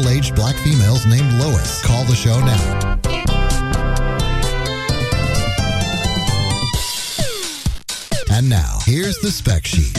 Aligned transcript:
middle 0.00 0.16
aged 0.16 0.34
black 0.34 0.56
females 0.56 1.06
named 1.06 1.32
Lois. 1.34 1.82
Call 1.84 2.04
the 2.04 2.14
show 2.14 2.40
now. 2.40 2.98
And 8.30 8.48
now, 8.48 8.78
here's 8.84 9.18
the 9.18 9.30
spec 9.30 9.66
sheet. 9.66 9.89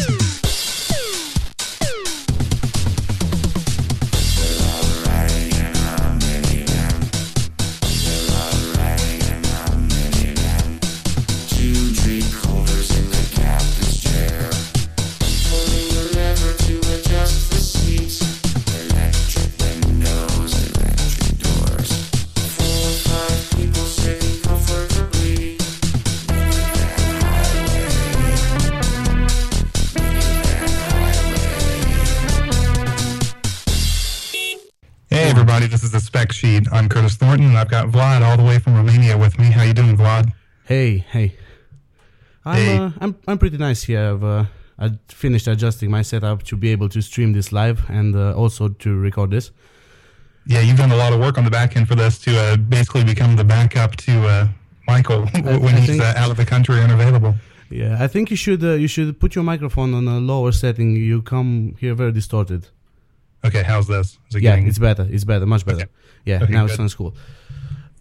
Nice 43.61 43.83
here. 43.83 44.03
I've 44.11 44.23
uh, 44.23 44.45
I 44.79 44.91
finished 45.07 45.47
adjusting 45.47 45.89
my 45.91 46.01
setup 46.03 46.43
to 46.43 46.55
be 46.57 46.69
able 46.75 46.89
to 46.89 47.01
stream 47.01 47.33
this 47.33 47.51
live 47.51 47.79
and 47.89 48.15
uh, 48.15 48.33
also 48.41 48.67
to 48.69 48.89
record 48.97 49.29
this. 49.31 49.51
Yeah, 50.47 50.61
you've 50.61 50.77
done 50.77 50.91
a 50.91 50.95
lot 50.97 51.13
of 51.13 51.19
work 51.19 51.37
on 51.37 51.45
the 51.45 51.51
back 51.51 51.77
end 51.77 51.87
for 51.87 51.95
this 51.95 52.17
to 52.25 52.31
uh, 52.37 52.57
basically 52.57 53.03
become 53.03 53.35
the 53.35 53.43
backup 53.43 53.95
to 54.07 54.13
uh, 54.27 54.47
Michael 54.87 55.27
when 55.65 55.77
he's 55.77 55.99
uh, 55.99 56.13
out 56.17 56.31
of 56.31 56.37
the 56.37 56.45
country 56.45 56.75
and 56.81 56.91
unavailable. 56.91 57.35
Yeah, 57.69 58.03
I 58.03 58.07
think 58.07 58.29
you 58.31 58.37
should 58.37 58.63
uh, 58.63 58.73
you 58.83 58.87
should 58.87 59.19
put 59.19 59.35
your 59.35 59.43
microphone 59.43 59.93
on 59.93 60.07
a 60.07 60.19
lower 60.19 60.51
setting. 60.51 60.95
You 60.95 61.21
come 61.21 61.75
here 61.79 61.93
very 61.95 62.11
distorted. 62.11 62.67
Okay, 63.45 63.63
how's 63.63 63.87
this? 63.87 64.17
Is 64.29 64.35
it 64.35 64.41
Yeah, 64.43 64.51
getting- 64.51 64.67
it's 64.67 64.79
better. 64.79 65.07
It's 65.09 65.23
better. 65.23 65.45
Much 65.45 65.65
better. 65.65 65.81
Okay. 65.83 65.91
Yeah, 66.25 66.43
Okay, 66.43 66.53
now 66.53 66.65
it 66.65 66.69
good. 66.69 66.77
sounds 66.77 66.93
cool. 66.95 67.13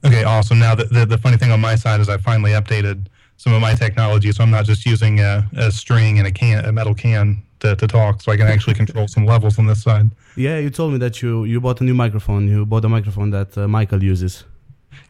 Okay, 0.05 0.25
awesome. 0.25 0.59
Now, 0.59 0.75
the, 0.75 0.85
the, 0.85 1.05
the 1.07 1.19
funny 1.19 1.37
thing 1.37 1.51
on 1.51 1.61
my 1.61 1.77
side 1.77 2.01
is 2.01 2.09
I 2.09 2.17
finally 2.19 2.53
updated 2.53 3.07
some 3.41 3.55
of 3.55 3.61
my 3.63 3.73
technology, 3.73 4.31
so 4.33 4.43
I'm 4.45 4.51
not 4.51 4.67
just 4.67 4.85
using 4.85 5.21
a, 5.21 5.49
a 5.57 5.73
string 5.73 6.19
and 6.19 6.27
a 6.29 6.31
can, 6.31 6.63
a 6.67 6.73
metal 6.73 6.95
can 6.95 7.43
to, 7.61 7.75
to 7.75 7.87
talk, 7.87 8.21
so 8.21 8.31
I 8.31 8.37
can 8.37 8.47
actually 8.47 8.75
control 8.75 9.09
some 9.09 9.25
levels 9.25 9.59
on 9.59 9.67
this 9.67 9.83
side. 9.83 10.11
Yeah, 10.37 10.59
you 10.59 10.69
told 10.69 10.93
me 10.93 10.99
that 10.99 11.23
you 11.23 11.45
you 11.45 11.59
bought 11.59 11.81
a 11.81 11.85
new 11.85 11.95
microphone. 11.95 12.47
You 12.49 12.67
bought 12.67 12.85
a 12.85 12.89
microphone 12.91 13.31
that 13.31 13.57
uh, 13.57 13.67
Michael 13.67 14.03
uses. 14.05 14.45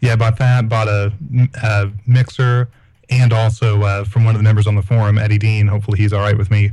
Yeah, 0.00 0.12
I 0.12 0.16
bought 0.16 0.38
that, 0.38 0.68
bought 0.68 0.86
a, 0.86 1.12
a 1.60 1.90
mixer, 2.06 2.68
and 3.08 3.32
also 3.32 3.82
uh, 3.82 4.04
from 4.04 4.24
one 4.24 4.36
of 4.36 4.38
the 4.38 4.44
members 4.44 4.68
on 4.68 4.76
the 4.76 4.82
forum, 4.82 5.18
Eddie 5.18 5.38
Dean. 5.38 5.66
Hopefully, 5.66 5.98
he's 5.98 6.12
all 6.12 6.20
right 6.20 6.38
with 6.38 6.52
me 6.52 6.70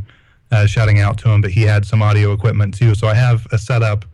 uh, 0.51 0.67
shouting 0.67 0.99
out 0.99 1.17
to 1.19 1.29
him. 1.29 1.41
But 1.41 1.49
he 1.49 1.63
had 1.63 1.87
some 1.87 2.03
audio 2.03 2.33
equipment 2.33 2.77
too, 2.77 2.93
so 2.93 3.07
I 3.07 3.15
have 3.15 3.47
a 3.51 3.57
setup 3.57 4.05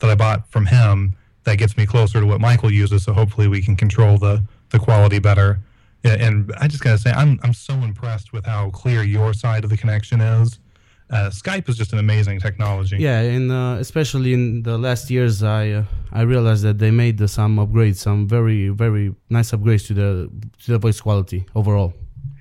that 0.00 0.10
I 0.10 0.14
bought 0.14 0.46
from 0.50 0.66
him 0.66 1.16
that 1.44 1.56
gets 1.56 1.78
me 1.78 1.86
closer 1.86 2.20
to 2.20 2.26
what 2.26 2.42
Michael 2.42 2.70
uses. 2.70 3.04
So 3.04 3.14
hopefully, 3.14 3.48
we 3.48 3.62
can 3.62 3.74
control 3.74 4.18
the 4.18 4.42
the 4.68 4.78
quality 4.78 5.18
better. 5.18 5.60
Yeah, 6.04 6.14
and 6.26 6.50
I 6.58 6.66
just 6.68 6.82
gotta 6.82 6.98
say, 6.98 7.10
I'm 7.12 7.38
I'm 7.42 7.52
so 7.52 7.74
impressed 7.74 8.32
with 8.32 8.46
how 8.46 8.70
clear 8.70 9.02
your 9.02 9.34
side 9.34 9.64
of 9.64 9.70
the 9.70 9.76
connection 9.76 10.20
is. 10.20 10.58
Uh, 11.10 11.28
Skype 11.28 11.68
is 11.68 11.76
just 11.76 11.92
an 11.92 11.98
amazing 11.98 12.38
technology. 12.38 12.96
Yeah, 12.98 13.20
and 13.20 13.50
uh, 13.50 13.76
especially 13.80 14.32
in 14.32 14.62
the 14.62 14.78
last 14.78 15.10
years, 15.10 15.42
I 15.42 15.70
uh, 15.70 15.84
I 16.12 16.22
realized 16.22 16.62
that 16.62 16.78
they 16.78 16.90
made 16.92 17.28
some 17.28 17.56
upgrades, 17.56 17.96
some 17.96 18.28
very 18.28 18.68
very 18.68 19.14
nice 19.28 19.50
upgrades 19.50 19.86
to 19.88 19.94
the 19.94 20.30
to 20.64 20.72
the 20.72 20.78
voice 20.78 21.00
quality 21.00 21.44
overall. 21.54 21.92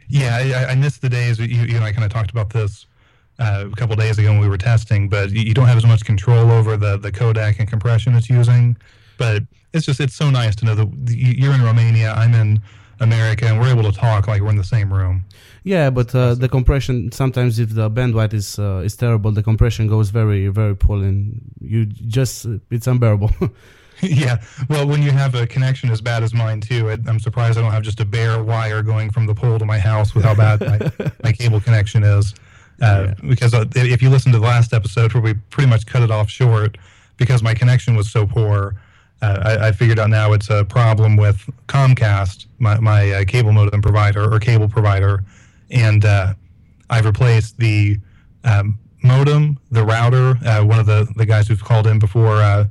Yeah, 0.08 0.38
I, 0.68 0.72
I- 0.72 0.76
miss 0.76 0.98
the 1.00 1.10
days. 1.10 1.40
You, 1.40 1.46
you 1.48 1.76
and 1.76 1.84
I 1.84 1.92
kind 1.92 2.06
of 2.06 2.12
talked 2.12 2.32
about 2.32 2.50
this 2.52 2.86
uh, 3.40 3.66
a 3.72 3.76
couple 3.76 3.96
days 3.96 4.18
ago 4.20 4.30
when 4.32 4.40
we 4.40 4.48
were 4.48 4.58
testing, 4.58 5.10
but 5.10 5.32
you, 5.32 5.42
you 5.42 5.54
don't 5.54 5.68
have 5.68 5.78
as 5.78 5.86
much 5.86 6.06
control 6.06 6.52
over 6.52 6.78
the 6.78 6.98
the 6.98 7.12
codec 7.12 7.60
and 7.60 7.68
compression 7.68 8.16
it's 8.16 8.30
using. 8.30 8.78
But 9.18 9.44
it's 9.74 9.86
just 9.86 10.00
it's 10.00 10.16
so 10.16 10.30
nice 10.30 10.56
to 10.58 10.66
know 10.66 10.76
that 10.76 10.88
you're 11.10 11.54
in 11.54 11.62
Romania, 11.64 12.14
I'm 12.14 12.34
in 12.36 12.62
America, 13.00 13.46
and 13.46 13.60
we're 13.60 13.70
able 13.70 13.84
to 13.92 13.98
talk 13.98 14.28
like 14.28 14.42
we're 14.42 14.50
in 14.50 14.58
the 14.58 14.64
same 14.64 14.94
room. 14.94 15.26
Yeah, 15.64 15.90
but 15.90 16.14
uh, 16.16 16.36
the 16.36 16.50
compression 16.50 17.12
sometimes 17.12 17.60
if 17.60 17.74
the 17.76 17.90
bandwidth 17.90 18.34
is 18.34 18.60
uh, 18.60 18.82
is 18.86 18.96
terrible, 18.96 19.32
the 19.32 19.44
compression 19.44 19.88
goes 19.88 20.10
very 20.10 20.48
very 20.48 20.76
poor, 20.76 20.98
and 20.98 21.42
you 21.62 21.86
just 21.86 22.46
uh, 22.46 22.60
it's 22.72 22.88
unbearable. 22.88 23.32
yeah. 24.02 24.42
Well, 24.70 24.88
when 24.88 25.02
you 25.02 25.12
have 25.12 25.36
a 25.36 25.46
connection 25.46 25.90
as 25.90 26.02
bad 26.02 26.24
as 26.24 26.34
mine 26.34 26.62
too, 26.62 26.90
I'm 26.90 27.20
surprised 27.20 27.58
I 27.58 27.62
don't 27.62 27.72
have 27.72 27.84
just 27.84 28.00
a 28.00 28.06
bare 28.06 28.44
wire 28.44 28.82
going 28.82 29.10
from 29.12 29.26
the 29.26 29.36
pole 29.36 29.60
to 29.60 29.66
my 29.66 29.80
house 29.80 30.16
with 30.16 30.24
how 30.24 30.36
bad 30.36 30.62
my, 30.62 31.12
my 31.24 31.32
cable 31.34 31.60
connection 31.60 32.04
is. 32.04 32.34
Uh, 32.82 33.14
Because 33.28 33.54
uh, 33.54 33.66
if 33.76 34.02
you 34.02 34.10
listen 34.10 34.32
to 34.32 34.40
the 34.40 34.46
last 34.46 34.74
episode 34.74 35.14
where 35.14 35.22
we 35.22 35.34
pretty 35.50 35.70
much 35.70 35.86
cut 35.86 36.02
it 36.02 36.12
off 36.12 36.30
short 36.30 36.78
because 37.18 37.44
my 37.44 37.54
connection 37.54 37.96
was 37.96 38.10
so 38.10 38.26
poor, 38.26 38.76
uh, 39.22 39.42
I, 39.44 39.68
I 39.68 39.72
figured 39.72 40.00
out 40.00 40.10
now 40.10 40.34
it's 40.34 40.50
a 40.50 40.64
problem 40.64 41.18
with 41.18 41.50
Comcast, 41.68 42.46
my, 42.60 42.80
my 42.80 43.12
uh, 43.12 43.26
cable 43.26 43.52
modem 43.52 43.82
provider 43.82 44.34
or 44.34 44.40
cable 44.40 44.68
provider, 44.68 45.24
and 45.70 46.06
uh, 46.06 46.34
I've 46.90 47.06
replaced 47.06 47.58
the 47.58 47.98
um, 48.44 48.78
modem, 49.04 49.60
the 49.72 49.84
router. 49.84 50.38
Uh, 50.46 50.64
one 50.64 50.80
of 50.80 50.86
the, 50.86 51.08
the 51.16 51.26
guys 51.26 51.48
who've 51.48 51.64
called 51.64 51.88
in 51.88 52.00
before 52.00 52.36
uh, 52.38 52.66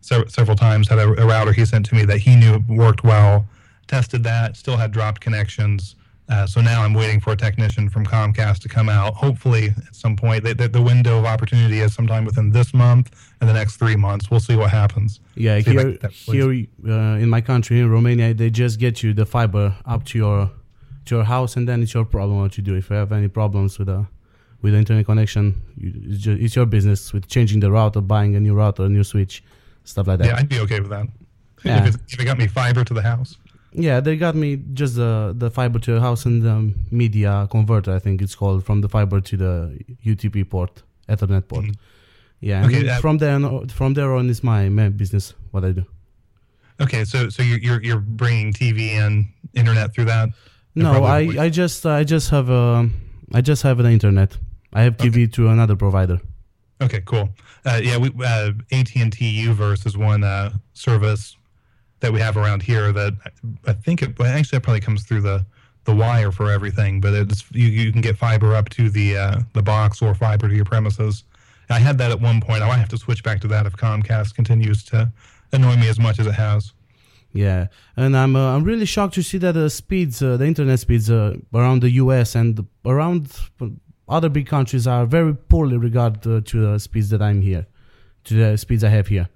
sev- 0.00 0.30
several 0.30 0.56
times 0.56 0.88
had 0.88 0.98
a, 0.98 1.08
a 1.22 1.26
router 1.26 1.52
he 1.52 1.64
sent 1.64 1.86
to 1.86 1.94
me 1.94 2.04
that 2.04 2.18
he 2.18 2.36
knew 2.36 2.62
worked 2.68 3.04
well. 3.04 3.46
Tested 3.86 4.24
that, 4.24 4.56
still 4.56 4.76
had 4.76 4.92
dropped 4.92 5.20
connections. 5.20 5.96
Uh, 6.28 6.46
so 6.46 6.60
now 6.60 6.82
I'm 6.82 6.94
waiting 6.94 7.20
for 7.20 7.32
a 7.32 7.36
technician 7.36 7.90
from 7.90 8.06
Comcast 8.06 8.60
to 8.60 8.68
come 8.68 8.88
out. 8.88 9.14
Hopefully, 9.14 9.74
at 9.86 9.94
some 9.94 10.16
point, 10.16 10.44
the, 10.44 10.54
the, 10.54 10.68
the 10.68 10.80
window 10.80 11.18
of 11.18 11.24
opportunity 11.26 11.80
is 11.80 11.92
sometime 11.92 12.24
within 12.24 12.50
this 12.50 12.72
month 12.72 13.31
and 13.42 13.48
the 13.50 13.54
next 13.54 13.76
three 13.76 13.96
months. 13.96 14.30
We'll 14.30 14.40
see 14.40 14.54
what 14.54 14.70
happens. 14.70 15.20
yeah, 15.34 15.60
See 15.60 15.72
here 15.72 15.90
get 15.90 16.00
that, 16.00 16.12
please. 16.12 16.68
here 16.84 16.94
uh, 16.94 17.16
in 17.18 17.28
my 17.28 17.40
country 17.40 17.80
in 17.80 17.90
Romania, 17.90 18.32
they 18.32 18.50
just 18.50 18.78
get 18.78 19.02
you 19.02 19.12
the 19.12 19.26
fiber 19.26 19.74
up 19.84 20.04
to 20.06 20.18
your 20.18 20.50
to 21.06 21.16
your 21.16 21.24
house, 21.24 21.56
and 21.56 21.68
then 21.68 21.82
it's 21.82 21.92
your 21.92 22.04
problem 22.04 22.38
what 22.38 22.56
you 22.56 22.62
do. 22.62 22.76
If 22.76 22.88
you 22.88 22.96
have 22.96 23.10
any 23.10 23.28
problems 23.28 23.80
with 23.80 23.88
a 23.88 24.06
with 24.62 24.74
the 24.74 24.78
internet 24.78 25.04
connection, 25.06 25.60
you, 25.76 25.92
it's, 26.10 26.22
just, 26.22 26.40
it's 26.40 26.54
your 26.54 26.66
business 26.66 27.12
with 27.12 27.26
changing 27.26 27.58
the 27.58 27.70
router, 27.72 28.00
buying 28.00 28.36
a 28.36 28.40
new 28.40 28.54
router, 28.54 28.84
a 28.84 28.88
new 28.88 29.02
switch, 29.02 29.42
stuff 29.82 30.06
like 30.06 30.20
that. 30.20 30.28
Yeah, 30.28 30.36
I'd 30.36 30.48
be 30.48 30.60
okay 30.60 30.78
with 30.78 30.90
that. 30.90 31.08
Yeah. 31.64 31.88
If, 31.88 32.20
it 32.20 32.24
got 32.24 32.38
me 32.38 32.46
fiber 32.46 32.84
to 32.84 32.94
the 32.94 33.02
house. 33.02 33.38
Yeah, 33.72 33.98
they 33.98 34.16
got 34.16 34.36
me 34.36 34.62
just 34.72 34.94
the 34.94 35.34
the 35.36 35.50
fiber 35.50 35.80
to 35.80 35.94
the 35.94 36.00
house 36.00 36.26
and 36.26 36.42
the 36.42 36.74
media 36.92 37.48
converter. 37.50 37.92
I 37.92 37.98
think 37.98 38.22
it's 38.22 38.36
called 38.36 38.64
from 38.64 38.82
the 38.82 38.88
fiber 38.88 39.20
to 39.20 39.36
the 39.36 39.78
UTP 40.04 40.48
port, 40.48 40.82
Ethernet 41.08 41.48
port. 41.48 41.64
Yeah, 42.42 42.66
Okay, 42.66 42.82
that- 42.82 43.00
from 43.00 43.18
there 43.18 43.34
on, 43.36 43.68
from 43.68 43.94
there 43.94 44.12
on 44.14 44.28
is 44.28 44.42
my 44.42 44.68
main 44.68 44.92
business. 44.92 45.32
What 45.52 45.64
I 45.64 45.72
do. 45.72 45.84
Okay, 46.80 47.04
so 47.04 47.28
so 47.28 47.42
you're 47.42 47.58
you're, 47.60 47.82
you're 47.82 48.00
bringing 48.00 48.52
TV 48.52 48.90
and 48.98 49.26
internet 49.54 49.94
through 49.94 50.06
that. 50.06 50.28
No, 50.74 51.04
I, 51.04 51.18
I 51.38 51.48
just 51.50 51.86
I 51.86 52.02
just 52.04 52.30
have 52.30 52.48
a 52.50 52.90
I 53.32 53.40
just 53.40 53.62
have 53.62 53.78
the 53.78 53.88
internet. 53.90 54.36
I 54.72 54.82
have 54.82 54.96
TV 54.96 55.32
to 55.34 55.48
another 55.48 55.76
provider. 55.76 56.18
Okay, 56.80 57.02
cool. 57.04 57.28
Uh, 57.64 57.78
yeah, 57.82 57.96
we 57.98 58.08
uh, 58.24 58.50
AT 58.72 58.96
and 58.96 59.12
T 59.12 59.44
Uverse 59.46 59.86
is 59.86 59.96
one 59.96 60.24
uh, 60.24 60.50
service 60.72 61.36
that 62.00 62.12
we 62.12 62.18
have 62.18 62.36
around 62.36 62.62
here 62.62 62.90
that 62.92 63.12
I- 63.24 63.70
I 63.70 63.72
think 63.74 64.02
it 64.02 64.20
actually 64.20 64.56
it 64.56 64.62
probably 64.64 64.80
comes 64.80 65.04
through 65.04 65.20
the 65.20 65.46
the 65.84 65.94
wire 65.94 66.32
for 66.32 66.50
everything, 66.50 67.00
but 67.00 67.12
it's 67.12 67.44
you, 67.52 67.68
you 67.68 67.92
can 67.92 68.00
get 68.00 68.16
fiber 68.16 68.56
up 68.56 68.68
to 68.70 68.90
the 68.90 69.16
uh, 69.16 69.40
the 69.52 69.62
box 69.62 70.02
or 70.02 70.14
fiber 70.14 70.48
to 70.48 70.54
your 70.56 70.64
premises. 70.64 71.22
I 71.70 71.78
had 71.78 71.98
that 71.98 72.10
at 72.10 72.20
one 72.20 72.40
point. 72.40 72.62
I 72.62 72.68
might 72.68 72.78
have 72.78 72.88
to 72.90 72.98
switch 72.98 73.22
back 73.22 73.40
to 73.40 73.48
that 73.48 73.66
if 73.66 73.76
Comcast 73.76 74.34
continues 74.34 74.82
to 74.84 75.12
annoy 75.52 75.76
me 75.76 75.88
as 75.88 75.98
much 75.98 76.18
as 76.18 76.26
it 76.26 76.34
has. 76.34 76.72
Yeah, 77.32 77.68
and 77.96 78.14
I'm 78.16 78.36
uh, 78.36 78.54
I'm 78.54 78.64
really 78.64 78.84
shocked 78.84 79.14
to 79.14 79.22
see 79.22 79.38
that 79.38 79.52
the 79.52 79.70
speeds, 79.70 80.22
uh, 80.22 80.36
the 80.36 80.44
internet 80.44 80.80
speeds 80.80 81.10
uh, 81.10 81.36
around 81.54 81.80
the 81.80 81.90
U.S. 81.92 82.34
and 82.34 82.66
around 82.84 83.32
other 84.08 84.28
big 84.28 84.46
countries 84.46 84.86
are 84.86 85.06
very 85.06 85.34
poorly 85.34 85.78
regarded 85.78 86.26
uh, 86.26 86.40
to 86.44 86.72
the 86.72 86.78
speeds 86.78 87.08
that 87.10 87.22
I'm 87.22 87.40
here, 87.40 87.66
to 88.24 88.34
the 88.34 88.58
speeds 88.58 88.84
I 88.84 88.90
have 88.90 89.08
here. 89.08 89.28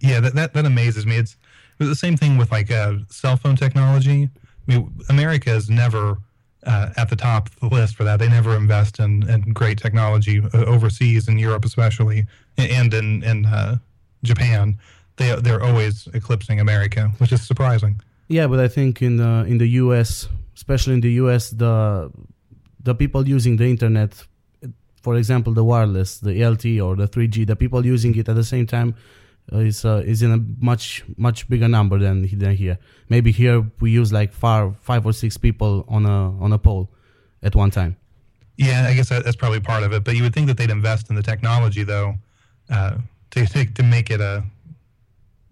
Yeah, 0.00 0.20
that, 0.20 0.34
that, 0.34 0.54
that 0.54 0.66
amazes 0.66 1.06
me. 1.06 1.16
It's, 1.16 1.36
it's 1.78 1.88
the 1.88 1.94
same 1.94 2.16
thing 2.16 2.36
with 2.36 2.50
like 2.50 2.70
uh, 2.70 2.94
cell 3.08 3.36
phone 3.36 3.56
technology. 3.56 4.28
I 4.68 4.72
mean, 4.72 4.92
America 5.08 5.54
is 5.54 5.70
never 5.70 6.18
uh, 6.66 6.90
at 6.96 7.08
the 7.08 7.16
top 7.16 7.48
of 7.48 7.70
the 7.70 7.76
list 7.76 7.96
for 7.96 8.04
that. 8.04 8.18
They 8.18 8.28
never 8.28 8.56
invest 8.56 8.98
in, 8.98 9.28
in 9.28 9.52
great 9.52 9.78
technology 9.78 10.42
uh, 10.52 10.64
overseas, 10.64 11.28
in 11.28 11.38
Europe 11.38 11.64
especially, 11.64 12.26
and 12.58 12.92
in, 12.92 13.22
in 13.22 13.46
uh, 13.46 13.78
Japan. 14.22 14.78
They, 15.16 15.34
they're 15.36 15.62
always 15.62 16.08
eclipsing 16.12 16.60
America, 16.60 17.12
which 17.18 17.32
is 17.32 17.42
surprising. 17.46 18.00
Yeah, 18.28 18.48
but 18.48 18.58
I 18.58 18.68
think 18.68 19.00
in 19.00 19.16
the 19.16 19.44
in 19.46 19.58
the 19.58 19.68
U.S., 19.84 20.28
especially 20.54 20.94
in 20.94 21.00
the 21.00 21.12
U.S., 21.22 21.50
the 21.50 22.10
the 22.82 22.94
people 22.94 23.26
using 23.26 23.56
the 23.56 23.64
internet 23.64 24.26
for 25.06 25.14
example, 25.14 25.52
the 25.52 25.62
wireless, 25.62 26.18
the 26.18 26.40
LTE 26.40 26.84
or 26.84 26.96
the 26.96 27.06
3G, 27.06 27.46
the 27.46 27.54
people 27.54 27.86
using 27.86 28.16
it 28.16 28.28
at 28.28 28.34
the 28.34 28.42
same 28.42 28.66
time 28.66 28.96
is 29.52 29.84
uh, 29.84 30.02
is 30.04 30.22
in 30.22 30.32
a 30.32 30.38
much 30.58 31.04
much 31.16 31.48
bigger 31.48 31.68
number 31.68 31.98
than 31.98 32.22
than 32.38 32.56
here. 32.56 32.78
Maybe 33.08 33.32
here 33.32 33.64
we 33.80 33.90
use 33.90 34.12
like 34.12 34.32
five 34.32 34.76
five 34.78 35.06
or 35.06 35.12
six 35.12 35.36
people 35.36 35.84
on 35.88 36.04
a 36.06 36.32
on 36.40 36.52
a 36.52 36.58
pole 36.58 36.90
at 37.42 37.54
one 37.54 37.70
time. 37.70 37.96
Yeah, 38.56 38.86
I 38.88 38.94
guess 38.94 39.10
that's 39.10 39.36
probably 39.36 39.60
part 39.60 39.82
of 39.82 39.92
it. 39.92 40.02
But 40.02 40.16
you 40.16 40.22
would 40.22 40.34
think 40.34 40.46
that 40.46 40.56
they'd 40.56 40.70
invest 40.70 41.10
in 41.10 41.16
the 41.16 41.22
technology 41.22 41.84
though 41.84 42.14
uh, 42.70 42.98
to, 43.30 43.46
to 43.46 43.66
to 43.66 43.82
make 43.82 44.10
it 44.10 44.20
a 44.20 44.44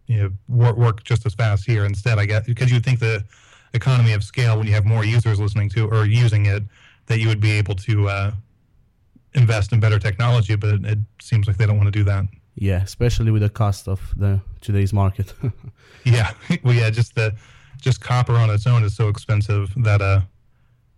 you 0.07 0.23
know 0.23 0.31
work, 0.49 0.77
work 0.77 1.05
just 1.05 1.25
as 1.27 1.35
fast 1.35 1.65
here 1.65 1.85
instead. 1.85 2.19
I 2.19 2.27
guess 2.27 2.47
because 2.47 2.71
you 2.71 2.77
would 2.77 2.85
think 2.85 3.01
the 3.01 3.25
economy 3.75 4.13
of 4.13 4.25
scale 4.25 4.57
when 4.57 4.67
you 4.67 4.73
have 4.73 4.85
more 4.85 5.05
users 5.05 5.39
listening 5.39 5.69
to 5.69 5.89
or 5.89 6.07
using 6.07 6.47
it 6.47 6.63
that 7.07 7.19
you 7.19 7.29
would 7.29 7.41
be 7.41 7.51
able 7.51 7.75
to 7.75 8.09
uh, 8.09 8.33
invest 9.35 9.73
in 9.73 9.81
better 9.81 9.99
technology. 9.99 10.57
But 10.57 10.75
it, 10.75 10.85
it 10.85 10.99
seems 11.21 11.47
like 11.47 11.59
they 11.59 11.67
don't 11.67 11.77
want 11.77 11.93
to 11.93 11.99
do 11.99 12.05
that. 12.05 12.25
Yeah, 12.57 12.83
especially 12.83 13.31
with 13.31 13.43
the 13.43 13.51
cost 13.51 13.89
of 13.89 14.01
the 14.17 14.41
today's 14.61 14.93
market. 14.93 15.35
yeah, 16.05 16.33
well, 16.63 16.75
yeah, 16.75 16.91
just 16.91 17.15
the 17.15 17.35
just 17.81 18.01
copper 18.01 18.35
on 18.35 18.51
its 18.51 18.67
own 18.67 18.85
is 18.85 18.95
so 18.97 19.09
expensive 19.09 19.73
that 19.77 20.01
uh, 20.01 20.21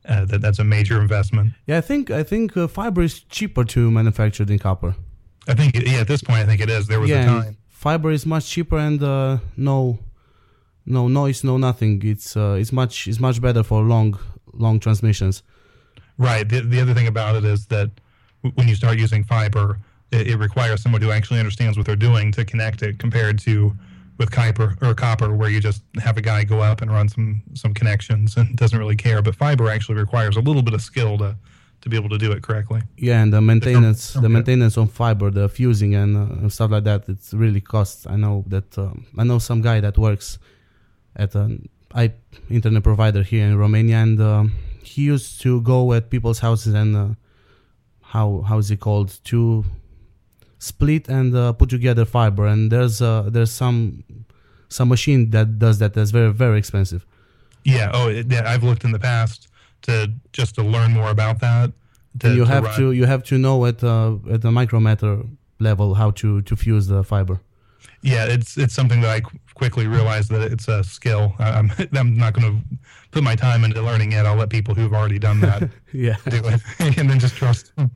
uh 0.06 0.24
that 0.26 0.40
that's 0.40 0.58
a 0.58 0.64
major 0.64 1.00
investment. 1.00 1.52
Yeah, 1.66 1.78
I 1.78 1.80
think 1.80 2.10
I 2.10 2.22
think 2.22 2.56
uh, 2.56 2.68
fiber 2.68 3.02
is 3.02 3.20
cheaper 3.20 3.64
to 3.64 3.90
manufacture 3.90 4.44
than 4.44 4.58
copper. 4.58 4.94
I 5.48 5.54
think 5.54 5.74
yeah, 5.74 6.00
at 6.00 6.08
this 6.08 6.22
point, 6.22 6.40
I 6.40 6.46
think 6.46 6.60
it 6.60 6.70
is. 6.70 6.86
There 6.86 7.00
was 7.00 7.10
yeah, 7.10 7.22
a 7.22 7.26
time. 7.26 7.56
Fiber 7.68 8.10
is 8.10 8.26
much 8.26 8.48
cheaper 8.48 8.78
and 8.78 9.02
uh, 9.02 9.38
no, 9.56 9.98
no 10.84 11.08
noise, 11.08 11.44
no 11.44 11.56
nothing. 11.56 12.02
It's 12.04 12.36
uh, 12.36 12.56
it's 12.58 12.72
much 12.72 13.06
it's 13.06 13.20
much 13.20 13.40
better 13.40 13.62
for 13.62 13.82
long 13.82 14.18
long 14.52 14.80
transmissions. 14.80 15.42
Right. 16.18 16.48
The 16.48 16.60
the 16.60 16.80
other 16.80 16.94
thing 16.94 17.06
about 17.06 17.36
it 17.36 17.44
is 17.44 17.66
that 17.66 17.90
when 18.54 18.68
you 18.68 18.74
start 18.74 18.98
using 18.98 19.24
fiber, 19.24 19.78
it, 20.12 20.28
it 20.28 20.36
requires 20.36 20.82
someone 20.82 21.02
who 21.02 21.10
actually 21.10 21.38
understands 21.38 21.76
what 21.76 21.86
they're 21.86 21.96
doing 21.96 22.32
to 22.32 22.44
connect 22.44 22.82
it, 22.82 22.98
compared 22.98 23.38
to 23.40 23.74
with 24.18 24.30
copper 24.30 24.76
or 24.80 24.94
copper, 24.94 25.34
where 25.34 25.50
you 25.50 25.60
just 25.60 25.82
have 25.98 26.16
a 26.16 26.22
guy 26.22 26.42
go 26.44 26.60
up 26.60 26.80
and 26.80 26.90
run 26.90 27.08
some 27.08 27.42
some 27.54 27.74
connections 27.74 28.36
and 28.36 28.56
doesn't 28.62 28.78
really 28.78 28.96
care. 28.96 29.22
But 29.22 29.34
fiber 29.34 29.68
actually 29.68 29.98
requires 29.98 30.36
a 30.36 30.40
little 30.40 30.62
bit 30.62 30.74
of 30.74 30.82
skill 30.82 31.18
to 31.18 31.36
to 31.82 31.88
be 31.88 31.96
able 31.96 32.08
to 32.08 32.18
do 32.18 32.32
it 32.32 32.42
correctly. 32.42 32.82
Yeah, 32.96 33.22
and 33.22 33.32
the 33.32 33.40
maintenance, 33.40 34.14
the 34.14 34.28
maintenance 34.28 34.76
on 34.78 34.88
fiber, 34.88 35.30
the 35.30 35.48
fusing 35.48 35.94
and, 35.94 36.16
uh, 36.16 36.48
stuff 36.48 36.70
like 36.70 36.84
that, 36.84 37.08
it's 37.08 37.32
really 37.34 37.60
costs. 37.60 38.06
I 38.06 38.16
know 38.16 38.44
that 38.48 38.76
um, 38.78 39.06
I 39.18 39.24
know 39.24 39.38
some 39.38 39.60
guy 39.60 39.80
that 39.80 39.98
works 39.98 40.38
at 41.14 41.34
an 41.34 41.68
I 41.94 42.12
internet 42.50 42.82
provider 42.82 43.22
here 43.22 43.46
in 43.46 43.56
Romania, 43.56 43.96
and 43.96 44.20
um, 44.20 44.52
he 44.82 45.02
used 45.02 45.40
to 45.42 45.60
go 45.62 45.92
at 45.92 46.10
people's 46.10 46.40
houses 46.40 46.74
and 46.74 46.96
uh, 46.96 47.08
how 48.02 48.42
how 48.48 48.58
is 48.58 48.70
it 48.70 48.80
called 48.80 49.18
to 49.24 49.64
split 50.58 51.08
and 51.08 51.34
uh, 51.34 51.52
put 51.52 51.70
together 51.70 52.04
fiber. 52.04 52.46
And 52.46 52.70
there's 52.70 53.00
uh, 53.02 53.28
there's 53.30 53.50
some 53.52 54.04
some 54.68 54.88
machine 54.88 55.30
that 55.30 55.58
does 55.58 55.78
that. 55.78 55.94
That's 55.94 56.10
very 56.10 56.32
very 56.32 56.58
expensive. 56.58 57.06
Yeah. 57.64 57.90
Oh, 57.92 58.08
it, 58.08 58.30
yeah. 58.30 58.42
I've 58.50 58.62
looked 58.62 58.84
in 58.84 58.92
the 58.92 58.98
past 58.98 59.48
to 59.82 60.12
just 60.32 60.54
to 60.56 60.62
learn 60.62 60.92
more 60.92 61.10
about 61.10 61.40
that. 61.40 61.72
To, 62.20 62.34
you 62.34 62.44
to 62.44 62.50
have 62.50 62.64
run. 62.64 62.78
to 62.78 62.92
you 62.92 63.04
have 63.06 63.22
to 63.24 63.38
know 63.38 63.66
at 63.66 63.82
uh, 63.84 64.16
at 64.30 64.40
the 64.42 64.50
micrometer 64.50 65.22
level 65.58 65.94
how 65.94 66.10
to 66.12 66.42
to 66.42 66.56
fuse 66.56 66.86
the 66.86 67.02
fiber. 67.04 67.40
Yeah, 68.02 68.24
it's 68.26 68.56
it's 68.56 68.74
something 68.74 69.00
that 69.02 69.10
I 69.10 69.20
qu- 69.20 69.38
quickly 69.54 69.86
realized 69.86 70.30
that 70.30 70.52
it's 70.52 70.68
a 70.68 70.82
skill. 70.84 71.34
I'm 71.38 71.70
I'm 71.94 72.16
not 72.16 72.32
going 72.34 72.46
to 72.60 72.78
put 73.10 73.22
my 73.22 73.36
time 73.36 73.64
into 73.64 73.82
learning 73.82 74.12
it. 74.12 74.24
I'll 74.26 74.36
let 74.36 74.48
people 74.48 74.74
who've 74.74 74.92
already 74.94 75.18
done 75.18 75.40
that 75.40 75.70
Yeah, 75.92 76.16
do 76.28 76.40
it, 76.48 76.60
and 76.98 77.10
then 77.10 77.18
just 77.18 77.34
trust. 77.36 77.74
them. 77.76 77.90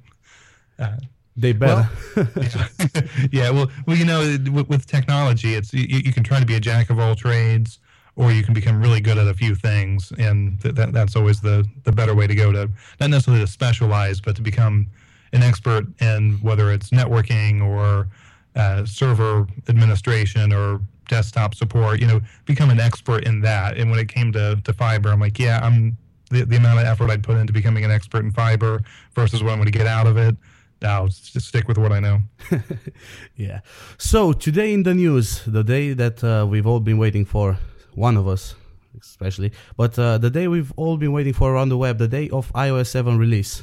Uh, 0.79 0.97
they 1.37 1.53
better. 1.53 1.88
yeah. 2.17 3.03
yeah, 3.32 3.50
well, 3.50 3.71
well, 3.87 3.97
you 3.97 4.05
know, 4.05 4.21
with, 4.53 4.69
with 4.69 4.87
technology, 4.87 5.55
it's 5.55 5.73
you, 5.73 5.87
you 5.87 6.12
can 6.12 6.23
try 6.23 6.41
to 6.41 6.47
be 6.47 6.55
a 6.55 6.61
jack 6.61 6.91
of 6.91 6.99
all 6.99 7.15
trades, 7.15 7.79
or 8.17 8.32
you 8.32 8.43
can 8.43 8.55
become 8.55 8.81
really 8.81 9.00
good 9.00 9.19
at 9.19 9.27
a 9.27 9.35
few 9.35 9.55
things, 9.55 10.12
and 10.19 10.61
th- 10.61 10.75
that 10.75 10.93
that's 10.93 11.17
always 11.17 11.41
the 11.41 11.67
the 11.85 11.93
better 11.93 12.15
way 12.15 12.27
to 12.27 12.35
go. 12.35 12.53
To 12.53 12.69
not 13.00 13.11
necessarily 13.11 13.44
to 13.44 13.50
specialize, 13.50 14.21
but 14.21 14.37
to 14.37 14.43
become 14.43 14.87
an 15.32 15.43
expert 15.43 15.87
in 16.00 16.38
whether 16.43 16.73
it's 16.73 16.91
networking 16.91 17.62
or 17.62 18.09
uh, 18.56 18.85
server 18.85 19.47
administration 19.69 20.53
or 20.53 20.81
desktop 21.09 21.55
support. 21.55 22.00
You 22.00 22.06
know, 22.06 22.21
become 22.44 22.71
an 22.71 22.81
expert 22.81 23.25
in 23.25 23.41
that. 23.43 23.76
And 23.76 23.91
when 23.91 24.00
it 24.00 24.09
came 24.09 24.33
to 24.33 24.61
to 24.62 24.73
fiber, 24.73 25.11
I'm 25.11 25.21
like, 25.21 25.38
yeah, 25.38 25.61
I'm 25.62 25.97
the, 26.31 26.44
the 26.44 26.56
amount 26.56 26.79
of 26.81 26.87
effort 26.87 27.11
I'd 27.11 27.23
put 27.23 27.37
into 27.37 27.53
becoming 27.53 27.85
an 27.85 27.91
expert 27.91 28.25
in 28.25 28.31
fiber 28.33 28.83
versus 29.15 29.43
what 29.43 29.50
I'm 29.53 29.59
going 29.59 29.71
to 29.71 29.76
get 29.76 29.87
out 29.87 30.06
of 30.06 30.17
it. 30.17 30.37
I'll 30.82 31.09
just 31.09 31.47
stick 31.47 31.69
with 31.69 31.79
what 31.79 31.93
I 31.93 32.00
know. 32.00 32.21
yeah. 33.37 33.61
So 33.99 34.32
today 34.32 34.73
in 34.73 34.82
the 34.82 34.94
news, 34.94 35.43
the 35.47 35.62
day 35.62 35.93
that 35.93 36.25
uh, 36.25 36.47
we've 36.49 36.67
all 36.67 36.81
been 36.81 36.99
waiting 36.99 37.25
for, 37.25 37.59
one 37.94 38.17
of 38.17 38.27
us 38.27 38.55
especially, 39.00 39.53
but 39.77 39.99
uh, 39.99 40.19
the 40.19 40.31
day 40.31 40.49
we've 40.49 40.73
all 40.77 40.97
been 40.97 41.12
waiting 41.12 41.32
for 41.32 41.53
around 41.53 41.69
the 41.69 41.77
web, 41.77 41.99
the 41.99 42.09
day 42.09 42.29
of 42.31 42.53
iOS 42.53 42.88
7 42.88 43.19
release. 43.19 43.62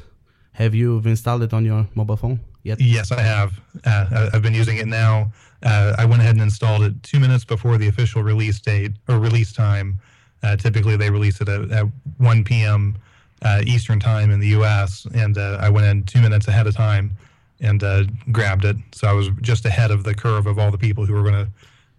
Have 0.53 0.73
you 0.73 0.97
installed 1.05 1.43
it 1.43 1.53
on 1.53 1.65
your 1.65 1.87
mobile 1.93 2.17
phone 2.17 2.39
yet? 2.63 2.81
Yes, 2.81 3.11
I 3.11 3.21
have. 3.21 3.59
Uh, 3.85 4.29
I've 4.33 4.41
been 4.41 4.55
using 4.55 4.77
it 4.77 4.87
now. 4.87 5.31
Uh, 5.61 5.95
I 5.97 6.05
went 6.05 6.21
ahead 6.21 6.35
and 6.35 6.41
installed 6.41 6.83
it 6.83 7.03
two 7.03 7.19
minutes 7.19 7.45
before 7.45 7.77
the 7.77 7.87
official 7.87 8.23
release 8.23 8.59
date 8.59 8.93
or 9.07 9.19
release 9.19 9.53
time. 9.53 9.99
Uh, 10.43 10.55
typically, 10.55 10.97
they 10.97 11.09
release 11.09 11.41
it 11.41 11.49
at, 11.49 11.71
at 11.71 11.85
1 12.17 12.43
p.m. 12.43 12.97
Uh, 13.43 13.61
Eastern 13.65 13.99
time 13.99 14.31
in 14.31 14.39
the 14.39 14.47
U.S., 14.47 15.05
and 15.13 15.37
uh, 15.37 15.59
I 15.61 15.69
went 15.69 15.85
in 15.85 16.03
two 16.03 16.21
minutes 16.21 16.47
ahead 16.47 16.65
of 16.65 16.75
time 16.75 17.11
and 17.59 17.83
uh, 17.83 18.03
grabbed 18.31 18.65
it. 18.65 18.77
So 18.93 19.07
I 19.07 19.13
was 19.13 19.29
just 19.41 19.65
ahead 19.65 19.91
of 19.91 20.03
the 20.03 20.15
curve 20.15 20.47
of 20.47 20.57
all 20.57 20.71
the 20.71 20.77
people 20.77 21.05
who 21.05 21.13
were 21.13 21.23
going 21.23 21.45
to 21.45 21.51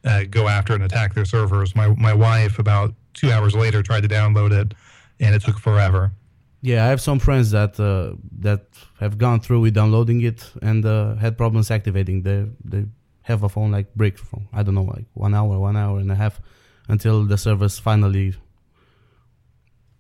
uh, 0.05 0.25
go 0.31 0.49
after 0.49 0.75
and 0.75 0.83
attack 0.83 1.15
their 1.15 1.25
servers. 1.25 1.75
My 1.75 1.89
my 1.89 2.15
wife, 2.15 2.59
about 2.59 2.95
two 3.15 3.31
hours 3.31 3.55
later, 3.55 3.83
tried 3.83 4.03
to 4.03 4.09
download 4.09 4.53
it, 4.53 4.75
and 5.21 5.35
it 5.35 5.43
took 5.43 5.59
forever. 5.59 6.13
Yeah, 6.61 6.85
I 6.85 6.89
have 6.89 7.01
some 7.01 7.19
friends 7.19 7.51
that 7.53 7.79
uh, 7.79 8.17
that 8.41 8.67
have 8.99 9.17
gone 9.19 9.41
through 9.41 9.61
with 9.61 9.75
downloading 9.75 10.23
it 10.23 10.51
and 10.61 10.85
uh, 10.85 11.15
had 11.17 11.37
problems 11.37 11.71
activating. 11.71 12.23
They 12.23 12.47
they 12.65 12.87
have 13.23 13.43
a 13.43 13.49
phone 13.49 13.71
like 13.71 13.95
brick 13.95 14.19
for 14.19 14.43
I 14.53 14.63
don't 14.63 14.75
know 14.75 14.83
like 14.83 15.07
one 15.15 15.35
hour, 15.35 15.59
one 15.59 15.77
hour 15.77 15.99
and 15.99 16.11
a 16.11 16.17
half 16.17 16.41
until 16.89 17.25
the 17.25 17.37
servers 17.37 17.79
finally 17.79 18.35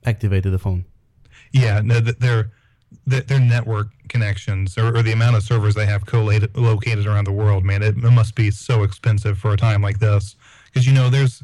activated 0.04 0.52
the 0.52 0.58
phone. 0.58 0.84
Yeah, 1.52 1.80
no, 1.82 2.00
their 2.00 2.50
their 3.06 3.20
their 3.22 3.40
network 3.40 3.88
connections 4.08 4.78
or, 4.78 4.96
or 4.96 5.02
the 5.02 5.12
amount 5.12 5.36
of 5.36 5.42
servers 5.42 5.74
they 5.74 5.86
have 5.86 6.06
collated 6.06 6.56
located 6.56 7.06
around 7.06 7.24
the 7.26 7.32
world, 7.32 7.64
man, 7.64 7.82
it, 7.82 7.96
it 7.96 8.10
must 8.10 8.34
be 8.34 8.50
so 8.50 8.82
expensive 8.82 9.38
for 9.38 9.52
a 9.52 9.56
time 9.56 9.82
like 9.82 9.98
this 9.98 10.36
because 10.66 10.86
you 10.86 10.92
know 10.92 11.08
there's 11.10 11.42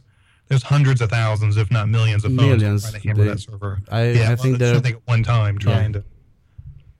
there's 0.49 0.63
hundreds 0.63 1.01
of 1.01 1.09
thousands, 1.11 1.57
if 1.57 1.71
not 1.71 1.89
millions, 1.89 2.25
of 2.25 2.35
phones 2.37 2.61
Millions. 2.63 2.83
trying 2.91 3.01
to 3.01 3.09
hammer 3.09 3.25
They- 3.25 3.31
that 3.31 3.41
server. 3.41 3.81
I- 3.91 4.11
yeah, 4.11 4.31
I 4.33 4.37
think 4.37 4.59
they're- 4.59 4.77
at 4.77 4.95
one 5.07 5.23
time 5.23 5.59
trying 5.59 5.95
to. 5.95 6.05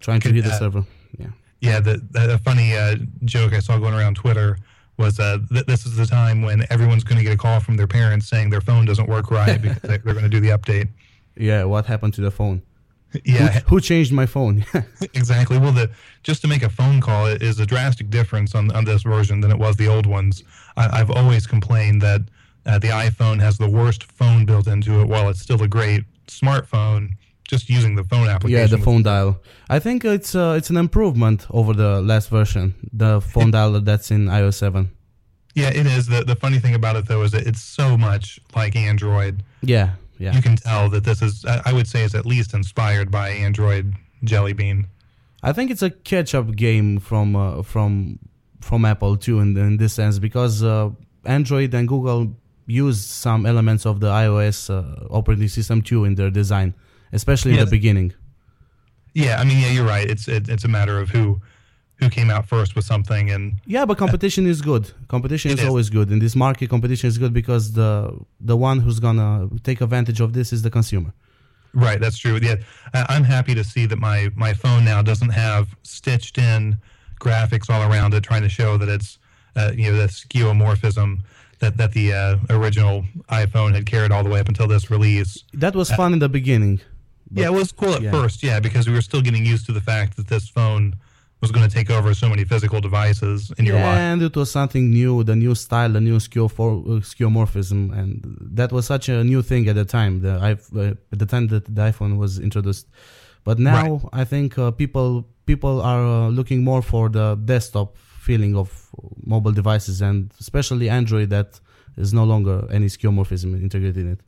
Trying 0.01 0.21
to 0.21 0.33
hit 0.33 0.43
the 0.45 0.49
that- 0.51 0.59
server. 0.59 0.85
Yeah. 1.19 1.27
Yeah, 1.61 1.81
the, 1.81 1.97
the 2.11 2.35
a 2.35 2.39
funny 2.39 2.75
uh, 2.75 2.97
joke 3.25 3.53
I 3.55 3.61
saw 3.61 3.79
going 3.79 3.95
around 3.95 4.17
Twitter 4.17 4.59
was 4.99 5.19
uh, 5.19 5.39
th- 5.51 5.65
this 5.67 5.87
is 5.87 5.97
the 5.97 6.05
time 6.07 6.43
when 6.43 6.65
everyone's 6.71 7.05
going 7.05 7.17
to 7.19 7.23
get 7.25 7.33
a 7.33 7.37
call 7.39 7.59
from 7.61 7.77
their 7.77 7.87
parents 7.87 8.29
saying 8.29 8.51
their 8.51 8.61
phone 8.61 8.85
doesn't 8.85 9.09
work 9.09 9.31
right 9.31 9.61
because 9.63 9.81
they're 9.83 9.99
going 9.99 10.23
to 10.23 10.29
do 10.29 10.41
the 10.41 10.51
update. 10.51 10.89
Yeah, 11.37 11.65
what 11.65 11.87
happened 11.87 12.13
to 12.15 12.21
the 12.21 12.31
phone? 12.31 12.63
Yeah, 13.25 13.61
Who, 13.61 13.77
who 13.77 13.81
changed 13.81 14.13
my 14.13 14.27
phone? 14.27 14.65
Exactly. 15.15 15.59
Well, 15.59 15.73
the 15.73 15.91
just 16.23 16.41
to 16.43 16.49
make 16.49 16.63
a 16.63 16.69
phone 16.71 17.01
call 17.01 17.27
is 17.27 17.61
a 17.61 17.67
drastic 17.67 18.11
difference 18.11 18.55
on 18.55 18.71
on 18.73 18.85
this 18.85 19.03
version 19.03 19.41
than 19.41 19.51
it 19.51 19.59
was 19.59 19.77
the 19.77 19.87
old 19.89 20.07
ones. 20.07 20.43
I, 20.77 21.01
I've 21.01 21.11
always 21.11 21.47
complained 21.47 22.03
that 22.03 22.23
uh, 22.67 22.79
the 22.79 22.89
iPhone 22.89 23.41
has 23.41 23.57
the 23.59 23.69
worst 23.69 24.05
phone 24.05 24.45
built 24.47 24.67
into 24.67 25.01
it, 25.01 25.07
while 25.09 25.29
it's 25.29 25.41
still 25.41 25.63
a 25.63 25.69
great 25.69 26.05
smartphone. 26.27 27.11
Just 27.47 27.69
using 27.69 27.95
the 27.95 28.05
phone 28.05 28.27
application. 28.27 28.59
yeah, 28.59 28.67
the 28.67 28.79
phone 28.83 29.03
dial. 29.03 29.39
I 29.69 29.79
think 29.79 30.03
it's 30.05 30.35
uh, 30.35 30.55
it's 30.59 30.71
an 30.71 30.79
improvement 30.79 31.47
over 31.51 31.75
the 31.75 32.01
last 32.01 32.31
version, 32.31 32.75
the 32.93 33.21
phone 33.21 33.51
dial 33.51 33.79
that's 33.83 34.11
in 34.11 34.27
iOS 34.29 34.55
7. 34.55 34.91
Yeah, 35.55 35.69
it 35.69 35.87
is. 35.87 36.07
The 36.07 36.25
the 36.25 36.37
funny 36.37 36.59
thing 36.59 36.75
about 36.75 36.97
it 36.97 37.07
though 37.07 37.23
is 37.23 37.31
that 37.33 37.47
it's 37.47 37.61
so 37.63 37.97
much 37.99 38.41
like 38.57 38.75
Android. 38.77 39.43
Yeah, 39.63 39.91
yeah. 40.25 40.35
You 40.35 40.43
can 40.43 40.57
tell 40.57 40.89
that 40.89 41.05
this 41.05 41.21
is. 41.21 41.45
I 41.45 41.73
would 41.73 41.87
say 41.87 42.03
is 42.03 42.15
at 42.15 42.25
least 42.25 42.55
inspired 42.55 43.11
by 43.11 43.29
Android 43.31 43.95
Jelly 44.25 44.55
Bean. 44.55 44.89
I 45.43 45.53
think 45.53 45.71
it's 45.71 45.83
a 45.83 45.91
catch-up 45.91 46.57
game 46.57 46.99
from 46.99 47.37
uh, 47.37 47.63
from 47.63 48.19
from 48.61 48.85
Apple 48.87 49.17
too 49.19 49.41
in, 49.41 49.57
in 49.57 49.77
this 49.77 49.93
sense 49.93 50.19
because 50.19 50.63
uh, 50.63 50.91
Android 51.27 51.75
and 51.75 51.87
Google 51.87 52.35
use 52.67 53.05
some 53.05 53.45
elements 53.45 53.85
of 53.85 54.01
the 54.01 54.09
iOS 54.09 54.71
uh, 54.71 55.07
operating 55.11 55.49
system 55.49 55.83
too 55.83 56.07
in 56.07 56.15
their 56.15 56.31
design, 56.31 56.75
especially 57.13 57.53
in 57.53 57.61
the 57.61 57.67
beginning. 57.67 58.15
Yeah, 59.13 59.39
I 59.39 59.45
mean, 59.45 59.59
yeah, 59.59 59.71
you're 59.71 59.87
right. 59.87 60.09
It's 60.09 60.27
it, 60.27 60.49
it's 60.49 60.65
a 60.65 60.69
matter 60.69 60.99
of 60.99 61.11
who 61.11 61.41
who 62.01 62.09
came 62.11 62.29
out 62.31 62.45
first 62.47 62.75
with 62.77 62.85
something 62.85 63.31
and 63.31 63.55
Yeah, 63.67 63.85
but 63.87 63.97
competition 63.99 64.47
is 64.47 64.61
good. 64.61 64.85
Competition 65.09 65.51
It 65.51 65.55
is, 65.55 65.61
is. 65.61 65.69
always 65.69 65.91
good. 65.91 66.11
In 66.11 66.19
this 66.19 66.35
market, 66.35 66.69
competition 66.69 67.09
is 67.09 67.19
good 67.19 67.33
because 67.33 67.73
the 67.73 67.93
the 68.41 68.57
one 68.57 68.81
who's 68.81 68.99
gonna 69.01 69.49
take 69.63 69.81
advantage 69.81 70.21
of 70.21 70.33
this 70.33 70.53
is 70.53 70.63
the 70.63 70.71
consumer. 70.71 71.13
Right, 71.73 72.01
that's 72.01 72.19
true. 72.19 72.39
Yeah, 72.43 72.57
I'm 73.15 73.25
happy 73.25 73.55
to 73.55 73.65
see 73.65 73.87
that 73.87 73.99
my 73.99 74.31
my 74.35 74.53
phone 74.55 74.85
now 74.85 75.03
doesn't 75.03 75.31
have 75.31 75.65
stitched 75.83 76.37
in 76.39 76.79
graphics 77.21 77.69
all 77.73 77.83
around 77.91 78.15
it, 78.15 78.23
trying 78.23 78.43
to 78.43 78.49
show 78.49 78.77
that 78.81 78.89
it's 78.89 79.19
uh, 79.57 79.73
you 79.75 79.91
know 79.91 79.99
the 79.99 80.09
skeuomorphism 80.09 81.19
that 81.61 81.77
that 81.77 81.93
the 81.93 82.13
uh, 82.13 82.37
original 82.51 83.05
iPhone 83.31 83.75
had 83.75 83.87
carried 83.87 84.13
all 84.13 84.23
the 84.25 84.31
way 84.31 84.41
up 84.41 84.49
until 84.49 84.69
this 84.69 84.91
release. 84.91 85.45
That 85.53 85.75
was 85.75 85.91
fun 85.91 86.13
in 86.13 86.19
the 86.19 86.29
beginning. 86.29 86.81
but- 87.31 87.41
yeah, 87.43 87.47
it 87.49 87.53
was 87.53 87.73
cool 87.73 87.95
at 87.95 88.03
yeah. 88.03 88.11
first, 88.11 88.43
yeah, 88.43 88.61
because 88.61 88.87
we 88.89 88.93
were 88.95 89.03
still 89.03 89.23
getting 89.23 89.45
used 89.45 89.67
to 89.67 89.73
the 89.73 89.81
fact 89.81 90.17
that 90.17 90.29
this 90.29 90.49
phone 90.49 90.95
was 91.45 91.53
going 91.57 91.67
to 91.71 91.75
take 91.79 91.91
over 91.99 92.11
so 92.23 92.27
many 92.33 92.45
physical 92.53 92.81
devices 92.89 93.39
in 93.59 93.65
your 93.71 93.79
life. 93.89 94.01
and 94.11 94.19
it 94.29 94.35
was 94.41 94.49
something 94.59 94.85
new, 95.01 95.13
the 95.31 95.37
new 95.45 95.55
style, 95.65 95.91
the 95.99 96.05
new 96.11 96.19
skeo 96.27 96.47
for, 96.59 96.71
uh, 96.73 97.01
skeuomorphism, 97.13 97.81
and 98.01 98.11
that 98.59 98.71
was 98.77 98.85
such 98.95 99.05
a 99.17 99.19
new 99.33 99.41
thing 99.51 99.63
at 99.71 99.77
the 99.81 99.87
time. 99.99 100.13
The 100.27 100.35
i- 100.51 100.79
uh, 100.81 101.13
at 101.15 101.19
the 101.23 101.29
time 101.35 101.45
that 101.53 101.65
the 101.77 101.83
iPhone 101.91 102.13
was 102.23 102.33
introduced, 102.49 102.87
but 103.49 103.57
now 103.73 103.85
I 104.23 104.25
think 104.33 104.49
uh, 104.59 104.65
people 104.83 105.09
people 105.53 105.75
are 105.93 106.05
uh, 106.17 106.29
looking 106.39 106.61
more 106.71 106.83
for 106.93 107.05
the 107.19 107.27
desktop 107.53 107.89
feeling 108.27 108.53
of 108.63 108.69
mobile 109.35 109.55
devices, 109.61 109.97
and 110.09 110.19
especially 110.45 110.87
Android 111.01 111.29
that 111.37 111.51
is 112.05 112.11
no 112.21 112.25
longer 112.33 112.57
any 112.77 112.89
skeuomorphism 112.95 113.49
integrated 113.67 113.99
in 114.05 114.09
it. 114.15 114.21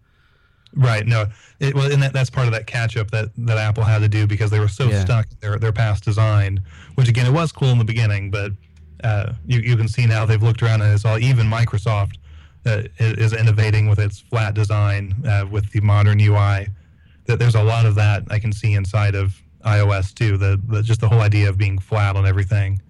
Right. 0.75 1.06
No. 1.06 1.26
It, 1.61 1.75
well, 1.75 1.90
and 1.90 2.02
that, 2.02 2.12
that's 2.12 2.28
part 2.30 2.46
of 2.46 2.52
that 2.52 2.66
catch 2.66 2.96
up 2.96 3.11
that, 3.11 3.30
that 3.38 3.56
Apple 3.56 3.82
had 3.85 4.00
to 4.00 4.08
do 4.08 4.26
because 4.26 4.50
they 4.50 4.61
were 4.61 4.68
so 4.68 4.88
Yeah. 4.88 5.04
stuck 5.04 5.26
in 5.30 5.37
their 5.40 5.58
their 5.58 5.73
past 5.73 6.04
design. 6.04 6.62
Which 6.96 7.08
again, 7.08 7.26
it 7.26 7.32
was 7.32 7.52
cool 7.52 7.68
in 7.70 7.78
the 7.78 7.85
beginning, 7.85 8.30
but 8.30 8.52
uh, 9.04 9.32
you 9.46 9.61
you 9.61 9.76
can 9.76 9.88
see 9.88 10.06
now 10.06 10.26
they've 10.26 10.42
looked 10.42 10.62
around 10.62 10.82
and 10.82 10.92
it's 10.92 11.04
all 11.04 11.18
even 11.18 11.46
Microsoft 11.46 12.16
uh, 12.66 12.82
is, 12.99 13.32
is 13.32 13.32
innovating 13.32 13.88
with 13.88 13.99
its 13.99 14.20
flat 14.20 14.54
design 14.54 15.14
uh, 15.26 15.46
with 15.50 15.70
the 15.73 15.80
modern 15.80 16.20
UI. 16.20 16.68
That 17.26 17.38
there's 17.38 17.54
a 17.54 17.62
lot 17.62 17.87
of 17.87 17.94
that 17.96 18.25
I 18.30 18.38
can 18.38 18.52
see 18.52 18.75
inside 18.75 19.14
of 19.14 19.40
iOS 19.64 20.14
too. 20.14 20.37
The, 20.37 20.61
the 20.68 20.82
just 20.82 21.00
the 21.00 21.08
whole 21.08 21.20
idea 21.23 21.49
of 21.49 21.56
being 21.58 21.78
flat 21.78 22.16
on 22.16 22.26
everything. 22.26 22.80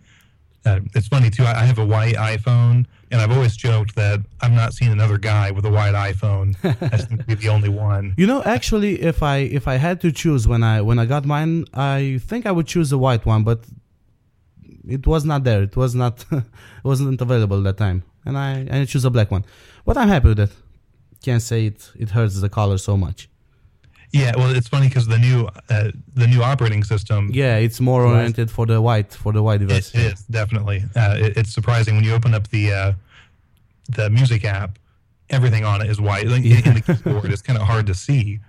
Uh, 0.66 0.80
it's 0.94 1.06
funny 1.06 1.30
too. 1.30 1.44
I, 1.44 1.62
I 1.62 1.64
have 1.64 1.78
a 1.78 1.87
white 1.87 2.16
iPhone, 2.16 2.87
and 3.11 3.20
I've 3.20 3.30
always 3.30 3.56
joked 3.56 3.94
that 3.94 4.20
I'm 4.40 4.54
not 4.54 4.75
seeing 4.75 4.90
another 4.90 5.16
guy 5.16 5.52
with 5.52 5.64
a 5.64 5.70
white 5.70 5.94
iPhone. 5.94 6.56
I 6.92 6.96
seem 6.96 7.18
to 7.18 7.25
be 7.25 7.35
the 7.35 7.49
only 7.49 7.68
one. 7.68 8.14
You 8.16 8.26
know, 8.26 8.42
actually, 8.42 9.00
if 9.00 9.23
I 9.23 9.37
if 9.58 9.68
I 9.68 9.76
had 9.76 10.00
to 10.00 10.11
choose 10.11 10.49
when 10.49 10.62
I 10.64 10.80
when 10.80 10.99
I 10.99 11.06
got 11.06 11.25
mine, 11.25 11.66
I 11.73 12.20
think 12.28 12.46
I 12.46 12.52
would 12.52 12.66
choose 12.66 12.90
a 12.90 12.99
white 12.99 13.25
one, 13.25 13.44
but 13.44 13.61
it 14.88 15.06
was 15.06 15.25
not 15.25 15.44
there. 15.44 15.62
It 15.62 15.76
was 15.76 15.94
not 15.94 16.25
it 16.32 16.44
wasn't 16.85 17.20
available 17.20 17.58
at 17.58 17.64
that 17.64 17.76
time, 17.85 18.02
and 18.25 18.37
I 18.37 18.50
and 18.70 18.75
I 18.75 18.85
choose 18.87 19.04
a 19.04 19.11
black 19.11 19.30
one. 19.30 19.44
But 19.85 19.96
I'm 19.96 20.08
happy 20.08 20.28
with 20.28 20.40
it. 20.40 20.52
Can't 21.23 21.42
say 21.42 21.66
it 21.66 21.92
it 21.96 22.11
hurts 22.11 22.40
the 22.40 22.49
color 22.49 22.78
so 22.78 22.96
much. 22.96 23.28
Yeah, 24.12 24.32
well, 24.36 24.54
it's 24.54 24.68
funny 24.68 24.88
because 24.88 25.06
the 25.06 25.18
new 25.18 25.48
uh, 25.68 25.90
the 26.14 26.26
new 26.26 26.42
operating 26.42 26.84
system. 26.84 27.30
Yeah, 27.32 27.56
it's 27.56 27.80
more 27.80 28.04
oriented 28.06 28.50
for 28.50 28.64
the 28.66 28.80
white 28.80 29.12
for 29.12 29.32
the 29.32 29.42
white 29.42 29.60
it, 29.62 29.66
device. 29.66 29.94
it 29.94 30.12
is 30.12 30.20
definitely. 30.30 30.84
Uh, 30.94 31.16
it, 31.18 31.36
it's 31.36 31.52
surprising 31.52 31.96
when 31.96 32.04
you 32.04 32.12
open 32.14 32.32
up 32.34 32.48
the 32.48 32.72
uh, 32.72 32.92
the 33.90 34.08
music 34.10 34.44
app, 34.44 34.78
everything 35.30 35.64
on 35.64 35.82
it 35.82 35.90
is 35.90 36.00
white. 36.00 36.26
Like, 36.26 36.44
In 36.44 36.75
the 36.75 36.80
keyboard, 36.80 37.26
it's 37.32 37.42
kind 37.42 37.58
of 37.58 37.66
hard 37.66 37.86
to 37.86 37.94
see. 37.94 38.40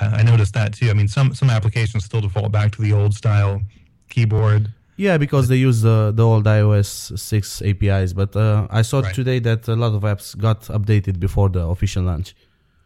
Uh, 0.00 0.10
I 0.18 0.22
noticed 0.22 0.54
that 0.54 0.74
too. 0.74 0.90
I 0.90 0.94
mean, 0.94 1.08
some 1.08 1.34
some 1.34 1.50
applications 1.50 2.04
still 2.04 2.20
default 2.20 2.52
back 2.52 2.72
to 2.72 2.82
the 2.82 2.92
old 2.92 3.14
style 3.14 3.62
keyboard. 4.10 4.68
Yeah, 4.96 5.18
because 5.18 5.48
they 5.48 5.56
use 5.56 5.80
the 5.82 6.12
the 6.14 6.24
old 6.24 6.44
iOS 6.44 7.18
six 7.18 7.62
APIs. 7.62 8.12
But 8.12 8.34
uh, 8.36 8.66
I 8.70 8.82
saw 8.82 9.00
Right. 9.00 9.14
today 9.14 9.38
that 9.40 9.66
a 9.68 9.74
lot 9.76 9.92
of 9.94 10.02
apps 10.02 10.36
got 10.36 10.62
updated 10.64 11.18
before 11.18 11.48
the 11.48 11.60
official 11.66 12.04
launch. 12.04 12.34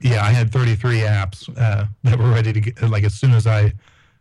Yeah, 0.00 0.24
I 0.24 0.30
had 0.30 0.52
33 0.52 1.00
apps 1.00 1.48
uh, 1.58 1.86
that 2.04 2.18
were 2.18 2.30
ready 2.30 2.52
to 2.52 2.60
get. 2.60 2.82
Like 2.88 3.04
as 3.04 3.14
soon 3.14 3.32
as 3.32 3.46
I 3.46 3.72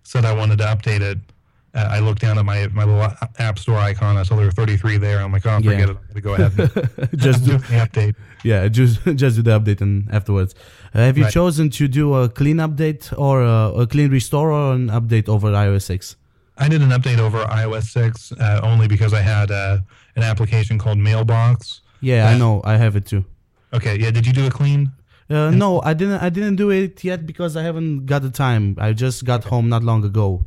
said 0.03 0.25
I 0.25 0.33
wanted 0.33 0.57
to 0.59 0.63
update 0.65 1.01
it, 1.01 1.19
uh, 1.75 1.87
I 1.91 1.99
looked 1.99 2.21
down 2.21 2.39
at 2.39 2.45
my 2.45 2.67
my 2.69 2.83
little 2.83 3.11
app 3.37 3.59
store 3.59 3.77
icon. 3.77 4.17
I 4.17 4.23
saw 4.23 4.35
there 4.35 4.45
were 4.45 4.51
33 4.51 4.97
there. 4.97 5.19
I'm 5.19 5.31
like, 5.31 5.45
oh, 5.45 5.57
forget 5.57 5.79
Yeah. 5.79 5.83
it. 5.83 5.89
I'm 5.89 5.97
gonna 6.07 6.21
go 6.21 6.33
ahead 6.33 6.59
and 6.59 7.19
Just 7.19 7.45
do 7.45 7.51
the 7.57 7.77
update. 7.85 8.15
Yeah, 8.43 8.67
just 8.69 9.03
just 9.15 9.35
do 9.35 9.41
the 9.43 9.59
update 9.59 9.81
and 9.81 10.09
afterwards. 10.11 10.55
Uh, 10.95 10.99
have 11.01 11.17
you 11.17 11.25
Right. 11.25 11.33
chosen 11.33 11.69
to 11.71 11.87
do 11.87 12.15
a 12.15 12.27
clean 12.29 12.57
update 12.57 13.13
or 13.17 13.43
a, 13.43 13.81
a 13.83 13.87
clean 13.87 14.09
restore 14.09 14.51
or 14.51 14.73
an 14.73 14.87
update 14.89 15.27
over 15.29 15.51
iOS 15.51 15.83
6? 15.83 16.15
I 16.57 16.67
did 16.69 16.81
an 16.81 16.89
update 16.89 17.19
over 17.19 17.43
iOS 17.45 17.83
6 17.91 18.31
uh, 18.31 18.61
only 18.63 18.87
because 18.87 19.13
I 19.13 19.21
had 19.21 19.51
uh, 19.51 19.77
an 20.15 20.23
application 20.23 20.79
called 20.79 20.97
Mailbox. 20.97 21.81
Yeah, 22.01 22.27
I 22.29 22.35
know. 22.37 22.61
I 22.63 22.77
have 22.77 22.95
it 22.95 23.05
too. 23.05 23.25
Okay, 23.73 23.99
yeah. 23.99 24.09
Did 24.09 24.25
you 24.25 24.33
do 24.33 24.47
a 24.47 24.49
clean? 24.49 24.91
Uh, 25.29 25.51
no, 25.51 25.81
I 25.81 25.93
didn't. 25.93 26.21
I 26.21 26.29
didn't 26.29 26.55
do 26.55 26.69
it 26.69 27.03
yet 27.03 27.25
because 27.25 27.57
I 27.57 27.63
haven't 27.63 28.05
got 28.05 28.21
the 28.21 28.29
time. 28.29 28.75
I 28.79 28.93
just 28.93 29.25
got 29.25 29.43
home 29.43 29.67
not 29.67 29.83
long 29.83 30.03
ago, 30.05 30.45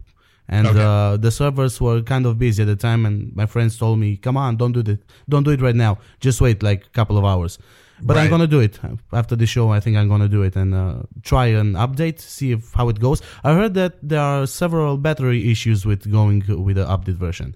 and 0.48 0.66
Okay. 0.66 0.82
uh, 0.82 1.16
the 1.18 1.30
servers 1.30 1.80
were 1.80 2.00
kind 2.00 2.24
of 2.24 2.38
busy 2.38 2.62
at 2.62 2.66
the 2.66 2.76
time. 2.76 3.04
And 3.04 3.34
my 3.36 3.44
friends 3.46 3.76
told 3.76 3.98
me, 3.98 4.16
"Come 4.16 4.38
on, 4.38 4.56
don't 4.56 4.72
do 4.72 4.80
it. 4.80 5.00
Don't 5.28 5.42
do 5.44 5.50
it 5.50 5.60
right 5.60 5.76
now. 5.76 5.98
Just 6.20 6.40
wait 6.40 6.62
like 6.62 6.86
a 6.86 6.90
couple 6.90 7.18
of 7.18 7.24
hours." 7.26 7.58
But 8.02 8.16
I'm 8.16 8.30
gonna 8.30 8.46
do 8.46 8.60
it 8.60 8.80
after 9.12 9.36
the 9.36 9.44
show. 9.44 9.68
I 9.70 9.78
think 9.80 9.98
I'm 9.98 10.08
gonna 10.08 10.28
do 10.28 10.40
it 10.42 10.56
and 10.56 10.72
uh, 10.74 11.02
try 11.22 11.46
an 11.48 11.74
update, 11.74 12.18
see 12.18 12.52
if, 12.52 12.72
how 12.72 12.88
it 12.88 12.98
goes. 12.98 13.20
I 13.44 13.52
heard 13.52 13.74
that 13.74 13.98
there 14.02 14.20
are 14.20 14.46
several 14.46 14.96
battery 14.96 15.50
issues 15.50 15.84
with 15.84 16.10
going 16.10 16.42
with 16.64 16.76
the 16.76 16.86
update 16.86 17.18
version, 17.26 17.54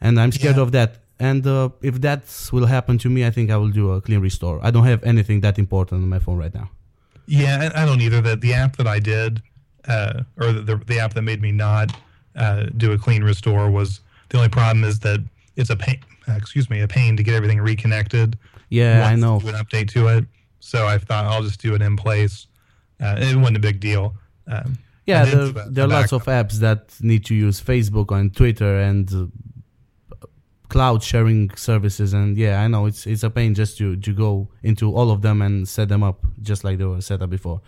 and 0.00 0.18
I'm 0.20 0.32
scared 0.32 0.56
Yeah. 0.56 0.62
of 0.62 0.72
that. 0.72 0.90
And 1.20 1.46
uh, 1.46 1.70
if 1.82 2.00
that 2.02 2.22
will 2.52 2.66
happen 2.66 2.98
to 2.98 3.08
me, 3.10 3.26
I 3.26 3.30
think 3.30 3.50
I 3.50 3.56
will 3.56 3.70
do 3.70 3.92
a 3.92 4.00
clean 4.00 4.20
restore. 4.20 4.60
I 4.62 4.70
don't 4.70 4.84
have 4.86 5.02
anything 5.02 5.40
that 5.40 5.58
important 5.58 6.02
on 6.02 6.08
my 6.08 6.20
phone 6.20 6.38
right 6.38 6.54
now. 6.54 6.70
Yeah, 7.26 7.70
I 7.74 7.82
I 7.82 7.86
don't 7.86 8.00
either. 8.00 8.20
The 8.20 8.36
the 8.36 8.54
app 8.54 8.76
that 8.76 8.86
I 8.86 9.00
did, 9.00 9.42
uh, 9.86 10.22
or 10.36 10.52
the, 10.52 10.76
the 10.76 10.98
app 11.00 11.14
that 11.14 11.22
made 11.22 11.42
me 11.42 11.52
not 11.52 11.92
uh, 12.36 12.66
do 12.76 12.92
a 12.92 12.98
clean 12.98 13.22
restore 13.24 13.70
was 13.70 14.00
the 14.28 14.36
only 14.38 14.48
problem 14.48 14.84
is 14.84 15.00
that 15.00 15.20
it's 15.56 15.70
a 15.70 15.76
pain. 15.76 15.98
Uh, 16.28 16.36
excuse 16.36 16.70
me, 16.70 16.80
a 16.82 16.88
pain 16.88 17.16
to 17.16 17.22
get 17.22 17.34
everything 17.34 17.60
reconnected. 17.60 18.38
Yeah, 18.70 19.06
I 19.06 19.16
know. 19.16 19.40
Do 19.40 19.48
an 19.48 19.54
update 19.54 19.88
to 19.92 20.08
it. 20.08 20.24
So 20.60 20.86
I 20.86 20.98
thought 20.98 21.24
I'll 21.24 21.42
just 21.42 21.60
do 21.60 21.74
it 21.74 21.82
in 21.82 21.96
place. 21.96 22.46
Uh, 23.00 23.16
it 23.18 23.36
wasn't 23.36 23.56
a 23.56 23.60
big 23.60 23.80
deal. 23.80 24.14
Um, 24.46 24.78
Yeah, 25.06 25.24
there, 25.24 25.46
there 25.72 25.84
are 25.84 25.88
lots 25.88 26.12
of 26.12 26.24
apps 26.26 26.58
that 26.60 26.80
need 27.00 27.24
to 27.26 27.34
use 27.34 27.62
Facebook 27.62 28.10
and 28.14 28.34
Twitter 28.34 28.78
and 28.78 29.10
uh, 29.12 29.26
cloud 30.68 31.02
sharing 31.02 31.50
services, 31.56 32.12
and 32.12 32.36
yeah, 32.36 32.62
I 32.62 32.68
know 32.68 32.86
it's 32.86 33.06
it's 33.06 33.22
a 33.22 33.30
pain 33.30 33.54
just 33.54 33.78
to 33.78 33.96
to 33.96 34.12
go 34.12 34.48
into 34.62 34.94
all 34.94 35.10
of 35.10 35.22
them 35.22 35.42
and 35.42 35.68
set 35.68 35.88
them 35.88 36.02
up 36.02 36.24
just 36.42 36.64
like 36.64 36.78
they 36.78 36.84
were 36.84 37.00
set 37.00 37.22
up 37.22 37.30
before. 37.30 37.60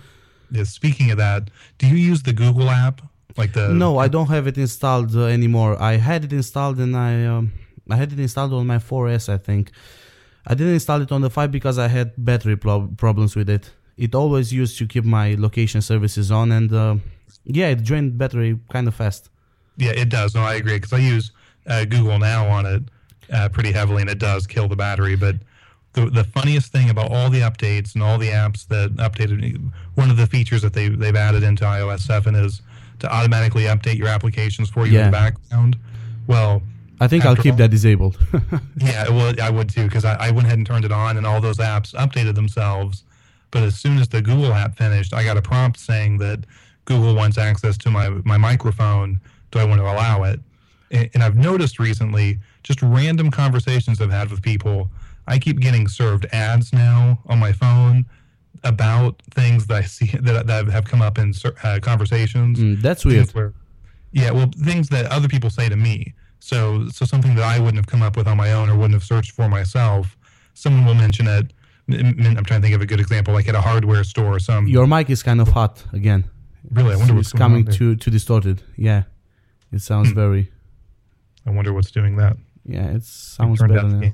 Yeah, 0.51 0.65
speaking 0.65 1.11
of 1.11 1.19
that, 1.19 1.51
do 1.79 1.87
you 1.87 1.97
use 1.97 2.23
the 2.23 2.33
Google 2.33 2.69
app? 2.69 3.03
Like 3.37 3.53
the 3.53 3.69
No, 3.69 3.99
I 3.99 4.09
don't 4.09 4.29
have 4.29 4.47
it 4.47 4.59
installed 4.59 5.15
uh, 5.15 5.27
anymore. 5.27 5.81
I 5.81 5.97
had 5.97 6.25
it 6.25 6.33
installed 6.33 6.79
and 6.79 6.97
I 6.97 7.25
um, 7.25 7.53
I 7.89 7.97
had 7.97 8.13
it 8.13 8.19
installed 8.19 8.53
on 8.53 8.67
my 8.67 8.79
4S, 8.79 9.29
I 9.29 9.39
think. 9.39 9.71
I 10.47 10.55
didn't 10.55 10.75
install 10.75 11.03
it 11.03 11.13
on 11.13 11.21
the 11.21 11.31
5 11.31 11.51
because 11.51 11.79
I 11.79 11.89
had 11.89 12.13
battery 12.17 12.57
prob- 12.57 12.97
problems 12.97 13.37
with 13.37 13.49
it. 13.49 13.71
It 13.97 14.15
always 14.15 14.53
used 14.53 14.79
to 14.79 14.87
keep 14.87 15.05
my 15.05 15.35
location 15.39 15.83
services 15.83 16.31
on, 16.31 16.51
and 16.53 16.73
uh, 16.73 16.97
yeah, 17.45 17.69
it 17.69 17.85
drained 17.85 18.17
battery 18.17 18.59
kind 18.71 18.89
of 18.89 18.95
fast. 18.95 19.29
Yeah, 19.77 19.91
it 19.91 20.09
does. 20.09 20.35
No, 20.35 20.43
I 20.43 20.55
agree 20.55 20.75
because 20.75 20.93
I 20.93 20.99
use 20.99 21.33
uh, 21.67 21.85
Google 21.85 22.19
Now 22.19 22.49
on 22.49 22.67
it 22.67 22.83
uh, 23.33 23.49
pretty 23.49 23.73
heavily, 23.73 24.03
and 24.03 24.11
it 24.11 24.19
does 24.19 24.47
kill 24.47 24.69
the 24.69 24.77
battery. 24.77 25.17
But 25.17 25.37
the 25.93 26.07
the 26.07 26.25
funniest 26.25 26.73
thing 26.73 26.91
about 26.91 27.11
all 27.11 27.31
the 27.31 27.41
updates 27.41 27.95
and 27.95 28.03
all 28.03 28.19
the 28.19 28.29
apps 28.29 28.67
that 28.69 28.95
updated, 28.97 29.71
one 29.95 30.11
of 30.11 30.17
the 30.17 30.27
features 30.27 30.63
that 30.63 30.73
they 30.73 30.89
they've 30.89 31.17
added 31.17 31.43
into 31.43 31.65
iOS 31.65 32.01
seven 32.01 32.35
is 32.35 32.63
to 33.01 33.13
automatically 33.13 33.65
update 33.65 33.97
your 33.97 34.09
applications 34.09 34.69
for 34.69 34.87
you 34.87 34.99
in 34.99 35.07
the 35.07 35.13
background. 35.13 35.77
Well, 36.27 36.63
I 37.01 37.09
think 37.09 37.25
I'll 37.25 37.35
keep 37.37 37.53
all- 37.53 37.59
that 37.59 37.71
disabled. 37.71 38.19
yeah, 38.77 39.09
well, 39.09 39.35
I 39.43 39.51
would 39.51 39.69
too 39.71 39.85
because 39.85 40.05
I, 40.05 40.15
I 40.15 40.31
went 40.31 40.47
ahead 40.47 40.59
and 40.59 40.67
turned 40.67 40.85
it 40.85 40.93
on, 40.93 41.17
and 41.17 41.27
all 41.27 41.41
those 41.41 41.59
apps 41.59 41.95
updated 41.95 42.35
themselves. 42.35 43.05
But 43.51 43.65
as 43.65 43.75
soon 43.75 43.99
as 43.99 44.07
the 44.09 44.23
Google 44.23 44.53
app 44.53 44.77
finished, 44.77 45.13
I 45.13 45.25
got 45.25 45.37
a 45.37 45.43
prompt 45.43 45.81
saying 45.81 46.19
that 46.19 46.45
Google 46.85 47.15
wants 47.15 47.37
access 47.39 47.77
to 47.79 47.91
my 47.91 48.09
my 48.25 48.37
microphone. 48.37 49.21
Do 49.51 49.59
I 49.59 49.65
want 49.65 49.81
to 49.81 49.85
allow 49.85 50.23
it? 50.25 50.41
And, 50.91 51.23
I've 51.23 51.37
noticed 51.37 51.79
recently, 51.79 52.39
just 52.65 52.83
random 52.83 53.31
conversations 53.31 54.01
I've 54.01 54.11
had 54.11 54.31
with 54.31 54.43
people, 54.43 54.91
I 55.29 55.39
keep 55.39 55.61
getting 55.61 55.87
served 55.87 56.27
ads 56.33 56.73
now 56.73 57.21
on 57.27 57.39
my 57.39 57.53
phone 57.53 58.07
about 58.65 59.23
things 59.31 59.67
that 59.69 59.77
I 59.77 59.83
see 59.83 60.07
that, 60.21 60.47
that 60.49 60.67
have 60.69 60.85
come 60.85 61.01
up 61.03 61.19
in 61.19 61.33
uh, 61.63 61.79
conversations. 61.81 62.59
Mm, 62.59 62.83
that's 62.83 63.05
weird. 63.05 63.31
where- 63.31 63.55
yeah, 64.13 64.33
well, 64.33 64.51
things 64.65 64.89
that 64.89 65.07
other 65.07 65.29
people 65.29 65.51
say 65.51 65.69
to 65.69 65.77
me. 65.77 66.15
So, 66.41 66.89
so 66.89 67.05
something 67.05 67.37
that 67.37 67.45
I 67.45 67.61
wouldn't 67.61 67.77
have 67.77 67.87
come 67.87 68.03
up 68.03 68.17
with 68.17 68.27
on 68.27 68.37
my 68.37 68.53
own 68.53 68.69
or 68.69 68.75
wouldn't 68.75 68.95
have 68.95 69.05
searched 69.05 69.31
for 69.33 69.49
myself. 69.49 70.17
Someone 70.55 70.85
will 70.85 70.95
mention 70.95 71.29
it. 71.29 71.53
I'm 71.89 72.45
trying 72.45 72.61
to 72.61 72.63
think 72.63 72.75
of 72.75 72.81
a 72.81 72.87
good 72.87 72.99
example, 72.99 73.33
like 73.35 73.47
at 73.49 73.55
a 73.55 73.61
hardware 73.61 74.03
store 74.03 74.35
or 74.35 74.41
some. 74.41 74.67
Your 74.67 74.87
mic 74.89 75.11
is 75.11 75.23
kind 75.23 75.41
of 75.41 75.49
hot 75.49 75.85
again. 75.93 76.25
really, 76.71 76.95
I 76.95 76.97
wonder 76.97 77.15
what's 77.15 77.29
it's 77.29 77.33
going 77.33 77.39
coming 77.51 77.65
there. 77.67 77.75
too 77.75 77.95
too 77.97 78.11
distorted. 78.11 78.63
Yeah, 78.77 79.05
it 79.73 79.81
sounds 79.83 80.11
very. 80.23 80.51
I 81.51 81.53
wonder 81.53 81.73
what's 81.73 81.91
doing 81.91 82.15
that. 82.17 82.37
Yeah, 82.65 82.87
it 82.97 83.03
sounds 83.03 83.59
Turned 83.59 83.73
better 83.75 83.89
now. 83.89 84.13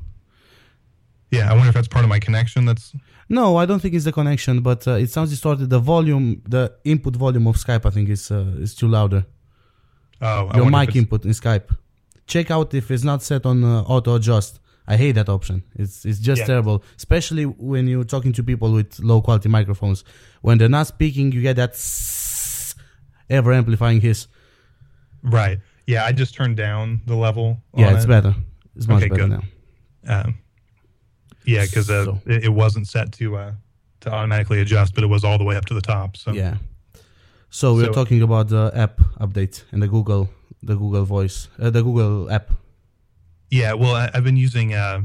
Yeah, 1.30 1.50
I 1.50 1.54
wonder 1.54 1.68
if 1.68 1.74
that's 1.74 1.88
part 1.88 2.04
of 2.04 2.08
my 2.08 2.18
connection. 2.18 2.64
That's 2.64 2.94
No, 3.28 3.56
I 3.56 3.66
don't 3.66 3.80
think 3.80 3.94
it's 3.94 4.04
the 4.04 4.12
connection, 4.12 4.60
but 4.60 4.86
uh, 4.88 4.92
it 4.92 5.10
sounds 5.10 5.30
distorted. 5.30 5.68
The 5.68 5.78
volume, 5.78 6.42
the 6.48 6.72
input 6.84 7.14
volume 7.16 7.46
of 7.46 7.56
Skype, 7.56 7.84
I 7.84 7.90
think 7.90 8.08
is 8.08 8.30
uh, 8.30 8.54
is 8.64 8.74
too 8.74 8.88
louder. 8.88 9.26
oh, 10.22 10.50
Your 10.56 10.70
mic 10.70 10.96
input 10.96 11.24
in 11.24 11.32
Skype. 11.32 11.68
Check 12.26 12.50
out 12.50 12.72
if 12.74 12.90
it's 12.90 13.04
not 13.04 13.22
set 13.22 13.44
on 13.44 13.62
uh, 13.64 13.82
auto 13.82 14.14
adjust. 14.14 14.60
I 14.88 14.96
hate 14.96 15.12
that 15.16 15.28
option. 15.28 15.62
It's 15.74 16.06
it's 16.06 16.20
just 16.20 16.40
Yeah. 16.40 16.46
terrible, 16.46 16.82
especially 16.96 17.44
when 17.44 17.86
you're 17.88 18.04
talking 18.14 18.32
to 18.34 18.42
people 18.42 18.72
with 18.72 18.98
low 19.00 19.20
quality 19.20 19.48
microphones. 19.48 20.04
When 20.40 20.56
they're 20.58 20.76
not 20.78 20.86
speaking, 20.86 21.32
you 21.32 21.42
get 21.42 21.56
that 21.56 21.74
ever 23.28 23.52
amplifying 23.52 24.00
hiss. 24.00 24.28
Right. 25.22 25.58
Yeah, 25.86 26.04
I 26.04 26.12
just 26.12 26.34
turned 26.34 26.56
down 26.56 27.00
the 27.06 27.14
level. 27.14 27.58
Yeah, 27.74 27.94
it's 27.94 28.04
it. 28.04 28.08
better. 28.08 28.34
It's 28.74 28.88
much 28.88 28.98
Okay, 29.04 29.08
better 29.08 29.28
good. 29.28 29.42
now. 30.04 30.20
Um, 30.22 30.34
yeah, 31.44 31.64
because 31.64 31.88
uh, 31.90 32.04
So- 32.04 32.20
it, 32.26 32.44
it 32.44 32.48
wasn't 32.52 32.86
set 32.88 33.12
to 33.12 33.36
uh, 33.36 33.52
to 34.00 34.12
automatically 34.12 34.60
adjust, 34.60 34.94
but 34.94 35.04
it 35.04 35.08
was 35.08 35.24
all 35.24 35.38
the 35.38 35.44
way 35.44 35.56
up 35.56 35.64
to 35.66 35.74
the 35.74 35.80
top. 35.80 36.16
So 36.16 36.32
Yeah. 36.32 36.56
So 37.50 37.74
we're 37.74 37.86
So- 37.86 37.92
talking 37.92 38.22
about 38.22 38.48
the 38.48 38.70
app 38.74 38.98
update 39.20 39.62
and 39.72 39.82
the 39.82 39.88
Google 39.88 40.28
the 40.62 40.74
Google 40.74 41.04
Voice, 41.04 41.48
uh, 41.60 41.70
the 41.70 41.82
Google 41.82 42.28
app. 42.30 42.50
Yeah, 43.50 43.74
well, 43.74 43.94
I, 43.94 44.10
I've 44.12 44.24
been 44.24 44.36
using 44.36 44.74
uh, 44.74 45.02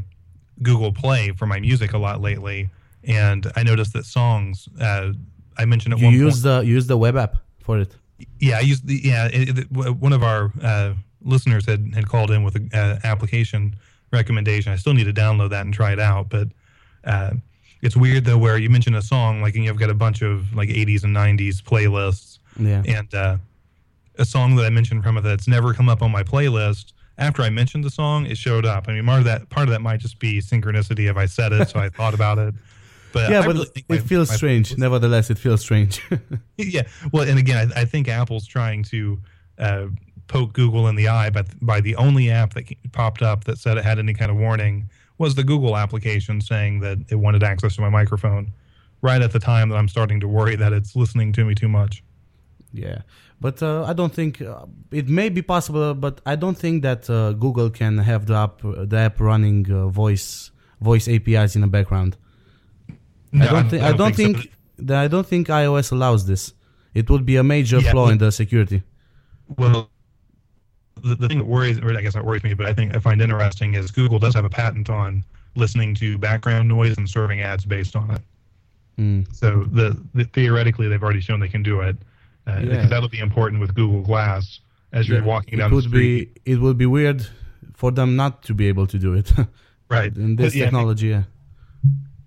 Google 0.63 0.91
Play 0.91 1.31
for 1.33 1.45
my 1.45 1.59
music 1.59 1.93
a 1.93 1.97
lot 1.99 2.19
lately, 2.21 2.69
and 3.03 3.45
I 3.55 3.61
noticed 3.61 3.93
that 3.93 4.05
songs. 4.05 4.67
Uh, 4.79 5.11
I 5.57 5.65
mentioned 5.65 5.93
at 5.93 5.99
You 5.99 6.05
one 6.05 6.13
use 6.15 6.41
point. 6.41 6.43
the 6.43 6.67
you 6.67 6.73
use 6.75 6.87
the 6.87 6.97
web 6.97 7.15
app 7.15 7.37
for 7.59 7.77
it. 7.79 7.95
Yeah, 8.39 8.57
I 8.57 8.61
used 8.61 8.87
the 8.87 8.99
yeah. 9.03 9.27
It, 9.31 9.59
it, 9.59 9.71
one 9.71 10.13
of 10.13 10.23
our 10.23 10.51
uh, 10.61 10.93
listeners 11.21 11.65
had 11.65 11.91
had 11.93 12.07
called 12.07 12.31
in 12.31 12.43
with 12.43 12.55
an 12.55 12.69
uh, 12.73 12.99
application 13.03 13.75
recommendation. 14.11 14.71
I 14.71 14.75
still 14.75 14.93
need 14.93 15.05
to 15.05 15.13
download 15.13 15.49
that 15.51 15.65
and 15.65 15.73
try 15.73 15.93
it 15.93 15.99
out, 15.99 16.29
but 16.29 16.47
uh, 17.03 17.31
it's 17.81 17.95
weird 17.95 18.25
though 18.25 18.37
where 18.37 18.57
you 18.57 18.69
mention 18.69 18.93
a 18.95 19.01
song 19.01 19.41
like 19.41 19.55
and 19.55 19.63
you've 19.63 19.79
got 19.79 19.89
a 19.89 19.93
bunch 19.95 20.21
of 20.21 20.53
like 20.55 20.69
80s 20.69 21.03
and 21.03 21.15
90s 21.15 21.61
playlists, 21.61 22.39
Yeah. 22.59 22.83
and 22.85 23.13
uh, 23.13 23.37
a 24.17 24.25
song 24.25 24.55
that 24.57 24.65
I 24.65 24.69
mentioned 24.69 25.03
from 25.03 25.17
it 25.17 25.21
that's 25.21 25.47
never 25.47 25.73
come 25.73 25.89
up 25.89 26.01
on 26.01 26.11
my 26.11 26.23
playlist. 26.23 26.93
After 27.17 27.41
I 27.43 27.49
mentioned 27.49 27.83
the 27.83 27.89
song, 27.89 28.25
it 28.25 28.37
showed 28.37 28.65
up. 28.65 28.87
I 28.87 28.93
mean, 28.93 29.05
part 29.05 29.19
of 29.19 29.25
that 29.25 29.49
part 29.49 29.67
of 29.67 29.71
that 29.71 29.81
might 29.81 29.99
just 29.99 30.19
be 30.19 30.41
synchronicity 30.41 31.09
if 31.09 31.17
I 31.17 31.25
said 31.27 31.53
it, 31.53 31.69
so 31.69 31.79
I 31.79 31.89
thought 31.89 32.13
about 32.13 32.37
it. 32.39 32.53
But 33.13 33.29
yeah, 33.29 33.39
I 33.41 33.45
but 33.45 33.55
really 33.55 33.67
it 33.75 33.85
my- 33.89 33.97
feels 33.99 34.29
my 34.29 34.35
strange. 34.35 34.77
Nevertheless, 34.77 35.29
it 35.29 35.37
feels 35.37 35.61
strange. 35.61 36.01
yeah. 36.57 36.83
Well, 37.11 37.27
and 37.27 37.37
again, 37.39 37.71
I, 37.75 37.81
I 37.81 37.85
think 37.85 38.07
Apple's 38.07 38.47
trying 38.47 38.83
to 38.83 39.19
uh, 39.57 39.87
poke 40.27 40.53
Google 40.53 40.87
in 40.87 40.95
the 40.95 41.07
eye, 41.09 41.29
but 41.29 41.47
by 41.61 41.81
the 41.81 41.95
only 41.95 42.29
app 42.29 42.53
that 42.53 42.65
popped 42.91 43.21
up 43.21 43.43
that 43.45 43.57
said 43.57 43.77
it 43.77 43.83
had 43.83 43.99
any 43.99 44.13
kind 44.13 44.31
of 44.31 44.37
warning 44.37 44.89
was 45.17 45.35
the 45.35 45.43
Google 45.43 45.75
application 45.77 46.41
saying 46.41 46.79
that 46.79 46.97
it 47.09 47.15
wanted 47.15 47.43
access 47.43 47.75
to 47.75 47.81
my 47.81 47.89
microphone. 47.89 48.51
Right 49.03 49.21
at 49.23 49.31
the 49.31 49.39
time 49.39 49.69
that 49.69 49.77
I'm 49.77 49.87
starting 49.87 50.19
to 50.19 50.27
worry 50.27 50.55
that 50.55 50.73
it's 50.73 50.95
listening 50.95 51.33
to 51.33 51.43
me 51.43 51.55
too 51.55 51.67
much. 51.67 52.03
yeah, 52.71 52.99
but 53.39 53.61
uh, 53.63 53.83
I 53.83 53.93
don't 53.93 54.13
think 54.13 54.39
uh, 54.41 54.65
it 54.91 55.09
may 55.09 55.29
be 55.29 55.41
possible, 55.41 55.95
but 55.95 56.21
I 56.23 56.35
don't 56.35 56.55
think 56.57 56.83
that 56.83 57.09
uh, 57.09 57.33
Google 57.33 57.71
can 57.71 57.97
have 57.97 58.27
the 58.27 58.35
app 58.35 58.61
the 58.61 58.97
app 58.97 59.19
running 59.19 59.69
uh, 59.71 59.87
voice 59.87 60.51
voice 60.79 61.07
APIs 61.07 61.55
in 61.55 61.61
the 61.61 61.67
background. 61.67 62.15
No, 63.31 63.45
I 63.45 63.49
don't 63.51 63.69
think 63.69 63.83
I 63.83 63.91
don't 63.93 64.13
so. 64.15 64.23
think 64.23 64.51
that 64.79 64.97
I 65.03 65.07
don't 65.07 65.25
think 65.27 65.47
iOS 65.47 65.91
allows 65.91 66.25
this. 66.27 66.53
It 66.93 67.09
would 67.09 67.25
be 67.25 67.37
a 67.37 67.43
major 67.43 67.79
Yeah, 67.79 67.91
flaw 67.91 68.05
but- 68.07 68.11
in 68.13 68.17
the 68.17 68.31
security. 68.31 68.83
Well, 69.57 69.89
the, 71.01 71.15
the 71.15 71.27
thing 71.27 71.37
that 71.39 71.45
worries, 71.47 71.79
or 71.79 71.95
I 71.97 72.01
guess 72.01 72.15
not 72.15 72.25
worries 72.25 72.43
me, 72.43 72.53
but 72.53 72.65
I 72.65 72.73
think 72.73 72.95
I 72.95 72.99
find 72.99 73.21
interesting 73.21 73.73
is 73.75 73.91
Google 73.91 74.19
does 74.19 74.33
have 74.35 74.45
a 74.45 74.49
patent 74.49 74.89
on 74.89 75.23
listening 75.55 75.95
to 75.95 76.17
background 76.17 76.67
noise 76.69 76.97
and 76.97 77.09
serving 77.09 77.41
ads 77.41 77.65
based 77.65 77.95
on 77.95 78.11
it. 78.11 78.21
Mm. 78.99 79.35
So 79.35 79.63
the, 79.71 79.97
the 80.13 80.25
theoretically 80.25 80.87
they've 80.87 81.01
already 81.03 81.21
shown 81.21 81.39
they 81.39 81.47
can 81.47 81.63
do 81.63 81.81
it. 81.81 81.97
Uh, 82.47 82.59
Yeah. 82.63 82.85
that'll 82.87 83.09
be 83.09 83.19
important 83.19 83.61
with 83.61 83.73
Google 83.75 84.01
Glass 84.01 84.59
as 84.93 85.07
you're 85.07 85.23
walking 85.23 85.53
it 85.55 85.57
down 85.57 85.73
the 85.73 85.81
street. 85.81 86.33
be 86.45 86.51
it 86.51 86.59
would 86.59 86.77
be 86.77 86.85
weird 86.85 87.25
for 87.75 87.91
them 87.91 88.15
not 88.15 88.43
to 88.43 88.53
be 88.53 88.67
able 88.67 88.87
to 88.87 88.97
do 88.99 89.13
it 89.13 89.31
right. 89.89 90.15
in 90.15 90.35
this 90.35 90.53
But 90.53 90.57
yeah, 90.59 90.65
technology. 90.65 91.07
Yeah. 91.07 91.23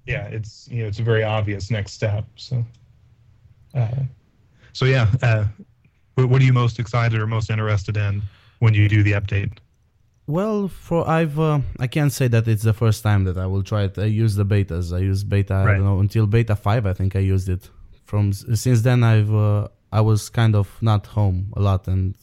Yeah, 0.06 0.26
it's 0.26 0.68
you 0.70 0.82
know 0.82 0.88
it's 0.88 0.98
a 0.98 1.02
very 1.02 1.22
obvious 1.22 1.70
next 1.70 1.92
step. 1.92 2.24
So, 2.36 2.64
uh, 3.74 3.88
so 4.72 4.84
yeah, 4.84 5.06
uh, 5.22 5.44
what, 6.14 6.28
what 6.28 6.42
are 6.42 6.44
you 6.44 6.52
most 6.52 6.78
excited 6.78 7.20
or 7.20 7.26
most 7.26 7.50
interested 7.50 7.96
in 7.96 8.22
when 8.58 8.74
you 8.74 8.88
do 8.88 9.02
the 9.02 9.12
update? 9.12 9.58
Well, 10.26 10.68
for 10.68 11.08
I've 11.08 11.38
uh, 11.38 11.60
I 11.78 11.86
can't 11.86 12.12
say 12.12 12.28
that 12.28 12.48
it's 12.48 12.62
the 12.62 12.72
first 12.72 13.02
time 13.02 13.24
that 13.24 13.36
I 13.36 13.46
will 13.46 13.62
try 13.62 13.84
it. 13.84 13.98
I 13.98 14.04
use 14.04 14.36
the 14.36 14.44
betas. 14.44 14.94
I 14.94 15.00
use 15.00 15.22
beta. 15.24 15.54
I 15.54 15.64
don't 15.64 15.84
know 15.84 16.00
until 16.00 16.26
beta 16.26 16.56
five. 16.56 16.86
I 16.86 16.92
think 16.94 17.14
I 17.16 17.20
used 17.20 17.48
it. 17.48 17.70
From 18.04 18.32
since 18.32 18.82
then, 18.82 19.02
I've 19.02 19.34
uh, 19.34 19.68
I 19.92 20.00
was 20.00 20.28
kind 20.28 20.54
of 20.54 20.80
not 20.80 21.06
home 21.08 21.52
a 21.56 21.60
lot, 21.60 21.88
and 21.88 22.16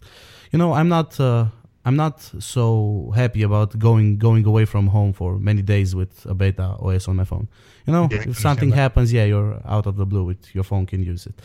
you 0.51 0.57
know 0.57 0.73
I'm 0.73 0.89
not 0.89 1.19
uh, 1.19 1.45
I'm 1.83 1.95
not 1.95 2.21
so 2.39 3.11
happy 3.15 3.41
about 3.41 3.77
going 3.79 4.17
going 4.17 4.45
away 4.45 4.65
from 4.65 4.87
home 4.87 5.13
for 5.13 5.39
many 5.39 5.61
days 5.61 5.95
with 5.95 6.25
a 6.25 6.33
beta 6.35 6.63
OS 6.79 7.07
on 7.07 7.15
my 7.15 7.25
phone. 7.25 7.47
You 7.87 7.93
know, 7.93 8.07
Yeah, 8.11 8.29
if 8.29 8.37
something 8.37 8.69
that. 8.69 8.75
happens, 8.75 9.11
yeah, 9.11 9.25
you're 9.25 9.59
out 9.65 9.87
of 9.87 9.95
the 9.95 10.05
blue 10.05 10.23
with 10.23 10.53
your 10.53 10.63
phone 10.63 10.85
can 10.85 11.01
use 11.03 11.25
it. 11.25 11.35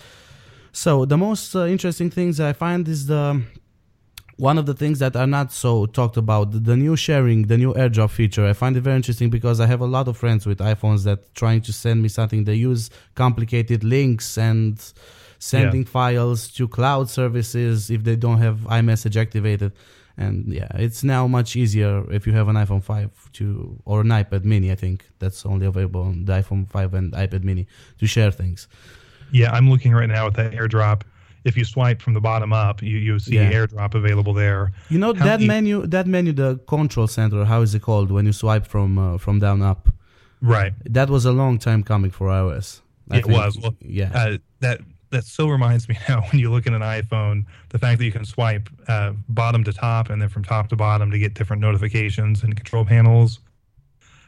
So 0.72 1.07
the 1.07 1.16
most 1.16 1.57
uh, 1.57 1.64
interesting 1.64 2.11
things 2.11 2.38
I 2.38 2.53
find 2.53 2.87
is 2.87 3.07
the 3.07 3.42
one 4.37 4.59
of 4.59 4.66
the 4.66 4.75
things 4.75 4.99
that 4.99 5.16
are 5.16 5.27
not 5.27 5.51
so 5.51 5.87
talked 5.87 6.18
about 6.18 6.51
the, 6.53 6.59
the 6.59 6.77
new 6.77 6.94
sharing 6.96 7.46
the 7.46 7.57
new 7.57 7.72
airdrop 7.72 8.11
feature 8.11 8.44
i 8.46 8.53
find 8.53 8.77
it 8.77 8.83
very 8.83 8.96
interesting 8.96 9.31
because 9.31 9.61
i 9.61 9.66
have 9.66 9.81
a 9.81 9.87
lot 9.87 10.07
of 10.09 10.14
friends 10.14 10.44
with 10.44 10.59
iphones 10.59 11.05
that 11.05 11.35
trying 11.35 11.61
to 11.62 11.72
send 11.72 12.03
me 12.03 12.09
something 12.09 12.44
they 12.44 12.55
use 12.55 12.90
complicated 13.14 13.83
links 13.83 14.37
and 14.37 14.92
sending 15.38 15.85
files 15.87 16.49
to 16.49 16.68
cloud 16.68 17.09
services 17.09 17.90
if 17.90 18.05
they 18.05 18.16
don't 18.16 18.38
have 18.38 18.66
imessage 18.70 19.16
activated 19.16 19.72
and 20.19 20.53
yeah 20.53 20.69
it's 20.75 21.03
now 21.05 21.27
much 21.27 21.57
easier 21.57 22.11
if 22.11 22.27
you 22.27 22.33
have 22.33 22.49
an 22.49 22.57
iphone 22.57 22.83
5 22.83 23.33
to 23.33 23.79
or 23.85 24.01
an 24.01 24.09
ipad 24.09 24.45
mini 24.45 24.71
i 24.73 24.75
think 24.75 25.05
that's 25.19 25.45
only 25.47 25.67
available 25.67 26.03
on 26.03 26.25
the 26.25 26.33
iphone 26.41 26.67
5 26.69 26.95
and 26.95 27.13
ipad 27.13 27.45
mini 27.45 27.67
to 27.99 28.07
share 28.07 28.31
things 28.31 28.69
Yeah, 29.33 29.51
I'm 29.57 29.69
looking 29.73 29.93
right 30.01 30.09
now 30.09 30.25
at 30.29 30.35
that 30.35 30.53
AirDrop. 30.53 30.99
If 31.49 31.57
you 31.59 31.65
swipe 31.65 31.99
from 32.05 32.15
the 32.15 32.21
bottom 32.31 32.53
up, 32.53 32.77
you, 32.91 32.97
you 33.09 33.19
see 33.19 33.35
Yeah. 33.35 33.51
AirDrop 33.57 33.95
available 34.03 34.33
there. 34.45 34.63
You 34.89 34.99
know 35.03 35.13
How 35.15 35.25
that 35.29 35.41
menu, 35.53 35.77
that 35.95 36.07
menu, 36.07 36.33
the 36.45 36.51
control 36.75 37.09
center. 37.09 37.45
How 37.53 37.61
is 37.67 37.75
it 37.75 37.83
called 37.89 38.09
when 38.15 38.25
you 38.29 38.33
swipe 38.43 38.67
from 38.75 38.91
uh, 38.99 39.19
from 39.25 39.37
down 39.47 39.63
up? 39.71 39.83
Right. 40.41 40.73
That 40.99 41.09
was 41.11 41.25
a 41.27 41.33
long 41.43 41.59
time 41.59 41.83
coming 41.83 42.13
for 42.19 42.27
iOS. 42.41 42.67
I 43.11 43.19
it 43.19 43.25
think. 43.25 43.37
was. 43.39 43.53
Well, 43.63 43.75
yeah, 44.01 44.11
Uh, 44.21 44.39
that 44.65 44.79
that 45.11 45.25
so 45.25 45.49
reminds 45.49 45.88
me 45.88 45.97
now 46.09 46.23
when 46.31 46.38
you 46.40 46.51
look 46.51 46.66
at 46.66 46.73
an 46.73 46.83
iPhone, 46.83 47.45
the 47.71 47.79
fact 47.79 47.99
that 47.99 48.05
you 48.05 48.12
can 48.12 48.25
swipe 48.25 48.69
uh, 48.88 49.12
bottom 49.29 49.62
to 49.64 49.73
top 49.73 50.11
and 50.11 50.21
then 50.21 50.29
from 50.29 50.42
top 50.45 50.69
to 50.71 50.77
bottom 50.77 51.11
to 51.11 51.19
get 51.19 51.35
different 51.35 51.61
notifications 51.62 52.42
and 52.42 52.57
control 52.57 52.85
panels. 52.85 53.40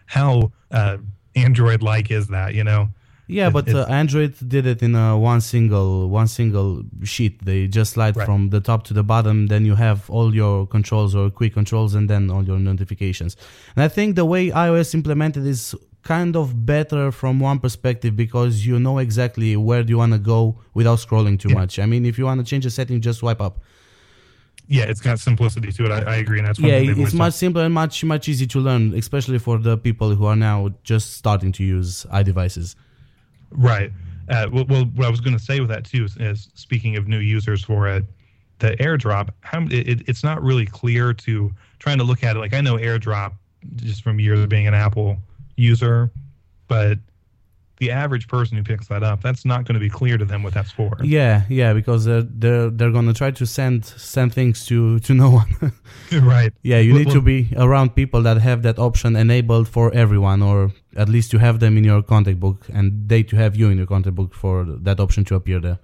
How 0.06 0.52
uh, 0.70 0.98
Android-like 1.34 2.10
is 2.10 2.28
that? 2.28 2.54
You 2.54 2.64
know. 2.64 2.88
yeah. 3.26 3.48
it- 3.48 3.52
But 3.52 3.68
uh, 3.68 3.86
Android 3.88 4.34
did 4.48 4.66
it 4.66 4.82
in 4.82 4.94
a 4.94 5.18
one 5.18 5.40
single 5.40 6.08
one 6.08 6.28
single 6.28 6.82
sheet. 7.04 7.44
They 7.44 7.66
just 7.68 7.92
slide 7.92 8.16
Right. 8.16 8.24
from 8.26 8.50
the 8.50 8.60
top 8.60 8.84
to 8.84 8.94
the 8.94 9.02
bottom. 9.02 9.48
Then 9.48 9.64
you 9.66 9.74
have 9.74 10.08
all 10.08 10.34
your 10.34 10.66
controls 10.66 11.14
or 11.14 11.30
quick 11.30 11.52
controls, 11.54 11.94
and 11.94 12.08
then 12.08 12.30
all 12.30 12.44
your 12.44 12.58
notifications. 12.58 13.36
And 13.76 13.82
I 13.84 13.88
think 13.88 14.16
the 14.16 14.24
way 14.24 14.50
iOS 14.50 14.94
implemented 14.94 15.46
is 15.46 15.74
kind 16.08 16.34
of 16.36 16.46
better 16.74 17.04
from 17.20 17.34
one 17.50 17.58
perspective 17.58 18.12
because 18.24 18.52
you 18.68 18.76
know 18.86 18.96
exactly 19.06 19.50
where 19.68 19.82
do 19.84 19.90
you 19.94 19.98
want 19.98 20.14
to 20.18 20.18
go 20.34 20.40
without 20.78 20.98
scrolling 21.06 21.36
too 21.38 21.50
Yeah. 21.50 21.60
much. 21.60 21.78
I 21.78 21.86
mean, 21.92 22.02
if 22.10 22.14
you 22.18 22.24
want 22.24 22.38
to 22.42 22.46
change 22.50 22.64
a 22.70 22.70
setting, 22.70 22.96
just 23.08 23.18
swipe 23.18 23.42
up. 23.48 23.54
Yeah, 24.76 24.84
it's 24.90 25.02
got 25.08 25.18
simplicity 25.30 25.70
to 25.76 25.82
it. 25.86 25.90
I, 25.98 26.00
I 26.14 26.16
agree, 26.24 26.38
and 26.40 26.46
that's 26.48 26.60
one 26.60 26.70
yeah 26.70 26.76
it's 27.04 27.14
much 27.24 27.34
simpler 27.34 27.62
and 27.68 27.74
much 27.82 27.94
much 28.14 28.24
easier 28.30 28.48
to 28.54 28.60
learn 28.68 28.82
especially 29.04 29.38
for 29.46 29.56
the 29.68 29.74
people 29.86 30.08
who 30.16 30.24
are 30.32 30.36
now 30.50 30.58
just 30.92 31.06
starting 31.20 31.52
to 31.58 31.62
use 31.76 31.90
iDevices. 32.20 32.68
Right. 33.50 33.90
Uh, 34.34 34.46
well, 34.52 34.66
well, 34.70 34.84
what 34.96 35.06
I 35.06 35.10
was 35.10 35.20
going 35.24 35.36
to 35.40 35.44
say 35.50 35.56
with 35.60 35.70
that 35.74 35.84
too 35.92 36.04
is, 36.08 36.16
is 36.30 36.38
speaking 36.54 36.96
of 36.98 37.02
new 37.14 37.22
users 37.36 37.60
for 37.64 37.80
it, 37.94 38.04
the 38.58 38.70
AirDrop, 38.86 39.26
how, 39.50 39.60
it, 39.70 40.02
it's 40.10 40.24
not 40.30 40.38
really 40.42 40.66
clear 40.80 41.14
to 41.26 41.32
trying 41.78 41.98
to 42.02 42.04
look 42.04 42.22
at 42.26 42.36
it. 42.36 42.40
Like 42.44 42.54
I 42.54 42.62
know 42.66 42.76
AirDrop 42.76 43.32
just 43.76 44.02
from 44.02 44.14
years 44.20 44.40
of 44.40 44.48
being 44.48 44.66
an 44.66 44.74
Apple 44.74 45.16
user, 45.58 46.10
but 46.68 46.98
the 47.78 47.90
average 47.92 48.26
person 48.26 48.56
who 48.56 48.64
picks 48.64 48.88
that 48.88 49.02
up, 49.04 49.22
that's 49.22 49.44
not 49.44 49.64
going 49.64 49.74
to 49.74 49.80
be 49.80 49.88
clear 49.88 50.18
to 50.18 50.24
them 50.24 50.42
what 50.42 50.52
that's 50.52 50.72
for. 50.72 50.96
yeah 51.04 51.42
yeah 51.48 51.72
because 51.72 52.04
they're 52.04 52.22
they're, 52.22 52.70
they're 52.70 52.90
gonna 52.90 53.12
try 53.14 53.30
to 53.30 53.46
send 53.46 53.84
send 53.84 54.34
things 54.34 54.66
to 54.66 54.98
to 55.06 55.14
no 55.14 55.30
one 55.30 55.46
right. 56.34 56.52
yeah 56.62 56.78
you 56.78 56.92
Well- 56.94 57.04
need 57.04 57.12
to 57.12 57.20
be 57.20 57.48
around 57.56 57.94
people 57.94 58.20
that 58.22 58.38
have 58.38 58.62
that 58.62 58.78
option 58.80 59.14
enabled 59.14 59.68
for 59.68 59.92
everyone 59.94 60.42
or 60.42 60.72
at 60.96 61.08
least 61.08 61.32
you 61.32 61.38
have 61.38 61.60
them 61.60 61.76
in 61.78 61.84
your 61.84 62.02
contact 62.02 62.40
book 62.40 62.66
and 62.72 63.08
they 63.08 63.22
to 63.30 63.36
have 63.36 63.54
you 63.54 63.68
in 63.70 63.76
your 63.78 63.86
contact 63.86 64.16
book 64.16 64.34
for 64.34 64.64
that 64.64 64.98
option 64.98 65.24
to 65.26 65.34
appear 65.36 65.60
there 65.60 65.78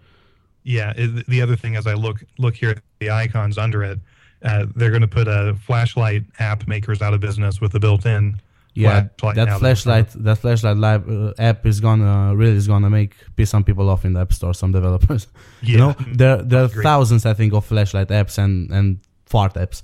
Yeah. 0.65 0.93
It, 0.97 1.27
the 1.29 1.41
other 1.43 1.57
thing, 1.57 1.77
as 1.77 1.87
I 1.87 1.95
look 1.95 2.19
look 2.39 2.55
here 2.57 2.71
at 2.71 2.81
the 2.99 3.11
icons 3.11 3.57
under 3.59 3.85
it, 3.85 3.99
uh, 4.43 4.67
they're 4.77 4.91
going 4.97 5.09
to 5.11 5.15
put 5.21 5.29
a 5.29 5.55
flashlight 5.67 6.23
app 6.39 6.67
makers 6.67 7.01
out 7.03 7.13
of 7.15 7.21
business 7.21 7.61
with 7.61 7.73
the 7.73 7.81
built-in 7.81 8.41
Yeah, 8.75 9.07
flashlight 9.19 9.37
that 9.37 9.47
now 9.47 9.59
flashlight, 9.59 10.09
that 10.25 10.39
flashlight 10.39 10.77
live 10.77 11.09
uh, 11.09 11.33
app 11.39 11.65
is 11.65 11.81
gonna 11.81 12.35
really 12.35 12.57
is 12.57 12.67
gonna 12.67 12.91
make 12.91 13.15
piss 13.37 13.51
some 13.51 13.63
people 13.65 13.89
off 13.89 14.05
in 14.05 14.15
the 14.15 14.21
app 14.21 14.33
store. 14.33 14.53
Some 14.55 14.73
developers, 14.73 15.29
Yeah. 15.63 15.71
you 15.71 15.79
know, 15.79 15.95
there 16.13 16.43
there 16.51 16.65
are 16.65 16.69
thousands, 16.69 17.25
I 17.25 17.35
think, 17.35 17.53
of 17.55 17.65
flashlight 17.65 18.09
apps 18.09 18.37
and 18.39 18.71
and 18.71 18.99
fart 19.27 19.55
apps. 19.55 19.83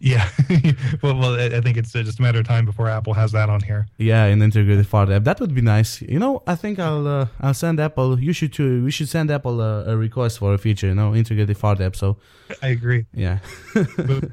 Yeah. 0.00 0.28
well, 1.02 1.16
well, 1.16 1.40
I 1.40 1.60
think 1.62 1.76
it's 1.78 1.92
just 1.92 2.18
a 2.18 2.22
matter 2.22 2.40
of 2.40 2.46
time 2.46 2.66
before 2.66 2.88
Apple 2.90 3.14
has 3.14 3.32
that 3.32 3.48
on 3.48 3.60
here. 3.62 3.86
Yeah, 3.96 4.24
an 4.24 4.42
integrated 4.42 4.86
fart 4.86 5.08
app. 5.08 5.24
That 5.24 5.40
would 5.40 5.54
be 5.54 5.62
nice. 5.62 6.02
You 6.02 6.18
know, 6.18 6.42
I 6.46 6.56
think 6.56 6.78
I'll 6.78 7.06
uh, 7.06 7.26
I'll 7.40 7.54
send 7.54 7.80
Apple. 7.80 8.20
You 8.20 8.32
should 8.34 8.52
too. 8.52 8.84
We 8.84 8.90
should 8.90 9.08
send 9.08 9.30
Apple 9.30 9.60
a, 9.62 9.84
a 9.92 9.96
request 9.96 10.38
for 10.40 10.52
a 10.52 10.58
feature. 10.58 10.88
You 10.88 10.94
know, 10.94 11.14
integrated 11.14 11.56
fart 11.56 11.80
app. 11.80 11.94
So 11.96 12.16
I 12.62 12.68
agree. 12.68 13.06
yeah, 13.14 13.38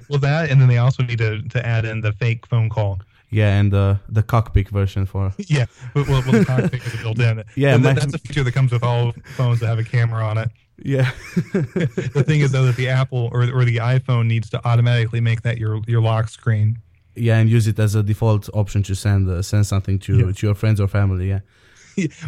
well, 0.09 0.19
that, 0.19 0.49
and 0.49 0.59
then 0.59 0.67
they 0.67 0.77
also 0.79 1.03
need 1.03 1.19
to, 1.19 1.41
to 1.49 1.65
add 1.65 1.85
in 1.85 2.01
the 2.01 2.11
fake 2.13 2.45
phone 2.47 2.69
call. 2.69 2.99
Yeah, 3.31 3.59
and 3.59 3.73
uh, 3.73 3.95
the 4.09 4.21
cockpit 4.23 4.69
version 4.69 5.05
for 5.05 5.33
Yeah. 5.47 5.65
Well, 5.95 6.05
well, 6.07 6.21
the 6.21 6.45
cockpit 6.45 6.85
is 6.85 7.01
built 7.01 7.19
in. 7.19 7.43
Yeah, 7.55 7.77
my- 7.77 7.93
that's 7.93 8.13
a 8.13 8.17
feature 8.19 8.43
that 8.43 8.53
comes 8.53 8.71
with 8.71 8.83
all 8.83 9.13
phones 9.35 9.59
that 9.61 9.67
have 9.67 9.79
a 9.79 9.83
camera 9.83 10.23
on 10.25 10.37
it. 10.37 10.49
yeah. 10.83 11.11
the 11.53 12.23
thing 12.25 12.41
is, 12.41 12.51
though, 12.51 12.65
that 12.65 12.75
the 12.75 12.89
Apple 12.89 13.29
or, 13.33 13.43
or 13.43 13.65
the 13.65 13.77
iPhone 13.77 14.27
needs 14.27 14.49
to 14.49 14.59
automatically 14.67 15.21
make 15.21 15.41
that 15.43 15.57
your 15.57 15.81
your 15.87 16.01
lock 16.01 16.27
screen. 16.29 16.77
yeah, 17.15 17.37
and 17.39 17.49
use 17.49 17.67
it 17.67 17.77
as 17.79 17.95
a 17.95 18.01
default 18.03 18.49
option 18.53 18.81
to 18.83 18.95
send 18.95 19.29
uh, 19.29 19.41
send 19.41 19.65
something 19.65 19.99
to 19.99 20.13
Yeah. 20.17 20.31
to 20.33 20.47
your 20.47 20.55
friends 20.55 20.79
or 20.79 20.87
family. 20.87 21.27
Yeah. 21.29 21.39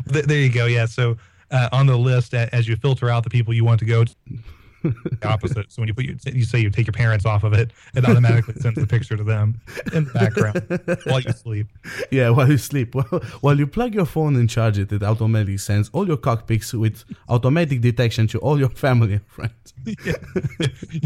There 0.06 0.38
you 0.39 0.50
go. 0.50 0.66
Yeah. 0.68 0.86
So 0.88 1.18
uh, 1.52 1.70
on 1.72 1.86
the 1.88 1.98
list, 1.98 2.34
as 2.34 2.68
you 2.68 2.76
filter 2.76 3.10
out 3.10 3.24
the 3.24 3.30
people 3.30 3.54
you 3.54 3.66
want 3.66 3.80
to 3.80 3.86
go 3.86 4.04
to, 4.06 4.13
the 4.84 5.28
opposite. 5.28 5.72
So 5.72 5.82
when 5.82 5.88
you 5.88 5.93
put 5.93 6.06
your, 6.06 6.15
you 6.34 6.43
say 6.43 6.60
you 6.60 6.69
take 6.69 6.86
your 6.88 6.93
parents 6.93 7.26
off 7.26 7.43
of 7.43 7.54
it, 7.54 7.72
it 7.96 8.06
automatically 8.06 8.56
sends 8.56 8.80
the 8.80 8.88
picture 8.88 9.17
to 9.17 9.24
them 9.24 9.62
in 9.93 10.06
the 10.06 10.12
background 10.13 11.00
while 11.06 11.19
you 11.22 11.32
sleep. 11.32 11.67
Yeah, 12.12 12.30
while 12.30 12.50
you 12.50 12.58
sleep. 12.58 12.93
Well, 13.12 13.22
while 13.41 13.58
you 13.58 13.65
plug 13.67 13.96
your 13.96 14.06
phone 14.06 14.36
and 14.36 14.50
charge 14.50 14.78
it, 14.78 14.91
it 14.91 15.04
automatically 15.04 15.58
sends 15.58 15.89
all 15.93 16.08
your 16.08 16.17
cockpits 16.17 16.74
with 16.74 17.04
automatic 17.30 17.82
detection 17.82 18.28
to 18.28 18.39
all 18.39 18.60
your 18.60 18.69
family 18.86 19.13
and 19.13 19.26
friends. 19.28 19.74
Yeah. 20.06 20.13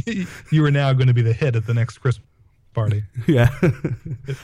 you 0.52 0.66
are 0.66 0.72
now 0.72 0.94
going 0.94 1.08
to 1.08 1.14
be 1.14 1.22
the 1.22 1.34
hit 1.34 1.56
at 1.56 1.66
the 1.66 1.74
next 1.74 2.00
Christmas 2.00 2.26
party. 2.74 3.04
Yeah, 3.26 3.50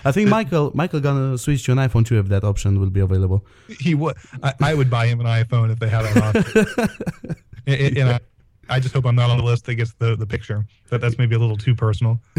I 0.03 0.11
think 0.11 0.27
Michael 0.27 0.71
Michael 0.73 0.99
gonna 0.99 1.37
switch 1.37 1.63
to 1.65 1.71
an 1.71 1.77
iPhone 1.77 2.03
too 2.03 2.17
if 2.17 2.27
that 2.29 2.43
option 2.43 2.79
will 2.79 2.89
be 2.89 2.99
available. 2.99 3.45
He 3.79 3.93
would. 3.93 4.15
I, 4.41 4.53
I 4.59 4.73
would 4.73 4.89
buy 4.89 5.05
him 5.05 5.19
an 5.19 5.27
iPhone 5.27 5.71
if 5.71 5.77
they 5.77 5.87
had 5.87 6.03
that 6.05 6.17
option. 6.35 6.89
and 7.67 7.97
and- 7.97 8.09
I, 8.09 8.19
I 8.69 8.79
just 8.79 8.93
hope 8.93 9.05
I'm 9.05 9.15
not 9.15 9.29
on 9.29 9.37
the 9.37 9.43
list 9.43 9.65
that 9.65 9.75
gets 9.75 9.93
the, 9.93 10.15
the 10.15 10.25
picture. 10.25 10.65
But 10.89 11.01
that's 11.01 11.17
maybe 11.17 11.35
a 11.35 11.39
little 11.39 11.57
too 11.57 11.75
personal. 11.75 12.19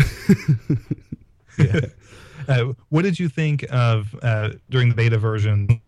uh, 2.48 2.72
what 2.88 3.02
did 3.02 3.18
you 3.18 3.28
think 3.28 3.64
of 3.70 4.14
uh, 4.22 4.50
during 4.70 4.88
the 4.88 4.94
beta 4.94 5.18
version? 5.18 5.80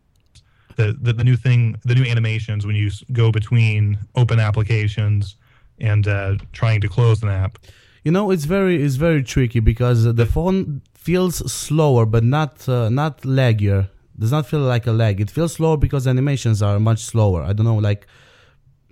The, 0.76 0.94
the 1.00 1.14
the 1.14 1.24
new 1.24 1.36
thing, 1.36 1.76
the 1.84 1.94
new 1.94 2.04
animations 2.04 2.66
when 2.66 2.76
you 2.76 2.90
go 3.12 3.32
between 3.32 3.98
open 4.14 4.38
applications 4.38 5.36
and 5.80 6.06
uh, 6.06 6.36
trying 6.52 6.82
to 6.82 6.88
close 6.88 7.22
an 7.22 7.30
app. 7.30 7.58
You 8.04 8.12
know, 8.12 8.30
it's 8.30 8.44
very 8.44 8.82
it's 8.82 8.96
very 8.96 9.22
tricky 9.22 9.60
because 9.60 10.04
the 10.04 10.26
phone 10.26 10.82
feels 10.94 11.50
slower, 11.50 12.04
but 12.04 12.24
not 12.24 12.68
uh, 12.68 12.90
not 12.90 13.22
laggier. 13.22 13.88
Does 14.18 14.32
not 14.32 14.46
feel 14.46 14.60
like 14.60 14.86
a 14.86 14.92
lag. 14.92 15.20
It 15.20 15.30
feels 15.30 15.54
slower 15.54 15.76
because 15.76 16.06
animations 16.06 16.62
are 16.62 16.78
much 16.78 17.00
slower. 17.00 17.42
I 17.42 17.52
don't 17.52 17.66
know, 17.66 17.76
like 17.76 18.06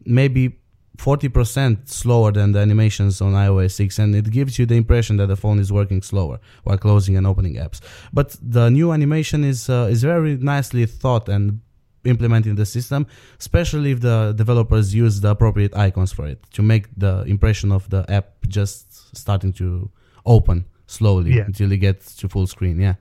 maybe 0.07 0.59
forty 0.97 1.29
percent 1.29 1.89
slower 1.89 2.33
than 2.33 2.53
the 2.53 2.61
animations 2.61 3.21
on 3.21 3.33
iOS 3.33 3.73
six, 3.73 3.99
and 3.99 4.15
it 4.15 4.31
gives 4.31 4.59
you 4.59 4.67
the 4.67 4.75
impression 4.77 5.17
that 5.17 5.27
the 5.27 5.37
phone 5.37 5.59
is 5.59 5.73
working 5.73 6.03
slower 6.03 6.39
while 6.65 6.79
closing 6.79 7.17
and 7.17 7.27
opening 7.27 7.55
apps. 7.57 7.81
But 8.13 8.37
the 8.41 8.71
new 8.71 8.93
animation 8.93 9.45
is 9.45 9.69
uh, 9.69 9.89
is 9.91 10.03
very 10.03 10.37
nicely 10.37 10.87
thought 10.87 11.29
and 11.29 11.61
implemented 12.05 12.51
in 12.51 12.57
the 12.57 12.67
system, 12.67 13.07
especially 13.41 13.91
if 13.91 14.01
the 14.01 14.33
developers 14.37 14.95
use 14.95 15.21
the 15.21 15.31
appropriate 15.31 15.75
icons 15.75 16.13
for 16.13 16.27
it 16.27 16.45
to 16.53 16.63
make 16.63 16.87
the 16.97 17.23
impression 17.27 17.73
of 17.73 17.89
the 17.89 18.05
app 18.11 18.27
just 18.47 19.17
starting 19.17 19.53
to 19.55 19.91
open 20.27 20.65
slowly 20.87 21.33
Yeah. 21.33 21.45
until 21.47 21.73
it 21.73 21.79
gets 21.79 22.15
to 22.17 22.29
full 22.29 22.47
screen. 22.47 22.79
Yeah, 22.79 22.95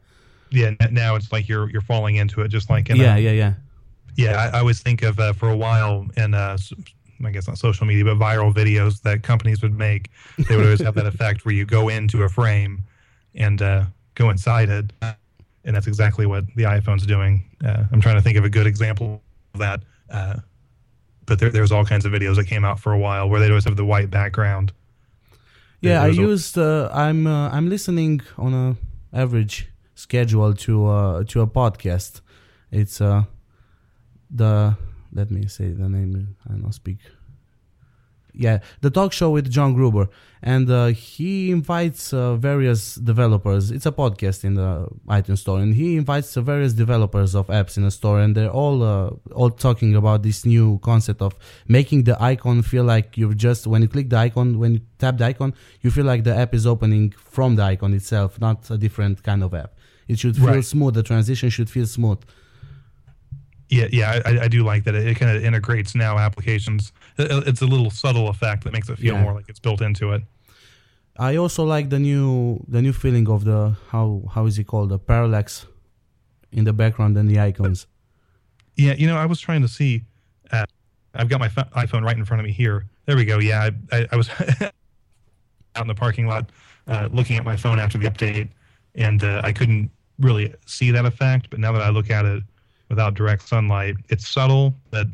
Yeah, 0.51 0.71
now 0.91 1.15
it's 1.15 1.31
like 1.33 1.49
you're 1.49 1.69
you're 1.69 1.81
falling 1.81 2.15
into 2.15 2.41
it, 2.41 2.47
just 2.47 2.69
like 2.69 2.89
in 2.89 2.95
yeah, 2.95 3.15
a, 3.17 3.19
yeah, 3.19 3.31
yeah. 3.31 3.53
Yeah, 4.15 4.35
I, 4.41 4.57
I 4.57 4.59
always 4.59 4.79
think 4.81 5.01
of 5.03 5.19
uh, 5.19 5.33
for 5.33 5.49
a 5.49 5.57
while 5.57 6.05
in 6.15 6.33
uh, 6.33 6.55
I 7.25 7.31
guess 7.31 7.47
not 7.47 7.57
social 7.57 7.85
media, 7.85 8.05
but 8.05 8.17
viral 8.17 8.53
videos 8.53 9.01
that 9.01 9.23
companies 9.23 9.61
would 9.61 9.77
make. 9.77 10.09
They 10.37 10.55
would 10.55 10.65
always 10.65 10.81
have 10.81 10.95
that 10.95 11.05
effect 11.05 11.45
where 11.45 11.53
you 11.53 11.65
go 11.65 11.89
into 11.89 12.23
a 12.23 12.29
frame 12.29 12.83
and 13.35 13.61
uh, 13.61 13.85
go 14.15 14.29
inside 14.29 14.69
it, 14.69 14.91
and 15.01 15.75
that's 15.75 15.87
exactly 15.87 16.25
what 16.25 16.45
the 16.55 16.63
iPhone's 16.63 17.05
doing. 17.05 17.43
Uh, 17.65 17.83
I'm 17.91 18.01
trying 18.01 18.15
to 18.15 18.21
think 18.21 18.37
of 18.37 18.45
a 18.45 18.49
good 18.49 18.67
example 18.67 19.21
of 19.53 19.59
that, 19.59 19.81
uh, 20.09 20.35
but 21.25 21.39
there, 21.39 21.49
there's 21.49 21.71
all 21.71 21.85
kinds 21.85 22.05
of 22.05 22.11
videos 22.11 22.35
that 22.35 22.45
came 22.45 22.65
out 22.65 22.79
for 22.79 22.93
a 22.93 22.99
while 22.99 23.29
where 23.29 23.39
they 23.39 23.47
always 23.47 23.65
have 23.65 23.77
the 23.77 23.85
white 23.85 24.09
background. 24.09 24.71
Yeah, 25.81 26.01
I 26.01 26.07
used. 26.07 26.57
Uh, 26.57 26.89
I'm 26.93 27.27
uh, 27.27 27.49
I'm 27.49 27.69
listening 27.69 28.21
on 28.37 28.53
a 28.53 28.75
average 29.11 29.69
schedule 29.95 30.53
to 30.53 30.87
uh, 30.87 31.23
to 31.25 31.41
a 31.41 31.47
podcast. 31.47 32.21
It's 32.71 33.01
uh 33.01 33.23
the 34.33 34.75
let 35.13 35.29
me 35.31 35.47
say 35.47 35.69
the 35.71 35.87
name. 35.89 36.35
I 36.49 36.53
don't 36.53 36.71
speak. 36.73 36.97
Yeah, 38.35 38.61
the 38.81 38.89
talk 38.89 39.13
show 39.13 39.29
with 39.29 39.47
John 39.51 39.75
Gruber, 39.75 40.07
and 40.41 40.67
uh, 40.67 40.87
he 40.87 41.51
invites 41.51 42.11
uh, 42.13 42.35
various 42.35 42.95
developers. 42.95 43.69
It's 43.69 43.85
a 43.85 43.91
podcast 43.91 44.43
in 44.43 44.55
the 44.55 44.87
iTunes 45.07 45.37
store, 45.37 45.59
and 45.59 45.75
he 45.75 45.97
invites 45.97 46.33
various 46.33 46.73
developers 46.73 47.35
of 47.35 47.45
apps 47.47 47.77
in 47.77 47.83
the 47.83 47.91
store, 47.91 48.19
and 48.21 48.33
they're 48.35 48.49
all 48.49 48.81
uh, 48.81 49.11
all 49.35 49.51
talking 49.51 49.93
about 49.95 50.23
this 50.23 50.45
new 50.47 50.79
concept 50.79 51.21
of 51.21 51.35
making 51.67 52.05
the 52.05 52.19
icon 52.19 52.63
feel 52.63 52.83
like 52.85 53.15
you're 53.19 53.35
just 53.35 53.67
when 53.67 53.83
you 53.83 53.87
click 53.87 54.09
the 54.09 54.17
icon, 54.17 54.57
when 54.57 54.73
you 54.75 54.81
tap 54.97 55.19
the 55.19 55.25
icon, 55.25 55.53
you 55.81 55.91
feel 55.91 56.05
like 56.05 56.23
the 56.23 56.35
app 56.35 56.55
is 56.55 56.65
opening 56.65 57.11
from 57.35 57.55
the 57.55 57.61
icon 57.61 57.93
itself, 57.93 58.41
not 58.41 58.67
a 58.71 58.79
different 58.79 59.21
kind 59.21 59.43
of 59.43 59.53
app. 59.53 59.73
It 60.07 60.17
should 60.17 60.35
feel 60.37 60.47
Right. 60.47 60.65
smooth. 60.65 60.95
The 60.95 61.03
transition 61.03 61.51
should 61.51 61.69
feel 61.69 61.85
smooth. 61.85 62.17
Yeah, 63.69 63.87
yeah, 63.91 64.21
I, 64.25 64.39
I 64.41 64.47
do 64.47 64.63
like 64.63 64.83
that. 64.83 64.93
It, 64.95 65.07
it 65.07 65.15
kind 65.15 65.35
of 65.35 65.43
integrates 65.43 65.95
now 65.95 66.17
applications. 66.19 66.91
It- 67.17 67.47
It's 67.47 67.61
a 67.61 67.65
little 67.65 67.89
subtle 67.89 68.27
effect 68.29 68.63
that 68.63 68.73
makes 68.73 68.89
it 68.89 68.97
feel 68.99 69.13
Yeah. 69.15 69.23
more 69.23 69.33
like 69.33 69.45
it's 69.49 69.59
built 69.59 69.81
into 69.81 70.11
it. 70.13 70.21
I 71.17 71.35
also 71.37 71.63
like 71.63 71.89
the 71.89 71.99
new 71.99 72.59
the 72.67 72.81
new 72.81 72.91
feeling 72.93 73.27
of 73.29 73.43
the 73.45 73.75
how 73.91 74.23
how 74.33 74.47
is 74.47 74.57
it 74.57 74.65
called 74.65 74.89
the 74.89 74.97
parallax 74.99 75.67
in 76.51 76.63
the 76.65 76.73
background 76.73 77.17
and 77.17 77.29
the 77.29 77.39
icons. 77.39 77.87
Yeah, 78.75 78.93
you 78.97 79.05
know, 79.07 79.17
I 79.17 79.25
was 79.27 79.39
trying 79.39 79.61
to 79.61 79.67
see. 79.67 80.03
Uh, 80.51 80.65
I've 81.13 81.29
got 81.29 81.39
my 81.39 81.49
pho- 81.49 81.69
iPhone 81.75 82.03
right 82.03 82.17
in 82.17 82.25
front 82.25 82.41
of 82.41 82.45
me 82.45 82.51
here. 82.51 82.85
There 83.05 83.15
we 83.15 83.25
go. 83.25 83.37
Yeah, 83.39 83.69
I, 83.91 83.97
I, 83.97 84.07
I 84.11 84.15
was 84.15 84.29
out 85.75 85.81
in 85.81 85.87
the 85.87 85.95
parking 85.95 86.27
lot 86.27 86.51
uh, 86.87 87.09
looking 87.11 87.37
at 87.37 87.43
my 87.45 87.55
phone 87.55 87.79
after 87.79 87.97
the 87.99 88.07
update, 88.09 88.49
and 88.95 89.23
uh, 89.23 89.41
I 89.43 89.51
couldn't 89.53 89.89
really 90.19 90.53
see 90.65 90.91
that 90.91 91.05
effect. 91.05 91.49
But 91.49 91.59
now 91.59 91.71
that 91.71 91.81
I 91.81 91.89
look 91.89 92.09
at 92.09 92.25
it 92.25 92.43
without 92.93 93.13
direct 93.21 93.43
sunlight, 93.53 93.95
it's 94.13 94.27
subtle. 94.37 94.67
But 94.91 95.07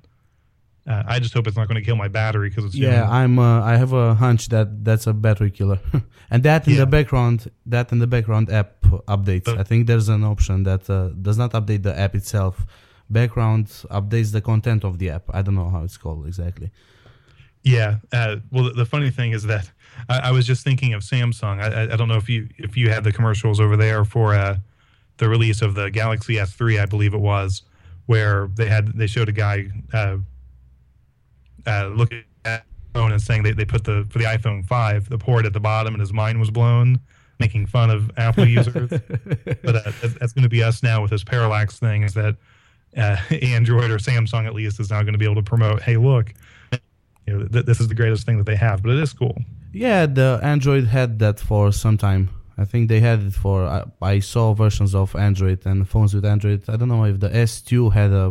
uh, 0.92 1.04
I 1.14 1.20
just 1.24 1.34
hope 1.36 1.46
it's 1.48 1.58
not 1.58 1.68
going 1.70 1.82
to 1.82 1.86
kill 1.90 1.96
my 2.06 2.08
battery 2.22 2.50
because 2.50 2.66
it's 2.66 2.76
Yeah, 2.76 3.10
I'm. 3.20 3.34
Uh, 3.40 3.62
I 3.72 3.74
have 3.84 3.94
a 3.94 4.08
hunch 4.26 4.44
that 4.50 4.68
that's 4.88 5.06
a 5.08 5.14
battery 5.14 5.52
killer, 5.52 5.80
and 6.32 6.40
that 6.44 6.68
in 6.68 6.74
Yeah. 6.74 6.80
the 6.84 6.90
background, 6.98 7.38
that 7.74 7.92
in 7.94 8.00
the 8.00 8.08
background 8.16 8.46
app 8.60 8.72
updates. 9.16 9.46
But- 9.46 9.60
I 9.62 9.64
think 9.70 9.88
there's 9.88 10.10
an 10.10 10.24
option 10.24 10.64
that 10.70 10.84
uh, 10.90 11.10
does 11.28 11.38
not 11.38 11.52
update 11.60 11.84
the 11.84 11.96
app 12.06 12.14
itself. 12.16 12.56
Background 13.22 13.66
updates 14.00 14.32
the 14.32 14.42
content 14.52 14.84
of 14.84 14.94
the 15.00 15.08
app. 15.18 15.24
I 15.38 15.42
don't 15.44 15.56
know 15.56 15.70
how 15.76 15.84
it's 15.88 15.98
called 15.98 16.28
exactly. 16.28 16.70
Yeah. 17.64 17.92
Uh, 18.14 18.36
well, 18.52 18.66
the, 18.66 18.72
the 18.82 18.86
funny 18.86 19.10
thing 19.12 19.32
is 19.38 19.44
that 19.54 19.66
I, 20.08 20.18
I 20.30 20.32
was 20.32 20.46
just 20.52 20.64
thinking 20.64 20.94
of 20.94 21.02
Samsung. 21.02 21.56
I, 21.66 21.68
I, 21.68 21.84
I 21.94 21.96
don't 21.98 22.08
know 22.08 22.18
if 22.24 22.30
you 22.30 22.48
if 22.58 22.78
you 22.78 22.90
had 22.90 23.04
the 23.04 23.12
commercials 23.12 23.60
over 23.60 23.76
there 23.86 24.06
for 24.06 24.28
uh, 24.36 24.58
the 25.18 25.28
release 25.28 25.62
of 25.62 25.74
the 25.76 25.90
Galaxy 25.90 26.36
S3, 26.36 26.80
I 26.82 26.86
believe 26.86 27.14
it 27.14 27.20
was, 27.34 27.64
where 28.10 28.48
they 28.56 28.66
had 28.66 28.88
they 28.98 29.06
showed 29.06 29.30
a 29.30 29.32
guy 29.32 29.68
uh, 29.94 30.18
uh, 31.68 31.86
looking 31.94 32.24
at 32.44 32.66
the 32.66 33.00
phone 33.00 33.12
and 33.12 33.22
saying 33.22 33.44
they, 33.44 33.52
they 33.52 33.66
put 33.66 33.84
the 33.84 34.04
for 34.10 34.18
the 34.18 34.26
iPhone 34.26 34.66
5 34.66 35.10
the 35.10 35.18
port 35.20 35.46
at 35.46 35.54
the 35.54 35.60
bottom 35.60 35.94
and 35.94 36.02
his 36.02 36.12
mind 36.12 36.40
was 36.40 36.50
blown, 36.50 37.00
making 37.40 37.68
fun 37.68 37.92
of 37.92 38.10
Apple 38.18 38.48
users. 38.48 38.90
but 38.90 39.76
uh, 39.76 39.92
that's, 40.02 40.16
that's 40.16 40.34
going 40.34 40.42
to 40.42 40.50
be 40.50 40.64
us 40.64 40.82
now 40.82 41.04
with 41.04 41.12
this 41.12 41.24
parallax 41.24 41.78
thing. 41.78 42.02
Is 42.02 42.16
that 42.16 42.36
uh, 42.98 43.18
Android 43.44 43.92
or 43.92 44.00
Samsung 44.00 44.48
at 44.48 44.56
least 44.56 44.80
is 44.80 44.90
now 44.90 45.04
going 45.04 45.14
to 45.14 45.20
be 45.20 45.26
able 45.26 45.36
to 45.36 45.44
promote, 45.44 45.84
hey, 45.84 45.98
look, 45.98 46.34
you 47.28 47.38
know, 47.38 47.48
th- 47.48 47.66
this 47.66 47.80
is 47.80 47.90
the 47.90 47.96
greatest 47.96 48.26
thing 48.26 48.40
that 48.40 48.48
they 48.48 48.56
have. 48.56 48.82
But 48.82 48.94
it 48.94 49.04
is 49.04 49.14
cool. 49.14 49.38
Yeah, 49.72 50.08
the 50.08 50.40
Android 50.42 50.88
had 50.88 51.20
that 51.20 51.40
for 51.40 51.72
some 51.72 51.96
time. 51.96 52.32
I 52.62 52.66
think 52.66 52.90
they 52.90 53.00
had 53.10 53.20
it 53.30 53.34
for. 53.44 53.58
I, 53.78 53.82
I 54.14 54.20
saw 54.20 54.54
versions 54.54 54.94
of 55.02 55.16
Android 55.16 55.60
and 55.66 55.88
phones 55.94 56.12
with 56.16 56.26
Android. 56.26 56.62
I 56.68 56.76
don't 56.78 56.90
know 56.96 57.06
if 57.06 57.18
the 57.26 57.30
S2 57.30 57.74
had 58.00 58.12
a 58.24 58.26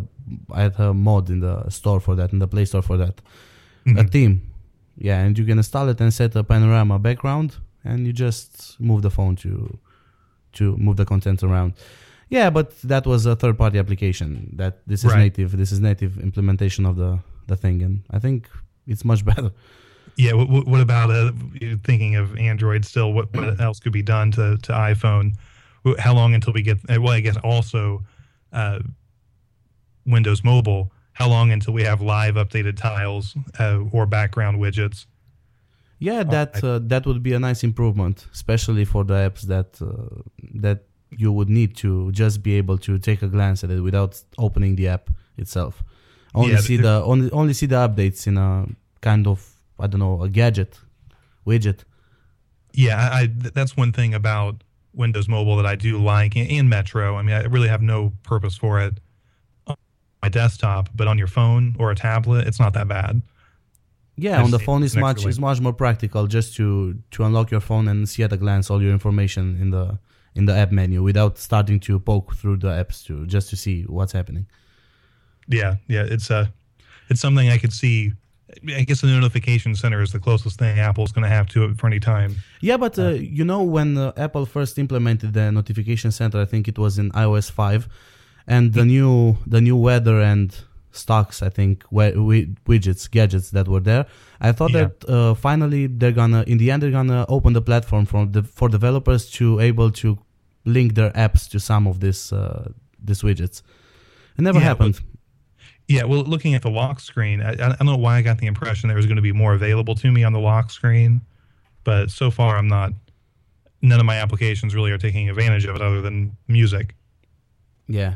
had 0.62 0.72
a 0.78 0.92
mod 0.92 1.24
in 1.34 1.40
the 1.40 1.56
store 1.70 2.00
for 2.06 2.14
that, 2.18 2.32
in 2.34 2.38
the 2.38 2.48
Play 2.54 2.66
Store 2.66 2.82
for 2.90 2.96
that. 3.04 3.16
A 3.86 3.90
Mhm. 3.90 4.10
theme, 4.14 4.34
yeah, 5.08 5.18
and 5.24 5.38
you 5.38 5.44
can 5.50 5.56
install 5.58 5.88
it 5.88 5.98
and 6.00 6.12
set 6.12 6.36
a 6.36 6.42
panorama 6.44 6.98
background, 6.98 7.50
and 7.84 7.98
you 8.06 8.12
just 8.12 8.76
move 8.88 9.00
the 9.02 9.10
phone 9.10 9.34
to 9.44 9.50
to 10.58 10.76
move 10.76 10.96
the 10.96 11.04
content 11.12 11.42
around. 11.42 11.72
Yeah, 12.30 12.50
but 12.50 12.66
that 12.82 13.06
was 13.06 13.24
a 13.26 13.34
third-party 13.42 13.78
application. 13.78 14.28
That 14.60 14.74
this 14.86 15.00
is 15.04 15.12
Right. 15.12 15.20
native. 15.26 15.56
This 15.56 15.72
is 15.72 15.80
native 15.80 16.12
implementation 16.28 16.84
of 16.90 16.94
the 16.96 17.10
the 17.46 17.56
thing, 17.56 17.82
and 17.86 17.94
I 18.16 18.18
think 18.18 18.38
it's 18.86 19.04
much 19.04 19.22
better. 19.30 19.50
Yeah. 20.18 20.32
What, 20.34 20.66
what- 20.66 20.80
about 20.80 21.10
uh, 21.10 21.32
thinking 21.84 22.16
of 22.16 22.36
Android 22.36 22.84
still? 22.84 23.12
What, 23.12 23.32
what 23.34 23.60
else 23.60 23.78
could 23.80 23.92
be 23.92 24.02
done 24.02 24.30
to, 24.32 24.56
to 24.66 24.72
iPhone? 24.72 25.32
How 25.98 26.12
long 26.12 26.34
until 26.34 26.52
we 26.52 26.62
get? 26.62 26.78
uh, 26.90 27.00
Well, 27.00 27.14
I 27.14 27.20
guess 27.20 27.36
also 27.38 28.02
uh, 28.52 28.80
Windows 30.04 30.42
Mobile. 30.44 30.92
How 31.12 31.28
long 31.28 31.50
until 31.50 31.72
we 31.74 31.82
have 31.84 32.00
live 32.00 32.34
updated 32.34 32.76
tiles 32.76 33.34
uh, 33.58 33.80
or 33.92 34.06
background 34.06 34.58
widgets? 34.58 35.06
Yeah, 35.98 36.22
that 36.24 36.62
uh, 36.62 36.78
that 36.84 37.06
would 37.06 37.22
be 37.22 37.32
a 37.32 37.40
nice 37.40 37.64
improvement, 37.64 38.26
especially 38.32 38.84
for 38.84 39.02
the 39.04 39.14
apps 39.14 39.42
that 39.42 39.80
uh, 39.82 40.22
that 40.62 40.84
you 41.10 41.32
would 41.32 41.48
need 41.48 41.74
to 41.76 42.12
just 42.12 42.42
be 42.42 42.54
able 42.54 42.78
to 42.78 42.98
take 42.98 43.22
a 43.22 43.26
glance 43.28 43.64
at 43.64 43.70
it 43.70 43.80
without 43.80 44.22
opening 44.36 44.76
the 44.76 44.86
app 44.88 45.10
itself. 45.36 45.82
Only 46.34 46.52
Yeah, 46.52 46.60
see 46.60 46.76
the 46.76 47.02
only 47.04 47.30
only 47.32 47.52
see 47.52 47.66
the 47.66 47.76
updates 47.88 48.26
in 48.28 48.36
a 48.38 48.66
kind 49.00 49.26
of 49.26 49.57
I 49.78 49.86
don't 49.86 50.00
know 50.00 50.22
a 50.22 50.28
gadget 50.28 50.78
widget. 51.46 51.80
Yeah, 52.72 52.96
I, 52.96 53.20
I 53.20 53.26
that's 53.26 53.76
one 53.76 53.92
thing 53.92 54.14
about 54.14 54.62
Windows 54.94 55.28
Mobile 55.28 55.56
that 55.56 55.66
I 55.66 55.76
do 55.76 55.98
like, 56.02 56.36
and, 56.36 56.68
Metro. 56.68 57.16
I 57.16 57.22
mean, 57.22 57.34
I 57.34 57.44
really 57.44 57.68
have 57.68 57.82
no 57.82 58.12
purpose 58.22 58.56
for 58.56 58.80
it 58.80 59.00
on 59.66 59.76
my 60.22 60.28
desktop, 60.28 60.90
but 60.94 61.06
on 61.06 61.18
your 61.18 61.26
phone 61.26 61.76
or 61.78 61.90
a 61.90 61.94
tablet, 61.94 62.46
it's 62.46 62.60
not 62.60 62.74
that 62.74 62.88
bad. 62.88 63.22
Yeah, 64.16 64.38
I've 64.38 64.46
on 64.46 64.50
the 64.50 64.58
phone 64.58 64.82
it 64.82 64.86
is 64.86 64.96
much 64.96 65.24
is 65.24 65.38
much 65.38 65.60
more 65.60 65.72
practical 65.72 66.26
just 66.26 66.56
to 66.56 66.98
to 67.12 67.24
unlock 67.24 67.50
your 67.52 67.60
phone 67.60 67.86
and 67.86 68.08
see 68.08 68.24
at 68.24 68.32
a 68.32 68.36
glance 68.36 68.68
all 68.68 68.82
your 68.82 68.92
information 68.92 69.56
in 69.60 69.70
the 69.70 69.98
in 70.34 70.46
the 70.46 70.54
app 70.56 70.72
menu 70.72 71.02
without 71.02 71.38
starting 71.38 71.78
to 71.80 72.00
poke 72.00 72.34
through 72.34 72.56
the 72.56 72.68
apps 72.68 73.04
to 73.06 73.26
just 73.26 73.48
to 73.50 73.56
see 73.56 73.82
what's 73.82 74.12
happening. 74.12 74.46
Yeah, 75.46 75.76
yeah, 75.86 76.04
it's 76.08 76.30
uh, 76.30 76.46
it's 77.08 77.20
something 77.20 77.48
I 77.48 77.58
could 77.58 77.72
see. 77.72 78.12
I 78.78 78.82
guess 78.84 79.00
the 79.02 79.08
notification 79.08 79.74
center 79.74 80.00
is 80.00 80.12
the 80.12 80.18
closest 80.18 80.58
thing 80.58 80.78
Apple's 80.78 81.12
going 81.12 81.22
to 81.24 81.28
have 81.28 81.46
to 81.48 81.64
it 81.64 81.78
for 81.78 81.86
any 81.86 82.00
time. 82.00 82.36
Yeah, 82.60 82.78
but 82.78 82.98
uh, 82.98 83.10
you 83.10 83.44
know 83.44 83.62
when 83.62 83.96
uh, 83.98 84.12
Apple 84.16 84.46
first 84.46 84.78
implemented 84.78 85.32
the 85.34 85.52
notification 85.52 86.10
center, 86.12 86.40
I 86.40 86.46
think 86.46 86.66
it 86.68 86.78
was 86.78 86.98
in 86.98 87.10
iOS 87.12 87.50
five, 87.50 87.88
and 88.46 88.72
the 88.72 88.84
new 88.84 89.36
the 89.46 89.60
new 89.60 89.76
weather 89.76 90.20
and 90.22 90.48
stocks, 90.92 91.42
I 91.42 91.50
think 91.50 91.84
wi- 91.90 92.12
wi- 92.14 92.48
widgets, 92.66 93.08
gadgets 93.10 93.50
that 93.50 93.68
were 93.68 93.80
there. 93.90 94.06
I 94.40 94.52
thought 94.52 94.72
Yeah. 94.72 94.88
that 94.88 95.08
uh, 95.08 95.34
finally 95.34 95.86
they're 95.86 96.12
gonna, 96.22 96.42
in 96.46 96.56
the 96.58 96.70
end, 96.70 96.82
they're 96.82 96.90
gonna 97.00 97.26
open 97.28 97.52
the 97.52 97.62
platform 97.62 98.06
for 98.06 98.26
the 98.26 98.42
for 98.42 98.68
developers 98.70 99.30
to 99.38 99.60
able 99.60 99.90
to 100.02 100.18
link 100.64 100.94
their 100.94 101.10
apps 101.10 101.48
to 101.50 101.58
some 101.60 101.86
of 101.86 102.00
this 102.00 102.32
uh, 102.32 102.70
these 103.04 103.22
widgets. 103.22 103.62
It 104.38 104.42
never 104.42 104.58
Yeah, 104.58 104.64
happened. 104.70 105.00
Yeah, 105.88 106.04
well, 106.04 106.22
looking 106.22 106.54
at 106.54 106.60
the 106.60 106.70
lock 106.70 107.00
screen, 107.00 107.40
I, 107.40 107.52
I 107.52 107.56
don't 107.56 107.86
know 107.86 107.96
why 107.96 108.18
I 108.18 108.22
got 108.22 108.38
the 108.38 108.46
impression 108.46 108.88
there 108.88 108.96
was 108.96 109.06
going 109.06 109.16
to 109.16 109.22
be 109.22 109.32
more 109.32 109.54
available 109.54 109.94
to 109.96 110.12
me 110.12 110.22
on 110.22 110.34
the 110.34 110.38
lock 110.38 110.70
screen, 110.70 111.22
but 111.82 112.10
so 112.10 112.30
far 112.30 112.58
I'm 112.58 112.68
not. 112.68 112.92
None 113.80 113.98
of 113.98 114.04
my 114.06 114.16
applications 114.16 114.74
really 114.74 114.90
are 114.90 114.98
taking 114.98 115.30
advantage 115.30 115.64
of 115.64 115.76
it, 115.76 115.82
other 115.82 116.02
than 116.02 116.36
music. 116.46 116.94
yeah. 117.86 118.14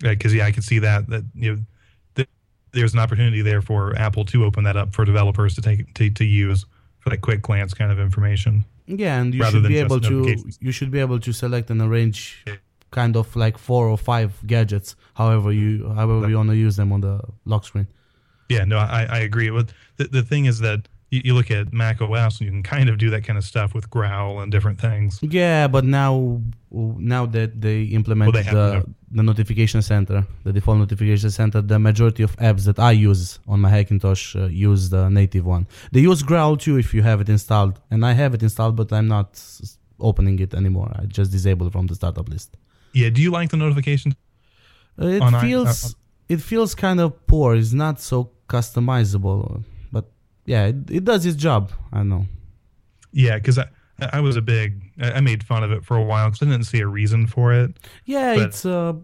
because 0.00 0.34
yeah, 0.34 0.46
I 0.46 0.52
could 0.52 0.64
see 0.64 0.80
that 0.80 1.06
that 1.10 1.22
you 1.34 1.52
know 1.52 1.58
th- 2.16 2.28
there's 2.72 2.92
an 2.94 2.98
opportunity 2.98 3.42
there 3.42 3.62
for 3.62 3.94
Apple 3.96 4.24
to 4.24 4.44
open 4.44 4.64
that 4.64 4.76
up 4.76 4.92
for 4.94 5.04
developers 5.04 5.54
to 5.54 5.62
take 5.62 5.94
to, 5.94 6.10
to 6.10 6.24
use 6.24 6.66
for 6.98 7.10
that 7.10 7.20
quick 7.20 7.42
glance 7.42 7.72
kind 7.74 7.92
of 7.92 8.00
information. 8.00 8.64
Yeah, 8.86 9.20
and 9.20 9.32
you 9.32 9.44
should 9.44 9.62
be 9.68 9.78
able 9.78 10.00
to 10.00 10.34
you 10.60 10.72
should 10.72 10.90
be 10.90 10.98
able 10.98 11.20
to 11.20 11.32
select 11.32 11.70
and 11.70 11.80
arrange 11.80 12.44
kind 12.92 13.16
of 13.16 13.34
like 13.34 13.58
four 13.58 13.88
or 13.88 13.98
five 13.98 14.30
gadgets, 14.46 14.94
however 15.14 15.50
you 15.52 15.88
however 15.88 16.28
you 16.28 16.36
want 16.36 16.50
to 16.50 16.56
use 16.56 16.76
them 16.76 16.92
on 16.92 17.00
the 17.00 17.20
lock 17.44 17.64
screen. 17.64 17.88
Yeah, 18.48 18.64
no, 18.64 18.78
I, 18.78 19.06
I 19.10 19.18
agree. 19.18 19.50
With 19.50 19.72
the 19.96 20.04
the 20.04 20.22
thing 20.22 20.44
is 20.46 20.60
that 20.60 20.80
you, 21.12 21.20
you 21.26 21.34
look 21.34 21.50
at 21.50 21.72
Mac 21.72 22.00
OS 22.00 22.38
and 22.38 22.46
you 22.46 22.50
can 22.50 22.62
kind 22.62 22.88
of 22.88 22.96
do 22.98 23.10
that 23.10 23.22
kind 23.26 23.38
of 23.38 23.44
stuff 23.44 23.74
with 23.74 23.88
Growl 23.90 24.40
and 24.40 24.50
different 24.50 24.80
things. 24.80 25.18
Yeah, 25.22 25.68
but 25.68 25.84
now 25.84 26.40
now 26.70 27.26
that 27.26 27.60
they 27.60 27.82
implemented 27.98 28.44
have 28.46 28.54
the, 28.54 28.72
no- 28.74 28.84
the 29.18 29.22
notification 29.22 29.82
center, 29.82 30.26
the 30.44 30.52
default 30.52 30.78
notification 30.78 31.30
center, 31.30 31.60
the 31.60 31.78
majority 31.78 32.22
of 32.22 32.34
apps 32.36 32.64
that 32.64 32.78
I 32.78 32.92
use 32.92 33.38
on 33.46 33.60
my 33.60 33.70
Hackintosh 33.70 34.24
uh, 34.40 34.46
use 34.46 34.88
the 34.88 35.08
native 35.10 35.44
one. 35.44 35.66
They 35.92 36.00
use 36.00 36.22
Growl 36.22 36.56
too 36.56 36.78
if 36.78 36.94
you 36.94 37.02
have 37.02 37.20
it 37.20 37.28
installed, 37.28 37.80
and 37.90 38.04
I 38.06 38.12
have 38.12 38.32
it 38.34 38.42
installed, 38.42 38.76
but 38.76 38.92
I'm 38.92 39.08
not 39.08 39.30
opening 40.00 40.38
it 40.40 40.54
anymore. 40.54 40.90
I 41.00 41.04
just 41.04 41.30
disabled 41.30 41.68
it 41.68 41.72
from 41.72 41.86
the 41.86 41.94
startup 41.94 42.28
list. 42.28 42.56
Yeah, 42.94 43.10
do 43.10 43.20
you 43.22 43.30
like 43.30 43.50
the 43.50 43.56
notifications? 43.56 44.14
Uh, 45.00 45.06
It 45.06 45.22
On 45.22 45.34
i- 45.34 45.40
feels 45.40 45.84
uh, 45.84 45.88
it 46.28 46.40
feels 46.40 46.74
kind 46.74 47.00
of 47.00 47.26
poor. 47.26 47.54
It's 47.56 47.72
not 47.72 48.00
so 48.00 48.30
customizable, 48.48 49.64
but 49.92 50.04
yeah, 50.46 50.66
it, 50.66 50.90
it 50.90 51.04
does 51.04 51.24
its 51.26 51.36
job. 51.36 51.72
I 51.92 52.02
know. 52.02 52.26
Yeah, 53.12 53.36
because 53.36 53.58
I 53.58 53.66
I 54.12 54.20
was 54.20 54.36
a 54.36 54.42
big 54.42 54.82
I 55.00 55.20
made 55.20 55.42
fun 55.44 55.62
of 55.64 55.70
it 55.72 55.84
for 55.84 55.96
a 55.96 56.02
while 56.02 56.28
because 56.30 56.42
I 56.46 56.50
didn't 56.50 56.66
see 56.66 56.80
a 56.80 56.86
reason 56.86 57.26
for 57.26 57.52
it. 57.52 57.70
Yeah, 58.04 58.34
it's 58.44 58.64
uh, 58.66 58.94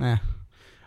eh. 0.00 0.16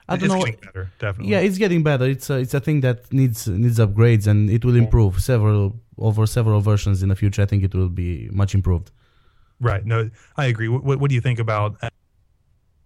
I 0.09 0.15
don't 0.17 0.23
it's 0.25 0.33
know. 0.33 0.39
getting 0.39 0.59
better, 0.59 0.91
definitely. 0.99 1.31
Yeah, 1.31 1.39
it's 1.47 1.57
getting 1.57 1.83
better. 1.83 2.05
It's 2.05 2.29
a, 2.29 2.37
it's 2.39 2.53
a 2.53 2.59
thing 2.59 2.81
that 2.81 3.11
needs 3.13 3.47
needs 3.47 3.79
upgrades, 3.79 4.27
and 4.27 4.49
it 4.49 4.65
will 4.65 4.75
improve 4.75 5.21
several 5.21 5.79
over 5.97 6.25
several 6.27 6.59
versions 6.61 7.01
in 7.03 7.09
the 7.09 7.15
future. 7.15 7.41
I 7.41 7.45
think 7.45 7.63
it 7.63 7.73
will 7.73 7.89
be 7.89 8.29
much 8.31 8.53
improved. 8.53 8.91
Right. 9.61 9.85
No, 9.85 10.09
I 10.35 10.45
agree. 10.47 10.67
What, 10.67 10.99
what, 10.99 11.07
do 11.09 11.15
you 11.15 11.21
think 11.21 11.39
about 11.39 11.77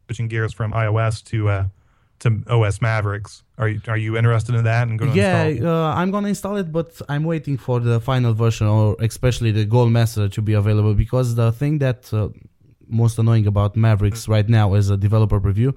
switching 0.05 0.27
gears 0.27 0.53
from 0.53 0.71
iOS 0.73 1.23
to 1.25 1.49
uh, 1.49 1.65
to 2.19 2.43
OS 2.47 2.81
Mavericks? 2.81 3.43
Are 3.57 3.67
you 3.67 3.81
are 3.87 3.97
you 3.97 4.17
interested 4.17 4.55
in 4.55 4.63
that 4.63 4.87
and 4.87 4.97
going 4.99 5.11
to 5.11 5.17
yeah, 5.17 5.43
install? 5.43 5.69
uh, 5.69 5.93
I'm 5.95 6.11
gonna 6.11 6.29
install 6.29 6.57
it, 6.57 6.71
but 6.71 7.01
I'm 7.09 7.23
waiting 7.23 7.57
for 7.57 7.79
the 7.79 7.99
final 7.99 8.33
version, 8.33 8.67
or 8.67 8.95
especially 8.99 9.51
the 9.51 9.65
Gold 9.65 9.91
Master, 9.91 10.27
to 10.29 10.41
be 10.41 10.53
available. 10.53 10.93
Because 10.93 11.35
the 11.35 11.51
thing 11.51 11.79
that 11.79 12.13
uh, 12.13 12.29
most 12.87 13.17
annoying 13.19 13.47
about 13.47 13.75
Mavericks 13.75 14.27
right 14.27 14.47
now 14.47 14.73
is 14.73 14.89
a 14.89 14.97
developer 14.97 15.39
preview, 15.39 15.75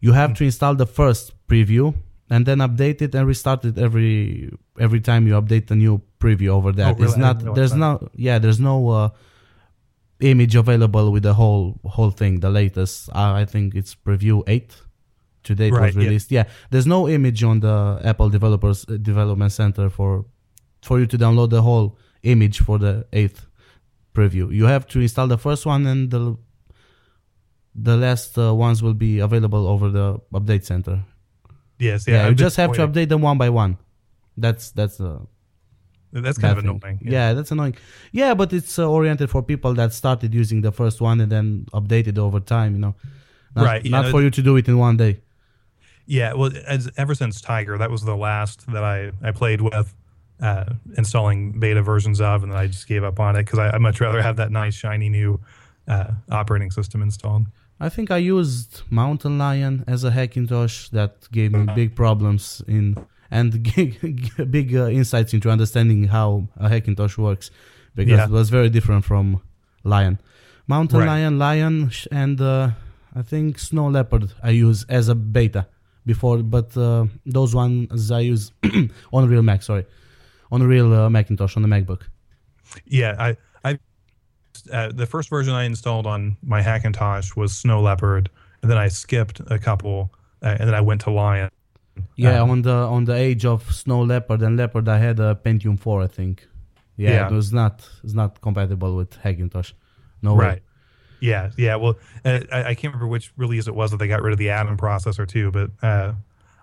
you 0.00 0.12
have 0.12 0.34
to 0.34 0.44
install 0.44 0.74
the 0.74 0.86
first 0.86 1.32
preview 1.48 1.94
and 2.30 2.44
then 2.46 2.58
update 2.58 3.02
it 3.02 3.14
and 3.14 3.26
restart 3.26 3.64
it 3.64 3.78
every 3.78 4.50
every 4.78 5.00
time 5.00 5.26
you 5.26 5.34
update 5.40 5.68
the 5.68 5.76
new 5.76 6.00
preview 6.18 6.48
over 6.48 6.72
that. 6.72 6.92
Oh, 6.92 6.94
really? 6.94 7.04
It's 7.06 7.16
not 7.16 7.54
there's 7.54 7.72
that. 7.72 7.78
no 7.78 8.08
yeah 8.14 8.38
there's 8.38 8.60
no 8.60 8.88
uh, 8.88 9.08
image 10.20 10.54
available 10.54 11.12
with 11.12 11.22
the 11.24 11.34
whole 11.34 11.78
whole 11.84 12.10
thing. 12.10 12.40
The 12.40 12.50
latest 12.50 13.08
uh, 13.10 13.32
I 13.32 13.44
think 13.44 13.74
it's 13.74 13.94
preview 13.94 14.42
eight. 14.46 14.74
Today 15.42 15.68
it 15.68 15.72
Right, 15.74 15.86
was 15.94 15.96
released. 15.96 16.30
Yeah, 16.32 16.44
there's 16.70 16.86
no 16.86 17.08
image 17.08 17.42
on 17.44 17.60
the 17.60 18.00
Apple 18.04 18.30
Developers 18.30 18.84
uh, 18.88 18.96
Development 18.96 19.52
Center 19.52 19.90
for 19.90 20.24
for 20.82 20.98
you 21.00 21.06
to 21.06 21.16
download 21.18 21.50
the 21.50 21.62
whole 21.62 21.98
image 22.22 22.60
for 22.60 22.78
the 22.78 23.06
eighth 23.12 23.46
preview. 24.14 24.52
You 24.52 24.64
have 24.64 24.86
to 24.88 25.00
install 25.00 25.28
the 25.28 25.38
first 25.38 25.64
one, 25.66 25.86
and 25.86 26.10
the 26.10 26.36
the 27.74 27.96
last 27.96 28.38
uh, 28.38 28.54
ones 28.54 28.82
will 28.82 28.94
be 28.94 29.18
available 29.20 29.66
over 29.68 29.90
the 29.90 30.18
update 30.32 30.64
center. 30.64 31.04
yes. 31.78 32.06
Yeah, 32.08 32.14
Yeah. 32.22 32.28
you 32.30 32.34
just 32.34 32.56
have 32.56 32.72
to 32.72 32.86
update 32.88 33.08
them 33.10 33.20
one 33.22 33.38
by 33.38 33.50
one. 33.50 33.76
That's 34.36 34.70
that's 34.72 35.00
uh, 35.00 35.20
That's 36.12 36.38
kind 36.38 36.56
of 36.56 36.64
annoying. 36.64 37.00
Yeah. 37.02 37.34
that's 37.34 37.50
annoying. 37.50 37.76
Yeah, 38.12 38.34
but 38.34 38.52
it's 38.52 38.78
uh, 38.78 38.88
oriented 38.88 39.30
for 39.30 39.42
people 39.42 39.74
that 39.74 39.92
started 39.92 40.32
using 40.34 40.62
the 40.62 40.72
first 40.72 41.00
one 41.00 41.20
and 41.20 41.30
then 41.30 41.66
updated 41.72 42.18
over 42.18 42.40
time. 42.40 42.74
You 42.74 42.80
know, 42.80 42.94
not, 43.54 43.64
Right, 43.64 43.84
yeah, 43.84 43.90
Not 43.90 44.04
no, 44.06 44.10
for 44.10 44.22
you 44.22 44.30
to 44.30 44.42
do 44.42 44.56
it 44.56 44.68
in 44.68 44.78
one 44.78 44.96
day. 44.96 45.20
Yeah. 46.06 46.34
Well, 46.34 46.52
as 46.66 46.90
ever 46.96 47.14
since 47.14 47.40
Tiger, 47.40 47.76
that 47.78 47.90
was 47.90 48.02
the 48.02 48.16
last 48.16 48.70
that 48.72 48.84
I 48.84 49.12
I 49.22 49.32
played 49.32 49.60
with. 49.60 49.94
Uh, 50.38 50.74
installing 50.98 51.58
beta 51.58 51.80
versions 51.80 52.20
of, 52.20 52.42
and 52.42 52.52
then 52.52 52.58
I 52.58 52.66
just 52.66 52.86
gave 52.86 53.02
up 53.02 53.18
on 53.18 53.36
it 53.36 53.44
because 53.44 53.58
I 53.58 53.74
I'd 53.74 53.80
much 53.80 54.02
rather 54.02 54.20
have 54.20 54.36
that 54.36 54.52
nice 54.52 54.74
shiny 54.74 55.08
new 55.08 55.40
uh, 55.88 56.10
operating 56.30 56.70
system 56.70 57.00
installed. 57.00 57.46
I 57.80 57.88
think 57.88 58.10
I 58.10 58.18
used 58.18 58.82
Mountain 58.90 59.38
Lion 59.38 59.84
as 59.86 60.04
a 60.04 60.10
Hackintosh 60.10 60.90
that 60.90 61.30
gave 61.30 61.52
me 61.52 61.66
big 61.74 61.94
problems 61.94 62.62
in 62.66 62.96
and 63.30 63.62
big 64.50 64.74
uh, 64.76 64.86
insights 64.88 65.34
into 65.34 65.50
understanding 65.50 66.04
how 66.08 66.48
a 66.56 66.68
Hackintosh 66.68 67.16
works 67.18 67.50
because 67.94 68.10
Yeah. 68.18 68.24
it 68.24 68.30
was 68.30 68.50
very 68.50 68.68
different 68.70 69.04
from 69.04 69.40
Lion. 69.84 70.18
Mountain 70.68 70.98
Right. 71.00 71.06
Lion, 71.06 71.38
Lion, 71.38 71.90
sh- 71.90 72.08
and 72.10 72.40
uh, 72.40 72.70
I 73.14 73.22
think 73.22 73.58
Snow 73.58 73.88
Leopard 73.88 74.32
I 74.42 74.50
use 74.50 74.84
as 74.88 75.08
a 75.08 75.14
beta 75.14 75.66
before, 76.04 76.38
but 76.38 76.76
uh, 76.76 77.06
those 77.24 77.54
ones 77.54 78.10
I 78.10 78.20
use 78.20 78.52
on 79.12 79.28
real 79.28 79.42
Mac. 79.42 79.62
Sorry, 79.62 79.86
on 80.50 80.62
real 80.62 80.92
uh, 80.92 81.08
Macintosh 81.10 81.56
on 81.56 81.62
the 81.62 81.68
MacBook. 81.68 82.02
Yeah, 82.84 83.14
I, 83.18 83.36
I, 83.64 83.78
uh, 84.72 84.90
the 84.92 85.06
first 85.06 85.30
version 85.30 85.54
I 85.54 85.64
installed 85.64 86.06
on 86.06 86.36
my 86.42 86.62
Hackintosh 86.62 87.36
was 87.36 87.56
Snow 87.56 87.80
Leopard, 87.80 88.28
and 88.62 88.70
then 88.70 88.76
I 88.78 88.88
skipped 88.88 89.40
a 89.46 89.58
couple, 89.58 90.12
uh, 90.42 90.56
and 90.58 90.68
then 90.68 90.74
I 90.74 90.80
went 90.80 91.00
to 91.02 91.10
Lion. 91.10 91.48
Yeah, 92.16 92.42
Um, 92.42 92.50
on 92.50 92.62
the 92.62 92.72
on 92.74 93.04
the 93.04 93.14
age 93.14 93.44
of 93.44 93.72
Snow 93.72 94.02
Leopard 94.02 94.42
and 94.42 94.56
Leopard, 94.56 94.88
I 94.88 94.98
had 94.98 95.18
a 95.20 95.34
Pentium 95.34 95.78
4, 95.78 96.02
I 96.02 96.06
think. 96.06 96.46
Yeah, 96.96 97.10
Yeah. 97.10 97.26
it 97.28 97.32
was 97.32 97.52
not 97.52 97.88
it's 98.04 98.14
not 98.14 98.40
compatible 98.40 98.96
with 98.96 99.10
Hackintosh. 99.22 99.72
No 100.22 100.34
way. 100.34 100.44
Right. 100.46 100.62
Yeah, 101.20 101.50
yeah. 101.56 101.76
Well, 101.76 101.98
uh, 102.24 102.40
I, 102.52 102.60
I 102.70 102.74
can't 102.74 102.92
remember 102.94 103.06
which 103.06 103.32
release 103.36 103.66
it 103.68 103.74
was 103.74 103.90
that 103.90 103.96
they 103.98 104.08
got 104.08 104.22
rid 104.22 104.32
of 104.32 104.38
the 104.38 104.50
Atom 104.50 104.76
processor 104.76 105.26
too, 105.26 105.50
but 105.50 105.70
uh, 105.82 106.12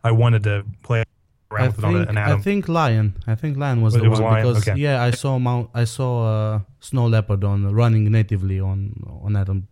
I 0.04 0.12
wanted 0.12 0.43
to 0.43 0.63
play 0.84 1.04
around 1.52 1.63
I 1.63 1.67
with 1.67 1.80
it 1.80 1.84
on 1.86 1.93
think, 1.93 2.10
an 2.10 2.17
I 2.17 2.38
think 2.38 2.67
Lion. 2.69 3.15
I 3.28 3.36
think 3.36 3.58
Lion 3.58 3.82
was 3.82 3.96
It 3.96 4.04
the 4.04 4.10
was 4.10 4.19
one 4.22 4.34
Lion? 4.34 4.48
because 4.48 4.67
Okay. 4.67 4.80
yeah, 4.80 5.02
I 5.04 5.12
saw 5.12 5.39
Mount, 5.39 5.69
I 5.74 5.86
saw 5.86 6.12
uh, 6.56 6.60
Snow 6.80 7.08
Leopard 7.08 7.43
on 7.43 7.72
running 7.74 8.06
natively 8.12 8.60
on 8.60 8.93
on 9.24 9.36
Atom. 9.36 9.67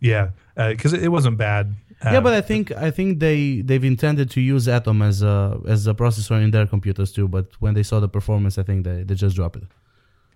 yeah, 0.00 0.30
because 0.56 0.92
it, 0.92 1.02
it 1.04 1.08
wasn't 1.08 1.36
bad. 1.38 1.74
Yeah, 2.04 2.20
but 2.20 2.34
I 2.34 2.40
think 2.42 2.70
I 2.72 2.90
think 2.90 3.20
they 3.20 3.62
they've 3.62 3.82
intended 3.84 4.30
to 4.32 4.40
use 4.40 4.68
Atom 4.68 5.02
as 5.02 5.22
a 5.22 5.58
as 5.66 5.86
a 5.86 5.94
processor 5.94 6.42
in 6.42 6.50
their 6.50 6.66
computers 6.66 7.10
too. 7.12 7.26
But 7.26 7.46
when 7.58 7.74
they 7.74 7.82
saw 7.82 8.00
the 8.00 8.08
performance, 8.08 8.58
I 8.58 8.62
think 8.64 8.84
they, 8.84 9.02
they 9.02 9.14
just 9.14 9.34
dropped 9.36 9.56
it. 9.56 9.64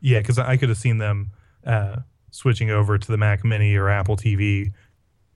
yeah, 0.01 0.21
because 0.21 0.39
I 0.39 0.57
could 0.57 0.71
have 0.71 0.79
seen 0.79 0.99
them 0.99 1.31
uh, 1.67 1.97
switching 2.31 2.71
over 2.71 2.97
to 2.99 3.07
the 3.13 3.19
Mac 3.19 3.45
Mini 3.45 3.75
or 3.77 3.89
Apple 3.91 4.17
TV 4.17 4.73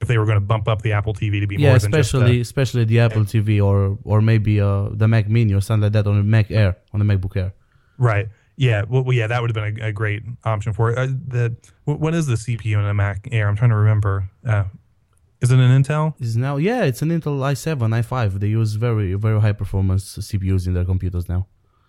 if 0.01 0.09
they 0.09 0.17
were 0.19 0.25
going 0.25 0.37
to 0.37 0.47
bump 0.47 0.67
up 0.67 0.83
the 0.83 0.93
Apple 0.93 1.15
TV 1.15 1.41
to 1.41 1.47
be 1.47 1.57
Yeah, 1.57 1.69
more 1.71 1.79
than 1.79 1.93
just. 1.93 2.09
especially 2.15 2.39
uh, 2.39 2.43
especially 2.43 2.85
the 2.85 3.01
Apple 3.01 3.25
TV 3.25 3.63
or 3.63 3.99
or 4.05 4.21
maybe 4.23 4.61
uh, 4.61 4.89
the 4.93 5.07
Mac 5.07 5.29
Mini 5.29 5.53
or 5.55 5.61
something 5.61 5.83
like 5.83 5.93
that 5.93 6.07
on 6.07 6.17
the 6.17 6.23
Mac 6.25 6.51
Air 6.51 6.77
on 6.93 6.99
the 7.01 7.05
MacBook 7.07 7.37
Air. 7.37 7.53
Right. 7.99 8.29
Yeah. 8.57 8.85
Well, 8.89 9.13
yeah, 9.13 9.27
that 9.27 9.41
would 9.43 9.55
have 9.55 9.61
been 9.63 9.83
a, 9.85 9.89
a 9.89 9.93
great 9.93 10.23
option 10.45 10.73
for 10.73 10.91
it. 10.91 10.99
Uh, 10.99 11.07
the 11.29 11.55
what, 11.85 12.01
what 12.01 12.15
is 12.15 12.27
the 12.27 12.35
CPU 12.37 12.79
in 12.79 12.85
a 12.87 12.95
Mac 12.95 13.29
Air? 13.31 13.47
I'm 13.49 13.57
trying 13.57 13.71
to 13.71 13.77
remember. 13.77 14.31
Uh, 14.47 14.65
is 15.41 15.51
it 15.51 15.59
an 15.59 15.83
Intel? 15.83 16.15
Is 16.21 16.37
now 16.37 16.57
yeah, 16.57 16.85
it's 16.85 17.03
an 17.03 17.11
Intel 17.11 17.39
i7, 17.39 17.79
i5. 17.79 18.41
They 18.41 18.49
use 18.49 18.75
very 18.75 19.15
very 19.15 19.41
high 19.41 19.53
performance 19.53 20.17
CPUs 20.19 20.67
in 20.67 20.75
their 20.75 20.85
computers 20.85 21.29
now. 21.29 21.47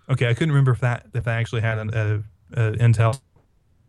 Okay, 0.09 0.29
I 0.29 0.33
couldn't 0.33 0.51
remember 0.51 0.71
if 0.71 0.79
that 0.81 1.07
if 1.13 1.23
that 1.23 1.39
actually 1.39 1.61
had 1.61 1.77
an 1.79 1.93
uh, 1.93 2.21
uh, 2.55 2.71
Intel 2.73 3.19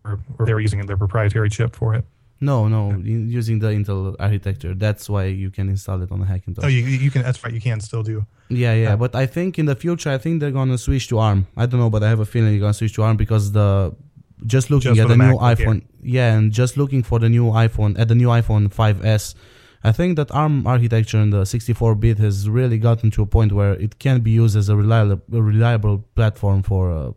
or, 0.04 0.20
or 0.38 0.46
they 0.46 0.54
were 0.54 0.60
using 0.60 0.84
their 0.86 0.96
proprietary 0.96 1.50
chip 1.50 1.74
for 1.74 1.94
it. 1.94 2.04
No, 2.38 2.68
no, 2.68 2.90
in, 2.90 3.30
using 3.30 3.60
the 3.60 3.68
Intel 3.68 4.14
architecture. 4.20 4.74
That's 4.74 5.08
why 5.08 5.24
you 5.24 5.50
can 5.50 5.70
install 5.70 6.02
it 6.02 6.12
on 6.12 6.20
a 6.20 6.26
Hackintosh. 6.26 6.64
Oh, 6.64 6.68
you 6.68 6.82
you 6.84 7.10
can. 7.10 7.22
That's 7.22 7.42
right. 7.42 7.52
You 7.52 7.60
can 7.62 7.80
still 7.80 8.02
do. 8.02 8.26
Yeah, 8.48 8.74
yeah, 8.74 8.82
Yeah. 8.82 8.96
but 8.96 9.14
I 9.14 9.26
think 9.26 9.58
in 9.58 9.66
the 9.66 9.74
future, 9.74 10.10
I 10.10 10.18
think 10.18 10.40
they're 10.40 10.50
gonna 10.50 10.78
switch 10.78 11.08
to 11.08 11.18
ARM. 11.18 11.46
I 11.56 11.64
don't 11.66 11.80
know, 11.80 11.90
but 11.90 12.02
I 12.02 12.08
have 12.10 12.20
a 12.20 12.26
feeling 12.26 12.50
they're 12.50 12.60
gonna 12.60 12.74
switch 12.74 12.94
to 12.96 13.02
ARM 13.02 13.16
because 13.16 13.52
the 13.52 13.94
just 14.44 14.70
looking 14.70 14.94
Just 14.94 15.00
at 15.00 15.08
the, 15.08 15.16
the 15.16 15.24
new 15.24 15.36
MacBook 15.36 15.56
iPhone, 15.56 15.82
yeah, 16.02 16.34
and 16.34 16.52
just 16.52 16.76
looking 16.76 17.02
for 17.02 17.18
the 17.18 17.28
new 17.28 17.46
iPhone 17.46 17.98
at 17.98 18.08
the 18.08 18.14
new 18.14 18.28
iPhone 18.28 18.68
5s, 18.68 19.34
I 19.82 19.92
think 19.92 20.16
that 20.16 20.30
ARM 20.32 20.66
architecture 20.66 21.18
in 21.18 21.30
the 21.30 21.42
64-bit 21.42 22.18
has 22.18 22.48
really 22.48 22.78
gotten 22.78 23.10
to 23.12 23.22
a 23.22 23.26
point 23.26 23.52
where 23.52 23.74
it 23.74 23.98
can 23.98 24.20
be 24.20 24.32
used 24.32 24.56
as 24.56 24.68
a 24.68 24.76
reliable, 24.76 25.22
a 25.32 25.42
reliable 25.42 26.04
platform 26.14 26.62
for 26.62 26.90
uh, 26.90 27.12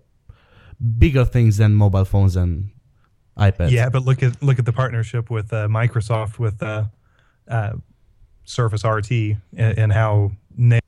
bigger 0.97 1.25
things 1.25 1.57
than 1.57 1.73
mobile 1.75 2.05
phones 2.05 2.35
and 2.35 2.69
iPads. 3.37 3.71
Yeah, 3.71 3.89
but 3.89 4.03
look 4.03 4.21
at 4.21 4.41
look 4.43 4.59
at 4.59 4.65
the 4.65 4.73
partnership 4.73 5.29
with 5.29 5.51
uh, 5.51 5.67
Microsoft 5.67 6.39
with 6.39 6.61
uh, 6.61 6.85
uh, 7.47 7.73
Surface 8.43 8.83
RT 8.83 9.11
and, 9.11 9.77
and 9.77 9.93
how 9.93 10.31
negative 10.57 10.83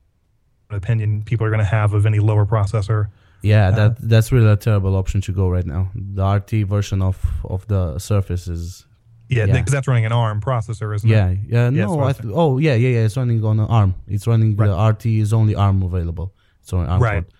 opinion 0.70 1.24
people 1.24 1.46
are 1.46 1.50
going 1.50 1.60
to 1.60 1.66
have 1.66 1.94
of 1.94 2.06
any 2.06 2.20
lower 2.20 2.46
processor. 2.46 3.10
Yeah, 3.44 3.68
Uh, 3.70 3.72
that 3.76 3.98
that's 4.10 4.32
really 4.32 4.50
a 4.52 4.56
terrible 4.56 4.96
option 4.96 5.22
to 5.22 5.32
go 5.34 5.50
right 5.50 5.66
now. 5.66 5.90
The 5.96 6.24
RT 6.24 6.64
version 6.68 7.02
of 7.02 7.18
of 7.44 7.66
the 7.68 7.98
Surface 8.00 8.48
is 8.48 8.86
Yeah, 9.30 9.46
Yeah. 9.46 9.54
because 9.54 9.72
that's 9.72 9.88
running 9.88 10.06
an 10.06 10.12
ARM 10.12 10.42
processor, 10.42 10.94
isn't 10.96 11.10
yeah 11.10 11.30
it? 11.30 11.40
yeah 11.48 11.70
Yeah, 11.70 11.86
no 11.86 12.02
I 12.10 12.14
th- 12.14 12.34
oh 12.36 12.58
yeah 12.60 12.76
yeah 12.76 12.90
yeah 12.90 13.06
it's 13.06 13.16
running 13.18 13.44
on 13.46 13.60
an 13.60 13.66
ARM. 13.68 13.94
It's 14.08 14.28
running 14.28 14.56
the 14.58 14.76
RT 14.92 15.06
is 15.20 15.32
only 15.34 15.56
ARM 15.56 15.82
available. 15.84 16.34
It's 16.62 16.74
on 16.74 16.86
ARM. 16.88 17.02
Right. 17.02 17.24
code. 17.24 17.34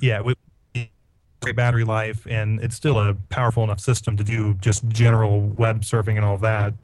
Yeah, 0.00 0.20
with 0.20 0.36
great 1.42 1.56
battery 1.56 1.84
life, 1.84 2.26
and 2.30 2.60
it's 2.60 2.74
still 2.76 2.98
a 2.98 3.14
powerful 3.30 3.62
enough 3.64 3.80
system 3.80 4.16
to 4.16 4.24
do 4.24 4.54
just 4.54 4.86
general 4.88 5.40
web 5.40 5.82
surfing 5.82 6.16
and 6.16 6.24
all 6.24 6.34
of 6.34 6.40
that. 6.42 6.74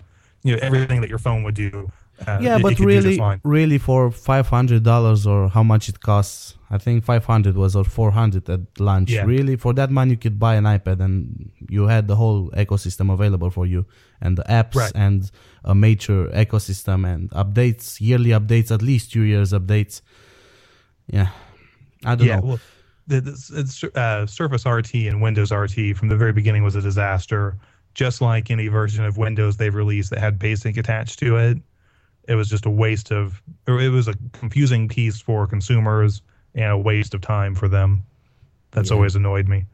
You 0.43 0.53
know, 0.55 0.59
everything 0.63 1.01
that 1.01 1.09
your 1.11 1.19
phone 1.19 1.43
would 1.45 1.55
do. 1.55 1.91
Uh, 2.27 2.38
Yeah, 2.40 2.59
but 2.59 2.77
could 2.77 2.87
do 2.87 3.00
just 3.00 3.07
really 3.20 3.40
really 3.42 3.79
for 3.79 4.11
five 4.11 4.48
hundred 4.48 4.83
dollars 4.85 5.27
or 5.27 5.48
how 5.48 5.62
much 5.62 5.88
it 5.88 6.00
costs. 6.00 6.55
I 6.70 6.79
think 6.79 7.05
five 7.05 7.24
hundred 7.24 7.57
was 7.57 7.74
or 7.77 7.85
four 7.85 8.11
hundred 8.12 8.48
at 8.48 8.61
lunch. 8.79 9.11
Yeah. 9.11 9.24
Really, 9.24 9.57
for 9.57 9.72
that 9.74 9.90
money, 9.90 10.12
you 10.12 10.16
could 10.16 10.38
buy 10.38 10.55
an 10.57 10.64
iPad 10.64 11.00
and 11.00 11.50
you 11.68 11.87
had 11.87 12.07
the 12.09 12.16
whole 12.16 12.50
ecosystem 12.50 13.12
available 13.12 13.50
for 13.50 13.66
you, 13.66 13.85
and 14.20 14.38
the 14.38 14.44
apps 14.44 14.77
Right. 14.77 14.92
and 14.94 15.31
a 15.64 15.74
major 15.74 16.27
ecosystem 16.29 17.05
and 17.07 17.31
updates, 17.31 18.00
yearly 18.00 18.31
updates, 18.31 18.70
at 18.70 18.83
least 18.83 19.12
two 19.12 19.22
years 19.22 19.53
updates. 19.53 20.00
Yeah, 21.07 21.29
I 22.05 22.14
don't 22.14 22.27
yeah, 22.27 22.37
know. 22.40 22.46
well, 22.46 22.61
the, 23.07 23.20
the, 23.20 23.31
it's, 23.57 23.85
uh, 23.85 24.27
Surface 24.27 24.64
RT 24.66 24.94
and 24.94 25.20
Windows 25.20 25.53
RT 25.53 25.96
from 25.96 26.09
the 26.09 26.16
very 26.16 26.33
beginning 26.33 26.62
was 26.64 26.74
a 26.77 26.81
disaster. 26.81 27.57
Just 27.94 28.20
like 28.20 28.50
any 28.50 28.66
version 28.68 29.05
of 29.05 29.18
Windows 29.18 29.57
they've 29.57 29.74
released 29.74 30.11
that 30.11 30.18
had 30.18 30.38
BASIC 30.38 30.77
attached 30.79 31.18
to 31.20 31.37
it, 31.37 31.59
it 32.29 32.35
was 32.35 32.49
just 32.49 32.67
a 32.67 32.71
waste 32.71 33.11
of, 33.13 33.43
or 33.69 33.81
it 33.81 33.91
was 33.91 34.09
a 34.09 34.15
confusing 34.33 34.89
piece 34.89 35.21
for 35.21 35.47
consumers 35.47 36.23
and 36.55 36.71
a 36.73 36.79
waste 36.79 37.15
of 37.15 37.21
time 37.21 37.55
for 37.55 37.69
them. 37.69 38.03
That's 38.71 38.91
Yeah. 38.91 38.97
always 38.97 39.15
annoyed 39.17 39.49
me. 39.49 39.65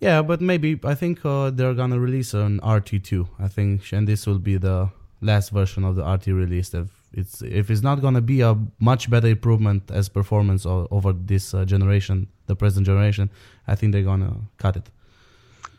Yeah, 0.00 0.22
but 0.22 0.40
maybe 0.40 0.78
I 0.84 0.94
think 0.94 1.24
uh, 1.24 1.50
they're 1.50 1.74
gonna 1.74 1.98
release 1.98 2.32
an 2.34 2.60
RT2. 2.62 3.28
I 3.38 3.48
think, 3.48 3.92
and 3.92 4.06
this 4.06 4.26
will 4.26 4.38
be 4.38 4.56
the 4.56 4.90
last 5.20 5.50
version 5.50 5.84
of 5.84 5.96
the 5.96 6.04
RT 6.04 6.28
released. 6.28 6.74
If 6.74 6.88
it's 7.12 7.42
if 7.42 7.68
it's 7.70 7.82
not 7.82 8.00
gonna 8.00 8.20
be 8.20 8.40
a 8.42 8.56
much 8.78 9.10
better 9.10 9.28
improvement 9.28 9.90
as 9.90 10.08
performance 10.08 10.64
o- 10.66 10.86
over 10.90 11.12
this 11.12 11.52
uh, 11.54 11.64
generation, 11.64 12.28
the 12.46 12.54
present 12.54 12.86
generation, 12.86 13.28
I 13.66 13.74
think 13.74 13.92
they're 13.92 14.04
gonna 14.12 14.36
cut 14.58 14.76
it. 14.76 14.88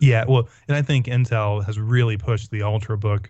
Yeah, 0.02 0.26
well, 0.28 0.48
and 0.68 0.76
I 0.78 0.82
think 0.82 1.06
Intel 1.08 1.64
has 1.66 1.78
really 1.80 2.18
pushed 2.18 2.52
the 2.52 2.60
UltraBook 2.60 3.28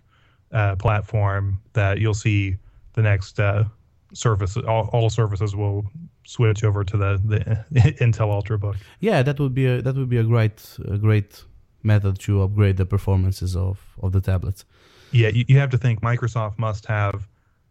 uh, 0.52 0.76
platform 0.76 1.60
that 1.72 1.98
you'll 1.98 2.14
see 2.14 2.56
the 2.94 3.02
next 3.02 3.38
uh, 3.38 3.64
Surface, 4.12 4.56
all, 4.56 4.90
all 4.92 5.08
surfaces 5.08 5.54
will 5.54 5.86
switch 6.26 6.64
over 6.64 6.82
to 6.82 6.96
the, 6.96 7.20
the 7.24 7.38
Intel 8.00 8.42
UltraBook. 8.42 8.76
Yeah, 8.98 9.22
that 9.22 9.38
would 9.38 9.54
be 9.54 9.66
a 9.66 9.82
that 9.82 9.94
would 9.94 10.08
be 10.08 10.16
a 10.16 10.24
great 10.24 10.78
a 10.88 10.98
great 10.98 11.44
method 11.84 12.18
to 12.20 12.42
upgrade 12.42 12.76
the 12.76 12.86
performances 12.86 13.54
of 13.54 13.80
of 14.02 14.10
the 14.10 14.20
tablets. 14.20 14.64
Yeah, 15.12 15.28
you, 15.28 15.44
you 15.46 15.58
have 15.58 15.70
to 15.70 15.78
think 15.78 16.00
Microsoft 16.00 16.58
must 16.58 16.86
have 16.86 17.28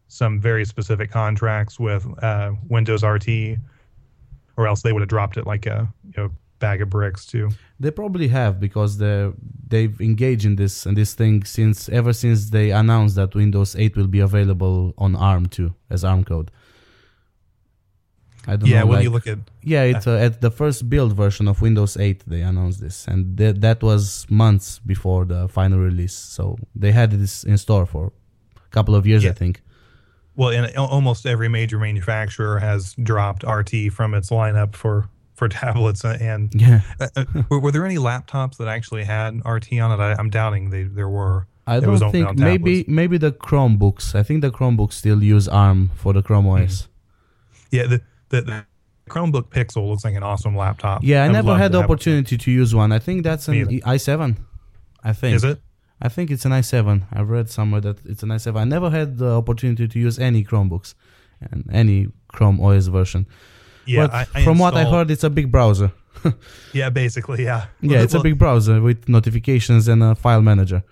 some 0.08 0.40
very 0.40 0.64
specific 0.64 1.10
contracts 1.10 1.78
with 1.78 2.06
uh, 2.22 2.52
Windows 2.68 3.02
RT, 3.04 3.58
or 4.56 4.66
else 4.66 4.80
they 4.80 4.92
would 4.94 5.02
have 5.02 5.08
dropped 5.08 5.36
it 5.36 5.46
like 5.46 5.66
a 5.66 5.92
you 6.06 6.22
know, 6.22 6.30
bag 6.60 6.80
of 6.82 6.88
bricks 6.90 7.26
too. 7.26 7.48
They 7.80 7.90
probably 7.90 8.28
have 8.28 8.60
because 8.60 8.98
they 8.98 9.32
they've 9.72 9.98
engaged 10.00 10.44
in 10.44 10.54
this 10.56 10.86
and 10.86 10.96
this 10.96 11.14
thing 11.14 11.44
since 11.44 11.88
ever 11.88 12.12
since 12.12 12.50
they 12.50 12.70
announced 12.70 13.14
that 13.16 13.34
Windows 13.34 13.74
8 13.74 13.96
will 13.96 14.06
be 14.06 14.20
available 14.20 14.94
on 14.98 15.16
ARM 15.16 15.46
too 15.46 15.74
as 15.90 16.04
ARM 16.04 16.22
code. 16.24 16.50
I 18.46 18.56
don't 18.56 18.68
Yeah, 18.70 18.80
know. 18.80 18.86
when 18.86 18.96
like- 18.96 19.04
you 19.04 19.10
look 19.10 19.26
at 19.26 19.38
yeah, 19.62 19.82
it's 19.82 20.06
uh, 20.06 20.16
at 20.26 20.40
the 20.40 20.50
first 20.50 20.88
build 20.88 21.12
version 21.14 21.46
of 21.48 21.60
Windows 21.60 21.96
8 21.96 22.24
they 22.26 22.40
announced 22.42 22.80
this, 22.80 23.06
and 23.06 23.36
that 23.36 23.60
that 23.60 23.82
was 23.82 24.26
months 24.30 24.78
before 24.78 25.24
the 25.26 25.48
final 25.48 25.78
release. 25.78 26.14
So 26.14 26.56
they 26.74 26.92
had 26.92 27.10
this 27.10 27.44
in 27.44 27.58
store 27.58 27.86
for 27.86 28.12
a 28.56 28.70
couple 28.70 28.94
of 28.94 29.06
years, 29.06 29.24
I 29.26 29.32
think. 29.32 29.60
Well, 30.36 30.50
and 30.50 30.74
almost 30.76 31.26
every 31.26 31.48
major 31.48 31.78
manufacturer 31.78 32.60
has 32.60 32.94
dropped 32.94 33.42
RT 33.44 33.72
from 33.92 34.14
its 34.14 34.30
lineup 34.30 34.74
for 34.74 35.08
for 35.40 35.48
tablets. 35.64 36.04
uh, 36.04 36.16
And 36.20 36.54
Yeah, 36.54 36.82
uh, 37.00 37.08
uh, 37.16 37.24
were, 37.48 37.58
were 37.58 37.72
there 37.72 37.84
any 37.84 37.96
laptops 37.96 38.58
that 38.58 38.68
actually 38.68 39.04
had 39.04 39.40
RT 39.44 39.72
on 39.84 39.90
it? 39.90 40.00
I, 40.00 40.14
I'm 40.18 40.30
doubting 40.30 40.70
they 40.70 40.84
there 40.84 41.08
were. 41.08 41.48
I 41.66 41.78
It 41.78 41.80
don't 41.82 42.12
think 42.12 42.38
maybe 42.38 42.84
maybe 42.86 43.16
the 43.18 43.32
Chromebooks. 43.32 44.14
I 44.14 44.22
think 44.22 44.42
the 44.42 44.50
Chromebooks 44.50 44.94
still 44.94 45.22
use 45.22 45.48
ARM 45.48 45.90
for 45.96 46.12
the 46.12 46.22
Chrome. 46.22 46.46
OS. 46.46 46.88
Yeah, 47.70 47.86
the, 47.86 48.00
the 48.30 48.40
the 48.42 48.66
Chromebook 49.08 49.46
Pixel 49.50 49.88
looks 49.88 50.04
like 50.04 50.14
an 50.14 50.22
awesome 50.22 50.56
laptop. 50.56 51.02
Yeah, 51.02 51.24
I, 51.24 51.26
would 51.26 51.32
never 51.32 51.56
had 51.56 51.72
the 51.72 51.82
opportunity 51.82 52.36
to 52.36 52.50
use 52.50 52.74
one. 52.74 52.92
I 52.92 52.98
think 52.98 53.24
that's 53.24 53.48
an 53.48 53.54
i7. 53.94 54.36
I 55.02 55.12
think. 55.12 55.36
Is 55.36 55.44
it? 55.44 55.60
I 56.02 56.08
think 56.08 56.30
it's 56.30 56.44
an 56.46 56.52
i7. 56.52 57.02
I've 57.12 57.28
read 57.28 57.50
somewhere 57.50 57.82
that 57.82 57.98
it's 58.06 58.22
an 58.22 58.30
i7. 58.30 58.56
I 58.56 58.64
never 58.64 58.88
had 58.90 59.18
the 59.18 59.32
opportunity 59.40 59.86
to 59.86 59.98
use 59.98 60.18
any 60.18 60.42
Chromebooks 60.44 60.94
and 61.40 61.68
any 61.72 62.08
Chrome 62.28 62.58
OS 62.60 62.86
version. 62.86 63.26
Yeah, 63.86 64.06
but 64.06 64.14
I, 64.14 64.26
I 64.34 64.44
from 64.44 64.58
what 64.58 64.74
I 64.74 64.84
heard, 64.84 65.10
it's 65.10 65.24
a 65.24 65.30
big 65.30 65.50
browser. 65.50 65.92
Yeah, 66.72 66.90
basically, 66.90 67.44
yeah. 67.44 67.66
Yeah, 67.80 68.02
it's 68.02 68.14
a 68.14 68.20
big 68.20 68.38
browser 68.38 68.80
with 68.80 69.08
notifications 69.08 69.88
and 69.88 70.02
a 70.02 70.14
file 70.14 70.42
manager. 70.42 70.84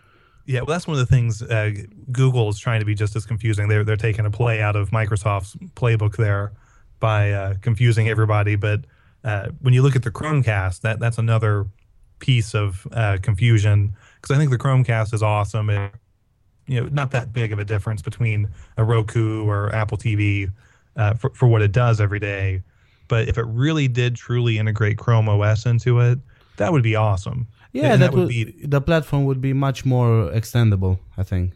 Yeah, 0.47 0.61
well, 0.61 0.75
that's 0.75 0.87
one 0.87 0.99
of 0.99 1.07
the 1.07 1.15
things 1.15 1.43
uh, 1.43 1.71
Google 2.11 2.49
is 2.49 2.59
trying 2.59 2.81
to 2.81 2.87
be 2.87 2.95
just 2.95 3.15
as 3.15 3.27
confusing. 3.27 3.69
They're 3.69 3.85
they're 3.85 3.97
taking 3.97 4.25
a 4.25 4.31
play 4.31 4.63
out 4.63 4.77
of 4.77 4.91
Microsoft's 4.91 5.55
playbook 5.75 6.17
there 6.17 6.53
by 7.01 7.33
uh, 7.33 7.55
confusing 7.61 8.09
everybody. 8.09 8.57
But 8.57 8.87
uh, 9.25 9.49
when 9.61 9.75
you 9.75 9.83
look 9.83 9.95
at 9.95 10.03
the 10.03 10.11
Chromecast, 10.11 10.81
that 10.81 11.01
that's 11.01 11.19
another 11.19 11.67
piece 12.19 12.55
of 12.55 12.87
uh, 12.93 13.19
confusion 13.23 13.95
because 14.17 14.35
I 14.35 14.39
think 14.39 14.51
the 14.51 14.59
Chromecast 14.59 15.15
is 15.15 15.23
awesome. 15.23 15.71
And, 15.71 15.93
you 16.67 16.81
know, 16.81 16.89
not 16.91 17.11
that 17.13 17.33
big 17.33 17.53
of 17.53 17.59
a 17.59 17.65
difference 17.65 18.03
between 18.03 18.49
a 18.77 18.85
Roku 18.85 19.47
or 19.47 19.75
Apple 19.75 19.99
TV 19.99 20.51
uh, 20.97 21.15
for 21.15 21.31
for 21.35 21.47
what 21.47 21.63
it 21.63 21.73
does 21.73 22.01
every 22.01 22.19
day. 22.19 22.63
But 23.09 23.29
if 23.29 23.39
it 23.39 23.47
really 23.49 23.89
did 23.89 24.15
truly 24.17 24.59
integrate 24.59 24.99
Chrome 24.99 25.29
OS 25.29 25.67
into 25.67 25.99
it, 26.01 26.19
that 26.59 26.73
would 26.73 26.83
be 26.83 26.95
awesome. 26.95 27.47
Yeah, 27.73 27.97
that, 27.97 28.11
that 28.11 28.13
would 28.19 28.29
be- 28.29 28.55
the 28.67 28.81
platform 28.81 29.25
would 29.25 29.41
be 29.41 29.53
much 29.53 29.85
more 29.85 30.31
extendable. 30.31 30.99
I 31.17 31.23
think. 31.23 31.53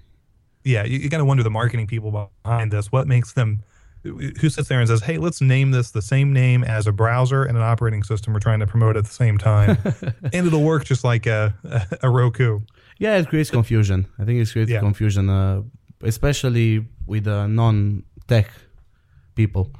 yeah, 0.65 0.85
you, 0.85 0.99
you 0.99 1.09
got 1.09 1.19
to 1.19 1.25
wonder 1.25 1.43
the 1.43 1.51
marketing 1.51 1.87
people 1.87 2.29
behind 2.45 2.71
this. 2.73 2.91
What 2.93 3.07
makes 3.07 3.33
them? 3.35 3.63
Who 4.05 4.49
sits 4.51 4.69
there 4.69 4.81
and 4.81 4.89
says, 4.89 5.01
"Hey, 5.03 5.17
let's 5.19 5.41
name 5.41 5.71
this 5.71 5.93
the 5.93 6.03
same 6.03 6.33
name 6.33 6.65
as 6.65 6.89
a 6.89 6.93
browser 6.93 7.45
and 7.45 7.57
an 7.57 7.63
operating 7.63 8.03
system 8.03 8.33
we're 8.33 8.41
trying 8.41 8.59
to 8.59 8.67
promote 8.67 8.97
at 8.97 9.05
the 9.05 9.13
same 9.13 9.39
time, 9.39 9.79
and 10.33 10.47
it'll 10.47 10.63
work 10.65 10.85
just 10.85 11.05
like 11.05 11.27
a 11.27 11.55
a, 12.03 12.11
Roku." 12.11 12.61
Yeah, 12.99 13.17
it 13.19 13.29
creates 13.29 13.51
confusion. 13.51 14.07
I 14.19 14.25
think 14.25 14.41
it 14.41 14.51
creates 14.51 14.71
Yeah. 14.73 14.81
confusion, 14.81 15.31
uh, 15.31 15.63
especially 16.03 16.85
with 17.07 17.27
uh, 17.29 17.47
non-tech 17.47 18.51
people. 19.37 19.71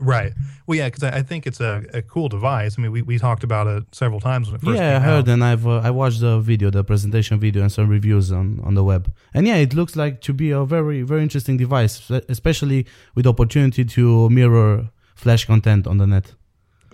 Right. 0.00 0.32
Well, 0.66 0.78
yeah, 0.78 0.86
because 0.86 1.02
I, 1.02 1.18
I 1.18 1.22
think 1.22 1.46
it's 1.46 1.60
a, 1.60 1.84
a 1.92 2.02
cool 2.02 2.28
device. 2.28 2.76
I 2.78 2.82
mean, 2.82 2.92
we, 2.92 3.02
we 3.02 3.18
talked 3.18 3.42
about 3.42 3.66
it 3.66 3.84
several 3.92 4.20
times 4.20 4.48
when 4.48 4.56
it 4.56 4.62
first 4.62 4.78
yeah, 4.78 4.96
I 4.96 5.00
heard, 5.00 5.28
out. 5.28 5.28
and 5.28 5.44
I've 5.44 5.66
uh, 5.66 5.78
I 5.78 5.90
watched 5.90 6.20
the 6.20 6.38
video, 6.40 6.70
the 6.70 6.84
presentation 6.84 7.40
video, 7.40 7.62
and 7.62 7.72
some 7.72 7.88
reviews 7.88 8.30
on 8.30 8.60
on 8.64 8.74
the 8.74 8.84
web. 8.84 9.12
And 9.34 9.46
yeah, 9.46 9.56
it 9.56 9.74
looks 9.74 9.96
like 9.96 10.20
to 10.22 10.32
be 10.32 10.50
a 10.50 10.64
very 10.64 11.02
very 11.02 11.22
interesting 11.22 11.56
device, 11.56 12.10
especially 12.28 12.86
with 13.14 13.24
the 13.24 13.30
opportunity 13.30 13.84
to 13.84 14.30
mirror 14.30 14.90
Flash 15.14 15.46
content 15.46 15.86
on 15.88 15.98
the 15.98 16.06
net. 16.06 16.34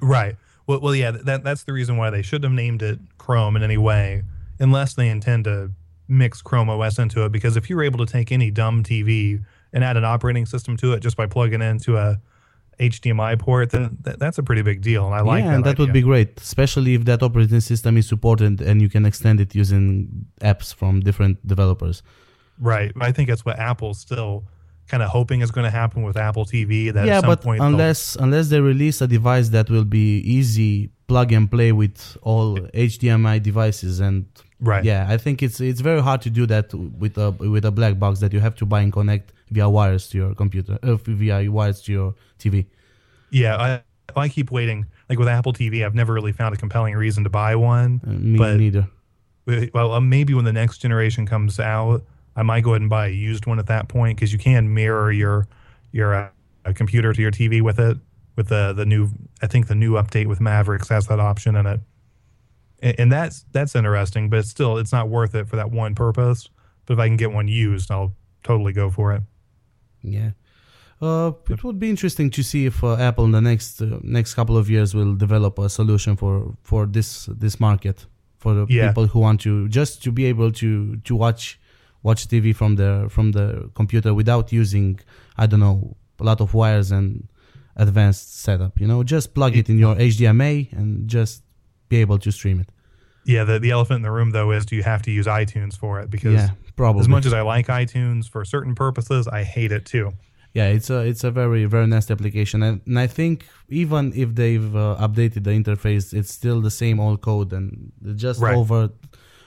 Right. 0.00 0.36
Well, 0.66 0.80
well, 0.80 0.94
yeah, 0.94 1.10
that 1.10 1.44
that's 1.44 1.64
the 1.64 1.72
reason 1.72 1.96
why 1.96 2.10
they 2.10 2.22
shouldn't 2.22 2.44
have 2.44 2.52
named 2.52 2.82
it 2.82 2.98
Chrome 3.18 3.56
in 3.56 3.62
any 3.62 3.76
way, 3.76 4.22
unless 4.58 4.94
they 4.94 5.10
intend 5.10 5.44
to 5.44 5.72
mix 6.08 6.40
Chrome 6.40 6.70
OS 6.70 6.98
into 6.98 7.24
it. 7.24 7.32
Because 7.32 7.56
if 7.56 7.68
you're 7.68 7.82
able 7.82 8.04
to 8.04 8.10
take 8.10 8.32
any 8.32 8.50
dumb 8.50 8.82
TV 8.82 9.44
and 9.74 9.84
add 9.84 9.98
an 9.98 10.04
operating 10.04 10.46
system 10.46 10.76
to 10.78 10.94
it 10.94 11.00
just 11.00 11.16
by 11.16 11.26
plugging 11.26 11.60
into 11.60 11.98
a 11.98 12.18
HDMI 12.78 13.38
port, 13.38 13.70
then 13.70 13.98
that, 14.02 14.18
that's 14.18 14.38
a 14.38 14.42
pretty 14.42 14.62
big 14.62 14.80
deal. 14.82 15.06
And 15.06 15.14
I 15.14 15.20
like 15.20 15.42
yeah, 15.42 15.50
that. 15.50 15.54
and 15.56 15.64
that 15.64 15.78
would 15.78 15.92
be 15.92 16.02
great, 16.02 16.40
especially 16.40 16.94
if 16.94 17.04
that 17.04 17.22
operating 17.22 17.60
system 17.60 17.96
is 17.96 18.06
supported 18.08 18.60
and 18.60 18.80
you 18.82 18.88
can 18.88 19.04
extend 19.06 19.40
it 19.40 19.54
using 19.54 20.26
apps 20.40 20.74
from 20.74 21.00
different 21.00 21.46
developers. 21.46 22.02
right. 22.58 22.92
I 23.00 23.12
think 23.12 23.28
that's 23.28 23.44
what 23.44 23.58
Apple's 23.58 23.98
still 23.98 24.44
kind 24.86 25.02
of 25.02 25.08
hoping 25.08 25.40
is 25.40 25.50
going 25.50 25.64
to 25.64 25.70
happen 25.70 26.02
with 26.02 26.16
Apple 26.16 26.44
TV. 26.44 26.92
That 26.92 27.06
yeah, 27.06 27.18
at 27.18 27.20
some 27.22 27.30
but 27.30 27.42
they'll- 27.42 27.62
unless 27.62 28.16
unless 28.16 28.48
they 28.48 28.60
release 28.60 29.00
a 29.00 29.06
device 29.06 29.48
that 29.50 29.70
will 29.70 29.84
be 29.84 30.18
easy 30.18 30.90
plug 31.06 31.32
and 31.32 31.50
play 31.50 31.72
with 31.72 32.16
all 32.22 32.56
HDMI 32.74 33.42
devices 33.42 34.00
and 34.00 34.26
Right. 34.60 34.84
yeah, 34.84 35.06
I 35.08 35.16
think 35.18 35.42
it's 35.42 35.60
it's 35.60 35.80
very 35.80 36.00
hard 36.00 36.22
to 36.22 36.30
do 36.30 36.46
that 36.46 36.72
with 36.72 37.18
a 37.18 37.30
with 37.32 37.64
a 37.66 37.70
black 37.70 37.98
box 37.98 38.20
that 38.20 38.32
you 38.32 38.40
have 38.40 38.54
to 38.56 38.64
buy 38.66 38.80
and 38.80 38.92
connect 38.92 39.32
via 39.50 39.68
wires 39.68 40.08
to 40.08 40.18
your 40.18 40.34
computer, 40.34 40.78
uh, 40.82 40.96
via 40.96 41.50
wires 41.50 41.82
to 41.82 41.92
your 41.92 42.14
TV. 42.38 42.66
Yeah, 43.30 43.56
I 43.56 43.82
I 44.20 44.28
keep 44.28 44.50
waiting. 44.50 44.86
Like 45.08 45.18
with 45.18 45.28
Apple 45.28 45.52
TV, 45.52 45.84
I've 45.84 45.94
never 45.94 46.12
really 46.14 46.32
found 46.32 46.54
a 46.54 46.58
compelling 46.58 46.94
reason 46.94 47.24
to 47.24 47.30
buy 47.30 47.56
one. 47.56 48.00
Uh, 48.06 48.10
me 48.10 48.38
But- 48.38 48.56
neither. 48.58 48.88
Well, 49.74 49.92
uh, 49.92 50.00
maybe 50.00 50.32
when 50.32 50.46
the 50.46 50.54
next 50.54 50.78
generation 50.78 51.26
comes 51.26 51.60
out, 51.60 52.02
I 52.34 52.42
might 52.42 52.62
go 52.64 52.70
ahead 52.70 52.80
and 52.80 52.88
buy 52.88 53.08
a 53.08 53.10
used 53.10 53.44
one 53.44 53.58
at 53.58 53.66
that 53.66 53.88
point 53.88 54.16
because 54.16 54.32
you 54.32 54.38
can 54.38 54.72
mirror 54.72 55.12
your 55.12 55.46
your 55.92 56.14
uh, 56.14 56.28
a 56.64 56.72
computer 56.72 57.12
to 57.12 57.20
your 57.20 57.30
TV 57.30 57.60
with 57.60 57.78
it. 57.78 57.98
With 58.36 58.48
the 58.48 58.72
the 58.72 58.86
new, 58.86 59.10
I 59.42 59.46
think 59.46 59.66
the 59.68 59.74
new 59.74 59.92
update 59.92 60.26
with 60.26 60.40
Mavericks 60.40 60.88
has 60.88 61.06
that 61.08 61.20
option 61.20 61.54
in 61.56 61.66
it, 61.66 61.80
and, 62.80 63.00
and 63.00 63.12
that's 63.12 63.44
that's 63.52 63.74
interesting. 63.76 64.30
But 64.30 64.40
it's 64.40 64.48
still, 64.48 64.78
it's 64.78 64.92
not 64.92 65.08
worth 65.10 65.34
it 65.34 65.46
for 65.46 65.56
that 65.56 65.70
one 65.70 65.94
purpose. 65.94 66.48
But 66.86 66.94
if 66.94 66.98
I 66.98 67.06
can 67.06 67.16
get 67.18 67.30
one 67.30 67.46
used, 67.46 67.90
I'll 67.90 68.14
totally 68.42 68.72
go 68.72 68.90
for 68.90 69.12
it. 69.12 69.22
Yeah. 70.04 70.30
Uh, 71.02 71.32
it 71.50 71.62
would 71.64 71.78
be 71.78 71.90
interesting 71.90 72.30
to 72.30 72.42
see 72.42 72.66
if 72.66 72.82
uh, 72.84 72.94
Apple 72.96 73.24
in 73.24 73.32
the 73.32 73.40
next 73.40 73.82
uh, 73.82 73.98
next 74.02 74.34
couple 74.34 74.56
of 74.56 74.70
years 74.70 74.94
will 74.94 75.14
develop 75.16 75.58
a 75.58 75.68
solution 75.68 76.16
for 76.16 76.54
for 76.62 76.86
this 76.86 77.26
this 77.26 77.58
market 77.58 78.06
for 78.38 78.54
the 78.54 78.66
Yeah. 78.68 78.88
people 78.88 79.06
who 79.08 79.18
want 79.20 79.40
to 79.40 79.68
just 79.68 80.02
to 80.04 80.12
be 80.12 80.24
able 80.26 80.52
to 80.52 80.96
to 81.08 81.16
watch 81.16 81.58
watch 82.02 82.28
TV 82.28 82.54
from 82.54 82.76
the 82.76 83.06
from 83.10 83.32
the 83.32 83.70
computer 83.74 84.14
without 84.14 84.52
using 84.52 85.00
I 85.36 85.46
don't 85.46 85.60
know 85.60 85.96
a 86.20 86.24
lot 86.24 86.40
of 86.40 86.54
wires 86.54 86.90
and 86.92 87.26
advanced 87.76 88.40
setup. 88.40 88.80
You 88.80 88.86
know, 88.86 89.02
just 89.02 89.34
plug 89.34 89.56
it 89.56 89.68
in 89.68 89.78
your 89.78 89.96
HDMI 89.96 90.72
and 90.78 91.08
just 91.08 91.42
be 91.88 91.96
able 91.96 92.18
to 92.18 92.30
stream 92.30 92.60
it. 92.60 92.68
Yeah, 93.24 93.44
the 93.44 93.58
the 93.58 93.70
elephant 93.70 93.96
in 93.96 94.02
the 94.02 94.10
room 94.10 94.30
though 94.30 94.50
is 94.52 94.66
do 94.66 94.76
you 94.76 94.82
have 94.82 95.02
to 95.02 95.10
use 95.10 95.26
iTunes 95.26 95.76
for 95.76 96.00
it? 96.00 96.10
Because 96.10 96.34
Yeah, 96.34 96.50
probably. 96.76 97.00
as 97.00 97.08
much 97.08 97.26
as 97.26 97.32
I 97.32 97.40
like 97.42 97.66
iTunes 97.68 98.28
for 98.28 98.44
certain 98.44 98.74
purposes, 98.74 99.26
I 99.28 99.42
hate 99.44 99.72
it 99.72 99.84
too. 99.86 100.12
Yeah, 100.52 100.68
it's 100.68 100.88
a 100.90 101.00
it's 101.00 101.24
a 101.24 101.30
very 101.30 101.64
very 101.64 101.86
nasty 101.86 102.12
application, 102.12 102.62
and, 102.62 102.80
and 102.86 102.98
I 102.98 103.06
think 103.08 103.46
even 103.68 104.12
if 104.14 104.34
they've 104.34 104.76
uh, 104.76 104.96
updated 105.00 105.42
the 105.44 105.50
interface, 105.50 106.12
it's 106.14 106.32
still 106.32 106.60
the 106.60 106.70
same 106.70 107.00
old 107.00 107.22
code 107.22 107.52
and 107.52 107.92
just 108.14 108.40
Right. 108.40 108.54
over 108.56 108.90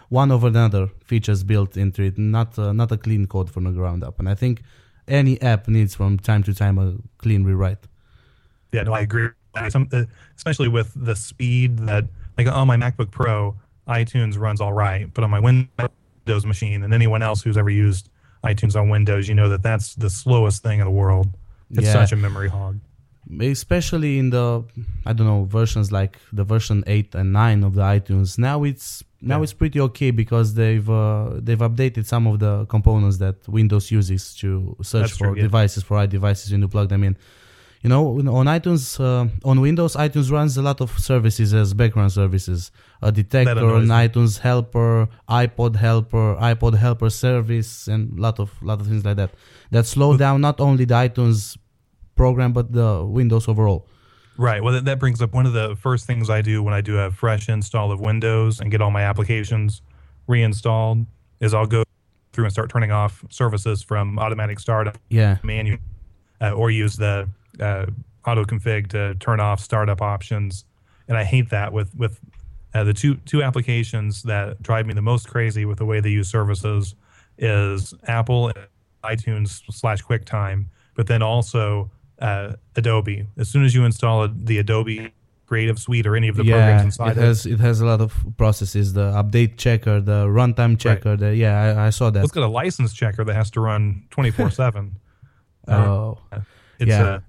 one 0.10 0.32
over 0.32 0.48
another 0.48 0.88
features 1.06 1.44
built 1.44 1.78
into 1.78 2.02
it, 2.04 2.18
not 2.18 2.58
uh, 2.60 2.74
not 2.74 2.92
a 2.92 2.98
clean 2.98 3.26
code 3.28 3.50
from 3.50 3.64
the 3.66 3.72
ground 3.72 4.04
up. 4.04 4.20
And 4.20 4.28
I 4.28 4.36
think 4.36 4.64
any 5.08 5.40
app 5.42 5.68
needs 5.68 5.96
from 5.96 6.18
time 6.18 6.44
to 6.44 6.54
time 6.54 6.78
a 6.78 6.96
clean 7.20 7.44
rewrite. 7.46 7.88
Yeah, 8.74 8.84
no, 8.84 8.94
I 8.94 9.02
agree. 9.02 9.30
Some, 9.70 9.88
uh, 9.94 10.04
especially 10.36 10.68
with 10.68 10.92
the 10.96 11.16
speed 11.16 11.80
that, 11.80 12.06
like 12.38 12.48
on 12.48 12.68
my 12.68 12.76
MacBook 12.78 13.12
Pro, 13.12 13.56
iTunes 13.88 14.38
runs 14.38 14.60
all 14.62 14.74
right, 14.74 15.12
but 15.14 15.24
on 15.24 15.30
my 15.30 15.40
Windows 15.40 16.46
machine 16.46 16.84
and 16.84 16.94
anyone 16.94 17.22
else 17.22 17.42
who's 17.42 17.58
ever 17.58 17.70
used 17.70 18.10
iTunes 18.44 18.76
on 18.76 18.90
Windows, 18.90 19.28
you 19.28 19.36
know 19.36 19.50
that 19.50 19.64
that's 19.64 19.96
the 19.96 20.10
slowest 20.10 20.64
thing 20.64 20.80
in 20.80 20.86
the 20.86 20.92
world. 20.92 21.28
It's 21.72 21.86
Yeah. 21.86 21.94
such 21.94 22.12
a 22.12 22.16
memory 22.16 22.50
hog. 22.50 22.80
especially 23.42 24.18
in 24.20 24.30
the 24.30 24.64
I 25.06 25.12
don't 25.14 25.28
know 25.28 25.44
versions 25.44 25.92
like 25.92 26.18
the 26.32 26.46
version 26.46 26.84
eight 26.88 27.14
and 27.14 27.34
nine 27.34 27.62
of 27.64 27.74
the 27.76 27.82
iTunes. 27.82 28.38
Now 28.38 28.64
it's 28.64 29.04
now 29.22 29.38
Yeah. 29.38 29.44
it's 29.44 29.54
pretty 29.54 29.80
okay 29.82 30.12
because 30.12 30.54
they've 30.54 30.90
uh, 30.90 31.32
they've 31.46 31.60
updated 31.60 32.06
some 32.06 32.26
of 32.28 32.40
the 32.40 32.66
components 32.68 33.18
that 33.18 33.36
Windows 33.50 33.92
uses 33.92 34.34
to 34.36 34.78
search 34.82 35.02
That's 35.02 35.18
for 35.18 35.26
true, 35.28 35.36
yeah. 35.36 35.42
devices 35.44 35.84
for 35.84 35.98
iDevices 35.98 36.52
when 36.52 36.62
you 36.62 36.70
plug 36.70 36.88
them 36.90 37.04
in. 37.04 37.18
You 37.84 37.90
know, 37.90 38.04
on 38.40 38.46
iTunes, 38.48 38.84
uh, 39.00 39.28
on 39.44 39.60
Windows, 39.62 39.96
iTunes 39.96 40.32
runs 40.32 40.58
a 40.58 40.62
lot 40.62 40.80
of 40.82 40.90
services 40.98 41.54
as 41.54 41.74
background 41.74 42.12
services. 42.12 42.72
A 43.02 43.12
detector, 43.12 43.76
an 43.76 43.88
iTunes 43.88 44.40
helper, 44.40 45.08
iPod 45.30 45.76
helper, 45.76 46.36
iPod 46.36 46.78
helper 46.78 47.10
service, 47.10 47.88
and 47.88 48.20
lot 48.20 48.40
of 48.40 48.52
lot 48.64 48.82
of 48.82 48.88
things 48.88 49.06
like 49.06 49.18
that. 49.18 49.32
That 49.72 49.86
slow 49.86 50.18
down 50.18 50.42
not 50.42 50.60
only 50.60 50.86
the 50.86 50.96
iTunes 50.96 51.58
program 52.16 52.54
but 52.54 52.74
the 52.74 53.06
Windows 53.06 53.48
overall. 53.48 53.88
Right. 54.38 54.62
Well, 54.64 54.74
that, 54.74 54.86
that 54.86 55.00
brings 55.00 55.22
up 55.22 55.34
one 55.34 55.46
of 55.46 55.54
the 55.54 55.76
first 55.76 56.06
things 56.06 56.30
I 56.30 56.42
do 56.42 56.62
when 56.62 56.74
I 56.74 56.82
do 56.82 56.98
a 57.00 57.12
fresh 57.12 57.50
install 57.50 57.92
of 57.92 58.00
Windows 58.00 58.60
and 58.60 58.70
get 58.70 58.82
all 58.82 58.92
my 58.92 59.02
applications 59.02 59.82
reinstalled 60.28 61.06
is 61.40 61.54
I'll 61.54 61.66
go 61.66 61.84
through 62.34 62.46
and 62.46 62.54
start 62.54 62.70
turning 62.70 62.92
off 62.92 63.24
services 63.30 63.82
from 63.82 64.20
automatic 64.20 64.60
startup 64.60 64.98
Yeah, 65.10 65.38
menu 65.44 65.80
uh, 66.40 66.52
or 66.52 66.70
use 66.70 66.96
the 66.98 67.30
uh, 67.60 67.88
auto 68.26 68.44
config 68.46 68.90
to 68.90 69.16
turn 69.16 69.40
off 69.40 69.60
startup 69.60 70.02
options. 70.02 70.66
And 71.08 71.18
I 71.18 71.24
hate 71.24 71.50
that 71.50 71.74
with 71.74 71.96
with 71.96 72.20
uh, 72.78 72.84
the 72.84 72.94
two 72.94 73.16
two 73.26 73.42
applications 73.42 74.22
that 74.24 74.62
drive 74.62 74.86
me 74.86 74.94
the 74.94 75.02
most 75.02 75.28
crazy 75.28 75.66
with 75.66 75.80
the 75.80 75.86
way 75.86 76.00
they 76.00 76.10
use 76.10 76.30
services 76.30 76.96
is 77.38 77.94
Apple 78.08 78.48
and 78.50 78.68
iTunes 79.04 79.62
slash 79.72 80.04
QuickTime, 80.04 80.66
but 80.96 81.08
then 81.08 81.22
also 81.22 81.90
uh, 82.20 82.54
Adobe. 82.76 83.26
As 83.38 83.50
soon 83.50 83.66
as 83.66 83.74
you 83.74 83.86
install 83.86 84.28
the 84.28 84.60
Adobe 84.60 85.12
Creative 85.48 85.80
Suite 85.80 86.06
or 86.06 86.16
any 86.16 86.28
of 86.28 86.36
the 86.36 86.44
programs 86.44 86.82
yeah. 86.82 86.86
inside 86.86 87.18
It 87.18 87.22
has 87.22 87.46
it 87.46 87.60
has 87.60 87.82
a 87.82 87.86
lot 87.86 88.02
of 88.02 88.14
processes. 88.38 88.94
The 88.94 89.12
update 89.12 89.58
checker, 89.58 90.02
the 90.02 90.26
runtime 90.26 90.78
checker. 90.78 91.16
The, 91.16 91.36
yeah, 91.36 91.62
I, 91.62 91.88
I 91.88 91.90
saw 91.90 92.10
that. 92.10 92.24
It's 92.24 92.34
got 92.34 92.44
a 92.44 92.48
license 92.48 92.94
checker 92.94 93.24
that 93.24 93.34
has 93.34 93.50
to 93.52 93.62
run 93.62 94.06
twenty 94.10 94.32
four 94.32 94.52
seven. 94.52 94.98
Oh, 95.70 96.18
It's 96.80 96.88
Yeah. 96.88 97.04
uh, 97.04 97.20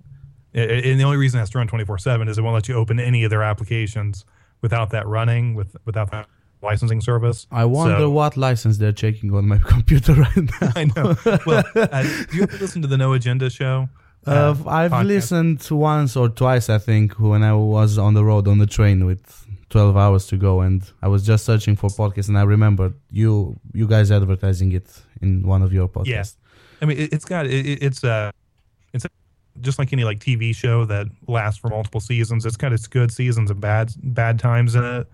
a- 0.54 0.60
a- 0.60 0.92
and 0.92 1.00
the 1.00 1.02
only 1.02 1.16
reason 1.16 1.38
it 1.38 1.40
has 1.40 1.50
to 1.50 1.58
run 1.58 1.66
twenty 1.66 1.84
four 1.84 1.98
seven 1.98 2.28
is 2.28 2.38
it 2.38 2.42
won't 2.42 2.54
let 2.54 2.68
you 2.68 2.76
open 2.76 3.00
any 3.00 3.24
of 3.24 3.30
their 3.30 3.42
applications 3.42 4.24
without 4.62 4.90
that 4.90 5.06
running 5.06 5.54
with 5.54 5.76
without 5.84 6.10
that 6.10 6.26
licensing 6.62 7.00
service. 7.00 7.46
I 7.52 7.64
wonder 7.64 7.98
So- 7.98 8.10
what 8.10 8.36
license 8.36 8.78
they're 8.78 8.92
checking 9.04 9.32
on 9.34 9.46
my 9.48 9.58
computer 9.74 10.14
right 10.14 10.36
now. 10.36 10.72
I 10.76 10.84
know. 10.96 11.16
Well, 11.46 11.64
uh, 11.76 12.02
do 12.02 12.36
you 12.36 12.42
ever 12.42 12.56
listen 12.58 12.82
to 12.82 12.88
the 12.88 12.96
No 12.98 13.12
Agenda 13.12 13.48
show? 13.50 13.88
Uh, 14.26 14.54
I've 14.66 14.90
podcast? 14.90 15.06
listened 15.06 15.68
once 15.70 16.16
or 16.16 16.28
twice, 16.28 16.68
I 16.68 16.78
think, 16.78 17.18
when 17.18 17.42
I 17.42 17.54
was 17.54 17.96
on 17.98 18.12
the 18.14 18.24
road 18.24 18.46
on 18.48 18.58
the 18.58 18.66
train 18.66 19.06
with 19.06 19.46
12 19.70 19.96
hours 19.96 20.26
to 20.26 20.36
go, 20.36 20.60
and 20.60 20.82
I 21.00 21.08
was 21.08 21.24
just 21.24 21.44
searching 21.46 21.76
for 21.76 21.88
podcasts, 21.88 22.28
and 22.28 22.36
I 22.36 22.42
remember 22.42 22.92
you 23.10 23.58
you 23.72 23.86
guys 23.86 24.10
advertising 24.10 24.72
it 24.72 24.86
in 25.22 25.46
one 25.46 25.62
of 25.62 25.72
your 25.72 25.88
podcasts. 25.88 26.06
Yeah. 26.06 26.82
I 26.82 26.84
mean, 26.86 26.98
it, 26.98 27.12
it's 27.12 27.24
got 27.24 27.46
it- 27.46 27.82
it's 27.82 28.02
uh 28.04 28.30
it's 28.92 29.06
just 29.60 29.78
like 29.78 29.92
any 29.92 30.04
like 30.04 30.18
TV 30.20 30.54
show 30.54 30.84
that 30.86 31.06
lasts 31.26 31.58
for 31.60 31.68
multiple 31.70 32.00
seasons. 32.00 32.44
It's 32.46 32.56
got 32.56 32.72
its 32.72 32.86
good 32.86 33.10
seasons 33.12 33.50
and 33.50 33.60
bad 33.60 33.92
bad 34.02 34.38
times 34.38 34.74
in 34.74 34.84
it. 34.84 35.06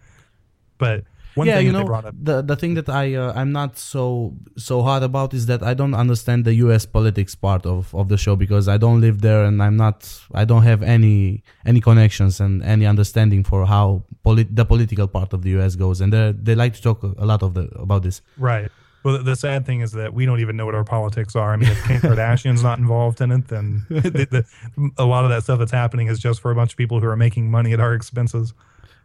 But 0.78 1.04
One 1.34 1.46
yeah, 1.48 1.56
thing 1.56 1.66
you 1.66 1.72
that 1.72 1.78
they 1.78 1.82
know, 1.84 1.86
brought 1.92 2.04
up. 2.04 2.14
the 2.30 2.42
the 2.42 2.56
thing 2.56 2.74
that 2.74 2.88
I 2.88 3.14
uh, 3.14 3.32
I'm 3.40 3.50
not 3.52 3.76
so 3.78 4.34
so 4.56 4.82
hard 4.82 5.02
about 5.02 5.34
is 5.34 5.46
that 5.46 5.62
I 5.62 5.74
don't 5.74 5.94
understand 5.94 6.44
the 6.44 6.54
U.S. 6.66 6.86
politics 6.86 7.34
part 7.34 7.66
of, 7.66 7.92
of 7.94 8.08
the 8.08 8.16
show 8.16 8.36
because 8.36 8.68
I 8.68 8.76
don't 8.84 9.00
live 9.00 9.20
there 9.20 9.44
and 9.44 9.60
I'm 9.62 9.76
not 9.76 9.98
I 10.32 10.44
don't 10.44 10.62
have 10.62 10.82
any 10.82 11.42
any 11.66 11.80
connections 11.80 12.40
and 12.40 12.62
any 12.62 12.86
understanding 12.86 13.42
for 13.44 13.66
how 13.66 13.86
polit- 14.22 14.54
the 14.54 14.64
political 14.64 15.08
part 15.08 15.32
of 15.32 15.40
the 15.42 15.50
U.S. 15.58 15.74
goes 15.76 16.00
and 16.00 16.12
they 16.12 16.32
they 16.46 16.54
like 16.54 16.74
to 16.74 16.82
talk 16.88 17.02
a 17.02 17.26
lot 17.32 17.42
of 17.42 17.54
the 17.54 17.64
about 17.86 18.02
this. 18.02 18.22
Right. 18.36 18.70
Well, 19.04 19.22
the 19.22 19.36
sad 19.36 19.66
thing 19.66 19.80
is 19.82 19.92
that 19.92 20.14
we 20.14 20.24
don't 20.26 20.40
even 20.40 20.56
know 20.56 20.64
what 20.66 20.74
our 20.74 20.82
politics 20.84 21.36
are. 21.36 21.52
I 21.52 21.56
mean, 21.56 21.68
if 21.70 21.84
Kim 21.84 22.00
Kardashian's 22.08 22.62
not 22.62 22.78
involved 22.78 23.20
in 23.20 23.30
it, 23.30 23.48
then 23.48 23.84
the, 23.90 24.26
the, 24.30 24.90
a 24.98 25.04
lot 25.04 25.24
of 25.24 25.30
that 25.30 25.42
stuff 25.42 25.58
that's 25.58 25.70
happening 25.72 26.06
is 26.08 26.18
just 26.18 26.40
for 26.40 26.50
a 26.50 26.54
bunch 26.54 26.72
of 26.72 26.78
people 26.78 27.00
who 27.00 27.06
are 27.06 27.16
making 27.16 27.50
money 27.50 27.72
at 27.74 27.80
our 27.80 27.92
expenses. 27.94 28.54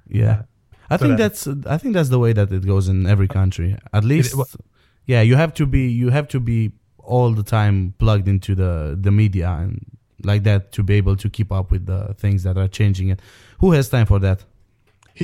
Yeah. 0.07 0.43
I 0.89 0.95
So 0.97 1.05
think 1.05 1.17
that- 1.17 1.23
uh, 1.47 1.53
that's 1.53 1.67
I 1.67 1.77
think 1.77 1.93
that's 1.93 2.09
the 2.09 2.17
way 2.19 2.33
that 2.33 2.51
it 2.51 2.65
goes 2.65 2.87
in 2.87 3.05
every 3.05 3.27
country. 3.27 3.77
At 3.93 4.03
least, 4.05 4.35
wa- 4.35 4.45
yeah, 5.05 5.21
you 5.21 5.35
have 5.35 5.53
to 5.55 5.65
be 5.65 5.87
you 5.89 6.09
have 6.09 6.27
to 6.29 6.39
be 6.39 6.71
all 6.99 7.31
the 7.33 7.43
time 7.43 7.93
plugged 7.97 8.27
into 8.27 8.55
the 8.55 8.97
the 8.99 9.11
media 9.11 9.49
and 9.49 9.85
like 10.23 10.43
that 10.43 10.71
to 10.73 10.83
be 10.83 10.93
able 10.95 11.15
to 11.17 11.29
keep 11.29 11.51
up 11.51 11.71
with 11.71 11.85
the 11.85 12.13
things 12.17 12.43
that 12.43 12.57
are 12.57 12.67
changing. 12.67 13.11
And 13.11 13.21
who 13.59 13.71
has 13.73 13.89
time 13.89 14.05
for 14.05 14.19
that? 14.19 14.43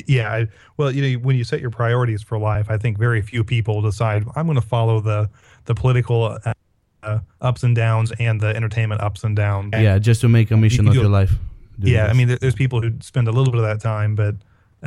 Yeah. 0.07 0.45
Well, 0.77 0.91
you 0.91 1.01
know, 1.01 1.19
when 1.19 1.35
you 1.35 1.43
set 1.43 1.61
your 1.61 1.69
priorities 1.71 2.21
for 2.21 2.37
life, 2.37 2.69
I 2.69 2.77
think 2.77 2.97
very 2.97 3.21
few 3.21 3.43
people 3.43 3.81
decide 3.81 4.25
I'm 4.35 4.45
going 4.45 4.59
to 4.59 4.67
follow 4.67 4.99
the 4.99 5.29
the 5.65 5.75
political 5.75 6.37
uh, 6.45 6.53
uh, 7.03 7.19
ups 7.41 7.63
and 7.63 7.75
downs 7.75 8.11
and 8.19 8.39
the 8.41 8.55
entertainment 8.55 9.01
ups 9.01 9.23
and 9.23 9.35
downs. 9.35 9.73
Yeah, 9.73 9.97
just 9.99 10.21
to 10.21 10.29
make 10.29 10.51
a 10.51 10.57
mission 10.57 10.85
you 10.85 10.89
of 10.91 10.95
do- 10.95 11.01
your 11.01 11.09
life. 11.09 11.33
Do 11.79 11.89
Yeah, 11.91 12.07
I 12.07 12.13
mean, 12.13 12.27
there, 12.29 12.37
there's 12.37 12.55
people 12.55 12.81
who 12.81 12.91
spend 13.01 13.27
a 13.27 13.31
little 13.31 13.51
bit 13.51 13.59
of 13.61 13.65
that 13.65 13.81
time, 13.81 14.15
but 14.15 14.35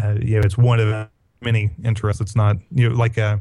uh, 0.03 0.17
yeah, 0.23 0.41
it's 0.45 0.57
one 0.59 0.81
of 0.81 1.09
many 1.43 1.71
interests. 1.85 2.21
It's 2.21 2.35
not 2.37 2.57
you 2.75 2.89
know 2.89 2.95
like 2.97 3.19
uh, 3.19 3.37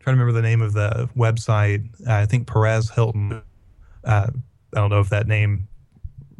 trying 0.00 0.16
to 0.16 0.20
remember 0.20 0.32
the 0.32 0.42
name 0.42 0.62
of 0.62 0.72
the 0.72 1.08
website. 1.16 1.86
Uh, 2.06 2.14
I 2.14 2.26
think 2.26 2.46
Perez 2.46 2.90
Hilton. 2.90 3.42
Uh, 4.04 4.26
I 4.72 4.76
don't 4.80 4.90
know 4.90 5.00
if 5.00 5.08
that 5.10 5.26
name 5.26 5.66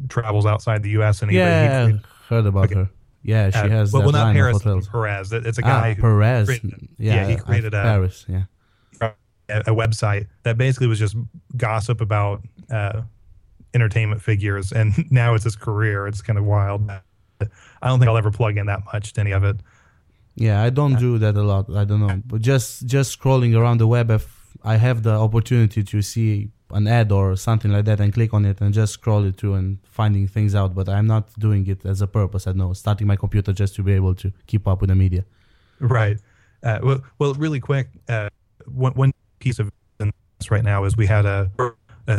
travels 0.09 0.47
outside 0.47 0.83
the 0.83 0.91
U.S. 0.91 1.23
any. 1.23 1.33
but 1.33 1.39
he 1.39 1.39
yeah, 1.39 1.93
heard 2.29 2.47
about 2.47 2.65
Okay. 2.67 2.75
her. 2.75 2.91
Yeah, 3.23 3.51
she 3.51 3.59
uh, 3.59 3.69
has 3.69 3.93
well, 3.93 4.03
well, 4.03 4.13
not 4.13 4.35
Paris. 4.35 4.63
Perez. 4.89 5.33
It's 5.33 5.59
a 5.59 5.63
Ah, 5.65 5.69
guy 5.83 5.95
who 5.95 6.01
Perez. 6.03 6.47
created- 6.47 6.89
yeah, 6.99 7.15
yeah, 7.15 7.27
he 7.29 7.37
created 7.37 7.75
a- 7.75 7.83
Paris. 7.83 8.25
Yeah. 8.29 8.45
a, 9.01 9.13
a 9.49 9.75
website 9.75 10.27
that 10.45 10.57
basically 10.57 10.87
was 10.87 10.99
just 10.99 11.17
gossip 11.57 12.01
about 12.01 12.43
uh, 12.71 13.03
entertainment 13.75 14.23
figures, 14.23 14.73
and 14.73 14.93
now 15.11 15.35
it's 15.35 15.45
his 15.45 15.57
career. 15.57 16.07
It's 16.07 16.23
kind 16.23 16.39
of 16.39 16.45
wild. 16.45 16.89
I 16.91 17.89
don't 17.89 17.99
think 17.99 18.09
I'll 18.09 18.17
ever 18.19 18.31
plug 18.31 18.57
in 18.59 18.67
that 18.67 18.83
much 18.93 19.13
to 19.15 19.21
any 19.21 19.33
of 19.33 19.45
it. 19.45 19.57
Yeah, 20.37 20.63
I 20.63 20.71
don't 20.71 20.99
do 20.99 21.19
that 21.19 21.37
a 21.37 21.43
lot. 21.43 21.69
I 21.75 21.85
don't 21.85 22.01
know, 22.01 22.23
but 22.25 22.41
just 22.41 22.87
just 22.87 23.19
scrolling 23.19 23.59
around 23.59 23.79
the 23.79 23.87
web, 23.87 24.11
if 24.11 24.57
I 24.63 24.77
have 24.77 25.03
the 25.03 25.13
opportunity 25.13 25.83
to 25.83 26.03
see 26.03 26.51
an 26.73 26.87
ad 26.87 27.13
or 27.13 27.37
something 27.37 27.71
like 27.73 27.85
that 27.87 28.01
and 28.01 28.13
click 28.13 28.33
on 28.35 28.45
it 28.45 28.61
and 28.61 28.73
just 28.75 28.93
scroll 28.95 29.25
it 29.25 29.37
through 29.37 29.55
and 29.55 29.79
finding 29.85 30.27
things 30.29 30.55
out. 30.55 30.75
But 30.75 30.89
I'm 30.89 31.07
not 31.07 31.29
doing 31.39 31.67
it 31.67 31.85
as 31.85 32.01
a 32.03 32.07
purpose. 32.07 32.47
I 32.47 32.53
know 32.53 32.73
starting 32.73 33.07
my 33.07 33.17
computer 33.17 33.53
just 33.53 33.75
to 33.77 33.83
be 33.83 33.93
able 33.93 34.15
to 34.17 34.33
keep 34.47 34.67
up 34.69 34.81
with 34.81 34.89
the 34.91 34.97
media. 34.97 35.25
Right. 35.81 36.19
Uh, 36.63 36.79
well, 36.83 37.01
well, 37.19 37.35
really 37.35 37.61
quick. 37.61 37.89
Uh, 38.09 38.29
one, 38.67 38.93
one 38.93 39.13
piece 39.39 39.59
of 39.59 39.71
this 39.99 40.51
right 40.51 40.65
now 40.65 40.85
is 40.85 40.97
we 40.97 41.07
had 41.07 41.27
a, 41.27 41.51
a 41.59 41.71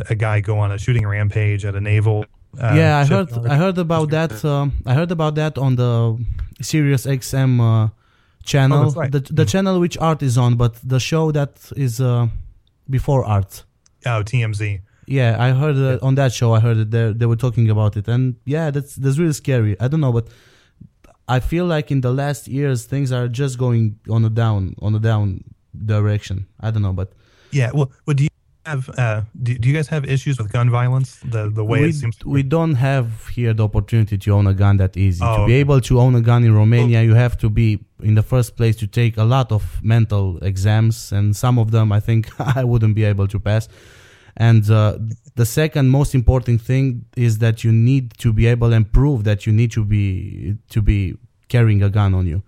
a 0.10 0.16
guy 0.16 0.39
go 0.41 0.58
on 0.60 0.72
a 0.72 0.78
shooting 0.78 1.06
rampage 1.08 1.66
at 1.66 1.76
a 1.76 1.82
naval. 1.82 2.26
Uh, 2.60 2.74
yeah, 2.76 2.97
I 2.99 3.06
heard. 3.06 3.30
I 3.47 3.56
heard 3.56 3.78
about 3.78 4.10
that. 4.12 4.43
Um, 4.45 4.74
I 4.86 4.93
heard 4.93 5.12
about 5.12 5.36
that 5.36 5.58
on 5.58 5.76
the 5.76 6.18
Sirius 6.62 7.06
XM 7.06 7.60
uh, 7.60 7.89
channel, 8.43 8.88
Oh, 8.88 8.91
right. 8.91 9.12
the 9.12 9.20
the 9.20 9.45
channel 9.45 9.80
which 9.80 9.97
Art 9.97 10.22
is 10.22 10.38
on, 10.38 10.56
but 10.56 10.74
the 10.84 10.99
show 10.99 11.32
that 11.32 11.54
is 11.76 11.99
uh, 12.02 12.28
before 12.89 13.24
Art. 13.26 13.64
Oh, 14.06 14.24
TMZ. 14.24 14.82
Yeah, 15.08 15.36
I 15.39 15.52
heard 15.52 15.76
uh, 15.76 15.99
on 16.06 16.16
that 16.16 16.32
show. 16.32 16.54
I 16.54 16.60
heard 16.60 16.78
that 16.78 16.91
they 16.91 17.12
they 17.14 17.26
were 17.26 17.36
talking 17.36 17.70
about 17.70 17.97
it, 17.97 18.08
and 18.08 18.36
yeah, 18.45 18.72
that's 18.72 18.95
that's 18.95 19.18
really 19.18 19.34
scary. 19.34 19.76
I 19.80 19.88
don't 19.88 19.99
know, 19.99 20.14
but 20.14 20.28
I 21.28 21.39
feel 21.39 21.66
like 21.66 21.91
in 21.91 22.02
the 22.02 22.14
last 22.14 22.47
years 22.47 22.86
things 22.86 23.12
are 23.12 23.28
just 23.28 23.58
going 23.58 23.99
on 24.10 24.24
a 24.26 24.30
down 24.30 24.76
on 24.82 24.95
a 24.95 24.99
down 24.99 25.43
direction. 25.86 26.47
I 26.60 26.72
don't 26.72 26.82
know, 26.82 26.93
but 26.93 27.14
Yeah. 27.52 27.72
Well, 27.74 27.91
well 28.06 28.16
do 28.16 28.24
you 28.24 28.30
have 28.66 28.89
uh, 28.97 29.22
do, 29.41 29.57
do 29.57 29.68
you 29.70 29.74
guys 29.76 29.88
have 29.88 30.05
issues 30.05 30.38
with 30.38 30.51
gun 30.51 30.70
violence? 30.70 31.20
The 31.24 31.49
the 31.49 31.64
way 31.64 31.82
we, 31.82 31.89
it 31.89 31.95
seems. 31.95 32.16
To 32.18 32.30
we 32.30 32.43
don't 32.43 32.76
have 32.76 33.28
here 33.30 33.53
the 33.53 33.64
opportunity 33.64 34.18
to 34.18 34.32
own 34.32 34.47
a 34.47 34.53
gun 34.53 34.78
that 34.78 34.95
easy. 34.97 35.20
to 35.20 35.26
Oh, 35.30 35.38
be 35.45 35.53
okay. 35.53 35.59
able 35.62 35.82
to 35.82 35.99
own 35.99 36.16
a 36.16 36.22
gun 36.22 36.43
in 36.43 36.53
Romania, 36.53 37.01
you 37.03 37.16
have 37.16 37.38
to 37.39 37.49
be 37.49 37.80
in 38.03 38.16
the 38.16 38.24
first 38.24 38.55
place 38.55 38.76
to 38.78 38.88
take 38.88 39.18
a 39.18 39.24
lot 39.24 39.51
of 39.51 39.80
mental 39.84 40.38
exams, 40.43 41.12
and 41.12 41.36
some 41.36 41.57
of 41.59 41.72
them 41.72 41.91
I 41.91 41.99
think 41.99 42.30
I 42.57 42.64
wouldn't 42.64 42.95
be 42.95 43.03
able 43.03 43.28
to 43.28 43.39
pass. 43.39 43.68
And 44.38 44.70
uh, 44.72 44.97
the 45.36 45.45
second 45.45 45.89
most 45.89 46.16
important 46.16 46.62
thing 46.62 47.05
is 47.18 47.39
that 47.39 47.64
you 47.64 47.72
need 47.72 48.14
to 48.20 48.32
be 48.32 48.47
able 48.47 48.72
and 48.74 48.89
prove 48.91 49.24
that 49.26 49.45
you 49.45 49.51
need 49.53 49.72
to 49.74 49.84
be 49.84 50.55
to 50.70 50.82
be 50.82 51.16
carrying 51.49 51.84
a 51.84 51.89
gun 51.89 52.14
on 52.14 52.26
you. 52.28 52.41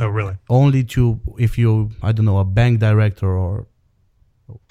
oh, 0.00 0.08
really? 0.08 0.36
Only 0.48 0.82
to 0.84 1.20
if 1.38 1.56
you 1.58 1.90
I 2.02 2.10
don't 2.12 2.24
know 2.26 2.38
a 2.38 2.44
bank 2.44 2.80
director 2.80 3.28
or 3.36 3.66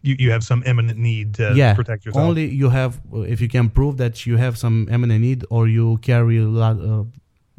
You 0.01 0.15
you 0.19 0.32
have 0.32 0.43
some 0.43 0.63
imminent 0.65 0.99
need 0.99 1.36
to 1.36 1.53
yeah 1.55 1.73
protect 1.73 2.05
yourself. 2.05 2.25
only 2.25 2.45
you 2.49 2.69
have 2.69 2.99
if 3.13 3.39
you 3.41 3.47
can 3.47 3.69
prove 3.69 3.97
that 3.97 4.25
you 4.25 4.38
have 4.38 4.57
some 4.57 4.88
imminent 4.91 5.21
need 5.21 5.45
or 5.49 5.67
you 5.67 5.97
carry 5.97 6.38
a 6.38 6.45
lot 6.45 6.79
uh, 6.79 7.03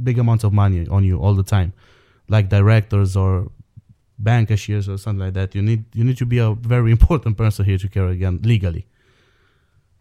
big 0.02 0.18
amounts 0.18 0.44
of 0.44 0.52
money 0.52 0.86
on 0.88 1.04
you 1.04 1.18
all 1.18 1.34
the 1.34 1.42
time 1.42 1.72
like 2.28 2.48
directors 2.48 3.16
or 3.16 3.50
bank 4.18 4.48
cashiers 4.48 4.88
or 4.88 4.96
something 4.98 5.24
like 5.26 5.34
that 5.34 5.54
you 5.54 5.62
need 5.62 5.84
you 5.94 6.04
need 6.04 6.16
to 6.16 6.26
be 6.26 6.38
a 6.38 6.52
very 6.54 6.90
important 6.98 7.36
person 7.36 7.64
here 7.64 7.78
to 7.78 7.88
carry 7.88 8.12
a 8.12 8.16
gun 8.16 8.38
legally 8.42 8.86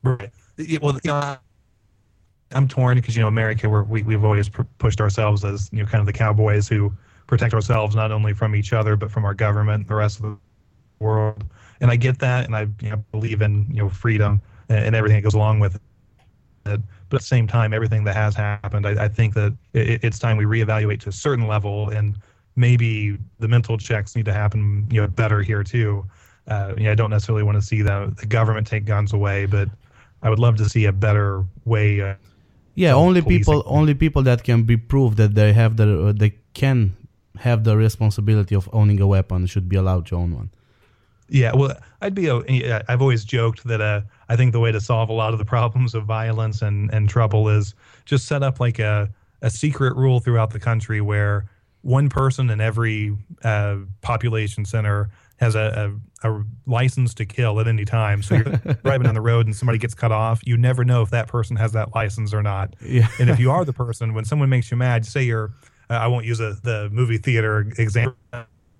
Right. 0.03 0.31
Yeah, 0.57 0.79
well, 0.81 0.93
you 1.03 1.11
know, 1.11 1.37
I'm 2.53 2.67
torn 2.67 2.97
because 2.97 3.15
you 3.15 3.21
know 3.21 3.27
America, 3.27 3.69
we're, 3.69 3.83
we 3.83 4.03
we've 4.03 4.23
always 4.23 4.49
pu- 4.49 4.65
pushed 4.77 4.99
ourselves 4.99 5.45
as 5.45 5.69
you 5.71 5.79
know 5.79 5.85
kind 5.85 5.99
of 5.99 6.05
the 6.05 6.13
cowboys 6.13 6.67
who 6.67 6.91
protect 7.27 7.53
ourselves 7.53 7.95
not 7.95 8.11
only 8.11 8.33
from 8.33 8.55
each 8.55 8.73
other 8.73 8.95
but 8.95 9.11
from 9.11 9.23
our 9.25 9.33
government, 9.33 9.81
and 9.81 9.87
the 9.87 9.95
rest 9.95 10.17
of 10.17 10.23
the 10.23 10.37
world. 10.99 11.43
And 11.81 11.91
I 11.91 11.95
get 11.95 12.19
that, 12.19 12.45
and 12.45 12.55
I 12.55 12.67
you 12.79 12.91
know, 12.91 13.03
believe 13.11 13.41
in 13.41 13.67
you 13.69 13.83
know 13.83 13.89
freedom 13.89 14.41
and, 14.69 14.85
and 14.85 14.95
everything 14.95 15.17
that 15.17 15.23
goes 15.23 15.33
along 15.33 15.59
with 15.59 15.75
it. 15.75 15.81
But 16.63 16.73
at 16.73 16.81
the 17.09 17.19
same 17.19 17.47
time, 17.47 17.73
everything 17.73 18.03
that 18.03 18.15
has 18.15 18.35
happened, 18.35 18.85
I, 18.85 19.05
I 19.05 19.07
think 19.07 19.33
that 19.33 19.55
it, 19.73 20.03
it's 20.03 20.19
time 20.19 20.37
we 20.37 20.45
reevaluate 20.45 20.99
to 21.01 21.09
a 21.09 21.11
certain 21.11 21.47
level, 21.47 21.89
and 21.89 22.17
maybe 22.55 23.17
the 23.39 23.47
mental 23.47 23.77
checks 23.77 24.15
need 24.15 24.25
to 24.25 24.33
happen 24.33 24.87
you 24.91 25.01
know 25.01 25.07
better 25.07 25.41
here 25.41 25.63
too. 25.63 26.05
Uh, 26.47 26.73
you 26.77 26.83
know, 26.83 26.91
I 26.91 26.95
don't 26.95 27.09
necessarily 27.09 27.43
want 27.43 27.57
to 27.57 27.61
see 27.61 27.81
the, 27.81 28.13
the 28.19 28.25
government 28.25 28.67
take 28.67 28.85
guns 28.85 29.13
away, 29.13 29.45
but 29.45 29.69
I 30.21 30.29
would 30.29 30.39
love 30.39 30.57
to 30.57 30.69
see 30.69 30.85
a 30.85 30.91
better 30.91 31.45
way. 31.65 32.01
Uh, 32.01 32.15
yeah 32.75 32.93
only 32.93 33.21
policing. 33.21 33.39
people 33.39 33.63
only 33.65 33.93
people 33.93 34.23
that 34.23 34.43
can 34.43 34.63
be 34.63 34.77
proved 34.77 35.17
that 35.17 35.35
they 35.35 35.53
have 35.53 35.77
the 35.77 36.07
uh, 36.07 36.13
they 36.13 36.33
can 36.53 36.95
have 37.39 37.63
the 37.63 37.75
responsibility 37.75 38.55
of 38.55 38.69
owning 38.71 38.99
a 39.01 39.07
weapon 39.07 39.45
should 39.45 39.67
be 39.67 39.75
allowed 39.75 40.05
to 40.05 40.15
own 40.15 40.35
one 40.35 40.49
yeah, 41.31 41.53
well, 41.55 41.77
I'd 42.01 42.13
be. 42.13 42.27
a- 42.27 42.43
yeah, 42.49 42.81
I've 42.89 43.01
always 43.01 43.23
joked 43.23 43.63
that 43.63 43.79
uh, 43.79 44.01
I 44.27 44.35
think 44.35 44.51
the 44.51 44.59
way 44.59 44.71
to 44.73 44.81
solve 44.81 45.07
a 45.09 45.13
lot 45.13 45.31
of 45.31 45.39
the 45.39 45.45
problems 45.45 45.95
of 45.95 46.03
violence 46.05 46.61
and, 46.61 46.93
and 46.93 47.07
trouble 47.07 47.47
is 47.47 47.73
just 48.03 48.27
set 48.27 48.43
up 48.43 48.59
like 48.59 48.79
a, 48.79 49.09
a 49.41 49.49
secret 49.49 49.95
rule 49.95 50.19
throughout 50.19 50.49
the 50.51 50.59
country 50.59 50.99
where 50.99 51.45
one 51.83 52.09
person 52.09 52.49
in 52.49 52.59
every 52.59 53.15
uh, 53.43 53.77
population 54.01 54.65
center 54.65 55.09
has 55.39 55.55
a, 55.55 55.91
a, 56.23 56.29
a 56.29 56.43
license 56.67 57.13
to 57.15 57.25
kill 57.25 57.59
at 57.61 57.67
any 57.67 57.85
time. 57.85 58.21
So 58.21 58.35
you're 58.35 58.43
driving 58.83 59.05
down 59.05 59.15
the 59.15 59.21
road 59.21 59.45
and 59.45 59.55
somebody 59.55 59.79
gets 59.79 59.93
cut 59.93 60.11
off, 60.11 60.41
you 60.45 60.57
never 60.57 60.83
know 60.83 61.01
if 61.01 61.11
that 61.11 61.27
person 61.29 61.55
has 61.55 61.71
that 61.71 61.95
license 61.95 62.33
or 62.33 62.43
not. 62.43 62.75
yeah 62.81 63.07
and 63.19 63.29
if 63.29 63.39
you 63.39 63.49
are 63.51 63.63
the 63.63 63.73
person, 63.85 64.13
when 64.13 64.25
someone 64.25 64.49
makes 64.49 64.69
you 64.69 64.75
mad, 64.75 65.05
say 65.05 65.23
you're, 65.23 65.53
uh, 65.89 65.93
I 65.93 66.07
won't 66.07 66.25
use 66.25 66.41
a, 66.41 66.55
the 66.61 66.89
movie 66.91 67.17
theater 67.17 67.59
example, 67.77 68.17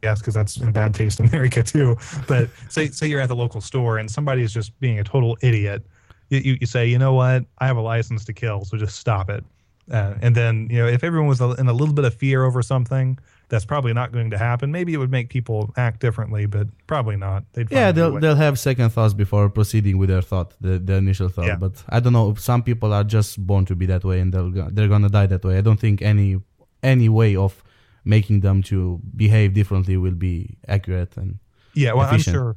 yes, 0.04 0.20
because 0.20 0.34
that's 0.34 0.58
in 0.58 0.72
bad 0.72 0.94
taste 0.94 1.20
in 1.20 1.28
America 1.28 1.64
too. 1.64 1.98
But 2.28 2.50
say 2.70 2.88
say 2.90 3.08
you're 3.08 3.22
at 3.22 3.30
the 3.30 3.36
local 3.36 3.62
store 3.62 3.98
and 3.98 4.10
somebody 4.10 4.42
is 4.44 4.54
just 4.54 4.78
being 4.80 5.00
a 5.00 5.04
total 5.04 5.38
idiot. 5.42 5.86
You, 6.30 6.40
you, 6.40 6.58
you 6.62 6.68
say, 6.68 6.88
you 6.88 6.98
know 6.98 7.14
what, 7.14 7.46
I 7.60 7.68
have 7.68 7.76
a 7.78 7.82
license 7.82 8.24
to 8.26 8.34
kill, 8.34 8.64
so 8.64 8.78
just 8.78 8.96
stop 8.98 9.30
it. 9.30 9.44
Uh, 9.92 10.14
and 10.22 10.34
then 10.34 10.68
you 10.72 10.78
know, 10.78 10.88
if 10.88 11.04
everyone 11.04 11.28
was 11.28 11.42
in 11.42 11.68
a 11.68 11.74
little 11.74 11.94
bit 11.94 12.06
of 12.06 12.14
fear 12.14 12.46
over 12.46 12.62
something, 12.62 13.18
that's 13.50 13.66
probably 13.66 13.92
not 13.92 14.14
going 14.14 14.30
to 14.30 14.38
happen. 14.38 14.72
Maybe 14.72 14.94
it 14.94 14.98
would 14.98 15.12
make 15.12 15.28
people 15.28 15.74
act 15.76 16.00
differently, 16.00 16.46
but 16.46 16.68
probably 16.88 17.18
not. 17.18 17.44
They'd 17.52 17.68
find 17.68 17.78
yeah, 17.80 17.92
they'll 17.92 18.18
they'll 18.18 18.36
have 18.36 18.58
second 18.58 18.92
thoughts 18.92 19.14
before 19.14 19.50
proceeding 19.50 19.98
with 19.98 20.08
their 20.08 20.22
thought 20.22 20.54
the, 20.62 20.80
the 20.80 20.94
initial 20.94 21.28
thought 21.28 21.48
Yeah. 21.48 21.58
but 21.58 21.84
i 21.90 22.00
don't 22.00 22.14
know 22.14 22.36
some 22.36 22.64
people 22.64 22.94
are 22.94 23.04
just 23.04 23.46
born 23.46 23.66
to 23.66 23.76
be 23.76 23.86
that 23.88 24.06
way 24.06 24.22
and 24.22 24.32
they'll 24.34 24.52
they're 24.52 24.88
gonna 24.88 25.10
die 25.10 25.26
that 25.28 25.44
way 25.44 25.58
i 25.58 25.62
don't 25.62 25.80
think 25.80 26.02
any 26.02 26.40
any 26.82 27.10
way 27.10 27.36
of 27.36 27.62
making 28.04 28.40
them 28.42 28.62
to 28.64 29.00
behave 29.16 29.54
differently 29.54 29.96
will 29.98 30.16
be 30.16 30.58
accurate 30.68 31.16
and 31.18 31.40
yeah, 31.74 31.94
well, 31.94 32.08
efficient. 32.08 32.36
I'm 32.36 32.42
sure. 32.42 32.56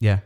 yeah 0.00 0.20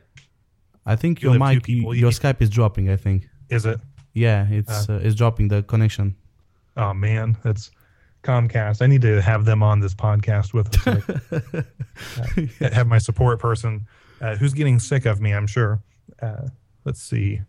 i 0.87 0.97
think 0.97 1.23
You 1.23 1.31
your 1.31 1.39
mic 1.39 1.67
your 1.69 1.95
You- 1.95 2.07
skype 2.09 2.41
is 2.43 2.51
dropping 2.51 2.91
i 2.91 2.97
think 2.97 3.29
Is 3.51 3.67
it? 3.67 3.81
yeah 4.15 4.47
it's 4.51 4.89
uh, 4.89 5.01
it's 5.03 5.15
dropping 5.15 5.49
the 5.49 5.63
connection 5.63 6.15
Oh 6.77 6.95
man, 6.95 7.37
that's 7.43 7.73
Comcast. 8.23 8.83
I 8.83 8.87
need 8.87 9.03
to 9.03 9.21
have 9.21 9.45
them 9.45 9.65
on 9.65 9.81
this 9.81 9.97
podcast 9.97 10.55
with 10.55 10.69
us. 10.87 11.03
Like, 12.37 12.51
uh, 12.63 12.73
have 12.73 12.87
my 12.87 12.99
support 12.99 13.41
person 13.41 13.85
uh, 14.21 14.37
who's 14.37 14.55
getting 14.55 14.79
sick 14.79 15.05
of 15.05 15.21
me. 15.21 15.33
I'm 15.35 15.49
sure. 15.49 15.83
Uh, 16.23 16.47
let's 16.85 17.03
see. 17.03 17.41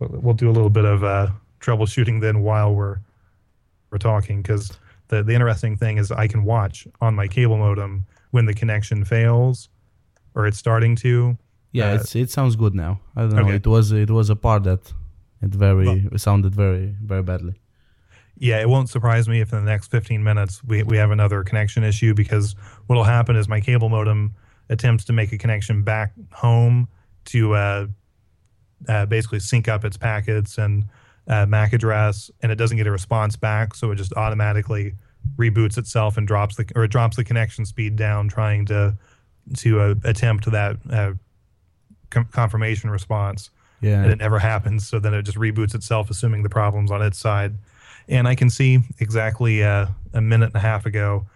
We'll, 0.00 0.10
we'll 0.20 0.34
do 0.34 0.50
a 0.50 0.54
little 0.58 0.70
bit 0.70 0.84
of 0.84 1.04
uh, 1.04 1.28
troubleshooting 1.60 2.20
then 2.20 2.42
while 2.42 2.74
we're 2.74 2.98
we're 3.90 3.98
talking 3.98 4.42
because 4.42 4.72
the 5.08 5.22
the 5.22 5.32
interesting 5.34 5.76
thing 5.76 5.98
is 5.98 6.10
I 6.10 6.26
can 6.28 6.44
watch 6.44 6.86
on 7.00 7.14
my 7.14 7.28
cable 7.28 7.56
modem 7.58 8.04
when 8.30 8.46
the 8.46 8.54
connection 8.54 9.04
fails 9.04 9.68
or 10.34 10.46
it's 10.46 10.58
starting 10.58 10.96
to. 10.96 11.36
Yeah, 11.72 11.90
Uh, 11.92 11.94
it's 11.96 12.14
it 12.16 12.30
sounds 12.30 12.56
good 12.56 12.74
now. 12.74 13.00
I 13.16 13.20
don't 13.22 13.34
know. 13.34 13.42
okay. 13.42 13.56
It 13.56 13.66
was 13.66 13.92
it 13.92 14.10
was 14.10 14.30
a 14.30 14.36
part 14.36 14.64
that 14.64 14.92
it 15.42 15.54
very 15.54 16.08
it 16.12 16.20
sounded 16.20 16.54
very 16.54 16.94
very 17.04 17.22
badly. 17.22 17.54
Yeah, 18.40 18.60
it 18.60 18.68
won't 18.68 18.88
surprise 18.88 19.28
me 19.28 19.40
if 19.40 19.52
in 19.52 19.64
the 19.64 19.70
next 19.70 19.90
15 19.90 20.22
minutes 20.22 20.62
we, 20.62 20.84
we 20.84 20.96
have 20.96 21.10
another 21.10 21.42
connection 21.42 21.82
issue 21.82 22.14
because 22.14 22.54
what'll 22.86 23.02
happen 23.04 23.34
is 23.34 23.48
my 23.48 23.60
cable 23.60 23.88
modem 23.88 24.34
attempts 24.68 25.04
to 25.06 25.12
make 25.12 25.32
a 25.32 25.38
connection 25.38 25.82
back 25.82 26.12
home 26.32 26.86
to 27.24 27.54
uh, 27.54 27.86
uh, 28.88 29.06
basically 29.06 29.40
sync 29.40 29.66
up 29.66 29.84
its 29.84 29.96
packets 29.96 30.56
and 30.56 30.84
uh, 31.28 31.46
MAC 31.46 31.72
address, 31.72 32.30
and 32.42 32.50
it 32.50 32.56
doesn't 32.56 32.76
get 32.76 32.86
a 32.86 32.90
response 32.90 33.36
back, 33.36 33.74
so 33.74 33.90
it 33.90 33.96
just 33.96 34.12
automatically 34.14 34.94
reboots 35.36 35.76
itself 35.76 36.16
and 36.16 36.26
drops 36.26 36.56
the 36.56 36.64
or 36.74 36.84
it 36.84 36.88
drops 36.90 37.16
the 37.16 37.24
connection 37.24 37.66
speed 37.66 37.96
down, 37.96 38.28
trying 38.28 38.64
to 38.66 38.96
to 39.58 39.80
uh, 39.80 39.94
attempt 40.04 40.50
that 40.50 40.76
uh, 40.90 41.12
com- 42.10 42.26
confirmation 42.32 42.90
response 42.90 43.50
Yeah. 43.80 44.02
and 44.02 44.10
it 44.12 44.18
never 44.18 44.38
happens. 44.38 44.86
So 44.86 44.98
then 44.98 45.14
it 45.14 45.22
just 45.22 45.38
reboots 45.38 45.74
itself, 45.74 46.10
assuming 46.10 46.42
the 46.42 46.48
problem's 46.50 46.90
on 46.90 47.00
its 47.02 47.18
side. 47.18 47.54
And 48.08 48.28
I 48.28 48.34
can 48.34 48.50
see 48.50 48.80
exactly 48.98 49.62
uh, 49.62 49.86
a 50.12 50.20
minute 50.20 50.46
and 50.46 50.56
a 50.56 50.60
half 50.60 50.84
ago, 50.86 51.26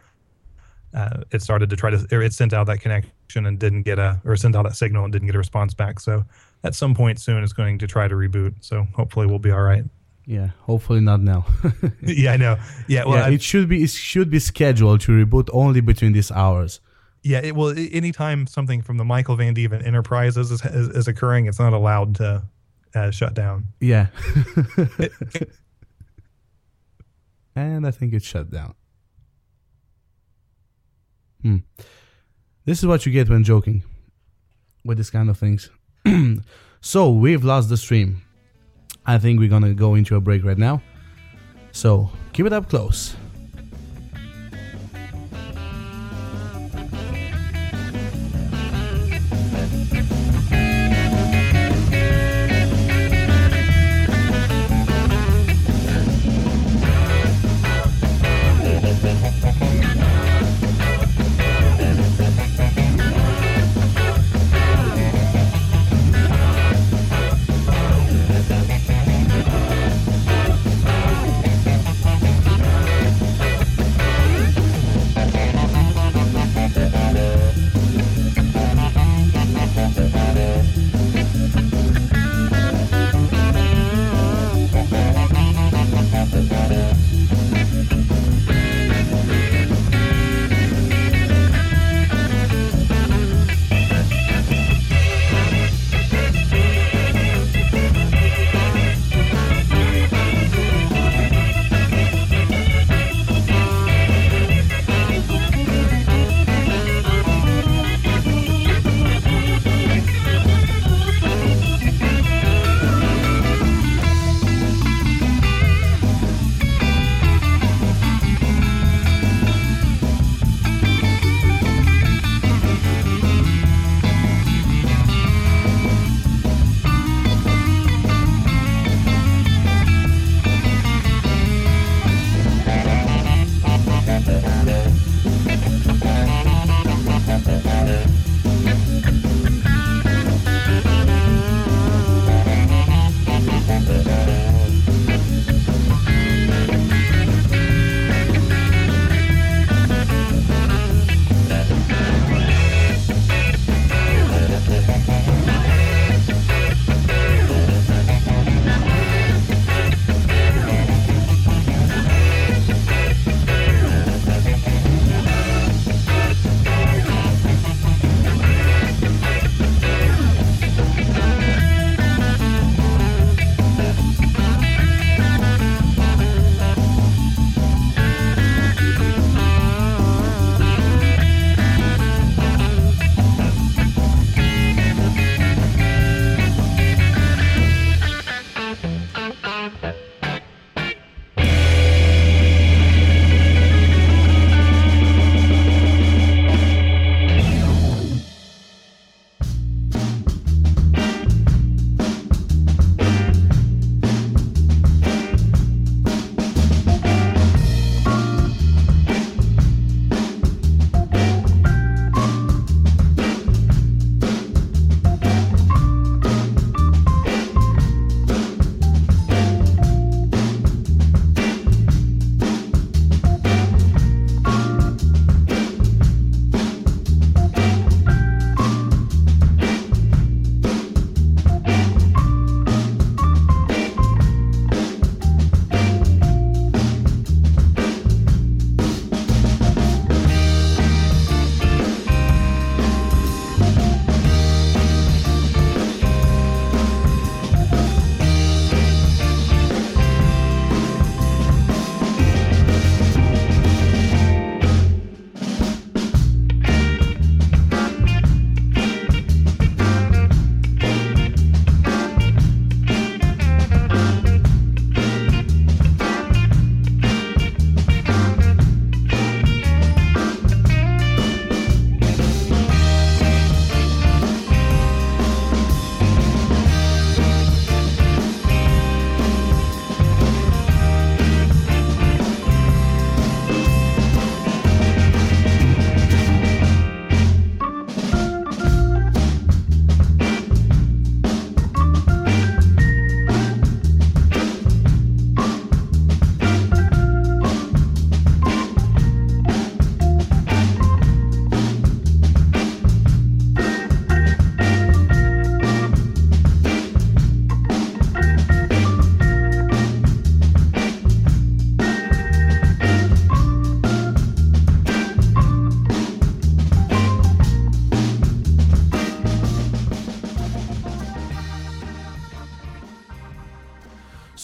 uh, 0.94 1.22
it 1.30 1.40
started 1.42 1.70
to 1.70 1.76
try 1.76 1.90
to, 1.90 2.06
or 2.12 2.20
it 2.22 2.32
sent 2.34 2.52
out 2.52 2.66
that 2.66 2.80
connection 2.80 3.46
and 3.46 3.58
didn't 3.58 3.82
get 3.82 3.98
a, 3.98 4.20
or 4.24 4.36
sent 4.36 4.54
out 4.56 4.64
that 4.64 4.76
signal 4.76 5.04
and 5.04 5.12
didn't 5.12 5.26
get 5.26 5.34
a 5.34 5.38
response 5.38 5.72
back. 5.74 5.98
So 6.00 6.24
at 6.64 6.74
some 6.74 6.94
point 6.94 7.20
soon, 7.20 7.42
it's 7.42 7.52
going 7.52 7.78
to 7.78 7.86
try 7.86 8.08
to 8.08 8.14
reboot. 8.14 8.54
So 8.60 8.86
hopefully 8.94 9.26
we'll 9.26 9.38
be 9.38 9.50
all 9.50 9.62
right. 9.62 9.84
yeah. 10.26 10.50
Hopefully 10.60 11.00
not 11.00 11.20
now. 11.20 11.46
yeah, 12.02 12.32
I 12.32 12.36
know. 12.36 12.56
Yeah, 12.88 13.04
well, 13.04 13.16
yeah, 13.16 13.34
it 13.34 13.42
should 13.42 13.68
be 13.68 13.82
it 13.82 13.90
should 13.90 14.30
be 14.30 14.38
scheduled 14.38 15.00
to 15.02 15.12
reboot 15.12 15.48
only 15.52 15.80
between 15.80 16.12
these 16.12 16.30
hours. 16.30 16.80
yeah. 17.22 17.40
It, 17.40 17.54
well, 17.56 17.74
anytime 17.76 18.46
something 18.46 18.82
from 18.82 18.96
the 18.96 19.04
Michael 19.04 19.36
Van 19.36 19.54
Dieven 19.54 19.84
Enterprises 19.86 20.50
is, 20.50 20.64
is, 20.64 20.88
is 20.88 21.08
occurring, 21.08 21.46
it's 21.46 21.58
not 21.58 21.72
allowed 21.72 22.14
to 22.16 22.42
uh, 22.94 23.10
shut 23.10 23.34
down. 23.34 23.66
Yeah. 23.80 24.06
and 27.56 27.86
I 27.86 27.90
think 27.90 28.12
it 28.14 28.22
shut 28.22 28.50
down. 28.50 28.74
Hmm. 31.42 31.56
This 32.64 32.78
is 32.78 32.86
what 32.86 33.04
you 33.04 33.12
get 33.12 33.28
when 33.28 33.42
joking 33.42 33.82
with 34.84 34.98
this 34.98 35.10
kind 35.10 35.28
of 35.28 35.36
things. 35.38 35.70
so 36.80 37.10
we've 37.10 37.44
lost 37.44 37.68
the 37.68 37.76
stream. 37.76 38.22
I 39.06 39.18
think 39.18 39.40
we're 39.40 39.48
gonna 39.48 39.74
go 39.74 39.94
into 39.94 40.16
a 40.16 40.20
break 40.20 40.44
right 40.44 40.58
now. 40.58 40.82
So 41.72 42.10
keep 42.32 42.46
it 42.46 42.52
up 42.52 42.68
close. 42.68 43.14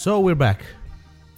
So 0.09 0.19
we're 0.21 0.33
back 0.33 0.63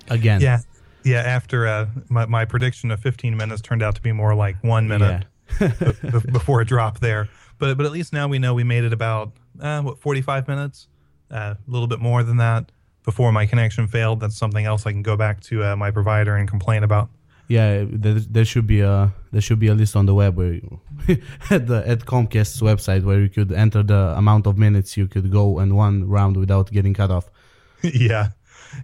again. 0.08 0.40
Yeah, 0.40 0.60
yeah. 1.04 1.18
After 1.18 1.68
uh, 1.68 1.88
my 2.08 2.26
my 2.26 2.46
prediction 2.46 2.90
of 2.90 3.02
15 3.02 3.36
minutes 3.36 3.62
turned 3.62 3.84
out 3.84 3.96
to 3.96 4.02
be 4.02 4.14
more 4.14 4.34
like 4.34 4.56
one 4.64 4.88
minute 4.88 5.26
b- 5.60 5.68
b- 5.82 6.32
before 6.32 6.62
a 6.62 6.66
drop 6.66 7.02
there. 7.02 7.28
But 7.60 7.76
but 7.76 7.86
at 7.86 7.92
least 7.92 8.14
now 8.14 8.30
we 8.30 8.40
know 8.40 8.54
we 8.54 8.64
made 8.64 8.86
it 8.86 8.94
about 8.94 9.34
uh, 9.60 9.82
what 9.82 10.00
45 10.00 10.48
minutes, 10.48 10.88
uh, 11.32 11.36
a 11.36 11.70
little 11.70 11.86
bit 11.86 12.00
more 12.00 12.24
than 12.24 12.38
that 12.38 12.72
before 13.04 13.34
my 13.34 13.46
connection 13.46 13.90
failed. 13.90 14.22
That's 14.22 14.38
something 14.38 14.66
else 14.66 14.86
I 14.86 14.94
can 14.94 15.02
go 15.02 15.18
back 15.18 15.42
to 15.50 15.66
uh, 15.66 15.76
my 15.76 15.92
provider 15.92 16.38
and 16.38 16.48
complain 16.48 16.84
about. 16.84 17.10
Yeah, 17.50 17.84
there, 17.90 18.22
there 18.22 18.46
should 18.46 18.68
be 18.68 18.80
a 18.80 19.14
there 19.34 19.42
should 19.42 19.60
be 19.60 19.68
a 19.68 19.74
list 19.74 19.98
on 19.98 20.06
the 20.06 20.14
web 20.14 20.38
where 20.38 20.54
you, 20.54 20.80
at 21.50 21.68
the 21.68 21.84
at 21.86 22.06
Comcast's 22.06 22.62
website 22.62 23.04
where 23.04 23.20
you 23.20 23.28
could 23.28 23.52
enter 23.52 23.84
the 23.84 24.14
amount 24.16 24.48
of 24.48 24.58
minutes 24.58 24.96
you 24.96 25.10
could 25.10 25.30
go 25.30 25.60
in 25.60 25.76
one 25.76 26.08
round 26.08 26.38
without 26.38 26.72
getting 26.72 26.94
cut 26.94 27.12
off. 27.12 27.30
yeah, 27.84 28.30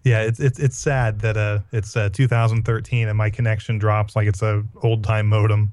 yeah. 0.03 0.21
It's 0.21 0.39
it's 0.39 0.59
it's 0.59 0.77
sad 0.77 1.19
that 1.21 1.37
uh 1.37 1.59
it's 1.71 1.95
uh, 1.95 2.09
2013 2.11 3.07
and 3.07 3.17
my 3.17 3.29
connection 3.29 3.77
drops 3.79 4.15
like 4.15 4.27
it's 4.27 4.41
a 4.41 4.63
old 4.83 5.03
time 5.03 5.27
modem. 5.27 5.71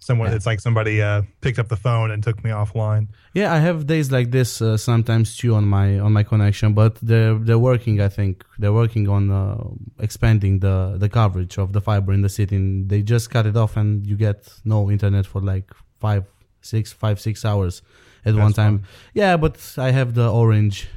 Someone, 0.00 0.28
Yeah. 0.30 0.36
it's 0.36 0.46
like 0.46 0.60
somebody 0.60 1.02
uh, 1.02 1.22
picked 1.40 1.58
up 1.58 1.68
the 1.68 1.76
phone 1.76 2.12
and 2.12 2.22
took 2.22 2.42
me 2.44 2.50
offline. 2.50 3.08
Yeah, 3.34 3.52
I 3.52 3.58
have 3.58 3.86
days 3.86 4.10
like 4.12 4.30
this 4.30 4.62
uh, 4.62 4.76
sometimes 4.76 5.36
too 5.36 5.54
on 5.56 5.64
my 5.66 5.98
on 5.98 6.12
my 6.12 6.22
connection, 6.22 6.72
but 6.72 6.94
they're 7.02 7.34
they're 7.34 7.58
working. 7.58 8.00
I 8.00 8.08
think 8.08 8.44
they're 8.58 8.72
working 8.72 9.08
on 9.08 9.30
uh, 9.30 9.64
expanding 9.98 10.60
the 10.60 10.94
the 10.98 11.08
coverage 11.08 11.58
of 11.58 11.72
the 11.72 11.80
fiber 11.80 12.12
in 12.12 12.22
the 12.22 12.28
city. 12.28 12.54
And 12.56 12.88
they 12.88 13.02
just 13.02 13.28
cut 13.30 13.44
it 13.44 13.56
off, 13.56 13.76
and 13.76 14.06
you 14.06 14.16
get 14.16 14.48
no 14.64 14.88
internet 14.88 15.26
for 15.26 15.40
like 15.42 15.68
five, 15.98 16.24
six, 16.60 16.92
five, 16.92 17.18
six 17.20 17.44
hours 17.44 17.82
at 18.24 18.34
one 18.36 18.52
time. 18.52 18.78
fine. 18.78 18.88
Yeah, 19.14 19.36
but 19.36 19.56
I 19.78 19.90
have 19.90 20.14
the 20.14 20.30
orange 20.30 20.88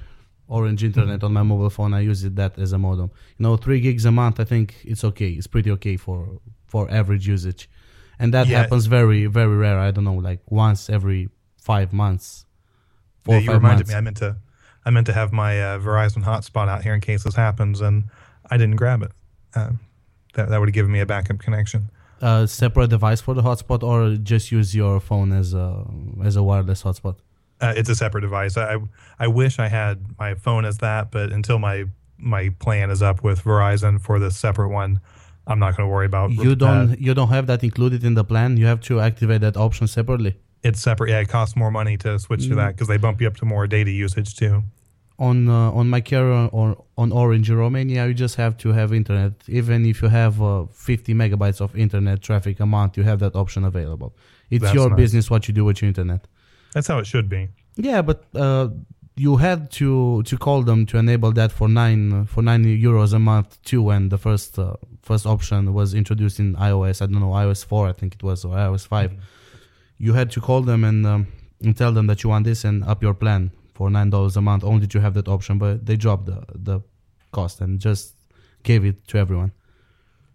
orange 0.57 0.81
internet 0.89 1.23
on 1.23 1.31
my 1.39 1.43
mobile 1.51 1.69
phone. 1.77 1.93
I 1.99 2.01
use 2.11 2.21
it 2.27 2.35
that 2.35 2.53
as 2.59 2.71
a 2.73 2.77
modem. 2.77 3.09
You 3.37 3.43
know, 3.45 3.57
three 3.57 3.79
gigs 3.85 4.05
a 4.05 4.11
month. 4.11 4.39
I 4.39 4.45
think 4.53 4.67
it's 4.91 5.03
okay. 5.09 5.31
It's 5.37 5.47
pretty 5.47 5.71
okay 5.77 5.97
for 6.05 6.19
for 6.71 6.81
average 6.99 7.25
usage, 7.35 7.61
and 8.19 8.33
that 8.35 8.47
Yeah. 8.47 8.59
happens 8.61 8.85
very 8.97 9.21
very 9.39 9.55
rare. 9.65 9.79
I 9.87 9.91
don't 9.95 10.05
know, 10.09 10.19
like 10.29 10.41
once 10.65 10.81
every 10.97 11.21
five 11.71 11.89
months. 12.03 12.45
Four 13.23 13.35
Yeah, 13.35 13.41
you 13.45 13.51
reminded 13.59 13.87
months. 13.87 13.89
me. 13.91 13.95
I 13.97 14.01
meant 14.07 14.17
to, 14.17 14.29
I 14.85 14.89
meant 14.95 15.07
to 15.11 15.13
have 15.13 15.29
my 15.43 15.51
uh, 15.67 15.79
Verizon 15.85 16.23
hotspot 16.29 16.67
out 16.73 16.81
here 16.85 16.95
in 16.97 17.01
case 17.01 17.21
this 17.25 17.35
happens, 17.45 17.81
and 17.81 17.95
I 18.51 18.57
didn't 18.57 18.77
grab 18.83 19.01
it. 19.07 19.11
Uh, 19.57 19.71
that 20.35 20.49
that 20.49 20.57
would 20.59 20.69
have 20.69 20.77
given 20.79 20.91
me 20.91 21.01
a 21.01 21.05
backup 21.05 21.39
connection. 21.47 21.81
a 22.23 22.47
separate 22.47 22.89
device 22.97 23.21
for 23.25 23.33
the 23.37 23.41
hotspot, 23.49 23.81
or 23.91 23.99
just 24.31 24.45
use 24.51 24.69
your 24.81 24.99
phone 25.09 25.29
as 25.41 25.53
a 25.53 25.67
as 26.27 26.35
a 26.35 26.43
wireless 26.49 26.81
hotspot. 26.83 27.15
Uh, 27.61 27.73
it's 27.79 27.89
a 27.89 27.95
separate 27.95 28.21
device. 28.21 28.57
I 28.57 28.77
I 29.19 29.27
wish 29.27 29.59
I 29.59 29.67
had 29.67 29.95
my 30.19 30.33
phone 30.35 30.65
as 30.65 30.77
that, 30.79 31.11
but 31.11 31.31
until 31.31 31.59
my 31.59 31.85
my 32.17 32.49
plan 32.59 32.89
is 32.91 33.01
up 33.01 33.23
with 33.23 33.43
Verizon 33.43 33.99
for 33.99 34.19
the 34.19 34.29
separate 34.31 34.69
one, 34.69 34.99
I'm 35.47 35.59
not 35.59 35.75
going 35.75 35.87
to 35.89 35.93
worry 35.93 36.05
about. 36.05 36.31
You 36.31 36.55
don't 36.55 36.99
you 36.99 37.13
don't 37.13 37.29
have 37.29 37.45
that 37.47 37.63
included 37.63 38.03
in 38.03 38.13
the 38.15 38.23
plan. 38.23 38.57
You 38.57 38.65
have 38.67 38.81
to 38.89 38.99
activate 38.99 39.41
that 39.41 39.57
option 39.57 39.87
separately. 39.87 40.33
it's 40.63 40.81
separate. 40.81 41.09
Yeah, 41.11 41.21
it 41.25 41.29
costs 41.29 41.55
more 41.55 41.71
money 41.71 41.97
to 41.97 42.09
switch 42.19 42.43
to 42.47 42.53
Mm. 42.53 42.55
that 42.61 42.71
because 42.75 42.87
they 42.91 42.97
bump 43.05 43.17
you 43.21 43.27
up 43.31 43.37
to 43.41 43.45
more 43.45 43.65
data 43.67 43.91
usage 44.05 44.29
too. 44.41 44.55
on 45.29 45.37
uh, 45.49 45.79
on 45.79 45.85
my 45.95 46.01
carrier 46.01 46.43
or 46.57 46.67
on 47.01 47.11
Orange 47.11 47.47
in 47.53 47.57
Romania, 47.65 48.01
you 48.07 48.13
just 48.25 48.35
have 48.43 48.53
to 48.63 48.67
have 48.79 48.87
internet. 49.01 49.33
Even 49.59 49.85
if 49.91 50.01
you 50.01 50.09
have 50.09 50.33
uh, 50.41 50.65
50 50.71 51.13
megabytes 51.13 51.59
of 51.61 51.69
internet 51.75 52.17
traffic 52.21 52.59
a 52.59 52.65
month, 52.65 52.91
you 52.97 53.03
have 53.11 53.19
that 53.19 53.35
option 53.35 53.63
available. 53.63 54.09
It's 54.49 54.63
That's 54.63 54.75
your 54.77 54.89
nice. 54.89 54.97
business 55.03 55.29
what 55.29 55.41
you 55.47 55.53
do 55.59 55.63
with 55.65 55.77
your 55.81 55.89
internet. 55.93 56.21
That's 56.73 56.87
how 56.87 56.99
it 56.99 57.07
should 57.07 57.29
be. 57.29 57.49
Yeah, 57.75 58.01
but 58.01 58.25
uh, 58.35 58.69
you 59.15 59.37
had 59.37 59.71
to 59.71 60.23
to 60.23 60.37
call 60.37 60.63
them 60.63 60.85
to 60.87 60.97
enable 60.97 61.31
that 61.33 61.51
for 61.51 61.67
nine 61.67 62.25
for 62.25 62.41
nine 62.41 62.63
euros 62.63 63.13
a 63.13 63.19
month 63.19 63.61
too. 63.63 63.81
When 63.81 64.09
the 64.09 64.17
first 64.17 64.57
uh, 64.57 64.75
first 65.01 65.25
option 65.25 65.73
was 65.73 65.93
introduced 65.93 66.39
in 66.39 66.55
iOS, 66.55 67.01
I 67.01 67.05
don't 67.07 67.19
know 67.19 67.31
iOS 67.31 67.65
four, 67.65 67.87
I 67.87 67.93
think 67.93 68.15
it 68.15 68.23
was, 68.23 68.45
or 68.45 68.55
iOS 68.55 68.87
5 68.87 69.13
You 69.97 70.13
had 70.13 70.31
to 70.31 70.41
call 70.41 70.61
them 70.61 70.83
and 70.83 71.05
um, 71.05 71.27
and 71.61 71.75
tell 71.77 71.91
them 71.91 72.07
that 72.07 72.23
you 72.23 72.29
want 72.29 72.45
this 72.45 72.63
and 72.63 72.83
up 72.83 73.03
your 73.03 73.13
plan 73.13 73.51
for 73.73 73.89
nine 73.89 74.09
dollars 74.09 74.37
a 74.37 74.41
month. 74.41 74.63
Only 74.63 74.87
to 74.87 75.01
have 75.01 75.13
that 75.13 75.27
option, 75.27 75.57
but 75.57 75.85
they 75.85 75.97
dropped 75.97 76.25
the 76.25 76.43
the 76.55 76.81
cost 77.31 77.61
and 77.61 77.79
just 77.79 78.15
gave 78.63 78.85
it 78.85 79.07
to 79.09 79.17
everyone. 79.17 79.51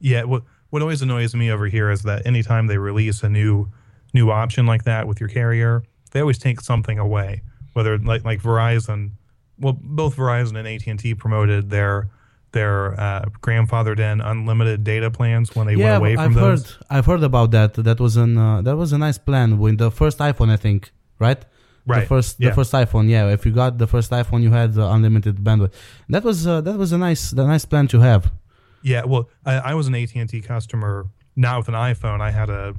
Yeah, 0.01 0.24
what 0.24 0.43
what 0.70 0.82
always 0.82 1.03
annoys 1.03 1.34
me 1.34 1.51
over 1.51 1.66
here 1.66 1.91
is 1.91 2.03
that 2.03 2.26
anytime 2.26 2.66
they 2.66 2.78
release 2.78 3.22
a 3.22 3.28
new 3.28 3.70
new 4.12 4.30
option 4.30 4.66
like 4.66 4.84
that 4.84 5.07
with 5.09 5.18
your 5.20 5.28
carrier, 5.28 5.82
they 6.16 6.22
always 6.22 6.38
take 6.38 6.62
something 6.62 6.98
away. 6.98 7.42
Whether 7.74 7.98
like 7.98 8.24
like 8.24 8.40
Verizon, 8.40 9.10
well, 9.58 9.76
both 9.78 10.16
Verizon 10.16 10.56
and 10.58 10.66
AT 10.66 10.86
and 10.86 10.98
T 10.98 11.14
promoted 11.14 11.68
their 11.68 12.08
their 12.52 12.98
uh, 12.98 13.26
grandfathered 13.42 13.98
in 13.98 14.22
unlimited 14.22 14.82
data 14.82 15.10
plans 15.10 15.54
when 15.54 15.66
they 15.66 15.74
yeah, 15.74 15.84
went 15.84 15.96
away 15.98 16.14
from 16.14 16.24
I've 16.24 16.34
those. 16.34 16.70
heard 16.70 16.86
I've 16.88 17.06
heard 17.06 17.22
about 17.22 17.50
that. 17.50 17.74
That 17.74 18.00
was 18.00 18.16
an 18.16 18.38
uh, 18.38 18.62
that 18.62 18.76
was 18.76 18.94
a 18.94 18.98
nice 18.98 19.18
plan 19.18 19.58
with 19.58 19.76
the 19.76 19.90
first 19.90 20.18
iPhone, 20.18 20.48
I 20.48 20.56
think, 20.56 20.90
right? 21.18 21.44
Right. 21.86 22.00
The 22.00 22.06
first 22.06 22.40
yeah. 22.40 22.48
the 22.48 22.54
first 22.54 22.72
iPhone, 22.72 23.10
yeah. 23.10 23.28
If 23.28 23.44
you 23.44 23.52
got 23.52 23.76
the 23.76 23.86
first 23.86 24.10
iPhone, 24.10 24.42
you 24.42 24.52
had 24.52 24.78
uh, 24.78 24.88
unlimited 24.96 25.36
bandwidth. 25.36 25.74
That 26.08 26.24
was 26.24 26.46
uh, 26.46 26.62
that 26.62 26.78
was 26.78 26.92
a 26.92 26.98
nice 26.98 27.30
the 27.30 27.46
nice 27.46 27.66
plan 27.66 27.88
to 27.88 28.00
have. 28.00 28.32
Yeah, 28.82 29.04
well, 29.04 29.28
I, 29.44 29.54
I 29.70 29.74
was 29.74 29.86
an 29.86 29.94
AT 29.94 30.14
and 30.14 30.28
T 30.30 30.40
customer. 30.40 31.06
Now 31.36 31.58
with 31.58 31.68
an 31.68 31.74
iPhone, 31.74 32.22
I 32.22 32.30
had 32.30 32.48
a 32.48 32.74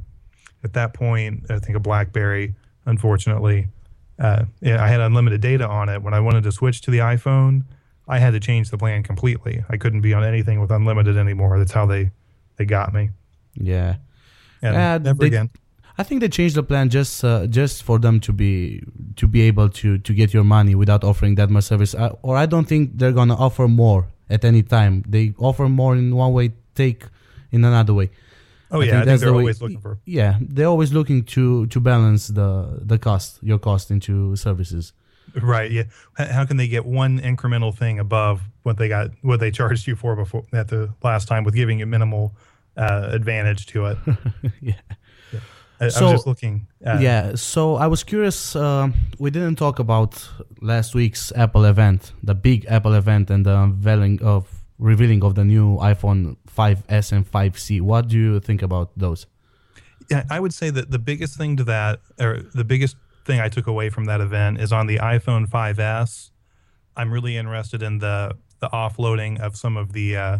at 0.63 0.73
that 0.73 0.95
point 0.95 1.51
I 1.51 1.59
think 1.59 1.77
a 1.77 1.79
BlackBerry. 1.79 2.55
Unfortunately, 2.87 3.67
uh, 4.17 4.45
yeah, 4.61 4.83
I 4.83 4.87
had 4.87 5.01
unlimited 5.01 5.41
data 5.41 5.67
on 5.67 5.89
it. 5.89 6.01
When 6.01 6.13
I 6.15 6.19
wanted 6.21 6.43
to 6.43 6.51
switch 6.51 6.81
to 6.83 6.91
the 6.91 6.99
iPhone, 6.99 7.63
I 8.07 8.17
had 8.19 8.31
to 8.31 8.39
change 8.39 8.69
the 8.71 8.77
plan 8.77 9.03
completely. 9.03 9.63
I 9.69 9.75
couldn't 9.77 10.01
be 10.01 10.13
on 10.13 10.23
anything 10.23 10.59
with 10.61 10.71
unlimited 10.71 11.17
anymore. 11.17 11.59
That's 11.59 11.73
how 11.73 11.85
they 11.85 12.09
they 12.57 12.65
got 12.65 12.93
me. 12.93 13.09
Yeah, 13.53 13.95
And 14.63 14.75
Uh, 14.75 14.97
never 14.97 15.19
they- 15.19 15.27
again. 15.27 15.49
I 15.99 16.03
think 16.03 16.21
they 16.21 16.29
changed 16.29 16.55
the 16.55 16.63
plan 16.63 16.89
just 16.89 17.23
uh, 17.23 17.47
just 17.47 17.83
for 17.83 17.97
them 17.99 18.19
to 18.19 18.31
be 18.31 18.81
to 19.15 19.27
be 19.27 19.41
able 19.49 19.67
to 19.81 19.97
to 19.97 20.13
get 20.13 20.31
your 20.33 20.43
money 20.45 20.75
without 20.75 21.03
offering 21.03 21.35
that 21.35 21.49
much 21.49 21.63
service. 21.65 21.93
Uh, 21.95 22.11
or 22.21 22.37
I 22.43 22.45
don't 22.45 22.67
think 22.67 22.83
they're 22.99 23.15
gonna 23.19 23.35
offer 23.35 23.67
more 23.67 24.05
at 24.29 24.45
any 24.45 24.61
time. 24.63 25.03
They 25.09 25.33
offer 25.39 25.67
more 25.67 25.95
in 25.97 26.15
one 26.15 26.33
way, 26.33 26.51
take 26.75 26.99
in 27.51 27.65
another 27.65 27.93
way. 27.95 28.09
Oh 28.71 28.81
I 28.81 28.85
yeah, 28.85 28.91
think 28.91 29.01
I 29.01 29.05
think 29.05 29.19
they're 29.19 29.29
the 29.29 29.33
way- 29.33 29.39
always 29.43 29.61
looking 29.61 29.79
for. 29.81 29.97
Yeah, 30.05 30.37
they're 30.41 30.67
always 30.67 30.91
looking 30.93 31.23
to 31.35 31.67
to 31.67 31.79
balance 31.79 32.27
the 32.27 32.79
the 32.81 32.97
cost, 32.97 33.39
your 33.41 33.59
cost 33.59 33.91
into 33.91 34.35
services. 34.35 34.93
Right. 35.41 35.69
Yeah. 35.71 35.83
How 36.17 36.45
can 36.45 36.57
they 36.57 36.67
get 36.67 36.85
one 36.85 37.19
incremental 37.19 37.73
thing 37.75 37.99
above 37.99 38.41
what 38.63 38.77
they 38.77 38.87
got, 38.87 39.11
what 39.21 39.39
they 39.39 39.51
charged 39.51 39.85
you 39.87 39.95
for 39.95 40.15
before 40.15 40.43
at 40.53 40.67
the 40.69 40.89
last 41.03 41.27
time, 41.27 41.43
with 41.43 41.53
giving 41.53 41.79
you 41.79 41.85
minimal 41.85 42.33
uh, 42.77 43.09
advantage 43.11 43.65
to 43.67 43.85
it? 43.87 43.97
yeah. 44.61 44.73
I, 45.79 45.85
I 45.85 45.89
So- 45.89 46.05
was 46.05 46.11
just 46.13 46.27
looking. 46.27 46.67
Uh, 46.85 46.97
yeah, 47.01 47.35
so 47.35 47.75
I 47.75 47.87
was 47.87 48.03
curious. 48.03 48.55
Uh, 48.55 48.89
we 49.19 49.29
didn't 49.29 49.57
talk 49.57 49.79
about 49.79 50.27
last 50.61 50.95
week's 50.95 51.31
Apple 51.35 51.65
event, 51.65 52.13
the 52.23 52.33
big 52.33 52.65
Apple 52.67 52.93
event, 52.93 53.29
and 53.29 53.45
the 53.45 53.55
unveiling 53.55 54.21
of 54.23 54.47
revealing 54.79 55.23
of 55.23 55.33
the 55.35 55.43
new 55.43 55.77
iPhone 55.77 56.37
5s 56.57 57.11
and 57.11 57.29
5c. 57.29 57.81
What 57.81 58.07
do 58.07 58.17
you 58.17 58.39
think 58.39 58.61
about 58.61 58.91
those? 58.97 59.27
Yeah, 60.09 60.23
I 60.29 60.39
would 60.39 60.53
say 60.53 60.69
that 60.69 60.91
the 60.91 60.99
biggest 60.99 61.37
thing 61.37 61.57
to 61.57 61.63
that, 61.65 61.99
or 62.19 62.39
the 62.53 62.63
biggest 62.63 62.95
thing 63.25 63.39
I 63.39 63.49
took 63.49 63.67
away 63.67 63.89
from 63.89 64.05
that 64.05 64.21
event, 64.21 64.59
is 64.59 64.71
on 64.71 64.87
the 64.87 64.97
iPhone 64.97 65.47
5s. 65.47 66.31
I'm 66.95 67.11
really 67.11 67.37
interested 67.37 67.83
in 67.83 67.99
the 67.99 68.35
the 68.59 68.69
offloading 68.69 69.39
of 69.39 69.55
some 69.55 69.77
of 69.77 69.93
the 69.93 70.17
uh, 70.17 70.37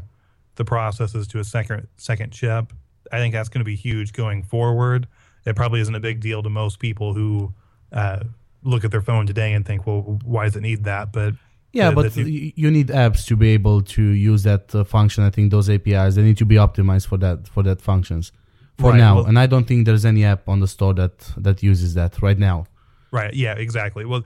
the 0.56 0.66
processes 0.66 1.28
to 1.28 1.40
a 1.40 1.44
second 1.44 1.88
second 1.98 2.32
chip. 2.32 2.74
I 3.12 3.20
think 3.20 3.34
that's 3.34 3.50
going 3.50 3.62
to 3.62 3.66
be 3.66 3.76
huge 3.76 4.14
going 4.14 4.44
forward. 4.44 5.08
It 5.46 5.56
probably 5.56 5.80
isn't 5.82 5.96
a 5.96 6.00
big 6.00 6.20
deal 6.20 6.44
to 6.44 6.50
most 6.50 6.80
people 6.80 7.14
who 7.14 7.54
uh, 7.94 8.24
look 8.64 8.84
at 8.84 8.92
their 8.92 9.02
phone 9.02 9.28
today 9.28 9.54
and 9.54 9.66
think, 9.66 9.86
"Well, 9.86 10.20
why 10.24 10.46
does 10.46 10.56
it 10.56 10.62
need 10.62 10.84
that?" 10.86 11.14
But 11.14 11.36
Yeah, 11.74 11.92
but 11.92 12.16
new- 12.16 12.52
you 12.56 12.72
need 12.72 12.88
apps 12.88 13.26
to 13.28 13.36
be 13.36 13.50
able 13.50 13.82
to 13.82 14.02
use 14.02 14.44
that 14.44 14.74
uh, 14.74 14.84
function. 14.84 15.24
I 15.24 15.30
think 15.30 15.52
those 15.52 15.70
APIs 15.70 16.16
they 16.16 16.24
need 16.24 16.38
to 16.38 16.46
be 16.46 16.56
optimized 16.56 17.08
for 17.08 17.18
that 17.18 17.48
for 17.48 17.62
that 17.64 17.82
functions 17.82 18.32
for 18.80 18.92
Right, 18.92 18.98
now. 18.98 19.16
well- 19.16 19.26
and 19.26 19.38
I 19.38 19.46
don't 19.48 19.66
think 19.68 19.86
there's 19.86 20.06
any 20.06 20.24
app 20.26 20.48
on 20.50 20.60
the 20.60 20.68
store 20.68 20.94
that 20.96 21.20
that 21.38 21.62
uses 21.62 21.94
that 21.96 22.22
right 22.22 22.38
now. 22.40 22.66
Right. 23.12 23.34
Yeah, 23.34 23.54
exactly. 23.54 24.06
Well, 24.06 24.24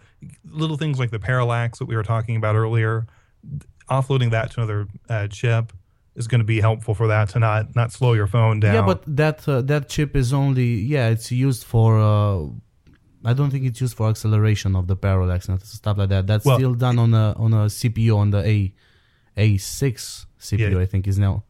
little 0.49 0.77
things 0.77 0.97
like 0.99 1.11
the 1.11 1.19
parallax 1.19 1.79
that 1.79 1.85
we 1.85 1.95
were 1.95 2.03
talking 2.03 2.35
about 2.35 2.55
earlier, 2.55 3.05
offloading 3.89 4.31
that 4.31 4.51
to 4.51 4.59
another 4.61 4.87
uh, 5.09 5.27
chip 5.27 5.71
is 6.15 6.27
going 6.27 6.39
to 6.39 6.45
be 6.45 6.59
helpful 6.61 6.93
for 6.95 7.07
that 7.07 7.29
to 7.29 7.39
not 7.39 7.75
not 7.75 7.91
slow 7.91 8.13
your 8.13 8.27
phone 8.27 8.59
down. 8.59 8.73
Yeah, 8.75 8.81
but 8.81 9.03
that 9.15 9.47
uh, 9.47 9.61
that 9.63 9.87
chip 9.89 10.15
is 10.15 10.33
only 10.33 10.65
yeah, 10.93 11.09
it's 11.09 11.31
used 11.31 11.63
for. 11.63 11.99
Uh, 13.25 13.29
I 13.29 13.33
don't 13.33 13.49
think 13.51 13.65
it's 13.65 13.79
used 13.81 13.95
for 13.95 14.09
acceleration 14.09 14.75
of 14.75 14.87
the 14.87 14.95
parallax 14.95 15.47
and 15.47 15.61
stuff 15.61 15.97
like 15.97 16.09
that. 16.09 16.27
That's 16.27 16.45
Well, 16.45 16.57
still 16.57 16.73
done 16.75 16.99
on 16.99 17.13
a 17.13 17.33
on 17.37 17.53
a 17.53 17.65
CPU 17.67 18.17
on 18.17 18.31
the 18.31 18.39
A 18.47 18.73
A 19.37 19.57
six 19.57 20.25
CPU. 20.39 20.73
Yeah. 20.73 20.79
I 20.79 20.85
think 20.85 21.07
is 21.07 21.17
now 21.19 21.43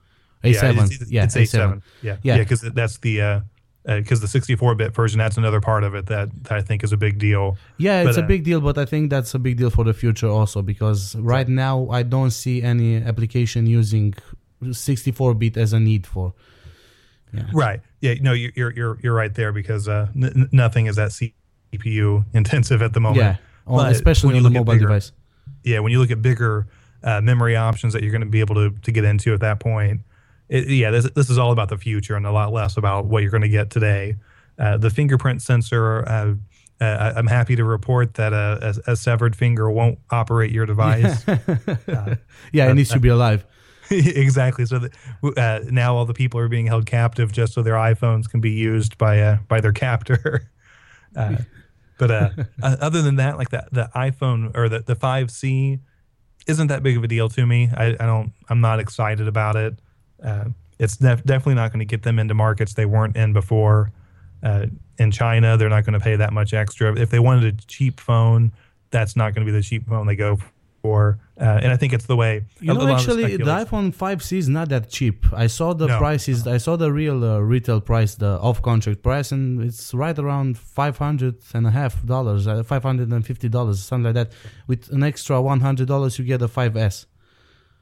A 0.43 0.49
yeah, 0.49 0.59
seven. 0.61 0.89
yeah, 1.07 1.23
it's 1.25 1.35
A7. 1.35 1.43
A7. 1.43 1.81
Yeah, 2.01 2.17
Yeah. 2.23 2.35
yeah, 2.35 2.37
because 2.43 2.61
that's 2.61 2.97
the 2.99 3.21
uh, 3.21 3.39
because 3.83 4.21
the 4.21 4.27
64-bit 4.27 4.93
version 4.93 5.17
that's 5.17 5.37
another 5.37 5.59
part 5.59 5.83
of 5.83 5.95
it 5.95 6.05
that, 6.05 6.29
that 6.43 6.51
I 6.51 6.61
think 6.61 6.83
is 6.83 6.91
a 6.93 6.97
big 6.97 7.17
deal. 7.17 7.57
Yeah, 7.77 8.01
it's 8.03 8.15
But, 8.15 8.21
a 8.21 8.25
uh, 8.25 8.27
big 8.27 8.43
deal, 8.43 8.61
but 8.61 8.77
I 8.77 8.85
think 8.85 9.09
that's 9.09 9.33
a 9.33 9.39
big 9.39 9.57
deal 9.57 9.71
for 9.71 9.83
the 9.83 9.93
future 9.93 10.27
also 10.27 10.61
because 10.61 11.15
right 11.15 11.47
now 11.49 11.87
I 11.89 12.03
don't 12.03 12.29
see 12.29 12.61
any 12.61 12.97
application 12.97 13.65
using 13.65 14.13
64-bit 14.63 15.57
as 15.57 15.73
a 15.73 15.79
need 15.79 16.05
for. 16.05 16.33
Yeah. 17.33 17.43
Right. 17.53 17.81
Yeah. 18.01 18.15
No, 18.21 18.33
you're 18.33 18.73
you're 18.75 18.99
you're, 19.01 19.13
right 19.13 19.33
there 19.33 19.51
because 19.53 19.87
uh, 19.87 20.07
n- 20.15 20.49
nothing 20.51 20.85
is 20.87 20.97
that 20.97 21.11
CPU 21.73 22.25
intensive 22.33 22.81
at 22.81 22.93
the 22.93 22.99
moment. 22.99 23.21
Yeah, 23.21 23.35
But 23.65 23.91
especially 23.91 24.27
when 24.33 24.35
on 24.37 24.43
you 24.43 24.49
the 24.49 24.59
look 24.59 24.67
at 24.67 24.71
bigger- 24.71 24.87
device. 24.87 25.11
Yeah, 25.63 25.79
when 25.79 25.91
you 25.91 25.99
look 25.99 26.11
at 26.11 26.21
bigger 26.21 26.67
uh, 27.03 27.21
memory 27.21 27.55
options 27.55 27.93
that 27.93 28.01
you're 28.03 28.11
going 28.11 28.21
to 28.21 28.27
be 28.27 28.39
able 28.39 28.55
to 28.55 28.71
to 28.81 28.91
get 28.91 29.03
into 29.03 29.33
at 29.33 29.41
that 29.41 29.59
point, 29.59 30.01
it, 30.49 30.67
yeah, 30.67 30.89
this 30.91 31.09
this 31.11 31.29
is 31.29 31.37
all 31.37 31.51
about 31.51 31.69
the 31.69 31.77
future 31.77 32.15
and 32.15 32.25
a 32.25 32.31
lot 32.31 32.51
less 32.51 32.77
about 32.77 33.05
what 33.05 33.21
you're 33.21 33.31
going 33.31 33.41
to 33.43 33.49
get 33.49 33.69
today. 33.69 34.15
Uh, 34.57 34.77
the 34.77 34.89
fingerprint 34.89 35.41
sensor. 35.41 36.07
Uh, 36.07 36.33
uh, 36.79 37.13
I'm 37.15 37.27
happy 37.27 37.55
to 37.55 37.63
report 37.63 38.15
that 38.15 38.33
a, 38.33 38.73
a, 38.87 38.93
a 38.93 38.95
severed 38.95 39.35
finger 39.35 39.69
won't 39.69 39.99
operate 40.09 40.49
your 40.49 40.65
device. 40.65 41.23
yeah, 42.51 42.69
it 42.71 42.73
needs 42.73 42.89
to 42.89 42.99
be 42.99 43.09
alive. 43.09 43.45
exactly. 43.91 44.65
So 44.65 44.79
that, 44.79 44.91
uh, 45.37 45.59
now 45.69 45.95
all 45.95 46.05
the 46.05 46.13
people 46.15 46.39
are 46.39 46.47
being 46.47 46.65
held 46.65 46.87
captive 46.87 47.31
just 47.31 47.53
so 47.53 47.61
their 47.61 47.75
iPhones 47.75 48.27
can 48.27 48.41
be 48.41 48.49
used 48.49 48.97
by 48.97 49.19
uh, 49.19 49.37
by 49.47 49.61
their 49.61 49.73
captor. 49.73 50.49
But 51.97 52.11
uh, 52.11 52.29
uh, 52.63 52.77
other 52.81 53.01
than 53.01 53.15
that, 53.17 53.37
like 53.37 53.49
the 53.49 53.65
the 53.71 53.89
iPhone 53.95 54.55
or 54.55 54.69
the 54.69 54.79
the 54.79 54.95
5C 54.95 55.79
isn't 56.47 56.67
that 56.67 56.83
big 56.83 56.97
of 56.97 57.03
a 57.03 57.07
deal 57.07 57.29
to 57.29 57.45
me. 57.45 57.69
I, 57.75 57.87
I 57.99 58.05
don't. 58.05 58.33
I'm 58.49 58.61
not 58.61 58.79
excited 58.79 59.27
about 59.27 59.55
it. 59.55 59.79
Uh, 60.23 60.45
it's 60.79 60.97
def- 60.97 61.23
definitely 61.23 61.55
not 61.55 61.71
going 61.71 61.79
to 61.79 61.85
get 61.85 62.03
them 62.03 62.17
into 62.19 62.33
markets 62.33 62.73
they 62.73 62.85
weren't 62.85 63.15
in 63.15 63.33
before. 63.33 63.91
Uh, 64.43 64.65
in 64.97 65.11
China, 65.11 65.55
they're 65.55 65.69
not 65.69 65.85
going 65.85 65.93
to 65.93 65.99
pay 65.99 66.15
that 66.15 66.33
much 66.33 66.53
extra. 66.53 66.99
If 66.99 67.11
they 67.11 67.19
wanted 67.19 67.59
a 67.59 67.65
cheap 67.67 67.99
phone, 67.99 68.51
that's 68.89 69.15
not 69.15 69.35
going 69.35 69.45
to 69.45 69.51
be 69.51 69.55
the 69.55 69.63
cheap 69.63 69.87
phone 69.87 70.07
they 70.07 70.15
go 70.15 70.39
for. 70.81 71.19
Uh, 71.39 71.59
and 71.63 71.71
I 71.71 71.77
think 71.77 71.93
it's 71.93 72.05
the 72.05 72.15
way. 72.15 72.45
You 72.59 72.73
know, 72.73 72.87
actually, 72.87 73.37
the 73.37 73.43
iPhone 73.65 73.93
5C 73.95 74.37
is 74.37 74.49
not 74.49 74.69
that 74.69 74.89
cheap. 74.89 75.25
I 75.33 75.47
saw 75.47 75.73
the 75.73 75.87
No. 75.87 75.97
prices. 75.97 76.45
I 76.47 76.57
saw 76.57 76.75
the 76.75 76.91
real 76.91 77.23
uh, 77.23 77.39
retail 77.39 77.81
price, 77.81 78.15
the 78.15 78.39
off-contract 78.39 79.01
price, 79.01 79.31
and 79.31 79.61
it's 79.61 79.93
right 79.93 80.17
around 80.17 80.57
five 80.57 80.97
hundred 80.97 81.35
and 81.53 81.65
a 81.65 81.71
half 81.71 82.03
dollars, 82.05 82.47
uh, 82.47 82.61
five 82.63 82.83
hundred 82.83 83.09
and 83.11 83.25
fifty 83.25 83.49
dollars, 83.49 83.83
something 83.83 84.05
like 84.13 84.15
that. 84.15 84.31
With 84.67 84.89
an 84.91 85.03
extra 85.03 85.41
one 85.41 85.61
hundred 85.61 85.87
dollars, 85.87 86.19
you 86.19 86.25
get 86.25 86.41
a 86.41 86.47
5S. 86.47 87.05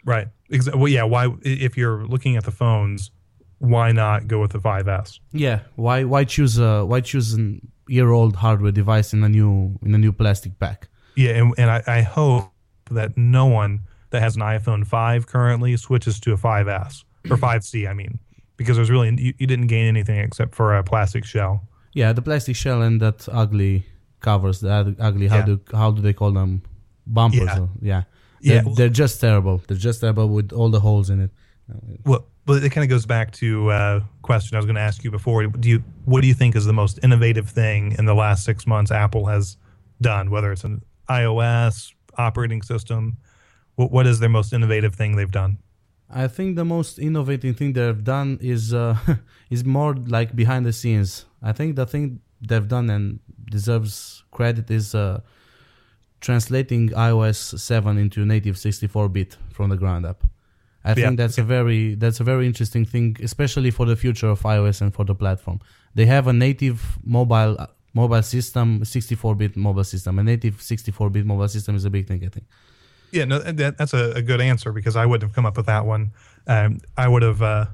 Right. 0.05 0.27
Exa- 0.51 0.75
well, 0.75 0.87
yeah. 0.87 1.03
Why, 1.03 1.27
if 1.43 1.75
you're 1.77 2.05
looking 2.05 2.37
at 2.37 2.45
the 2.45 2.51
phones, 2.51 3.11
why 3.57 3.91
not 3.91 4.27
go 4.27 4.39
with 4.39 4.51
the 4.51 4.59
5S? 4.59 5.19
Yeah. 5.33 5.59
Why? 5.75 6.05
Why 6.05 6.23
choose 6.23 6.57
a? 6.57 6.85
Why 6.85 7.01
choose 7.01 7.33
an 7.33 7.67
year-old 7.87 8.35
hardware 8.37 8.71
device 8.71 9.11
in 9.13 9.23
a 9.23 9.29
new 9.29 9.77
in 9.83 9.93
a 9.93 9.97
new 9.97 10.13
plastic 10.13 10.57
pack? 10.59 10.87
Yeah, 11.15 11.31
and, 11.31 11.53
and 11.57 11.69
I, 11.69 11.83
I 11.87 12.01
hope 12.01 12.49
that 12.91 13.17
no 13.17 13.45
one 13.45 13.81
that 14.11 14.21
has 14.21 14.35
an 14.35 14.41
iPhone 14.41 14.85
5 14.85 15.27
currently 15.27 15.77
switches 15.77 16.19
to 16.21 16.33
a 16.33 16.37
5S 16.37 17.03
or 17.29 17.37
5C. 17.47 17.87
I 17.89 17.93
mean, 17.93 18.19
because 18.57 18.75
there's 18.75 18.89
really 18.89 19.09
you, 19.21 19.33
you 19.37 19.47
didn't 19.47 19.67
gain 19.67 19.85
anything 19.85 20.19
except 20.19 20.55
for 20.55 20.75
a 20.77 20.83
plastic 20.83 21.25
shell. 21.25 21.67
Yeah, 21.93 22.13
the 22.13 22.21
plastic 22.21 22.55
shell 22.55 22.81
and 22.81 23.01
that 23.01 23.27
ugly 23.31 23.85
covers. 24.19 24.59
that 24.61 24.95
ugly. 24.99 25.27
How 25.27 25.37
Yeah. 25.37 25.45
do 25.45 25.61
how 25.73 25.91
do 25.91 26.01
they 26.01 26.13
call 26.13 26.31
them? 26.31 26.61
Bumpers. 27.07 27.41
Yeah. 27.41 27.59
or- 27.59 27.69
yeah. 27.81 28.03
Yeah. 28.41 28.61
They're, 28.61 28.73
they're 28.75 28.89
just 28.89 29.19
terrible. 29.19 29.61
They're 29.67 29.77
just 29.77 29.99
terrible 30.01 30.29
with 30.29 30.51
all 30.53 30.69
the 30.69 30.79
holes 30.79 31.09
in 31.09 31.19
it. 31.21 31.31
Well, 32.05 32.25
but 32.45 32.63
it 32.63 32.71
kind 32.71 32.83
of 32.83 32.89
goes 32.89 33.05
back 33.05 33.31
to 33.33 33.69
uh, 33.69 33.99
question 34.23 34.55
I 34.55 34.59
was 34.59 34.65
going 34.65 34.75
to 34.75 34.81
ask 34.81 35.03
you 35.03 35.11
before. 35.11 35.45
Do 35.45 35.69
you 35.69 35.83
what 36.05 36.21
do 36.21 36.27
you 36.27 36.33
think 36.33 36.55
is 36.55 36.65
the 36.65 36.73
most 36.73 36.99
innovative 37.03 37.47
thing 37.49 37.95
in 37.99 38.05
the 38.05 38.15
last 38.15 38.43
six 38.45 38.65
months 38.65 38.91
Apple 38.91 39.25
has 39.27 39.57
done? 40.01 40.31
Whether 40.31 40.51
it's 40.51 40.63
an 40.63 40.81
iOS 41.09 41.93
operating 42.19 42.61
system, 42.61 43.17
what 43.75 43.91
what 43.91 44.05
is 44.07 44.19
their 44.19 44.29
most 44.29 44.53
innovative 44.53 44.93
thing 44.95 45.15
they've 45.15 45.31
done? 45.43 45.57
I 46.23 46.27
think 46.27 46.55
the 46.55 46.65
most 46.65 46.97
innovative 46.99 47.55
thing 47.57 47.73
they've 47.73 48.03
done 48.03 48.39
is 48.41 48.73
uh, 48.73 48.97
is 49.55 49.63
more 49.63 49.93
like 50.17 50.35
behind 50.35 50.65
the 50.65 50.73
scenes. 50.73 51.25
I 51.41 51.51
think 51.53 51.75
the 51.75 51.85
thing 51.85 52.19
they've 52.47 52.67
done 52.67 52.89
and 52.89 53.19
deserves 53.51 54.23
credit 54.31 54.69
is 54.71 54.95
uh, 54.95 55.19
translating 56.21 56.89
iOS 56.89 57.59
7 57.59 57.97
into 57.97 58.25
native 58.25 58.55
64-bit 58.55 59.37
from 59.53 59.69
the 59.69 59.77
ground 59.77 60.05
up. 60.05 60.23
I 60.83 60.89
Yeah. 60.89 60.95
think 60.95 61.17
that's 61.17 61.37
a 61.37 61.43
very 61.43 61.95
that's 61.95 62.19
a 62.19 62.23
very 62.23 62.45
interesting 62.45 62.85
thing, 62.85 63.17
especially 63.21 63.71
for 63.71 63.85
the 63.85 63.95
future 63.95 64.29
of 64.29 64.41
iOS 64.41 64.81
and 64.81 64.93
for 64.93 65.05
the 65.05 65.15
platform. 65.15 65.59
They 65.95 66.05
have 66.05 66.27
a 66.27 66.33
native 66.33 66.97
mobile 67.03 67.55
uh, 67.59 67.67
mobile 67.93 68.21
system, 68.21 68.81
64-bit 68.81 69.57
mobile 69.57 69.83
system. 69.83 70.19
A 70.19 70.23
native 70.23 70.57
64-bit 70.57 71.25
mobile 71.25 71.47
system 71.47 71.75
is 71.75 71.85
a 71.85 71.89
big 71.89 72.07
thing, 72.07 72.23
I 72.25 72.29
think. 72.29 72.45
Yeah, 73.11 73.25
no, 73.25 73.39
that, 73.39 73.77
that's 73.77 73.93
a, 73.93 74.11
a 74.11 74.21
good 74.21 74.39
answer 74.41 74.71
because 74.71 74.95
I 74.95 75.05
wouldn't 75.05 75.27
have 75.29 75.35
come 75.35 75.45
up 75.45 75.57
with 75.57 75.65
that 75.65 75.85
one. 75.85 76.11
Um, 76.47 76.79
I 76.97 77.07
would 77.07 77.23
have 77.23 77.41
uh, 77.41 77.65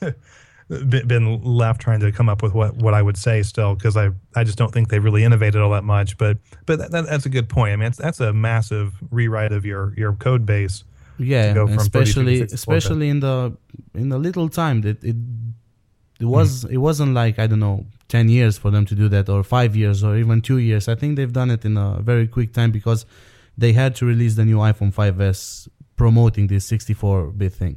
been, 0.68 1.42
left 1.42 1.80
trying 1.80 2.00
to 2.00 2.12
come 2.12 2.28
up 2.28 2.42
with 2.42 2.54
what, 2.54 2.76
what 2.76 2.94
I 2.94 3.02
would 3.02 3.16
say 3.16 3.42
still 3.42 3.74
because 3.74 3.96
I, 3.96 4.10
I 4.34 4.44
just 4.44 4.56
don't 4.56 4.72
think 4.72 4.88
they've 4.88 5.02
really 5.04 5.24
innovated 5.24 5.60
all 5.60 5.70
that 5.70 5.84
much. 5.84 6.16
But 6.16 6.38
but 6.66 6.78
that, 6.78 6.90
that, 6.92 7.06
that's 7.06 7.26
a 7.26 7.28
good 7.28 7.48
point. 7.48 7.72
I 7.72 7.76
mean, 7.76 7.92
that's 7.98 8.20
a 8.20 8.32
massive 8.32 8.94
rewrite 9.10 9.52
of 9.52 9.64
your 9.66 9.94
your 9.96 10.14
code 10.14 10.46
base. 10.46 10.84
Yeah, 11.18 11.52
go 11.52 11.66
from 11.66 11.78
especially 11.78 12.42
especially 12.42 13.08
in 13.08 13.20
the 13.20 13.56
in 13.94 14.08
the 14.08 14.18
little 14.18 14.48
time 14.48 14.82
that 14.82 15.02
it 15.02 15.16
it 16.20 16.26
was 16.26 16.62
Hmm. 16.62 16.72
it 16.72 16.78
wasn't 16.78 17.14
like 17.14 17.38
I 17.38 17.46
don't 17.46 17.60
know 17.60 17.86
ten 18.08 18.28
years 18.28 18.56
for 18.58 18.70
them 18.70 18.84
to 18.86 18.94
do 18.94 19.08
that 19.08 19.28
or 19.28 19.42
five 19.44 19.76
years 19.76 20.02
or 20.02 20.16
even 20.16 20.40
two 20.40 20.58
years. 20.58 20.88
I 20.88 20.94
think 20.94 21.16
they've 21.16 21.32
done 21.32 21.50
it 21.50 21.64
in 21.64 21.76
a 21.76 22.00
very 22.00 22.26
quick 22.26 22.52
time 22.52 22.70
because 22.72 23.04
they 23.56 23.72
had 23.72 23.94
to 23.96 24.06
release 24.06 24.34
the 24.36 24.44
new 24.44 24.58
iPhone 24.58 24.92
5s 24.94 25.68
promoting 25.96 26.46
this 26.46 26.70
64-bit 26.70 27.52
thing, 27.52 27.76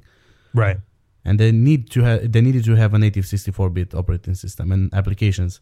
Right. 0.53 0.77
and 1.25 1.39
they 1.39 1.51
need 1.51 1.89
to 1.91 2.01
have 2.03 2.31
they 2.31 2.41
needed 2.41 2.63
to 2.65 2.75
have 2.75 2.93
a 2.93 2.99
native 2.99 3.25
64-bit 3.25 3.93
operating 3.95 4.35
system 4.35 4.71
and 4.71 4.93
applications 4.93 5.59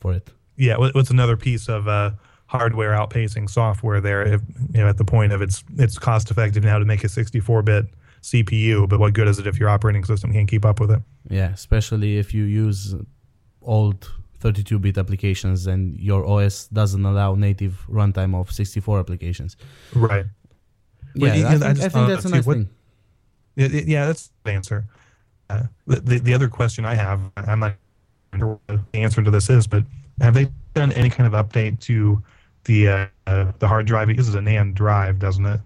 for 0.00 0.12
it. 0.14 0.30
Yeah. 0.56 0.78
what- 0.78 0.94
What's 0.94 1.10
another 1.10 1.36
piece 1.36 1.68
of 1.68 1.86
uh, 1.86 2.12
hardware 2.46 2.92
outpacing 2.92 3.48
software 3.50 4.00
there? 4.00 4.22
If, 4.34 4.40
you 4.74 4.80
know, 4.80 4.88
at 4.88 4.96
the 4.96 5.04
point 5.04 5.32
of 5.32 5.42
it's 5.42 5.62
it's 5.76 5.98
cost 5.98 6.30
effective 6.30 6.64
now 6.64 6.78
to 6.78 6.84
make 6.84 7.04
a 7.04 7.08
64 7.08 7.62
bit 7.62 7.84
CPU, 8.22 8.88
but 8.88 8.98
what 8.98 9.12
good 9.12 9.28
is 9.28 9.38
it 9.38 9.46
if 9.46 9.60
your 9.60 9.68
operating 9.68 10.04
system 10.04 10.32
can't 10.32 10.48
keep 10.48 10.64
up 10.64 10.80
with 10.80 10.90
it? 10.90 11.02
Yeah, 11.30 11.50
especially 11.50 12.18
if 12.18 12.32
you 12.34 12.44
use 12.44 12.94
old 13.62 14.10
32-bit 14.40 14.96
applications 14.98 15.66
and 15.66 15.98
your 15.98 16.24
OS 16.26 16.68
doesn't 16.68 17.04
allow 17.04 17.34
native 17.34 17.84
runtime 17.90 18.34
of 18.34 18.50
64 18.52 19.00
applications. 19.00 19.56
Right. 19.94 20.26
Yeah, 21.14 21.34
you- 21.34 21.46
I, 21.46 21.48
I 21.48 21.58
think, 21.58 21.60
just 21.60 21.62
I 21.62 21.88
thought 21.88 21.92
think 21.92 22.08
that's 22.08 22.24
a 22.24 22.28
nice 22.30 22.46
what- 22.46 22.56
thing. 22.58 22.68
Yeah, 23.56 23.66
yeah, 23.68 23.82
yeah, 23.86 24.06
that's 24.06 24.30
the 24.44 24.52
answer. 24.52 24.84
Uh, 25.50 25.62
the, 25.86 25.96
the 26.00 26.18
the 26.20 26.34
other 26.34 26.46
question 26.48 26.84
I 26.84 26.94
have, 26.94 27.20
I'm 27.36 27.58
not 27.58 27.74
sure 28.36 28.60
what 28.66 28.80
the 28.92 28.98
answer 28.98 29.20
to 29.22 29.30
this 29.32 29.50
is, 29.50 29.66
but 29.66 29.82
have 30.20 30.34
they 30.34 30.46
done 30.74 30.92
any 30.92 31.10
kind 31.10 31.32
of 31.32 31.32
update 31.44 31.80
to 31.80 32.22
the 32.64 32.88
uh, 33.26 33.52
the 33.58 33.66
hard 33.66 33.86
drive? 33.86 34.10
It 34.10 34.16
uses 34.16 34.36
a 34.36 34.38
NAND 34.40 34.74
drive, 34.74 35.18
doesn't 35.18 35.44
it? 35.44 35.60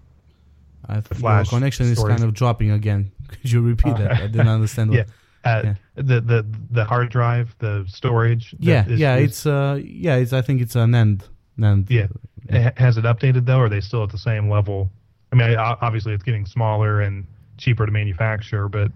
I 0.87 0.93
th- 0.95 1.05
your 1.11 1.19
flash 1.19 1.49
connection 1.49 1.85
is 1.85 2.03
kind 2.03 2.23
of 2.23 2.33
dropping 2.33 2.71
again. 2.71 3.11
Could 3.27 3.51
you 3.51 3.61
repeat 3.61 3.95
that? 3.97 4.11
I 4.13 4.27
didn't 4.27 4.47
understand. 4.57 4.89
What, 4.89 5.07
Yeah. 5.45 5.57
Uh, 5.57 5.61
Yeah. 5.63 5.73
The 5.95 6.21
the 6.21 6.45
the 6.71 6.85
hard 6.85 7.09
drive, 7.11 7.53
the 7.59 7.85
storage. 7.87 8.55
yeah, 8.59 8.87
is 8.87 8.99
yeah. 8.99 9.15
used- 9.17 9.29
It's 9.29 9.45
uh, 9.45 9.79
yeah. 9.83 10.15
It's 10.15 10.33
I 10.33 10.41
think 10.41 10.59
it's 10.61 10.75
an 10.75 10.95
end. 10.95 11.27
NAND. 11.59 11.89
yeah. 11.91 12.07
Ha- 12.51 12.71
Has 12.77 12.97
it 12.97 13.03
updated 13.05 13.45
though? 13.45 13.59
Or 13.59 13.65
are 13.65 13.69
they 13.69 13.79
still 13.81 14.01
at 14.03 14.09
the 14.09 14.17
same 14.17 14.49
level? 14.49 14.89
I 15.31 15.35
mean, 15.35 15.55
obviously 15.57 16.13
it's 16.13 16.23
getting 16.23 16.45
smaller 16.47 17.01
and 17.01 17.25
cheaper 17.57 17.85
to 17.85 17.91
manufacture, 17.91 18.67
but 18.69 18.91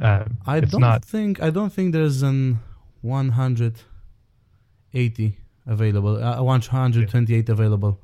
uh, 0.00 0.24
I 0.46 0.56
it's 0.58 0.70
don't 0.72 0.80
not. 0.80 1.04
think 1.04 1.40
I 1.42 1.50
don't 1.50 1.72
think 1.72 1.92
there's 1.92 2.22
an 2.22 2.58
180 3.02 5.36
available. 5.66 6.22
Uh, 6.22 6.42
128 6.42 7.48
available. 7.48 8.00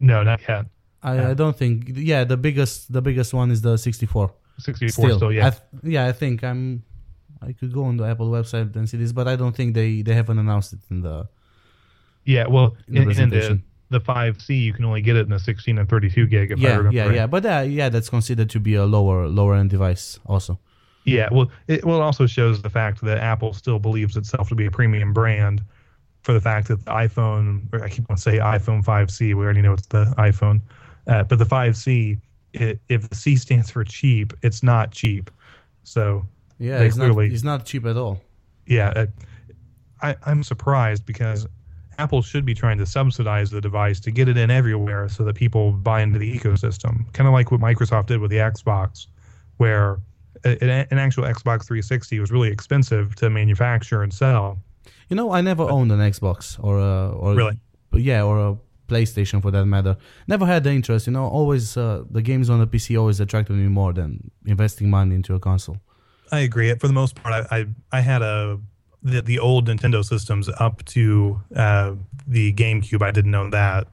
No, 0.00 0.22
not 0.22 0.40
yet. 0.48 0.66
I, 1.02 1.14
Yeah. 1.14 1.28
I 1.30 1.34
don't 1.34 1.56
think. 1.56 1.90
Yeah, 1.94 2.24
the 2.24 2.36
biggest 2.36 2.92
the 2.92 3.00
biggest 3.02 3.32
one 3.34 3.50
is 3.50 3.62
the 3.62 3.76
64. 3.78 4.32
64 4.58 5.10
still, 5.12 5.32
yeah. 5.32 5.46
I 5.46 5.50
th- 5.50 5.62
yeah, 5.82 6.06
I 6.06 6.12
think 6.12 6.42
I'm. 6.42 6.82
I 7.42 7.52
could 7.52 7.72
go 7.72 7.84
on 7.84 7.96
the 7.96 8.04
Apple 8.04 8.30
website 8.30 8.74
and 8.76 8.88
see 8.88 8.96
this, 8.96 9.12
but 9.12 9.28
I 9.28 9.36
don't 9.36 9.54
think 9.54 9.74
they 9.74 10.02
they 10.02 10.14
haven't 10.14 10.38
announced 10.38 10.72
it 10.72 10.80
in 10.90 11.02
the. 11.02 11.28
Yeah, 12.24 12.46
well, 12.48 12.76
in 12.88 13.08
the 13.08 13.22
in, 13.22 13.30
the 13.30 13.60
the 13.88 14.00
5C, 14.00 14.60
you 14.60 14.72
can 14.72 14.84
only 14.84 15.00
get 15.00 15.14
it 15.16 15.20
in 15.20 15.30
the 15.30 15.38
16 15.38 15.78
and 15.78 15.88
32 15.88 16.26
gig. 16.26 16.50
If 16.50 16.58
I 16.58 16.62
Yeah, 16.62 16.76
remember 16.76 16.96
yeah, 16.96 17.04
right. 17.04 17.14
yeah. 17.14 17.26
But 17.26 17.46
uh, 17.46 17.64
yeah, 17.68 17.88
that's 17.88 18.08
considered 18.08 18.50
to 18.50 18.60
be 18.60 18.74
a 18.74 18.84
lower 18.84 19.28
lower 19.28 19.54
end 19.54 19.70
device 19.70 20.18
also. 20.26 20.58
Yeah, 21.04 21.28
well, 21.30 21.50
it 21.68 21.84
well 21.84 21.98
it 21.98 22.02
also 22.02 22.26
shows 22.26 22.60
the 22.62 22.70
fact 22.70 23.00
that 23.02 23.18
Apple 23.18 23.52
still 23.52 23.78
believes 23.78 24.16
itself 24.16 24.48
to 24.48 24.56
be 24.56 24.66
a 24.66 24.70
premium 24.70 25.12
brand 25.12 25.62
for 26.24 26.32
the 26.32 26.40
fact 26.40 26.66
that 26.66 26.84
the 26.84 26.90
iPhone, 26.90 27.72
or 27.72 27.84
I 27.84 27.88
keep 27.88 28.10
on 28.10 28.16
saying 28.16 28.40
iPhone 28.40 28.84
5C, 28.84 29.20
we 29.20 29.34
already 29.34 29.62
know 29.62 29.74
it's 29.74 29.86
the 29.86 30.06
iPhone, 30.18 30.60
uh, 31.06 31.22
but 31.22 31.38
the 31.38 31.44
5C, 31.46 32.20
it, 32.54 32.80
if 32.88 33.08
the 33.08 33.14
C 33.14 33.36
stands 33.36 33.70
for 33.70 33.84
cheap, 33.84 34.32
it's 34.42 34.64
not 34.64 34.90
cheap. 34.90 35.30
So 35.84 36.26
Yeah, 36.58 36.80
it's 36.80 36.96
clearly- 36.96 37.28
not 37.28 37.34
it's 37.34 37.44
not 37.44 37.64
cheap 37.66 37.84
at 37.86 37.96
all. 37.96 38.22
yeah, 38.66 38.88
uh, 38.96 39.06
I, 40.02 40.16
I'm 40.24 40.42
surprised 40.42 41.06
because 41.06 41.46
Apple 41.98 42.20
should 42.22 42.44
be 42.44 42.54
trying 42.54 42.78
to 42.78 42.86
subsidize 42.86 43.50
the 43.50 43.60
device 43.60 44.00
to 44.00 44.10
get 44.10 44.28
it 44.28 44.36
in 44.36 44.50
everywhere 44.50 45.08
so 45.08 45.24
that 45.24 45.34
people 45.34 45.72
buy 45.72 46.02
into 46.02 46.18
the 46.18 46.38
ecosystem. 46.38 47.10
Kind 47.14 47.26
of 47.26 47.32
like 47.32 47.50
what 47.50 47.60
Microsoft 47.60 48.06
did 48.06 48.20
with 48.20 48.30
the 48.30 48.36
Xbox, 48.36 49.06
where 49.56 49.98
an 50.44 50.98
actual 50.98 51.24
Xbox 51.24 51.66
360 51.66 52.20
was 52.20 52.30
really 52.30 52.48
expensive 52.50 53.14
to 53.16 53.30
manufacture 53.30 54.02
and 54.02 54.12
sell. 54.12 54.58
You 55.08 55.16
know, 55.16 55.32
I 55.32 55.40
never 55.40 55.62
owned 55.62 55.90
an 55.92 56.00
Xbox 56.00 56.62
or 56.62 56.78
a, 56.78 57.10
or 57.10 57.34
really, 57.34 57.58
yeah, 57.94 58.22
or 58.22 58.38
a 58.48 58.56
PlayStation 58.88 59.40
for 59.40 59.50
that 59.50 59.64
matter. 59.66 59.96
Never 60.28 60.44
had 60.46 60.64
the 60.64 60.70
interest. 60.70 61.06
You 61.06 61.12
know, 61.14 61.24
always 61.26 61.76
uh, 61.76 62.04
the 62.10 62.22
games 62.22 62.50
on 62.50 62.60
the 62.60 62.66
PC 62.66 62.98
always 62.98 63.18
attracted 63.20 63.54
me 63.54 63.68
more 63.68 63.92
than 63.92 64.30
investing 64.44 64.90
money 64.90 65.14
into 65.14 65.34
a 65.34 65.40
console. 65.40 65.78
I 66.32 66.40
agree. 66.40 66.74
For 66.74 66.86
the 66.86 66.92
most 66.94 67.14
part, 67.14 67.46
I 67.50 67.56
I, 67.56 67.66
I 67.92 68.00
had 68.00 68.22
a 68.22 68.58
the, 69.02 69.22
the 69.22 69.38
old 69.38 69.68
Nintendo 69.68 70.04
systems 70.04 70.48
up 70.58 70.84
to 70.86 71.40
uh, 71.54 71.92
the 72.26 72.52
GameCube. 72.52 73.02
I 73.02 73.10
didn't 73.12 73.34
own 73.34 73.50
that. 73.50 73.86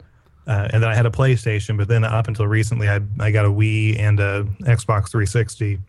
Uh, 0.45 0.67
and 0.71 0.83
then 0.83 0.89
I 0.89 0.95
had 0.95 1.05
a 1.05 1.09
PlayStation, 1.09 1.77
but 1.77 1.87
then 1.87 2.03
up 2.03 2.27
until 2.27 2.47
recently, 2.47 2.89
I 2.89 2.99
I 3.19 3.31
got 3.31 3.45
a 3.45 3.49
Wii 3.49 3.97
and 3.99 4.19
a 4.19 4.43
Xbox 4.63 5.09
360. 5.11 5.79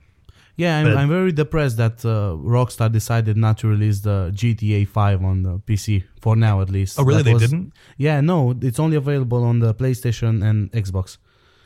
Yeah, 0.57 0.79
I'm, 0.79 0.97
I'm 0.97 1.09
very 1.09 1.33
depressed 1.33 1.79
that 1.79 2.05
uh, 2.05 2.37
Rockstar 2.39 2.93
decided 2.93 3.37
not 3.37 3.59
to 3.59 3.67
release 3.67 4.01
the 4.01 4.31
GTA 4.33 4.87
5 4.87 5.25
on 5.25 5.43
the 5.43 5.59
PC 5.59 6.05
for 6.21 6.37
now, 6.37 6.61
at 6.61 6.71
least. 6.71 7.01
Oh, 7.01 7.03
really? 7.03 7.19
That 7.19 7.25
they 7.25 7.35
was, 7.35 7.43
didn't? 7.43 7.73
Yeah, 7.99 8.21
no, 8.21 8.55
it's 8.61 8.79
only 8.79 8.97
available 8.97 9.43
on 9.43 9.59
the 9.59 9.75
PlayStation 9.75 10.45
and 10.49 10.71
Xbox. 10.71 11.19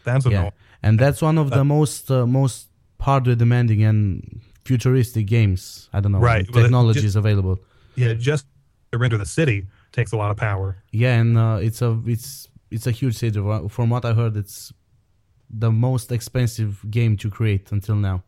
That's 0.05 0.25
a 0.25 0.31
yeah, 0.31 0.43
no. 0.45 0.51
and 0.83 0.99
that's 0.99 1.21
one 1.21 1.37
of 1.37 1.53
Uh, 1.53 1.57
the 1.57 1.65
most 1.65 2.11
uh, 2.11 2.27
most 2.27 2.69
hardware 2.99 3.37
demanding 3.37 3.85
and 3.85 4.41
futuristic 4.69 5.27
games. 5.27 5.89
I 5.93 5.99
don't 6.01 6.13
know. 6.13 6.19
Right, 6.33 6.47
well, 6.51 6.61
it 6.61 6.63
Technology 6.65 7.01
just- 7.01 7.17
available. 7.17 7.57
Yeah, 7.97 8.13
just 8.15 8.45
to 8.93 8.99
render 8.99 9.19
the 9.19 9.27
city 9.39 9.67
takes 9.93 10.13
a 10.13 10.17
lot 10.23 10.31
of 10.31 10.37
power. 10.37 10.77
Yeah, 10.93 11.15
and 11.21 11.37
uh, 11.37 11.59
it's 11.67 11.81
a 11.83 11.91
it's 12.07 12.49
it's 12.71 12.87
a 12.87 12.91
huge 13.01 13.17
city. 13.17 13.41
From 13.77 13.91
what 13.91 14.05
I 14.05 14.13
heard, 14.21 14.37
it's 14.37 14.73
the 15.65 15.71
most 15.73 16.13
expensive 16.13 16.73
game 16.91 17.17
to 17.23 17.29
create 17.31 17.73
until 17.73 17.97
now. 17.97 18.23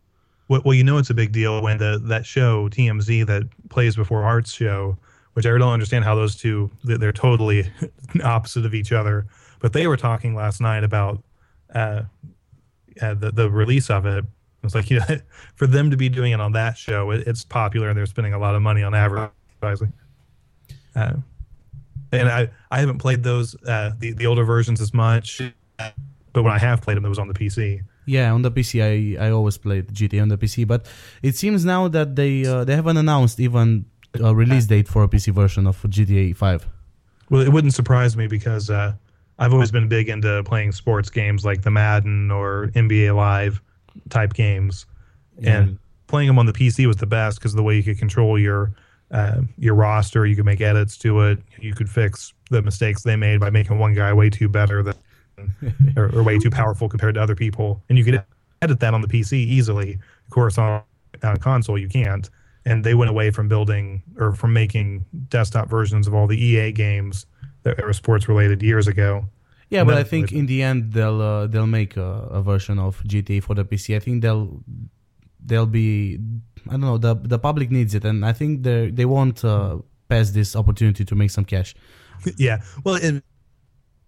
Well, 0.49 0.62
well, 0.64 0.74
you 0.74 0.82
know 0.88 0.99
it's 0.99 1.11
a 1.11 1.14
big 1.22 1.30
deal 1.32 1.62
when 1.62 1.78
the 1.78 2.01
that 2.12 2.24
show 2.26 2.68
TMZ 2.68 3.26
that 3.26 3.45
plays 3.68 3.95
before 3.95 4.22
Arts 4.24 4.53
show, 4.53 4.97
which 5.34 5.47
I 5.47 5.51
don't 5.51 5.72
understand 5.78 6.05
how 6.05 6.14
those 6.16 6.34
two 6.43 6.70
they- 6.86 6.97
they're 7.01 7.12
totally 7.28 7.70
opposite 8.24 8.64
of 8.66 8.74
each 8.74 8.93
other. 9.01 9.26
But 9.61 9.72
they 9.72 9.86
were 9.86 9.99
talking 9.99 10.34
last 10.34 10.61
night 10.61 10.82
about 10.84 11.22
uh, 11.74 12.03
uh, 13.01 13.14
the 13.14 13.30
the 13.41 13.49
release 13.51 13.91
of 13.91 14.07
it. 14.07 14.24
It's 14.62 14.74
like 14.74 14.90
you 14.90 15.00
know, 15.00 15.18
for 15.54 15.66
them 15.66 15.90
to 15.90 15.96
be 15.96 16.08
doing 16.08 16.32
it 16.32 16.40
on 16.40 16.52
that 16.52 16.76
show, 16.76 17.11
it, 17.11 17.26
it's 17.26 17.44
popular 17.44 17.88
and 17.88 17.96
they're 17.96 18.06
spending 18.06 18.34
a 18.34 18.38
lot 18.38 18.54
of 18.54 18.62
money 18.62 18.82
on 18.82 18.94
advertising. 18.94 19.92
Uh, 20.94 21.14
and 22.12 22.28
I 22.28 22.50
I 22.70 22.80
haven't 22.80 22.98
played 22.98 23.22
those 23.22 23.54
uh, 23.64 23.92
the 23.98 24.12
the 24.12 24.26
older 24.26 24.44
versions 24.44 24.80
as 24.80 24.92
much, 24.92 25.40
but 26.32 26.42
when 26.42 26.52
I 26.52 26.58
have 26.58 26.82
played 26.82 26.96
them, 26.96 27.04
it 27.04 27.08
was 27.08 27.18
on 27.18 27.28
the 27.28 27.34
PC. 27.34 27.82
Yeah, 28.06 28.32
on 28.32 28.42
the 28.42 28.50
PC, 28.50 28.82
I, 28.82 29.26
I 29.26 29.30
always 29.30 29.56
played 29.56 29.88
GTA 29.88 30.22
on 30.22 30.28
the 30.28 30.38
PC, 30.38 30.66
but 30.66 30.86
it 31.22 31.36
seems 31.36 31.64
now 31.64 31.86
that 31.88 32.16
they 32.16 32.44
uh, 32.44 32.64
they 32.64 32.74
haven't 32.74 32.96
announced 32.96 33.38
even 33.38 33.84
a 34.14 34.34
release 34.34 34.66
date 34.66 34.88
for 34.88 35.04
a 35.04 35.08
PC 35.08 35.32
version 35.32 35.66
of 35.66 35.80
GTA 35.82 36.34
5. 36.34 36.66
Well, 37.30 37.42
it 37.42 37.52
wouldn't 37.52 37.74
surprise 37.74 38.16
me 38.16 38.26
because 38.26 38.68
uh, 38.70 38.94
I've 39.38 39.52
always 39.52 39.70
been 39.70 39.88
big 39.88 40.08
into 40.08 40.42
playing 40.44 40.72
sports 40.72 41.11
games 41.11 41.44
like 41.44 41.62
the 41.62 41.70
Madden 41.70 42.32
or 42.32 42.72
NBA 42.74 43.14
Live 43.14 43.62
type 44.09 44.34
games, 44.34 44.86
and 45.43 45.78
playing 46.07 46.26
them 46.26 46.38
on 46.38 46.47
the 46.47 46.53
PC 46.53 46.86
was 46.86 46.97
the 46.97 47.07
best 47.07 47.38
because 47.38 47.55
the 47.55 47.62
way 47.62 47.76
you 47.76 47.82
could 47.82 47.99
control 47.99 48.38
your 48.38 48.72
uh, 49.11 49.41
your 49.59 49.74
roster, 49.74 50.24
you 50.26 50.36
could 50.36 50.45
make 50.45 50.61
edits 50.61 50.97
to 50.99 51.20
it, 51.22 51.38
you 51.59 51.74
could 51.74 51.88
fix 51.88 52.32
the 52.51 52.62
mistakes 52.62 53.03
they 53.03 53.16
made 53.16 53.41
by 53.41 53.51
making 53.51 53.78
one 53.78 53.93
guy 53.95 54.12
way 54.12 54.30
too 54.30 54.49
better 54.49 54.82
than 54.82 54.95
or, 55.97 56.14
or 56.14 56.22
way 56.22 56.38
too 56.38 56.51
powerful 56.51 56.88
compared 56.88 57.14
to 57.14 57.22
other 57.22 57.34
people, 57.34 57.82
and 57.88 57.99
you 57.99 58.05
could 58.05 58.22
edit 58.62 58.80
that 58.80 58.95
on 58.95 59.01
the 59.01 59.09
PC 59.09 59.32
easily. 59.32 59.95
Of 59.95 60.30
course, 60.30 60.59
on, 60.59 60.82
on 61.22 61.36
a 61.36 61.38
console 61.38 61.78
you 61.78 61.88
can't. 61.88 62.28
And 62.66 62.84
they 62.84 62.95
went 62.95 63.11
away 63.11 63.30
from 63.30 63.49
building 63.49 64.03
or 64.18 64.32
from 64.32 64.53
making 64.53 65.07
desktop 65.28 65.68
versions 65.70 66.07
of 66.07 66.14
all 66.14 66.26
the 66.26 66.38
EA 66.38 66.72
games 66.72 67.24
that 67.62 67.82
were 67.82 67.93
sports 67.93 68.28
related 68.28 68.62
years 68.62 68.86
ago. 68.86 69.24
Yeah, 69.71 69.85
but 69.85 69.95
I 69.95 70.03
think 70.05 70.33
in 70.33 70.47
the 70.47 70.62
end 70.62 70.93
they'll 70.93 71.23
uh, 71.23 71.47
they'll 71.47 71.66
make 71.81 71.97
a, 71.97 72.11
a 72.39 72.43
version 72.43 72.79
of 72.79 73.03
GTA 73.05 73.43
for 73.43 73.55
the 73.55 73.64
PC. 73.64 73.97
I 73.97 74.01
think 74.01 74.21
they'll 74.23 74.62
they'll 75.45 75.66
be 75.66 76.18
I 76.68 76.73
don't 76.73 76.81
know 76.83 76.99
the 76.99 77.14
the 77.14 77.39
public 77.39 77.71
needs 77.71 77.95
it, 77.95 78.05
and 78.05 78.25
I 78.27 78.33
think 78.33 78.62
they 78.64 78.91
they 78.91 79.05
won't 79.05 79.45
uh, 79.45 79.79
pass 80.09 80.31
this 80.31 80.57
opportunity 80.57 81.05
to 81.05 81.14
make 81.14 81.31
some 81.31 81.45
cash. 81.45 81.75
yeah. 82.37 82.62
Well, 82.85 82.97
and 82.97 83.23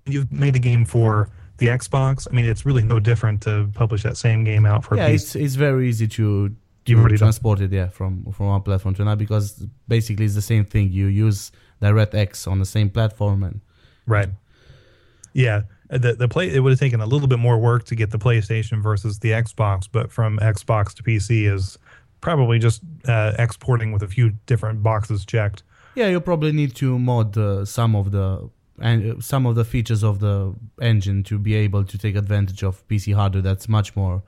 you've 0.04 0.32
made 0.32 0.56
a 0.56 0.58
game 0.58 0.84
for 0.84 1.30
the 1.58 1.68
Xbox. 1.68 2.26
I 2.30 2.34
mean, 2.34 2.44
it's 2.44 2.66
really 2.66 2.82
no 2.82 2.98
different 2.98 3.40
to 3.42 3.70
publish 3.72 4.02
that 4.02 4.16
same 4.16 4.42
game 4.44 4.66
out 4.66 4.84
for 4.84 4.96
yeah, 4.96 5.10
PC. 5.10 5.14
it's 5.14 5.36
it's 5.36 5.54
very 5.54 5.88
easy 5.88 6.08
to 6.08 6.22
You've 6.84 6.96
to 6.98 7.00
already 7.00 7.14
done- 7.16 7.26
transport 7.26 7.60
it 7.60 7.72
yeah 7.72 7.88
from 7.88 8.24
from 8.32 8.46
one 8.46 8.62
platform 8.62 8.94
to 8.96 9.02
another 9.02 9.18
because 9.24 9.64
basically 9.86 10.24
it's 10.24 10.34
the 10.34 10.42
same 10.42 10.64
thing. 10.64 10.90
You 10.90 11.06
use 11.06 11.52
DirectX 11.80 12.48
on 12.50 12.58
the 12.58 12.66
same 12.66 12.90
platform 12.90 13.44
and 13.44 13.60
Right. 14.04 14.28
Yeah. 15.32 15.62
The 15.90 16.14
the 16.14 16.28
play 16.28 16.48
it 16.50 16.60
would 16.60 16.70
have 16.72 16.78
taken 16.80 17.00
a 17.00 17.06
little 17.06 17.28
bit 17.28 17.38
more 17.38 17.58
work 17.58 17.84
to 17.84 17.94
get 17.94 18.10
the 18.10 18.18
PlayStation 18.18 18.82
versus 18.82 19.18
the 19.18 19.30
Xbox, 19.30 19.86
but 19.90 20.10
from 20.10 20.38
Xbox 20.38 20.94
to 20.94 21.02
PC 21.02 21.52
is 21.52 21.78
probably 22.20 22.58
just 22.58 22.80
uh, 23.06 23.32
exporting 23.38 23.92
with 23.92 24.02
a 24.02 24.08
few 24.08 24.30
different 24.46 24.82
boxes 24.82 25.26
checked. 25.26 25.62
Yeah, 25.94 26.08
you 26.08 26.20
probably 26.20 26.52
need 26.52 26.74
to 26.76 26.98
mod 26.98 27.36
uh, 27.36 27.64
some 27.66 27.94
of 27.94 28.10
the 28.12 28.48
and 28.80 29.12
uh, 29.12 29.20
some 29.20 29.44
of 29.44 29.54
the 29.54 29.64
features 29.66 30.02
of 30.02 30.18
the 30.20 30.54
engine 30.80 31.22
to 31.24 31.38
be 31.38 31.54
able 31.54 31.84
to 31.84 31.98
take 31.98 32.16
advantage 32.16 32.62
of 32.64 32.86
PC 32.88 33.14
hardware 33.14 33.42
that's 33.42 33.68
much 33.68 33.94
more 33.94 34.22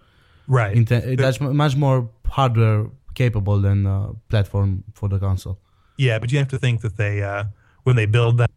Right. 0.47 0.77
inte- 0.77 1.17
that's 1.17 1.41
much 1.41 1.77
more 1.77 2.11
hardware 2.27 2.87
capable 3.15 3.59
than 3.63 3.87
uh, 3.87 4.13
platform 4.29 4.85
for 4.93 5.09
the 5.09 5.19
console. 5.19 5.57
Yeah, 5.97 6.19
but 6.19 6.31
you 6.31 6.39
have 6.39 6.49
to 6.49 6.59
think 6.59 6.83
that 6.83 6.97
they 6.99 7.23
uh, 7.23 7.45
when 7.85 7.97
they 7.97 8.05
build 8.07 8.37
that 8.39 8.51
uh, 8.51 8.53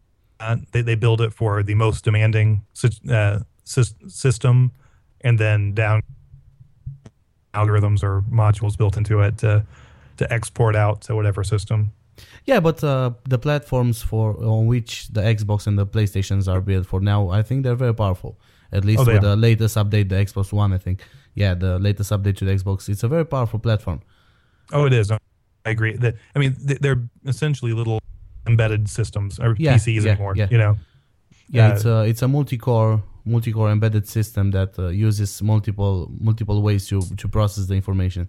they 0.72 0.82
they 0.82 0.94
build 0.94 1.20
it 1.20 1.32
for 1.32 1.62
the 1.62 1.74
most 1.74 2.04
demanding 2.04 2.64
uh, 3.10 3.40
system, 3.64 4.72
and 5.22 5.38
then 5.38 5.74
down 5.74 6.02
algorithms 7.54 8.02
or 8.02 8.22
modules 8.30 8.76
built 8.76 8.96
into 8.96 9.20
it 9.20 9.38
to 9.38 9.64
to 10.16 10.32
export 10.32 10.76
out 10.76 11.00
to 11.02 11.14
whatever 11.14 11.44
system. 11.44 11.92
Yeah, 12.44 12.60
but 12.60 12.82
uh, 12.82 13.12
the 13.28 13.38
platforms 13.38 14.02
for 14.02 14.36
on 14.44 14.66
which 14.66 15.08
the 15.08 15.20
Xbox 15.20 15.66
and 15.66 15.78
the 15.78 15.86
PlayStations 15.86 16.48
are 16.48 16.60
built 16.60 16.86
for 16.86 17.00
now, 17.00 17.28
I 17.28 17.42
think 17.42 17.62
they're 17.62 17.76
very 17.76 17.94
powerful. 17.94 18.38
At 18.72 18.84
least 18.84 19.00
Oh, 19.00 19.04
with 19.06 19.16
are. 19.16 19.20
the 19.20 19.36
latest 19.36 19.76
update, 19.76 20.08
the 20.08 20.16
Xbox 20.16 20.52
One, 20.52 20.72
I 20.72 20.78
think. 20.78 21.02
Yeah, 21.34 21.54
the 21.54 21.78
latest 21.78 22.10
update 22.10 22.36
to 22.38 22.44
the 22.44 22.52
Xbox, 22.52 22.88
it's 22.88 23.02
a 23.04 23.08
very 23.08 23.24
powerful 23.24 23.58
platform. 23.60 24.00
Oh, 24.72 24.84
it 24.86 24.92
is. 24.92 25.10
I 25.10 25.18
agree. 25.64 25.96
That 25.96 26.16
I 26.34 26.38
mean, 26.38 26.56
they're 26.58 27.02
essentially 27.24 27.72
little 27.72 28.00
embedded 28.48 28.88
systems 28.88 29.38
or 29.38 29.54
Yeah, 29.58 29.74
PCs 29.74 30.02
yeah, 30.04 30.10
anymore. 30.12 30.34
yeah. 30.36 30.48
You 30.50 30.58
know. 30.58 30.76
Yeah, 31.50 31.68
Uh, 31.68 31.72
it's 31.74 31.84
a 31.84 32.02
it's 32.10 32.22
a 32.22 32.28
multi-core 32.28 33.02
multi-core 33.24 33.70
embedded 33.70 34.06
system 34.06 34.50
that 34.52 34.78
uh, 34.78 34.88
uses 34.88 35.42
multiple 35.42 36.10
multiple 36.20 36.62
ways 36.62 36.86
to 36.88 37.00
to 37.16 37.28
process 37.28 37.66
the 37.66 37.74
information. 37.74 38.28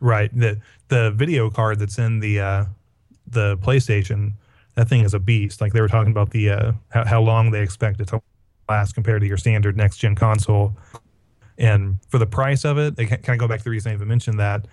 Right. 0.00 0.30
The 0.38 0.60
the 0.88 1.10
video 1.10 1.50
card 1.50 1.78
that's 1.78 1.98
in 1.98 2.20
the 2.20 2.40
uh, 2.40 2.64
the 3.26 3.56
PlayStation, 3.58 4.32
that 4.74 4.88
thing 4.88 5.04
is 5.04 5.14
a 5.14 5.18
beast. 5.18 5.60
Like 5.60 5.72
they 5.72 5.80
were 5.80 5.88
talking 5.88 6.12
about 6.12 6.30
the 6.30 6.50
uh, 6.50 6.72
how, 6.90 7.04
how 7.04 7.20
long 7.22 7.50
they 7.52 7.62
expect 7.62 8.00
it 8.00 8.08
to 8.08 8.20
last 8.68 8.94
compared 8.94 9.20
to 9.22 9.26
your 9.26 9.36
standard 9.38 9.76
next 9.76 9.98
gen 9.98 10.14
console. 10.14 10.76
And 11.58 11.98
for 12.08 12.18
the 12.18 12.26
price 12.26 12.64
of 12.64 12.78
it, 12.78 12.96
they 12.96 13.06
can 13.06 13.34
I 13.34 13.36
go 13.36 13.48
back 13.48 13.58
to 13.58 13.64
the 13.64 13.70
reason 13.70 13.90
I 13.92 13.94
even 13.94 14.08
mentioned 14.08 14.38
that? 14.38 14.66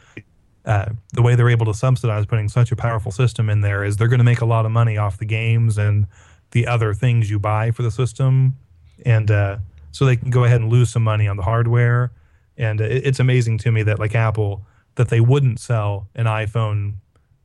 Uh, 0.66 0.90
the 1.14 1.22
way 1.22 1.36
they're 1.36 1.50
able 1.50 1.66
to 1.68 1.74
subsidize 1.74 2.26
putting 2.26 2.50
such 2.50 2.72
a 2.72 2.76
powerful 2.76 3.12
system 3.12 3.50
in 3.52 3.62
there 3.62 3.84
is 3.84 3.98
they're 3.98 4.08
going 4.08 4.20
to 4.20 4.26
make 4.26 4.42
a 4.42 4.46
lot 4.46 4.66
of 4.66 4.72
money 4.72 4.98
off 4.98 5.18
the 5.20 5.26
games 5.26 5.78
and 5.78 6.08
the 6.52 6.66
other 6.66 6.94
things 6.94 7.30
you 7.30 7.38
buy 7.38 7.70
for 7.70 7.84
the 7.84 7.92
system, 7.92 8.58
and 9.06 9.30
uh, 9.30 9.58
so 9.92 10.06
they 10.06 10.16
can 10.16 10.32
go 10.32 10.44
ahead 10.44 10.62
and 10.62 10.72
lose 10.72 10.90
some 10.90 11.04
money 11.04 11.28
on 11.28 11.38
the 11.38 11.44
hardware. 11.44 12.12
And 12.58 12.82
it, 12.82 13.06
it's 13.06 13.20
amazing 13.20 13.60
to 13.60 13.72
me 13.72 13.84
that 13.84 14.00
like 14.00 14.16
Apple, 14.16 14.66
that 14.96 15.10
they 15.10 15.20
wouldn't 15.20 15.60
sell 15.60 16.08
an 16.16 16.26
iPhone 16.26 16.96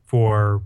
for 0.05 0.63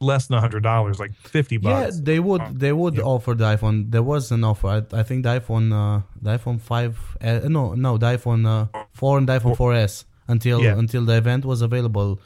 less 0.00 0.28
than 0.28 0.38
hundred 0.38 0.62
dollars, 0.62 0.98
like 0.98 1.12
fifty 1.14 1.58
bucks. 1.58 1.96
Yeah, 1.96 2.00
they 2.04 2.20
would 2.20 2.58
they 2.58 2.72
would 2.72 2.98
offer 3.00 3.34
the 3.34 3.44
iPhone. 3.44 3.90
There 3.90 4.02
was 4.02 4.30
an 4.30 4.44
offer. 4.44 4.68
I, 4.68 4.98
I 5.00 5.02
think 5.02 5.24
the 5.24 5.40
iPhone 5.40 5.72
uh, 5.72 6.02
the 6.20 6.38
iPhone 6.38 6.60
five 6.60 6.98
uh, 7.20 7.40
no 7.44 7.74
no 7.74 7.98
the 7.98 8.06
iPhone 8.06 8.46
uh, 8.46 8.84
four 8.92 9.18
and 9.18 9.28
the 9.28 9.38
iPhone 9.38 9.56
4S 9.56 10.04
until 10.28 10.60
Yeah. 10.62 10.78
until 10.78 11.04
the 11.04 11.16
event 11.16 11.44
was 11.44 11.62
available 11.62 12.20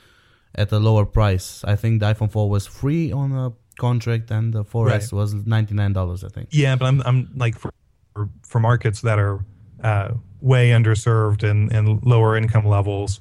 at 0.55 0.73
a 0.73 0.79
lower 0.79 1.05
price. 1.07 1.63
I 1.65 1.77
think 1.77 2.01
the 2.01 2.07
iPhone 2.15 2.31
four 2.31 2.49
was 2.49 2.67
free 2.67 3.13
on 3.13 3.33
a 3.33 3.53
contract 3.79 4.31
and 4.31 4.53
the 4.55 4.65
4S 4.65 4.87
Right. 4.87 5.13
was 5.13 5.35
ninety 5.35 5.75
nine 5.75 5.93
dollars. 5.93 6.25
I 6.25 6.29
think. 6.29 6.49
Yeah, 6.51 6.77
but 6.77 6.87
I'm 6.87 7.03
I'm 7.05 7.29
like 7.37 7.59
for 7.59 7.71
for 8.51 8.61
markets 8.61 9.01
that 9.03 9.19
are 9.19 9.45
uh, 9.85 10.15
way 10.41 10.71
underserved 10.71 11.43
and 11.43 11.71
and 11.73 12.03
lower 12.05 12.37
income 12.37 12.67
levels. 12.67 13.21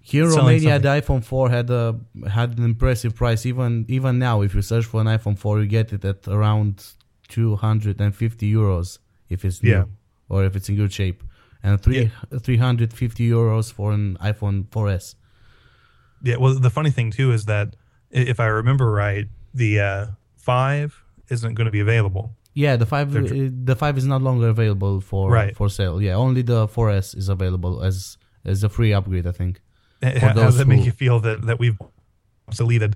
Here 0.00 0.24
in 0.24 0.34
Romania, 0.36 0.78
the 0.78 0.88
iPhone 0.88 1.24
4 1.24 1.48
had 1.48 1.70
a 1.70 1.98
had 2.28 2.58
an 2.58 2.64
impressive 2.64 3.14
price. 3.14 3.46
Even 3.46 3.86
even 3.88 4.18
now, 4.18 4.42
if 4.42 4.54
you 4.54 4.62
search 4.62 4.84
for 4.84 5.00
an 5.00 5.06
iPhone 5.06 5.36
4, 5.38 5.60
you 5.62 5.66
get 5.66 5.92
it 5.94 6.04
at 6.04 6.28
around 6.28 6.84
250 7.28 8.52
euros 8.52 8.98
if 9.30 9.44
it's 9.44 9.62
new 9.62 9.70
Yeah. 9.70 9.84
or 10.28 10.44
if 10.44 10.56
it's 10.56 10.68
in 10.68 10.76
good 10.76 10.92
shape, 10.92 11.23
and 11.64 11.80
three 11.80 12.10
350 12.38 13.28
euros 13.28 13.72
for 13.72 13.90
an 13.92 14.16
iPhone 14.20 14.68
4S. 14.68 15.14
Yeah. 16.22 16.36
Well, 16.36 16.54
the 16.60 16.70
funny 16.70 16.90
thing 16.90 17.10
too 17.10 17.32
is 17.32 17.46
that 17.46 17.74
if 18.10 18.38
I 18.38 18.46
remember 18.46 18.90
right, 18.92 19.26
the 19.52 19.80
uh, 19.80 20.06
five 20.36 21.02
isn't 21.30 21.54
going 21.54 21.64
to 21.64 21.70
be 21.72 21.80
available. 21.80 22.36
Yeah, 22.56 22.76
the 22.76 22.86
five 22.86 23.10
They're 23.12 23.48
the 23.50 23.74
five 23.74 23.98
is 23.98 24.06
not 24.06 24.22
longer 24.22 24.48
available 24.48 25.00
for 25.00 25.28
Right. 25.30 25.56
for 25.56 25.68
sale. 25.68 26.00
Yeah, 26.00 26.14
only 26.14 26.42
the 26.42 26.68
4S 26.68 27.16
is 27.16 27.28
available 27.28 27.82
as 27.82 28.16
as 28.44 28.62
a 28.62 28.68
free 28.68 28.92
upgrade. 28.92 29.26
I 29.26 29.32
think. 29.32 29.60
How, 30.02 30.10
For 30.12 30.18
how 30.20 30.32
does 30.34 30.58
that 30.58 30.68
make 30.68 30.80
who- 30.80 30.84
you 30.86 30.92
feel 30.92 31.18
that 31.20 31.42
that 31.46 31.58
we've 31.58 31.78
deleted 32.54 32.94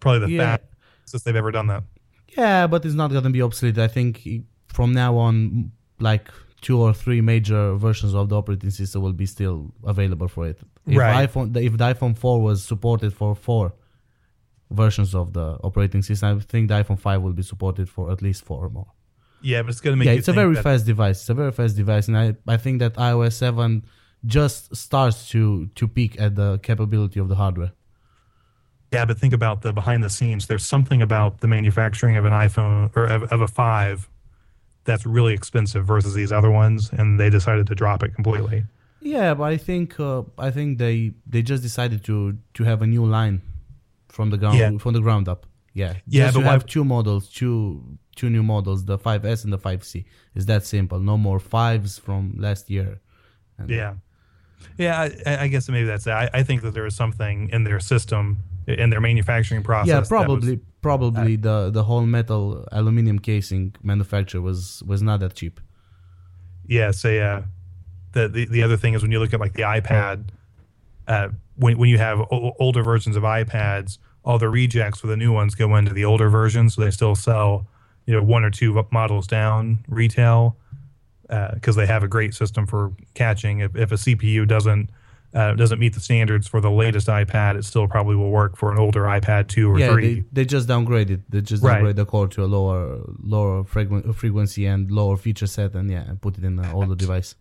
probably 0.00 0.20
the 0.26 0.32
Yeah. 0.32 0.56
fastest 1.04 1.24
they've 1.24 1.36
ever 1.36 1.52
done 1.52 1.68
that? 1.68 1.84
Yeah, 2.36 2.66
but 2.66 2.84
it's 2.84 2.94
not 2.94 3.12
gonna 3.12 3.30
be 3.30 3.42
obsolete. 3.42 3.78
I 3.78 3.86
think 3.88 4.26
from 4.66 4.92
now 4.92 5.16
on, 5.16 5.70
like 6.00 6.26
two 6.66 6.78
or 6.86 6.92
three 7.02 7.20
major 7.32 7.62
versions 7.86 8.12
of 8.20 8.24
the 8.30 8.36
operating 8.40 8.70
system 8.80 8.98
will 9.04 9.12
be 9.24 9.28
still 9.36 9.56
available 9.92 10.28
for 10.34 10.42
it. 10.52 10.58
If 10.86 10.98
Right. 10.98 11.28
iPhone, 11.28 11.46
the- 11.54 11.62
if 11.68 11.72
the 11.80 11.84
iPhone 11.94 12.14
4 12.22 12.36
was 12.48 12.58
supported 12.72 13.12
for 13.20 13.30
four 13.48 13.66
versions 14.82 15.10
of 15.14 15.26
the 15.38 15.48
operating 15.68 16.02
system, 16.08 16.26
I 16.36 16.40
think 16.52 16.62
the 16.70 16.76
iPhone 16.82 16.98
5 16.98 17.18
will 17.24 17.36
be 17.42 17.46
supported 17.52 17.86
for 17.94 18.04
at 18.14 18.18
least 18.26 18.40
four 18.48 18.58
or 18.66 18.70
more. 18.78 18.90
Yeah, 19.50 19.60
but 19.62 19.70
it's 19.72 19.82
going 19.84 19.94
to 19.94 19.98
make 19.98 20.06
yeah, 20.06 20.14
it's 20.20 20.28
a 20.28 20.32
very 20.42 20.56
fast 20.68 20.82
device. 20.92 21.18
It's 21.20 21.28
a 21.36 21.38
very 21.42 21.52
fast 21.52 21.76
device, 21.76 22.08
and 22.08 22.16
I, 22.24 22.26
I 22.54 22.56
think 22.56 22.78
that 22.82 22.94
iOS 22.94 23.34
7 23.34 23.82
just 24.38 24.74
starts 24.74 25.28
to 25.32 25.42
to 25.78 25.86
peak 25.96 26.12
at 26.18 26.34
the 26.40 26.58
capability 26.68 27.18
of 27.20 27.28
the 27.28 27.34
hardware. 27.42 27.72
Yeah, 28.94 29.04
but 29.08 29.18
think 29.18 29.34
about 29.34 29.56
the 29.62 29.72
behind 29.80 30.02
the 30.02 30.08
scenes. 30.18 30.46
There's 30.46 30.64
something 30.64 31.02
about 31.02 31.40
the 31.42 31.48
manufacturing 31.48 32.16
of 32.16 32.24
an 32.24 32.32
iPhone 32.32 32.90
or 32.96 33.04
of, 33.16 33.22
of 33.24 33.40
a 33.42 33.48
five 33.48 34.08
that's 34.84 35.06
really 35.06 35.34
expensive 35.34 35.84
versus 35.86 36.14
these 36.14 36.32
other 36.32 36.50
ones, 36.50 36.90
and 36.92 37.18
they 37.20 37.30
decided 37.30 37.66
to 37.68 37.74
drop 37.74 38.02
it 38.02 38.14
completely. 38.14 38.64
Yeah, 39.00 39.34
but 39.34 39.44
I 39.44 39.56
think 39.58 39.98
uh, 40.00 40.22
I 40.38 40.50
think 40.50 40.78
they 40.78 41.12
they 41.26 41.42
just 41.42 41.62
decided 41.62 42.04
to 42.04 42.36
to 42.54 42.64
have 42.64 42.82
a 42.82 42.86
new 42.86 43.04
line 43.04 43.42
from 44.08 44.30
the 44.30 44.38
ground 44.38 44.58
Yeah. 44.58 44.78
from 44.78 44.92
the 44.94 45.00
ground 45.00 45.28
up. 45.28 45.46
Yeah, 45.74 45.94
Yeah, 46.06 46.26
just 46.26 46.34
but 46.36 46.42
to 46.42 46.46
have 46.50 46.66
two 46.66 46.84
models, 46.84 47.28
two 47.28 47.82
two 48.16 48.30
new 48.30 48.42
models, 48.44 48.84
the 48.84 48.96
5S 48.96 49.42
and 49.42 49.52
the 49.52 49.58
5C. 49.58 50.04
It's 50.36 50.46
that 50.46 50.64
simple. 50.64 51.00
No 51.00 51.16
more 51.18 51.40
fives 51.40 51.98
from 51.98 52.34
last 52.38 52.70
year. 52.70 53.00
And- 53.58 53.68
Yeah, 53.70 53.94
yeah. 54.78 55.08
I, 55.26 55.36
I 55.44 55.48
guess 55.48 55.68
maybe 55.68 55.86
that's 55.86 56.06
it. 56.06 56.12
I, 56.12 56.30
I 56.32 56.42
think 56.44 56.62
that 56.62 56.74
there 56.74 56.86
is 56.86 56.94
something 56.94 57.48
in 57.50 57.64
their 57.64 57.80
system, 57.80 58.38
in 58.68 58.90
their 58.90 59.00
manufacturing 59.00 59.64
process. 59.64 59.88
yeah, 60.10 60.18
that 60.20 60.28
was- 60.28 60.58
probably 60.84 61.10
probably 61.12 61.36
the 61.36 61.70
the 61.70 61.84
whole 61.88 62.06
metal 62.06 62.42
aluminum 62.70 63.18
casing 63.18 63.74
manufacture 63.82 64.40
was 64.48 64.82
was 64.86 65.00
not 65.08 65.20
that 65.20 65.34
cheap. 65.34 65.60
yeah. 66.66 66.90
So 66.92 67.08
uh, 67.28 67.42
the, 68.12 68.28
the 68.28 68.42
the 68.46 68.62
other 68.62 68.76
thing 68.76 68.94
is 68.94 69.02
when 69.02 69.12
you 69.12 69.20
look 69.20 69.34
at 69.34 69.40
like 69.40 69.54
the 69.54 69.62
iPad, 69.62 70.16
uh, 71.08 71.28
when 71.56 71.78
when 71.78 71.88
you 71.88 71.98
have 71.98 72.20
o- 72.20 72.54
older 72.58 72.82
versions 72.82 73.16
of 73.16 73.22
iPads, 73.22 73.98
all 74.24 74.38
the 74.38 74.48
rejects 74.48 75.00
for 75.00 75.08
the 75.08 75.16
new 75.16 75.32
ones 75.32 75.54
go 75.54 75.76
into 75.76 75.92
the 75.92 76.04
older 76.04 76.28
versions, 76.28 76.74
so 76.74 76.82
they 76.84 76.90
still 76.90 77.14
sell, 77.14 77.66
you 78.06 78.14
know, 78.14 78.22
one 78.22 78.44
or 78.44 78.50
two 78.50 78.70
models 78.90 79.26
down 79.26 79.84
retail, 79.88 80.56
because 81.54 81.76
they 81.76 81.86
have 81.86 82.02
a 82.02 82.08
great 82.08 82.34
system 82.34 82.66
for 82.66 82.92
catching. 83.14 83.60
If 83.60 83.76
if 83.76 83.92
a 83.92 83.96
CPU 83.96 84.46
doesn't 84.46 84.90
uh, 85.34 85.52
doesn't 85.54 85.78
meet 85.80 85.94
the 85.94 86.00
standards 86.00 86.46
for 86.46 86.60
the 86.60 86.70
latest 86.70 87.08
iPad, 87.08 87.56
it 87.56 87.64
still 87.64 87.88
probably 87.88 88.14
will 88.16 88.30
work 88.30 88.56
for 88.56 88.70
an 88.72 88.78
older 88.78 89.02
iPad 89.02 89.48
two 89.48 89.70
or 89.70 89.78
yeah, 89.78 89.90
three. 89.92 90.14
they, 90.20 90.24
they 90.32 90.44
just 90.44 90.68
downgraded. 90.68 91.22
They 91.28 91.40
just 91.40 91.62
Right. 91.62 91.74
downgrade 91.74 91.96
the 91.96 92.04
core 92.06 92.28
to 92.28 92.44
a 92.44 92.46
lower 92.46 93.00
lower 93.22 93.64
frequen- 93.64 94.14
frequency 94.14 94.64
and 94.66 94.90
lower 94.90 95.16
feature 95.16 95.46
set, 95.48 95.74
and 95.74 95.90
yeah, 95.90 96.12
put 96.20 96.38
it 96.38 96.44
in 96.44 96.58
an 96.58 96.72
older 96.72 96.94
device. 96.94 97.34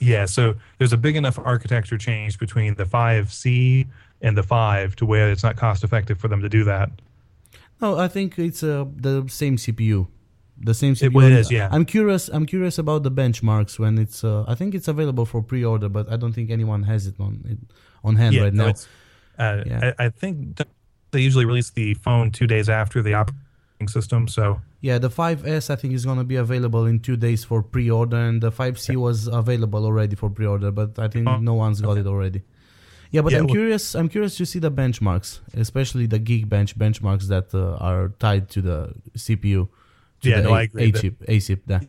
Yeah, 0.00 0.26
so 0.26 0.54
there's 0.78 0.92
a 0.92 0.96
big 0.96 1.16
enough 1.16 1.38
architecture 1.38 1.98
change 1.98 2.38
between 2.38 2.74
the 2.76 2.84
5C 2.84 3.88
and 4.22 4.36
the 4.36 4.42
5 4.44 4.94
to 4.96 5.04
where 5.06 5.30
it's 5.30 5.42
not 5.42 5.56
cost 5.56 5.82
effective 5.82 6.18
for 6.20 6.28
them 6.28 6.40
to 6.42 6.48
do 6.48 6.62
that. 6.64 6.90
No, 7.80 7.98
I 7.98 8.06
think 8.08 8.38
it's 8.38 8.62
uh, 8.62 8.84
the 8.94 9.24
same 9.28 9.56
CPU. 9.56 10.06
The 10.60 10.74
same 10.74 10.94
CPU. 10.94 11.22
It- 11.30 11.32
it 11.32 11.50
yeah. 11.52 11.68
I'm 11.70 11.84
curious. 11.84 12.28
I'm 12.28 12.44
curious 12.46 12.78
about 12.78 13.02
the 13.04 13.10
benchmarks 13.10 13.78
when 13.78 13.96
it's. 13.98 14.24
Uh, 14.24 14.44
I 14.48 14.54
think 14.54 14.74
it's 14.74 14.88
available 14.88 15.24
for 15.24 15.42
pre-order, 15.42 15.88
but 15.88 16.10
I 16.10 16.16
don't 16.16 16.32
think 16.32 16.50
anyone 16.50 16.82
has 16.84 17.06
it 17.06 17.14
on 17.20 17.44
it, 17.48 17.58
on 18.02 18.16
hand 18.16 18.34
yeah, 18.34 18.42
right 18.42 18.54
no, 18.54 18.66
now. 18.66 18.74
uh, 19.38 19.62
Yeah. 19.66 19.92
I, 19.98 20.06
I 20.06 20.08
think 20.08 20.58
they 21.12 21.20
usually 21.20 21.44
release 21.44 21.70
the 21.70 21.94
phone 21.94 22.30
two 22.32 22.46
days 22.46 22.68
after 22.68 23.02
the 23.02 23.14
operating 23.14 23.88
system. 23.88 24.26
So 24.28 24.60
Yeah, 24.80 24.98
the 24.98 25.10
5S 25.10 25.70
I 25.70 25.76
think 25.76 25.94
is 25.94 26.04
gonna 26.04 26.24
be 26.24 26.36
available 26.36 26.86
in 26.86 27.00
two 27.00 27.16
days 27.16 27.44
for 27.44 27.62
pre-order, 27.62 28.16
and 28.16 28.40
the 28.42 28.50
5C 28.50 28.96
was 28.96 29.26
available 29.28 29.84
already 29.84 30.16
for 30.16 30.28
pre-order, 30.30 30.70
but 30.72 30.98
I 30.98 31.08
think 31.08 31.28
Oh, 31.28 31.38
no 31.38 31.54
one's 31.54 31.80
got 31.80 31.98
it 31.98 32.06
already. 32.06 32.42
Yeah, 33.10 33.22
but 33.22 33.32
Yeah, 33.32 33.38
I'm 33.38 33.46
well- 33.46 33.54
curious. 33.54 33.94
I'm 33.94 34.08
curious 34.08 34.36
to 34.36 34.44
see 34.44 34.58
the 34.58 34.70
benchmarks, 34.70 35.38
especially 35.54 36.06
the 36.06 36.18
Geekbench 36.20 36.74
benchmarks 36.76 37.26
that 37.28 37.54
uh, 37.54 37.76
are 37.88 38.08
tied 38.18 38.48
to 38.50 38.60
the 38.60 38.92
CPU. 39.16 39.68
Yeah, 40.22 40.40
the 40.40 40.48
no, 40.48 40.54
I 40.54 40.62
agree 40.62 40.84
A 40.88 40.92
chip, 40.92 41.22
A 41.28 41.40
chip. 41.40 41.62
There. 41.66 41.80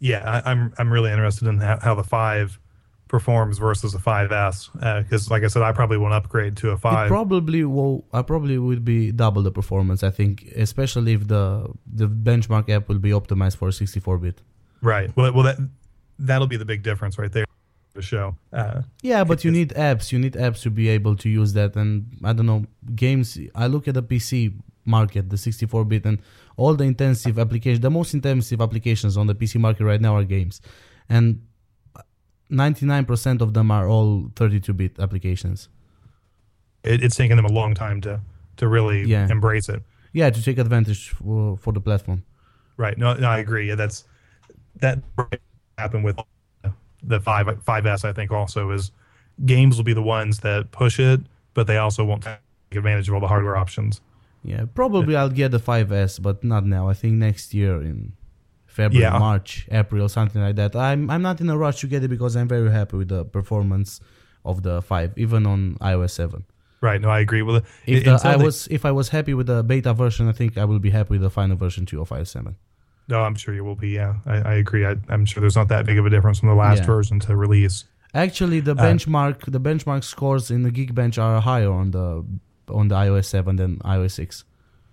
yeah, 0.00 0.22
I, 0.44 0.50
I'm 0.50 0.72
I'm 0.78 0.92
really 0.92 1.10
interested 1.10 1.48
in 1.48 1.58
how, 1.58 1.78
how 1.80 1.94
the 1.94 2.04
5 2.04 2.58
performs 3.08 3.56
versus 3.56 3.92
the 3.92 3.98
5S 3.98 5.02
because, 5.02 5.30
like 5.30 5.42
I 5.42 5.46
said, 5.46 5.62
I 5.62 5.72
probably 5.72 5.96
won't 5.96 6.12
upgrade 6.12 6.56
to 6.58 6.70
a 6.70 6.74
It 6.74 6.80
5. 6.80 7.08
probably 7.08 7.64
will. 7.64 8.04
I 8.12 8.20
probably 8.22 8.58
would 8.58 8.84
be 8.84 9.12
double 9.12 9.42
the 9.42 9.50
performance. 9.50 10.02
I 10.02 10.10
think, 10.10 10.44
especially 10.56 11.12
if 11.14 11.26
the 11.26 11.68
the 12.00 12.06
benchmark 12.06 12.68
app 12.68 12.88
will 12.88 12.98
be 12.98 13.10
optimized 13.10 13.56
for 13.56 13.68
64-bit. 13.70 14.42
right. 14.82 15.10
Well, 15.16 15.32
well, 15.32 15.44
that 15.44 15.56
that'll 16.18 16.48
be 16.48 16.58
the 16.58 16.66
big 16.66 16.82
difference 16.82 17.18
right 17.18 17.32
there. 17.32 17.44
The 17.94 18.02
show. 18.02 18.36
Uh, 18.52 18.82
Yeah, 19.02 19.24
but 19.24 19.42
you 19.44 19.50
need 19.50 19.70
apps. 19.70 20.12
You 20.12 20.18
need 20.18 20.34
apps 20.34 20.60
to 20.62 20.70
be 20.70 20.88
able 20.88 21.16
to 21.16 21.28
use 21.28 21.54
that. 21.54 21.74
And 21.76 21.90
I 22.22 22.32
don't 22.34 22.46
know, 22.46 22.66
games. 22.94 23.38
I 23.54 23.66
look 23.68 23.88
at 23.88 23.94
the 23.94 24.02
PC 24.02 24.52
market, 24.88 25.28
the 25.30 25.36
64-bit, 25.36 26.04
and 26.06 26.18
all 26.56 26.74
the 26.74 26.84
intensive 26.84 27.38
applications. 27.38 27.80
The 27.80 27.90
most 27.90 28.14
intensive 28.14 28.60
applications 28.60 29.16
on 29.16 29.26
the 29.28 29.34
PC 29.34 29.60
market 29.60 29.84
right 29.84 30.00
now 30.00 30.16
are 30.16 30.24
games, 30.24 30.60
and 31.08 31.42
99% 32.50 33.40
of 33.40 33.52
them 33.54 33.70
are 33.70 33.88
all 33.88 34.22
32-bit 34.34 34.98
applications. 34.98 35.68
it, 36.84 37.02
it's 37.04 37.16
taken 37.16 37.36
them 37.36 37.44
a 37.44 37.52
long 37.52 37.74
time 37.74 38.00
to 38.00 38.20
to 38.56 38.66
really 38.66 39.02
Yeah. 39.04 39.28
embrace 39.30 39.68
it. 39.68 39.82
Yeah, 40.12 40.30
to 40.30 40.42
take 40.42 40.58
advantage 40.58 41.10
for, 41.10 41.56
for 41.58 41.72
the 41.72 41.80
platform. 41.80 42.24
Right. 42.76 42.96
No, 42.98 43.14
no, 43.14 43.28
I 43.28 43.38
agree. 43.38 43.68
Yeah, 43.68 43.76
that's 43.76 44.04
that 44.80 44.98
happened 45.76 46.04
with 46.04 46.18
the 47.02 47.20
five 47.20 47.46
5S. 47.46 48.04
I 48.04 48.12
think 48.12 48.30
also 48.32 48.70
is 48.70 48.90
games 49.44 49.76
will 49.76 49.84
be 49.84 49.92
the 49.92 50.02
ones 50.02 50.40
that 50.40 50.70
push 50.72 50.98
it, 50.98 51.20
but 51.54 51.66
they 51.66 51.76
also 51.76 52.04
won't 52.04 52.22
take 52.24 52.38
advantage 52.72 53.08
of 53.08 53.14
all 53.14 53.20
the 53.20 53.28
hardware 53.28 53.56
options. 53.56 54.00
Yeah, 54.44 54.64
probably 54.74 55.16
I'll 55.16 55.28
get 55.30 55.50
the 55.50 55.58
5S, 55.58 56.22
but 56.22 56.42
not 56.44 56.64
now. 56.64 56.88
I 56.88 56.94
think 56.94 57.14
next 57.14 57.52
year 57.54 57.82
in 57.82 58.12
February, 58.66 59.02
Yeah. 59.12 59.18
March, 59.18 59.66
April, 59.70 60.08
something 60.08 60.40
like 60.40 60.56
that. 60.56 60.76
I'm 60.76 61.10
I'm 61.10 61.22
not 61.22 61.40
in 61.40 61.48
a 61.50 61.56
rush 61.58 61.80
to 61.80 61.86
get 61.88 62.02
it 62.04 62.08
because 62.08 62.36
I'm 62.36 62.48
very 62.48 62.70
happy 62.70 62.96
with 62.96 63.08
the 63.08 63.24
performance 63.24 64.00
of 64.44 64.62
the 64.62 64.80
5, 64.82 65.14
even 65.16 65.46
on 65.46 65.76
iOS 65.80 66.10
7. 66.10 66.44
Right. 66.80 67.00
No, 67.00 67.08
I 67.10 67.18
agree. 67.20 67.42
Well, 67.42 67.60
If 67.86 68.04
the, 68.04 68.20
I 68.24 68.36
was 68.36 68.68
if 68.70 68.84
I 68.84 68.92
was 68.92 69.08
happy 69.08 69.34
with 69.34 69.48
the 69.48 69.62
beta 69.64 69.92
version, 69.92 70.28
I 70.28 70.32
think 70.32 70.56
I 70.56 70.64
will 70.64 70.78
be 70.78 70.90
happy 70.90 71.10
with 71.14 71.22
the 71.22 71.30
final 71.30 71.56
version 71.56 71.84
too 71.86 72.00
of 72.00 72.10
iOS 72.10 72.28
7. 72.28 72.56
no, 73.08 73.22
I'm 73.22 73.34
sure 73.34 73.52
you 73.54 73.64
will 73.64 73.74
be. 73.74 73.88
Yeah, 74.00 74.14
I, 74.26 74.36
I 74.52 74.54
agree. 74.64 74.84
I, 74.86 74.94
I'm 75.08 75.24
sure 75.26 75.40
there's 75.40 75.56
not 75.56 75.68
that 75.68 75.84
big 75.86 75.98
of 75.98 76.06
a 76.06 76.10
difference 76.10 76.38
from 76.40 76.48
the 76.50 76.54
last 76.54 76.80
Yeah. 76.80 76.86
version 76.94 77.18
to 77.20 77.34
release. 77.36 77.84
Actually, 78.14 78.60
the 78.60 78.72
Uh, 78.78 78.84
benchmark 78.86 79.36
the 79.50 79.60
benchmark 79.68 80.04
scores 80.04 80.50
in 80.50 80.62
the 80.62 80.70
Geekbench 80.70 81.16
are 81.18 81.40
higher 81.40 81.72
on 81.72 81.90
the 81.90 82.24
on 82.70 82.88
the 82.88 82.94
iOS 82.94 83.26
7 83.26 83.56
than 83.56 83.78
iOS 83.78 84.12
6. 84.12 84.44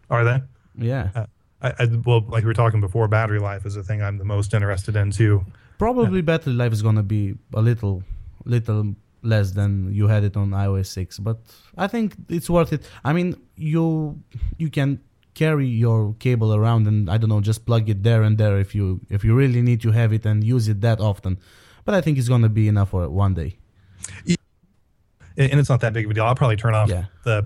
Are 0.09 0.23
they? 0.23 0.41
Yeah. 0.77 1.09
Uh, 1.15 1.25
I, 1.61 1.69
I, 1.79 1.85
well, 2.05 2.21
like 2.27 2.43
we 2.43 2.47
were 2.47 2.53
talking 2.53 2.81
before, 2.81 3.07
battery 3.07 3.39
life 3.39 3.65
is 3.65 3.75
the 3.75 3.83
thing 3.83 4.01
I'm 4.01 4.17
the 4.17 4.25
most 4.25 4.53
interested 4.53 4.95
in 4.95 5.11
too. 5.11 5.45
Probably 5.77 6.21
battery 6.21 6.53
life 6.53 6.73
is 6.73 6.81
gonna 6.81 7.03
be 7.03 7.35
a 7.53 7.61
little, 7.61 8.03
little 8.45 8.95
less 9.23 9.51
than 9.51 9.91
you 9.91 10.07
had 10.07 10.23
it 10.23 10.37
on 10.37 10.51
iOS 10.51 10.85
six, 10.87 11.17
but 11.17 11.39
I 11.77 11.87
think 11.87 12.15
it's 12.29 12.49
worth 12.49 12.71
it. 12.73 12.87
I 13.03 13.13
mean, 13.13 13.35
you 13.55 14.21
you 14.57 14.69
can 14.69 14.99
carry 15.33 15.67
your 15.67 16.13
cable 16.19 16.53
around 16.55 16.87
and 16.87 17.09
I 17.09 17.17
don't 17.17 17.29
know, 17.29 17.41
just 17.41 17.65
plug 17.65 17.89
it 17.89 18.03
there 18.03 18.21
and 18.23 18.37
there 18.37 18.57
if 18.59 18.75
you 18.75 19.01
if 19.09 19.23
you 19.23 19.33
really 19.35 19.61
need 19.61 19.81
to 19.81 19.91
have 19.91 20.13
it 20.13 20.25
and 20.25 20.43
use 20.43 20.67
it 20.67 20.81
that 20.81 20.99
often. 20.99 21.39
But 21.83 21.95
I 21.95 22.01
think 22.01 22.17
it's 22.19 22.29
gonna 22.29 22.49
be 22.49 22.67
enough 22.67 22.89
for 22.91 23.09
one 23.09 23.33
day. 23.33 23.57
and 24.27 25.51
and 25.51 25.59
it's 25.59 25.69
not 25.69 25.81
that 25.81 25.93
big 25.93 26.05
of 26.05 26.11
a 26.11 26.13
deal. 26.13 26.25
I'll 26.25 26.35
probably 26.35 26.55
turn 26.57 26.75
off 26.75 26.89
Yeah. 26.89 27.05
the 27.23 27.43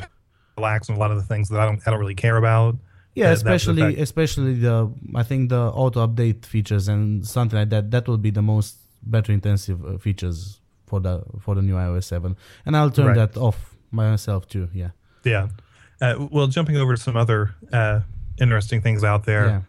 parallax 0.60 0.90
and 0.90 0.98
a 0.98 1.00
lot 1.00 1.12
of 1.12 1.18
the 1.18 1.24
things 1.36 1.50
that 1.50 1.60
I 1.60 1.66
don't 1.66 1.82
I 1.86 1.92
don't 1.92 2.00
really 2.00 2.16
care 2.16 2.38
about. 2.38 2.76
Yeah, 3.16 3.28
That- 3.30 3.34
especially 3.38 3.82
fact. 3.82 4.00
especially 4.00 4.54
the 4.60 4.76
I 5.16 5.24
think 5.24 5.50
the 5.50 5.60
auto 5.82 6.06
update 6.08 6.46
features 6.46 6.88
and 6.88 7.26
something 7.26 7.60
like 7.60 7.70
that. 7.70 7.92
That 7.92 8.08
will 8.08 8.18
be 8.18 8.32
the 8.32 8.42
most 8.42 8.76
battery 9.04 9.36
intensive 9.36 9.84
uh, 9.86 9.98
features 9.98 10.60
for 10.88 11.00
the 11.02 11.22
for 11.40 11.56
the 11.56 11.62
new 11.62 11.76
iOS 11.76 12.04
7, 12.06 12.36
and 12.66 12.76
I'll 12.76 12.92
turn 12.92 13.08
Right. 13.08 13.16
that 13.34 13.38
off 13.38 13.76
myself 13.92 14.48
too. 14.48 14.68
Yeah, 14.74 14.92
Yeah. 15.24 15.48
Uh, 16.02 16.28
well, 16.32 16.48
jumping 16.48 16.78
over 16.78 16.96
to 16.96 17.02
some 17.02 17.18
other 17.18 17.40
uh, 17.74 18.00
interesting 18.40 18.82
things 18.82 19.04
out 19.04 19.24
there. 19.26 19.46
yeah. 19.48 19.62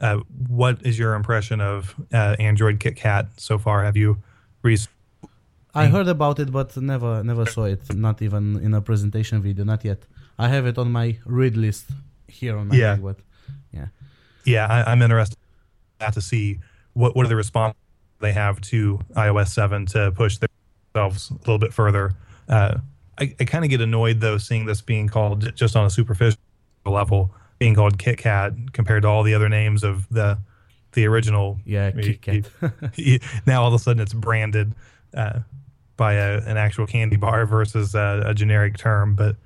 Uh, 0.00 0.16
what 0.48 0.76
is 0.86 0.96
your 0.98 1.14
impression 1.14 1.60
of 1.60 1.94
uh, 2.12 2.36
Android 2.48 2.78
KitKat 2.78 3.26
so 3.36 3.58
far? 3.58 3.84
Have 3.84 3.96
you 3.96 4.16
I 5.74 5.86
heard 5.88 6.08
about 6.08 6.38
it, 6.40 6.50
but 6.50 6.76
never 6.76 7.22
never 7.22 7.44
saw 7.46 7.64
it. 7.64 7.82
Not 7.94 8.22
even 8.22 8.56
in 8.66 8.74
a 8.74 8.80
presentation 8.80 9.42
video. 9.42 9.64
Not 9.64 9.84
yet. 9.84 10.00
I 10.38 10.48
have 10.48 10.66
it 10.66 10.78
on 10.78 10.92
my 10.92 11.18
read 11.24 11.56
list 11.56 11.86
here 12.28 12.56
on 12.56 12.68
my 12.68 12.76
Yeah. 12.76 12.96
But 12.96 13.16
yeah. 13.72 13.86
Yeah, 14.44 14.66
I, 14.66 14.92
I'm 14.92 15.02
interested 15.02 15.36
to 16.12 16.20
see 16.20 16.60
what 16.94 17.16
what 17.16 17.26
are 17.26 17.28
the 17.28 17.36
response 17.36 17.74
they 18.20 18.32
have 18.32 18.60
to 18.60 19.00
iOS 19.14 19.48
7 19.48 19.86
to 19.86 20.10
push 20.12 20.38
themselves 20.38 21.30
a 21.30 21.34
little 21.34 21.58
bit 21.58 21.72
further. 21.72 22.12
Uh, 22.48 22.78
I, 23.20 23.34
I 23.40 23.44
kind 23.44 23.64
of 23.64 23.70
get 23.70 23.80
annoyed 23.80 24.20
though 24.20 24.38
seeing 24.38 24.66
this 24.66 24.80
being 24.80 25.08
called 25.08 25.54
just 25.54 25.76
on 25.76 25.84
a 25.86 25.90
superficial 25.90 26.38
level, 26.86 27.32
being 27.58 27.74
called 27.74 27.98
KitKat 27.98 28.72
compared 28.72 29.02
to 29.02 29.08
all 29.08 29.22
the 29.22 29.34
other 29.34 29.48
names 29.48 29.82
of 29.84 30.08
the 30.08 30.38
the 30.92 31.06
original. 31.06 31.58
Yeah, 31.64 31.90
You- 31.94 32.14
Kit 32.16 32.48
Kat. 32.60 33.22
now 33.46 33.62
all 33.62 33.68
of 33.68 33.74
a 33.74 33.78
sudden 33.78 34.00
it's 34.00 34.14
branded 34.14 34.72
uh, 35.14 35.40
by 35.96 36.14
a, 36.14 36.38
an 36.46 36.56
actual 36.56 36.86
candy 36.86 37.16
bar 37.16 37.44
versus 37.44 37.94
a, 37.94 38.22
a 38.26 38.34
generic 38.34 38.76
term, 38.76 39.14
but. 39.14 39.36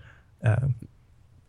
Uh, 0.45 0.69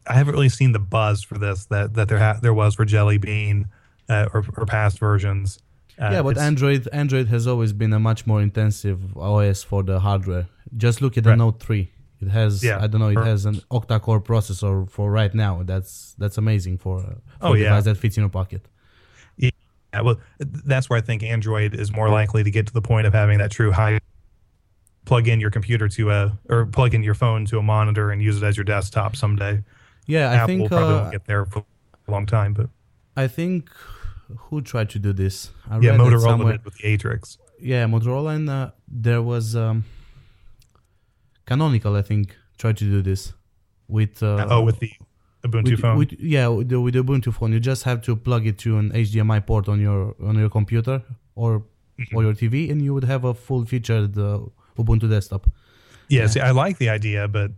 I 0.07 0.13
haven't 0.13 0.33
really 0.33 0.49
seen 0.49 0.71
the 0.73 0.79
buzz 0.79 1.23
for 1.23 1.37
this 1.37 1.65
that 1.65 1.93
that 1.95 2.07
there 2.09 2.19
ha- 2.19 2.39
there 2.41 2.53
was 2.53 2.75
for 2.75 2.85
Jelly 2.85 3.17
Bean 3.17 3.67
uh, 4.09 4.27
or, 4.33 4.43
or 4.57 4.65
past 4.65 4.99
versions. 4.99 5.59
Uh, 5.99 6.09
yeah, 6.11 6.21
but 6.21 6.37
Android 6.37 6.87
Android 6.91 7.27
has 7.27 7.47
always 7.47 7.71
been 7.73 7.93
a 7.93 7.99
much 7.99 8.25
more 8.27 8.41
intensive 8.41 9.15
OS 9.17 9.63
for 9.63 9.83
the 9.83 9.99
hardware. 9.99 10.47
Just 10.75 11.01
look 11.01 11.17
at 11.17 11.23
the 11.23 11.29
Right. 11.31 11.37
Note 11.37 11.59
3. 11.59 11.89
It 12.21 12.29
has 12.29 12.63
Yeah. 12.63 12.79
I 12.83 12.87
don't 12.87 12.99
know, 12.99 13.09
it 13.09 13.17
has 13.17 13.45
an 13.45 13.61
octa-core 13.69 14.19
processor 14.21 14.89
for 14.89 15.11
right 15.11 15.33
now. 15.35 15.61
That's 15.63 16.15
that's 16.17 16.37
amazing 16.37 16.79
for, 16.79 16.99
uh, 16.99 17.03
for 17.03 17.19
Oh, 17.41 17.53
a 17.53 17.57
yeah. 17.57 17.63
device 17.65 17.83
that 17.85 17.97
fits 17.97 18.17
in 18.17 18.21
your 18.23 18.29
pocket. 18.29 18.67
Yeah, 19.37 20.01
well, 20.01 20.19
that's 20.39 20.89
where 20.89 20.97
I 20.97 21.01
think 21.01 21.21
Android 21.21 21.75
is 21.75 21.91
more 21.93 22.09
likely 22.09 22.43
to 22.43 22.49
get 22.49 22.65
to 22.65 22.73
the 22.73 22.81
point 22.81 23.05
of 23.05 23.13
having 23.13 23.37
that 23.37 23.51
true 23.51 23.71
high. 23.71 23.99
Plug 25.05 25.27
in 25.27 25.39
your 25.39 25.49
computer 25.51 25.87
to 25.89 26.11
a 26.11 26.37
or 26.49 26.65
plug 26.65 26.93
in 26.93 27.03
your 27.03 27.13
phone 27.13 27.45
to 27.45 27.57
a 27.57 27.61
monitor 27.61 28.11
and 28.11 28.21
use 28.21 28.41
it 28.41 28.45
as 28.45 28.55
your 28.55 28.63
desktop 28.63 29.15
someday. 29.15 29.63
Yeah, 30.07 30.31
I 30.31 30.35
Apple 30.35 30.47
think 30.47 30.67
probably 30.69 30.93
uh, 30.95 30.99
won't 31.01 31.11
get 31.11 31.25
there 31.25 31.45
for 31.45 31.65
a 32.07 32.11
long 32.11 32.25
time, 32.25 32.53
but 32.53 32.69
I 33.15 33.27
think 33.27 33.69
who 34.37 34.61
tried 34.61 34.89
to 34.91 34.99
do 34.99 35.11
this? 35.13 35.51
I 35.69 35.79
yeah, 35.79 35.91
Motorola 35.97 36.51
did 36.53 36.65
with 36.65 36.75
the 36.77 36.83
Atrix. 36.97 37.37
Yeah, 37.59 37.85
Motorola 37.85 38.35
and 38.35 38.49
uh, 38.49 38.71
there 38.87 39.21
was 39.21 39.55
um, 39.55 39.83
Canonical, 41.45 41.95
I 41.95 42.01
think, 42.01 42.35
tried 42.57 42.77
to 42.77 42.85
do 42.85 43.01
this 43.01 43.33
with 43.87 44.23
uh, 44.23 44.47
oh, 44.49 44.61
with 44.61 44.79
the 44.79 44.91
Ubuntu 45.43 45.71
with, 45.71 45.79
phone. 45.81 45.97
with- 45.97 46.13
yeah, 46.19 46.47
with 46.47 46.69
the, 46.69 46.79
with 46.79 46.93
the 46.93 47.03
Ubuntu 47.03 47.33
phone, 47.33 47.51
you 47.51 47.59
just 47.59 47.83
have 47.83 48.01
to 48.03 48.15
plug 48.15 48.47
it 48.47 48.57
to 48.59 48.77
an 48.77 48.91
HDMI 48.91 49.45
port 49.45 49.67
on 49.67 49.79
your 49.81 50.15
on 50.23 50.37
your 50.37 50.49
computer 50.49 51.03
or 51.35 51.63
Mm-hmm. 51.99 52.17
or 52.17 52.23
your 52.23 52.33
TV, 52.33 52.71
and 52.71 52.81
you 52.81 52.91
would 52.95 53.03
have 53.03 53.23
a 53.23 53.35
full 53.35 53.65
featured 53.65 54.17
uh, 54.17 54.39
Ubuntu 54.77 55.09
desktop. 55.09 55.47
yeah, 56.09 56.27
see, 56.27 56.39
I 56.39 56.51
like 56.51 56.77
the 56.77 56.89
idea, 56.89 57.27
but 57.27 57.51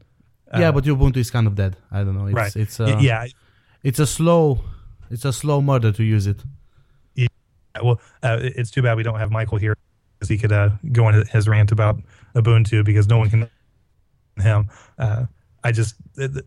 uh, 0.53 0.59
yeah, 0.59 0.71
but 0.71 0.83
Ubuntu 0.83 1.17
is 1.17 1.31
kind 1.31 1.47
of 1.47 1.55
dead. 1.55 1.75
I 1.91 2.03
don't 2.03 2.17
know. 2.17 2.27
It's, 2.27 2.35
right, 2.35 2.55
It's 2.55 2.79
uh, 2.79 2.97
yeah, 3.01 3.27
It's 3.83 3.99
a 3.99 4.07
slow. 4.07 4.61
It's 5.09 5.25
a 5.25 5.33
slow 5.33 5.61
murder 5.61 5.91
to 5.91 6.03
use 6.03 6.27
it. 6.27 6.43
Well, 7.83 7.99
uh, 8.23 8.39
it's 8.41 8.71
too 8.71 8.81
bad 8.81 8.95
we 8.95 9.03
don't 9.03 9.19
have 9.19 9.31
Michael 9.31 9.57
here 9.57 9.75
because 10.17 10.29
he 10.29 10.37
could 10.37 10.51
uh, 10.51 10.69
go 10.93 11.09
into 11.09 11.25
his 11.29 11.45
rant 11.47 11.71
about 11.73 11.97
Ubuntu 12.33 12.85
because 12.85 13.07
no 13.07 13.17
one 13.17 13.29
can 13.29 13.49
him. 14.39 14.69
Uh, 14.97 15.25
I 15.63 15.71
just 15.71 15.95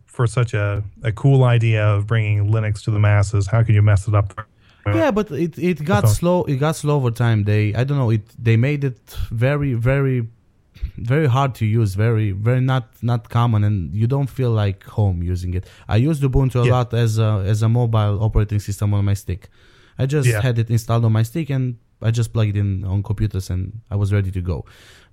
for 0.05 0.27
such 0.27 0.53
a, 0.53 0.83
a 1.03 1.11
cool 1.11 1.43
idea 1.43 1.85
of 1.85 2.07
bringing 2.07 2.51
Linux 2.51 2.81
to 2.85 2.91
the 2.91 2.99
masses, 2.99 3.47
how 3.47 3.63
can 3.63 3.75
you 3.75 3.81
mess 3.81 4.07
it 4.07 4.15
up? 4.15 4.33
Yeah, 4.87 5.11
but 5.11 5.29
it, 5.29 5.59
it 5.59 5.83
got 5.83 6.09
slow. 6.09 6.45
It 6.45 6.55
got 6.55 6.75
slow 6.75 6.95
over 6.95 7.11
time. 7.11 7.43
They 7.43 7.75
I 7.75 7.83
don't 7.83 7.97
know. 7.97 8.09
It 8.09 8.23
they 8.41 8.57
made 8.57 8.83
it 8.83 8.99
very 9.29 9.73
very 9.73 10.27
very 10.97 11.27
hard 11.27 11.55
to 11.55 11.65
use. 11.65 11.95
Very 11.95 12.31
very 12.31 12.61
not 12.61 12.85
not 13.01 13.29
common, 13.29 13.63
and 13.63 13.93
you 13.93 14.07
don't 14.07 14.29
feel 14.29 14.51
like 14.51 14.83
home 14.85 15.23
using 15.23 15.53
it. 15.53 15.65
I 15.87 15.97
used 15.97 16.21
Ubuntu 16.23 16.61
a 16.61 16.65
Yeah. 16.65 16.71
lot 16.71 16.93
as 16.93 17.17
a 17.19 17.43
as 17.45 17.61
a 17.61 17.69
mobile 17.69 18.15
operating 18.23 18.59
system 18.59 18.93
on 18.93 19.05
my 19.05 19.13
stick. 19.15 19.49
I 19.97 20.05
just 20.05 20.27
Yeah. 20.29 20.41
had 20.41 20.57
it 20.59 20.69
installed 20.69 21.03
on 21.05 21.11
my 21.11 21.23
stick 21.23 21.49
and 21.49 21.75
I 22.01 22.11
just 22.11 22.31
plugged 22.31 22.55
it 22.55 22.59
in 22.59 22.85
on 22.85 23.03
computers 23.03 23.49
and 23.49 23.81
I 23.91 23.95
was 23.97 24.13
ready 24.13 24.31
to 24.31 24.41
go. 24.41 24.63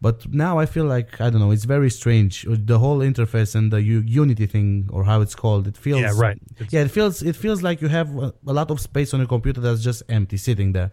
But 0.00 0.16
now 0.32 0.58
I 0.58 0.66
feel 0.66 0.84
like 0.84 1.20
I 1.20 1.30
don't 1.30 1.40
know. 1.40 1.50
It's 1.50 1.64
very 1.64 1.90
strange. 1.90 2.46
The 2.48 2.78
whole 2.78 2.98
interface 3.10 3.54
and 3.58 3.72
the 3.72 3.82
U- 3.82 4.04
Unity 4.06 4.46
thing 4.46 4.88
or 4.94 5.02
how 5.04 5.20
it's 5.24 5.34
called. 5.34 5.66
It 5.66 5.76
feels 5.76 6.00
Yeah, 6.02 6.12
right. 6.26 6.38
It's- 6.60 6.72
yeah, 6.72 6.82
it 6.82 6.90
feels 6.92 7.22
it 7.22 7.34
feels 7.44 7.60
like 7.62 7.80
you 7.82 7.88
have 7.88 8.08
a, 8.16 8.32
a 8.46 8.52
lot 8.60 8.70
of 8.70 8.78
space 8.80 9.12
on 9.14 9.18
your 9.20 9.28
computer 9.36 9.60
that's 9.60 9.82
just 9.82 10.02
empty, 10.08 10.36
sitting 10.36 10.72
there, 10.72 10.90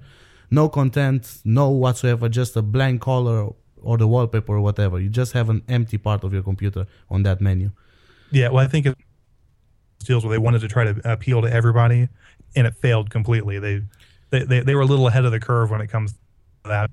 no 0.49 0.67
content, 0.69 1.21
no 1.45 1.69
whatsoever, 1.69 2.27
just 2.29 2.55
a 2.57 2.61
blank 2.63 3.01
color 3.01 3.49
or 3.83 3.97
the 3.97 4.07
wallpaper 4.07 4.55
or 4.55 4.61
whatever. 4.61 4.99
You 4.99 5.09
just 5.09 5.33
have 5.33 5.49
an 5.49 5.63
empty 5.67 5.97
part 5.97 6.23
of 6.23 6.33
your 6.33 6.43
computer 6.43 6.85
on 7.09 7.23
that 7.23 7.41
menu. 7.41 7.71
Yeah, 8.31 8.49
well, 8.49 8.63
I 8.63 8.67
think 8.67 8.85
it 8.85 8.97
deals 10.03 10.25
where 10.25 10.31
they 10.31 10.37
wanted 10.37 10.61
to 10.61 10.67
try 10.67 10.83
to 10.85 10.99
appeal 11.03 11.41
to 11.41 11.51
everybody, 11.51 12.09
and 12.55 12.67
it 12.67 12.75
failed 12.75 13.09
completely. 13.09 13.59
They 13.59 13.81
they, 14.29 14.43
they, 14.43 14.59
they 14.61 14.75
were 14.75 14.81
a 14.81 14.85
little 14.85 15.07
ahead 15.07 15.25
of 15.25 15.31
the 15.31 15.39
curve 15.39 15.69
when 15.69 15.81
it 15.81 15.87
comes 15.87 16.13
to 16.13 16.17
that. 16.65 16.89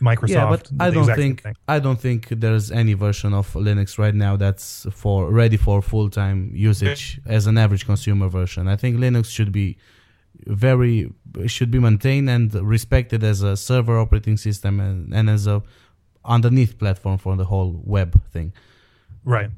Microsoft. 0.00 0.28
yeah, 0.28 0.48
but 0.48 0.70
I 0.78 0.90
don't 0.90 1.12
think. 1.12 1.42
I 1.66 1.80
don't 1.80 2.00
think 2.00 2.28
there's 2.28 2.70
any 2.70 2.92
version 2.92 3.34
of 3.34 3.52
Linux 3.54 3.98
right 3.98 4.14
now 4.14 4.36
that's 4.36 4.86
for 4.92 5.28
ready 5.28 5.56
for 5.56 5.82
full 5.82 6.08
time 6.08 6.52
usage 6.54 7.20
as 7.26 7.48
an 7.48 7.58
average 7.58 7.84
consumer 7.84 8.28
version. 8.28 8.68
I 8.68 8.76
think 8.76 8.96
Linux 8.96 9.26
should 9.26 9.50
be 9.50 9.76
very 10.46 11.12
should 11.46 11.70
be 11.70 11.78
maintained 11.78 12.28
and 12.30 12.54
respected 12.54 13.24
as 13.24 13.42
a 13.42 13.56
server 13.56 13.98
operating 13.98 14.36
system 14.36 14.80
and, 14.80 15.12
and 15.12 15.28
as 15.28 15.46
a 15.46 15.62
underneath 16.24 16.78
platform 16.78 17.18
for 17.18 17.36
the 17.36 17.44
whole 17.44 17.80
web 17.84 18.20
thing. 18.30 18.52
right. 19.24 19.50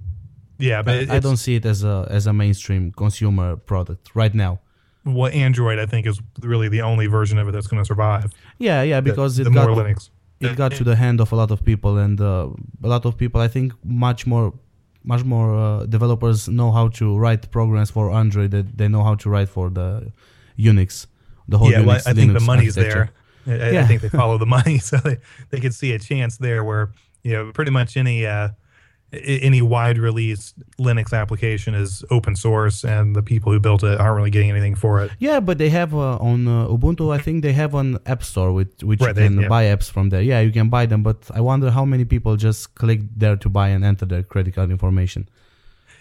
Yeah, 0.57 0.83
but 0.83 1.11
I, 1.11 1.17
I 1.17 1.19
don't 1.19 1.37
see 1.37 1.57
it 1.57 1.67
as 1.67 1.83
a 1.83 2.07
as 2.09 2.29
a 2.29 2.33
mainstream 2.33 2.93
consumer 2.93 3.57
product 3.57 4.11
right 4.15 4.33
now. 4.33 4.61
well, 5.05 5.31
Android, 5.33 5.79
I 5.79 5.87
think, 5.87 6.07
is 6.07 6.21
really 6.41 6.69
the 6.69 6.83
only 6.83 7.07
version 7.07 7.39
of 7.39 7.49
it 7.49 7.53
that's 7.53 7.67
going 7.67 7.83
to 7.83 7.87
survive. 7.87 8.33
Yeah, 8.59 8.83
yeah, 8.83 9.01
because 9.01 9.37
the, 9.37 9.47
it 9.47 9.51
more 9.51 9.67
got 9.67 9.79
Linux. 9.79 10.11
it 10.41 10.57
got 10.57 10.73
to 10.73 10.85
the 10.85 10.97
hand 10.97 11.21
of 11.21 11.33
a 11.33 11.37
lot 11.37 11.51
of 11.51 11.65
people, 11.65 11.99
and 11.99 12.21
uh, 12.21 12.49
a 12.83 12.89
lot 12.89 13.05
of 13.05 13.17
people, 13.17 13.41
I 13.41 13.49
think, 13.49 13.73
much 13.85 14.27
more 14.27 14.55
much 15.03 15.25
more 15.25 15.55
uh, 15.55 15.87
developers 15.87 16.49
know 16.49 16.73
how 16.73 16.89
to 16.89 17.17
write 17.19 17.51
programs 17.51 17.91
for 17.91 18.11
Android 18.11 18.51
that 18.53 18.79
they 18.79 18.89
know 18.89 19.03
how 19.03 19.15
to 19.17 19.29
write 19.29 19.49
for 19.49 19.69
the 19.71 20.13
Unix, 20.59 21.07
the 21.49 21.59
whole 21.59 21.71
yeah, 21.71 21.81
Unix. 21.81 21.87
well, 21.87 22.01
I 22.07 22.13
think 22.15 22.33
the 22.33 22.39
Linux 22.39 22.47
money's 22.47 22.75
there. 22.75 23.11
I, 23.47 23.79
I 23.79 23.85
think 23.85 24.01
they 24.03 24.09
follow 24.09 24.39
the 24.39 24.47
money, 24.59 24.79
so 24.79 24.97
they, 24.99 25.19
they 25.51 25.61
could 25.61 25.75
see 25.75 25.93
a 25.93 25.99
chance 25.99 26.37
there 26.39 26.63
where 26.65 26.93
you 27.23 27.33
know 27.33 27.53
pretty 27.53 27.71
much 27.71 27.97
any 27.97 28.27
uh, 28.27 28.49
any 29.13 29.63
wide 29.63 29.97
release 29.99 30.55
Linux 30.81 31.13
application 31.13 31.75
is 31.75 32.05
open 32.11 32.35
source, 32.35 32.85
and 32.85 33.15
the 33.15 33.23
people 33.23 33.53
who 33.53 33.61
built 33.61 33.83
it 33.85 34.01
aren't 34.01 34.17
really 34.17 34.31
getting 34.31 34.51
anything 34.51 34.75
for 34.75 35.03
it. 35.03 35.11
Yeah, 35.21 35.41
but 35.41 35.59
they 35.59 35.69
have 35.71 35.95
uh, 35.95 36.17
on 36.17 36.49
uh, 36.49 36.67
Ubuntu. 36.69 37.15
I 37.15 37.19
think 37.19 37.43
they 37.43 37.53
have 37.53 37.75
an 37.75 37.99
app 38.07 38.25
store 38.25 38.53
with 38.53 38.83
which 38.83 39.01
Right, 39.01 39.09
you 39.09 39.15
they- 39.15 39.29
can 39.29 39.41
yeah. 39.41 39.49
buy 39.49 39.65
apps 39.65 39.91
from 39.91 40.09
there. 40.09 40.23
Yeah, 40.23 40.41
you 40.41 40.51
can 40.51 40.69
buy 40.69 40.87
them, 40.87 41.03
but 41.03 41.31
I 41.33 41.41
wonder 41.41 41.71
how 41.71 41.85
many 41.85 42.05
people 42.05 42.37
just 42.37 42.75
click 42.75 43.01
there 43.17 43.37
to 43.37 43.49
buy 43.49 43.69
and 43.69 43.85
enter 43.85 44.07
their 44.07 44.23
credit 44.23 44.55
card 44.55 44.71
information. 44.71 45.29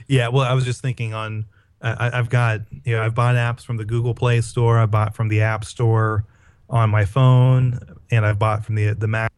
Yeah, 0.08 0.30
well, 0.30 0.44
I 0.44 0.54
was 0.54 0.66
just 0.66 0.82
thinking 0.82 1.14
on. 1.14 1.46
I, 1.82 2.12
I've 2.18 2.30
got 2.30 2.62
you 2.86 2.96
know 2.96 3.04
I've 3.04 3.14
bought 3.14 3.36
apps 3.36 3.64
from 3.66 3.76
the 3.78 3.84
Google 3.86 4.14
Play 4.16 4.40
Store. 4.42 4.80
I 4.80 4.86
bought 4.86 5.14
from 5.16 5.28
the 5.28 5.42
App 5.42 5.66
Store 5.66 6.26
on 6.70 6.90
my 6.90 7.06
phone, 7.06 7.80
and 8.12 8.26
I've 8.26 8.40
bought 8.40 8.66
from 8.66 8.76
the 8.76 8.94
the 8.94 9.08
Mac 9.08 9.32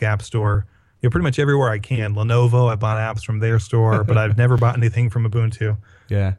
App 0.00 0.22
Store. 0.22 0.66
You 1.00 1.08
know, 1.08 1.10
pretty 1.10 1.24
much 1.24 1.38
everywhere 1.38 1.70
I 1.70 1.78
can. 1.80 2.14
Lenovo, 2.14 2.70
I 2.70 2.76
bought 2.76 2.98
apps 2.98 3.24
from 3.24 3.40
their 3.40 3.58
store, 3.58 4.04
but 4.04 4.16
I've 4.16 4.36
never 4.38 4.56
bought 4.56 4.76
anything 4.76 5.10
from 5.10 5.28
Ubuntu. 5.28 5.76
Yeah. 6.08 6.34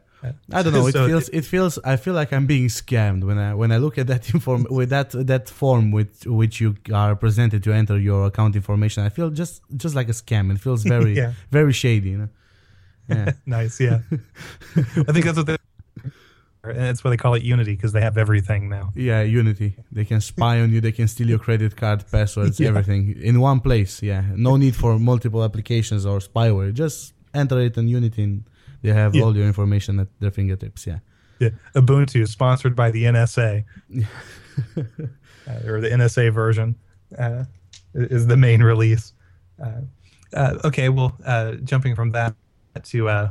I 0.50 0.62
don't 0.62 0.72
know. 0.72 0.86
It 0.86 0.92
So- 0.92 1.06
feels. 1.06 1.28
It 1.28 1.44
feels. 1.44 1.78
I 1.84 1.96
feel 1.96 2.14
like 2.14 2.32
I'm 2.32 2.46
being 2.46 2.68
scammed 2.68 3.24
when 3.24 3.36
I 3.36 3.52
when 3.52 3.70
I 3.72 3.76
look 3.76 3.98
at 3.98 4.06
that 4.06 4.30
inform 4.34 4.66
with 4.70 4.88
that 4.88 5.10
that 5.26 5.50
form 5.50 5.90
with 5.90 6.26
which 6.26 6.62
you 6.62 6.76
are 6.94 7.14
presented 7.14 7.62
to 7.64 7.72
enter 7.74 7.98
your 7.98 8.24
account 8.26 8.56
information. 8.56 9.04
I 9.04 9.10
feel 9.10 9.28
just 9.28 9.60
just 9.76 9.94
like 9.94 10.08
a 10.08 10.12
scam. 10.12 10.50
It 10.50 10.60
feels 10.60 10.82
very 10.82 11.14
Yeah. 11.20 11.32
very 11.50 11.74
shady. 11.74 12.10
You 12.10 12.18
know. 12.18 12.28
Yeah. 13.10 13.32
nice, 13.46 13.78
yeah. 13.78 13.98
I 15.06 15.12
think 15.12 15.26
that's 15.26 15.36
what 15.36 15.46
they. 15.46 15.56
And 16.70 16.80
that's 16.80 17.02
why 17.04 17.10
they 17.10 17.16
call 17.16 17.34
it 17.34 17.42
Unity 17.42 17.74
because 17.76 17.92
they 17.92 18.00
have 18.00 18.16
everything 18.18 18.68
now. 18.68 18.90
yeah. 18.94 19.22
Unity. 19.22 19.76
They 19.92 20.04
can 20.04 20.20
spy 20.20 20.60
on 20.60 20.70
you. 20.72 20.80
They 20.80 20.92
can 20.92 21.08
steal 21.08 21.28
your 21.28 21.38
credit 21.38 21.76
card, 21.76 22.04
passwords, 22.10 22.58
Yeah. 22.60 22.68
everything 22.68 23.14
in 23.20 23.40
one 23.40 23.60
place. 23.60 24.02
Yeah. 24.02 24.22
No 24.36 24.56
need 24.56 24.74
for 24.76 24.98
multiple 24.98 25.42
applications 25.44 26.04
or 26.06 26.18
spyware. 26.20 26.72
Just 26.72 27.12
enter 27.34 27.58
it 27.60 27.76
in 27.76 27.88
Unity, 27.88 28.22
and 28.22 28.44
they 28.82 28.92
have 28.92 29.14
Yeah. 29.14 29.24
all 29.24 29.36
your 29.36 29.46
information 29.46 30.00
at 30.00 30.08
their 30.20 30.30
fingertips. 30.30 30.86
Yeah. 30.86 30.98
Yeah. 31.40 31.50
Ubuntu 31.74 32.20
is 32.22 32.30
sponsored 32.30 32.74
by 32.76 32.90
the 32.90 33.04
NSA, 33.04 33.64
uh, 34.76 35.66
or 35.68 35.80
the 35.80 35.88
NSA 35.90 36.32
version 36.32 36.76
uh, 37.18 37.44
is 37.94 38.26
the 38.26 38.36
main 38.36 38.62
release. 38.62 39.12
Uh, 39.62 39.82
Uh, 40.34 40.58
okay, 40.64 40.88
well, 40.88 41.12
uh, 41.24 41.52
jumping 41.62 41.94
from 41.94 42.10
that 42.10 42.34
to 42.82 43.08
uh, 43.08 43.30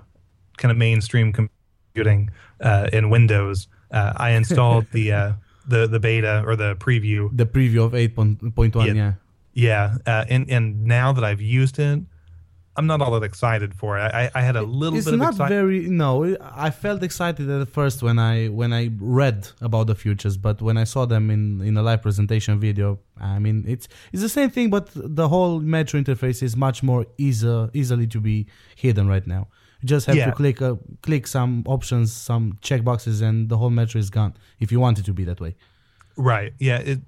kind 0.57 0.71
of 0.71 0.77
mainstream 0.77 1.33
computing 1.33 2.29
uh, 2.63 2.87
in 2.97 3.09
Windows, 3.09 3.67
uh, 3.91 4.13
I 4.27 4.29
installed 4.31 4.85
the 4.91 5.05
uh, 5.13 5.31
the 5.67 5.87
the 5.87 5.99
beta 5.99 6.43
or 6.47 6.55
the 6.55 6.75
preview. 6.75 7.29
The 7.37 7.45
preview 7.45 7.85
of 7.85 7.91
8.1, 7.93 8.85
Yeah. 8.87 8.93
yeah. 8.93 9.13
Yeah, 9.55 9.97
uh, 10.07 10.25
and 10.33 10.49
and 10.49 10.83
now 10.85 11.13
that 11.13 11.23
I've 11.23 11.41
used 11.61 11.77
it, 11.77 11.99
I'm 12.75 12.87
not 12.87 13.01
all 13.03 13.11
that 13.19 13.23
excited 13.23 13.75
for 13.75 13.99
it. 13.99 14.09
I, 14.21 14.31
I 14.33 14.41
had 14.41 14.55
a 14.55 14.63
little 14.63 14.97
it's 14.97 15.05
bit 15.05 15.13
of 15.13 15.19
not 15.19 15.33
excitement. 15.33 15.61
very 15.61 15.79
no 16.05 16.35
i 16.67 16.69
felt 16.71 17.03
excited 17.03 17.47
at 17.49 17.67
first 17.69 18.01
when 18.01 18.17
i 18.17 18.47
when 18.47 18.73
i 18.73 18.89
read 18.99 19.39
about 19.61 19.85
the 19.91 19.93
futures 20.03 20.37
but 20.37 20.59
when 20.67 20.75
i 20.75 20.85
saw 20.93 21.05
them 21.05 21.29
in 21.29 21.61
in 21.61 21.77
a 21.77 21.83
live 21.83 22.01
presentation 22.01 22.59
video 22.59 22.97
i 23.21 23.37
mean 23.45 23.63
it's 23.67 23.87
it's 24.11 24.23
the 24.23 24.33
same 24.39 24.49
thing 24.49 24.71
but 24.71 24.89
the 24.95 25.27
whole 25.33 25.59
metro 25.59 26.01
interface 26.01 26.41
is 26.41 26.55
much 26.67 26.81
more 26.81 27.05
easy 27.27 27.69
easily 27.73 28.07
to 28.07 28.19
be 28.19 28.47
hidden 28.75 29.05
right 29.07 29.27
now 29.27 29.43
you 29.83 29.87
just 29.87 30.05
have 30.07 30.15
Yeah. 30.15 30.25
to 30.27 30.31
click 30.31 30.61
uh, 30.61 30.75
click 31.01 31.27
some 31.27 31.63
options 31.67 32.11
some 32.13 32.57
checkboxes 32.61 33.21
and 33.21 33.49
the 33.49 33.57
whole 33.57 33.69
metro 33.69 33.99
is 33.99 34.09
gone 34.09 34.33
if 34.59 34.71
you 34.71 34.79
want 34.79 34.97
it 34.99 35.05
to 35.05 35.13
be 35.13 35.23
that 35.25 35.39
way 35.39 35.55
Right. 36.15 36.53
Yeah. 36.59 36.77
It 36.77 36.99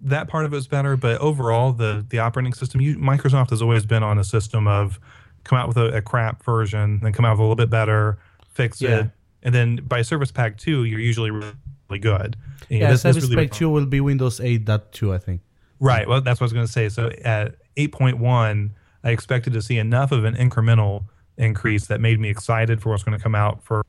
that 0.00 0.28
part 0.28 0.44
of 0.44 0.52
it's 0.52 0.66
better, 0.66 0.96
but 0.98 1.18
overall, 1.20 1.72
the 1.72 2.04
the 2.08 2.18
operating 2.18 2.52
system, 2.52 2.80
you, 2.82 2.98
Microsoft 2.98 3.48
has 3.50 3.62
always 3.62 3.86
been 3.86 4.02
on 4.02 4.18
a 4.18 4.24
system 4.24 4.66
of 4.68 5.00
come 5.44 5.58
out 5.58 5.66
with 5.68 5.78
a, 5.78 5.96
a 5.96 6.02
crap 6.02 6.42
version, 6.44 7.00
then 7.02 7.12
come 7.14 7.24
out 7.24 7.32
with 7.32 7.40
a 7.40 7.42
little 7.42 7.56
bit 7.56 7.70
better, 7.70 8.18
fix 8.52 8.82
Yeah. 8.82 8.90
it, 8.98 9.10
and 9.42 9.54
then 9.54 9.76
by 9.76 10.02
Service 10.02 10.30
Pack 10.30 10.58
two, 10.58 10.84
you're 10.84 11.00
usually 11.00 11.30
really 11.30 12.00
good. 12.00 12.36
And 12.68 12.80
yeah 12.80 12.90
this- 12.90 13.02
this 13.02 13.14
service 13.14 13.30
really 13.30 13.46
pack 13.48 13.56
2 13.56 13.70
will 13.70 13.86
be 13.86 14.00
windows 14.00 14.40
8.2 14.40 15.14
i 15.14 15.18
think 15.18 15.40
Right. 15.80 16.06
Well, 16.08 16.20
that's 16.20 16.38
what 16.40 16.44
I 16.44 16.48
was 16.48 16.52
going 16.52 16.66
to 16.66 16.72
say. 16.72 16.88
So 16.90 17.10
at 17.24 17.56
8.1, 17.76 18.70
I 19.02 19.10
expected 19.10 19.52
to 19.54 19.60
see 19.62 19.78
enough 19.78 20.12
of 20.12 20.24
an 20.24 20.34
incremental 20.34 21.04
increase 21.36 21.86
that 21.88 22.00
made 22.00 22.20
me 22.20 22.28
excited 22.28 22.80
for 22.82 22.90
what's 22.90 23.02
going 23.02 23.16
to 23.16 23.22
come 23.22 23.34
out 23.34 23.62
for 23.62 23.84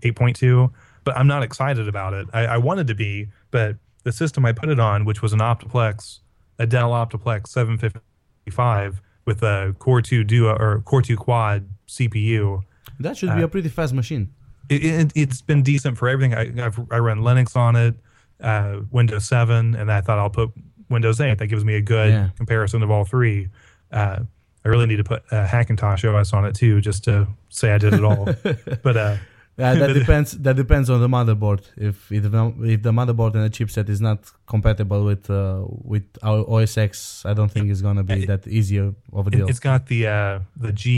8.2. 0.00 0.70
But 1.04 1.16
I'm 1.16 1.26
not 1.26 1.42
excited 1.42 1.88
about 1.88 2.14
it. 2.14 2.26
I, 2.32 2.46
I 2.46 2.56
wanted 2.58 2.86
to 2.88 2.94
be, 2.94 3.28
but 3.50 3.76
the 4.02 4.12
system 4.12 4.44
I 4.44 4.52
put 4.52 4.68
it 4.68 4.80
on, 4.80 5.04
which 5.04 5.22
was 5.22 5.32
an 5.32 5.40
Optiplex, 5.40 6.20
a 6.58 6.66
Dell 6.66 6.90
Optiplex 6.90 7.48
755 7.48 9.00
with 9.24 9.42
a 9.42 9.74
Core 9.78 10.02
2 10.02 10.24
Duo 10.24 10.54
or 10.56 10.80
Core 10.84 11.02
2 11.02 11.16
Quad 11.16 11.68
CPU, 11.88 12.62
that 13.00 13.16
should 13.16 13.34
be 13.34 13.42
a 13.42 13.48
pretty 13.48 13.68
fast 13.68 13.92
machine 13.92 14.32
it, 14.68 14.84
it, 14.84 15.12
it's 15.14 15.42
been 15.42 15.62
decent 15.62 15.96
for 15.96 16.08
everything. 16.08 16.34
I, 16.34 16.66
I've, 16.66 16.78
I 16.90 16.98
run 16.98 17.20
Linux 17.20 17.56
on 17.56 17.76
it, 17.76 17.94
uh, 18.40 18.80
Windows 18.90 19.26
7, 19.28 19.74
and 19.74 19.92
I 19.92 20.00
thought 20.00 20.18
I'll 20.18 20.30
put 20.30 20.50
Windows 20.88 21.20
8. 21.20 21.38
That 21.38 21.46
gives 21.46 21.64
me 21.64 21.74
a 21.74 21.80
good 21.80 22.10
Yeah. 22.12 22.28
comparison 22.36 22.82
of 22.82 22.90
all 22.90 23.04
three. 23.04 23.48
Uh, 23.92 24.20
I 24.66 24.68
really 24.72 24.86
need 24.90 25.00
to 25.04 25.08
put 25.12 25.22
uh, 25.30 25.46
Hackintosh 25.54 26.02
OS 26.12 26.32
on 26.32 26.42
it 26.48 26.54
too, 26.62 26.80
just 26.88 27.00
to 27.04 27.14
say 27.58 27.66
I 27.76 27.78
did 27.84 27.92
it 27.94 28.04
all. 28.10 28.24
but 28.86 28.96
uh, 29.06 29.16
Yeah, 29.62 29.74
that 29.82 29.92
depends. 30.00 30.28
That 30.46 30.56
depends 30.64 30.88
on 30.94 30.98
the 31.04 31.08
motherboard. 31.18 31.60
If 31.88 31.96
if 32.18 32.22
the, 32.34 32.42
if 32.74 32.80
the 32.86 32.92
motherboard 33.00 33.32
and 33.36 33.44
the 33.46 33.52
chipset 33.58 33.88
is 33.94 34.00
not 34.08 34.18
compatible 34.54 35.00
with 35.10 35.24
uh, 35.30 35.64
with 35.92 36.06
our 36.28 36.40
OS 36.54 36.72
X, 36.90 37.22
I 37.30 37.32
don't 37.38 37.50
think 37.54 37.64
it's 37.72 37.82
gonna 37.88 38.04
be 38.14 38.26
that 38.32 38.42
easy 38.58 38.78
of 39.18 39.24
a 39.26 39.30
deal. 39.30 39.48
it's 39.50 39.60
got 39.70 39.80
the 39.92 40.00
uh, 40.18 40.38
the 40.64 40.72
G 40.82 40.88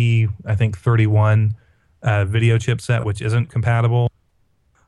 I 0.53 0.55
think 0.61 0.70
31 0.78 1.55
uh, 2.03 2.24
video 2.36 2.55
chipset, 2.59 3.01
which 3.09 3.20
isn't 3.28 3.47
compatible, 3.57 4.05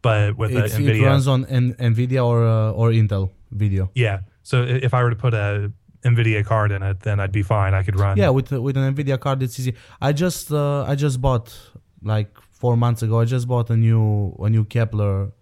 but 0.02 0.36
with 0.40 0.50
the 0.52 0.64
It's- 0.64 0.78
it 0.78 1.02
runs 1.10 1.26
on 1.28 1.44
N- 1.46 1.74
Nvidia 1.78 2.22
or 2.30 2.38
uh, 2.46 2.72
or 2.80 2.90
Intel 3.00 3.30
video. 3.62 3.84
yeah. 3.94 4.18
So 4.42 4.56
if 4.88 4.92
I 4.94 5.02
were 5.04 5.10
to 5.16 5.20
put 5.26 5.34
a 5.34 5.70
NVIDIA 6.04 6.44
card 6.44 6.72
in 6.72 6.82
it, 6.82 7.00
then 7.00 7.20
I'd 7.20 7.32
be 7.32 7.42
fine. 7.42 7.74
I 7.74 7.82
could 7.82 7.98
run. 7.98 8.16
Yeah, 8.16 8.30
with 8.30 8.50
with 8.52 8.76
an 8.76 8.94
Nvidia 8.94 9.18
card, 9.20 9.42
it's 9.42 9.58
easy. 9.60 9.74
I 10.00 10.12
just 10.12 10.50
uh, 10.52 10.82
I 10.84 10.94
just 10.94 11.20
bought 11.20 11.54
like 12.02 12.30
four 12.50 12.76
months 12.76 13.02
ago. 13.02 13.20
I 13.20 13.24
just 13.26 13.46
bought 13.46 13.68
a 13.70 13.76
new 13.76 14.34
a 14.40 14.48
new 14.48 14.64
Kepler 14.64 15.32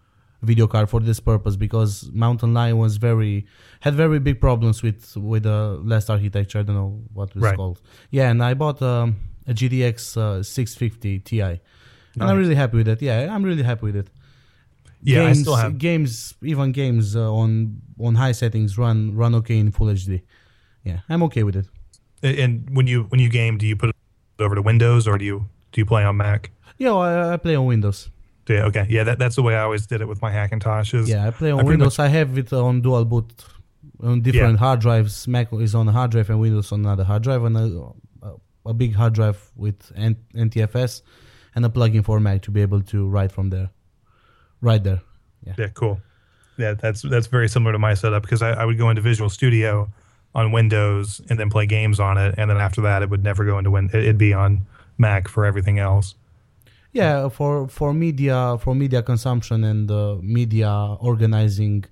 video 0.43 0.67
card 0.69 0.89
for 0.89 1.01
this 1.01 1.19
purpose 1.21 1.57
because 1.57 2.11
Mountain 2.13 2.55
Lion 2.55 2.79
was 2.79 2.97
very 2.97 3.47
had 3.81 3.95
very 3.95 4.19
big 4.21 4.41
problems 4.41 4.83
with 4.83 5.17
with 5.17 5.45
the 5.45 5.81
last 5.85 6.11
architecture. 6.11 6.59
I 6.61 6.63
don't 6.63 6.77
know 6.77 7.03
what 7.13 7.29
it's 7.31 7.37
Right. 7.37 7.57
called. 7.57 7.81
Yeah, 8.11 8.31
and 8.31 8.43
I 8.43 8.55
bought 8.55 8.81
um, 8.83 9.17
a 9.47 9.53
GTX 9.55 10.17
uh, 10.17 10.43
650 10.43 11.21
Ti, 11.21 11.41
and 11.41 11.61
I'm 12.21 12.37
really 12.37 12.55
happy 12.57 12.77
with 12.79 12.89
it. 12.89 13.01
Yeah, 13.03 13.33
I'm 13.35 13.43
really 13.45 13.63
happy 13.63 13.87
with 13.87 13.97
it. 13.97 14.11
Yeah, 15.01 15.25
games, 15.27 15.39
I 15.39 15.43
still 15.43 15.55
have. 15.57 15.79
games, 15.79 16.35
even 16.43 16.73
games 16.73 17.15
uh, 17.15 17.33
on 17.33 17.81
on 18.01 18.17
high 18.17 18.33
settings 18.33 18.77
run 18.77 19.15
run 19.15 19.35
okay 19.37 19.59
in 19.59 19.71
Full 19.71 19.87
HD. 19.89 20.23
Yeah, 20.89 21.01
I'm 21.09 21.23
okay 21.25 21.43
with 21.43 21.57
it. 21.57 21.67
And 22.23 22.69
when 22.75 22.87
you 22.87 23.05
when 23.11 23.21
you 23.21 23.29
game, 23.29 23.59
do 23.59 23.67
you 23.67 23.77
put 23.77 23.91
it 23.91 23.97
over 24.39 24.55
to 24.55 24.63
Windows 24.63 25.07
or 25.07 25.19
do 25.19 25.25
you 25.25 25.47
do 25.73 25.81
you 25.81 25.87
play 25.87 26.03
on 26.05 26.17
Mac? 26.17 26.51
Yeah, 26.79 26.95
I, 26.95 27.35
I 27.35 27.37
play 27.37 27.57
on 27.57 27.67
Windows. 27.67 28.11
Yeah. 28.49 28.65
Okay, 28.65 28.87
yeah, 28.89 29.05
that, 29.05 29.19
that's 29.19 29.37
the 29.37 29.43
way 29.43 29.55
I 29.55 29.63
always 29.63 29.87
did 29.87 30.01
it 30.01 30.09
with 30.09 30.23
my 30.23 30.33
Hackintoshes. 30.33 31.07
Yeah, 31.07 31.27
I 31.27 31.31
play 31.31 31.51
on 31.51 31.61
I 31.61 31.63
Windows. 31.65 31.99
I 31.99 32.09
have 32.09 32.39
it 32.39 32.51
on 32.53 32.81
dual 32.81 33.05
boot 33.05 33.31
on 34.03 34.23
different 34.23 34.59
hard 34.59 34.81
drives. 34.81 35.29
Mac 35.29 35.53
is 35.53 35.75
on 35.75 35.87
a 35.87 35.93
hard 35.93 36.11
drive 36.13 36.31
and 36.31 36.41
Windows 36.41 36.73
on 36.73 36.81
another 36.81 37.05
hard 37.05 37.23
drive, 37.23 37.45
and 37.45 37.57
a, 37.57 38.31
a, 38.65 38.73
big 38.73 38.95
hard 38.95 39.13
drive 39.13 39.51
with 39.55 39.93
N- 39.95 40.17
NTFS 40.35 41.03
and 41.55 41.67
a 41.67 41.69
plugin 41.69 42.03
for 42.03 42.21
Mac 42.21 42.41
to 42.43 42.51
be 42.51 42.63
able 42.63 42.81
to 42.83 43.07
write 43.07 43.33
from 43.33 43.51
there. 43.51 43.69
Right 44.63 44.83
there. 44.83 45.03
Yeah, 45.45 45.69
cool. 45.75 46.01
Yeah, 46.57 46.73
that's 46.73 47.03
that's 47.03 47.27
very 47.27 47.49
similar 47.49 47.73
to 47.73 47.79
my 47.79 47.95
setup 47.95 48.23
because 48.23 48.41
I, 48.41 48.53
I 48.53 48.65
would 48.65 48.79
go 48.79 48.89
into 48.89 49.03
Visual 49.03 49.29
Studio 49.31 49.91
on 50.39 50.45
Windows 50.59 51.21
and 51.29 51.37
then 51.39 51.49
play 51.51 51.67
games 51.67 51.99
on 52.09 52.15
it, 52.25 52.35
and 52.39 52.47
then 52.51 52.59
after 52.69 52.81
that, 52.89 52.99
it 53.05 53.09
would 53.11 53.25
never 53.31 53.43
go 53.51 53.55
into 53.59 53.71
Win. 53.75 53.87
It'd 53.93 54.19
be 54.29 54.33
on 54.45 54.51
Mac 54.97 55.23
for 55.35 55.43
everything 55.51 55.79
else. 55.91 56.15
Yeah, 57.01 57.29
for 57.37 57.69
for 57.69 57.89
media 58.07 58.39
for 58.63 58.73
media 58.75 59.01
consumption 59.03 59.59
and 59.71 59.91
uh, 59.91 60.17
media 60.39 60.71
organizing, 61.11 61.85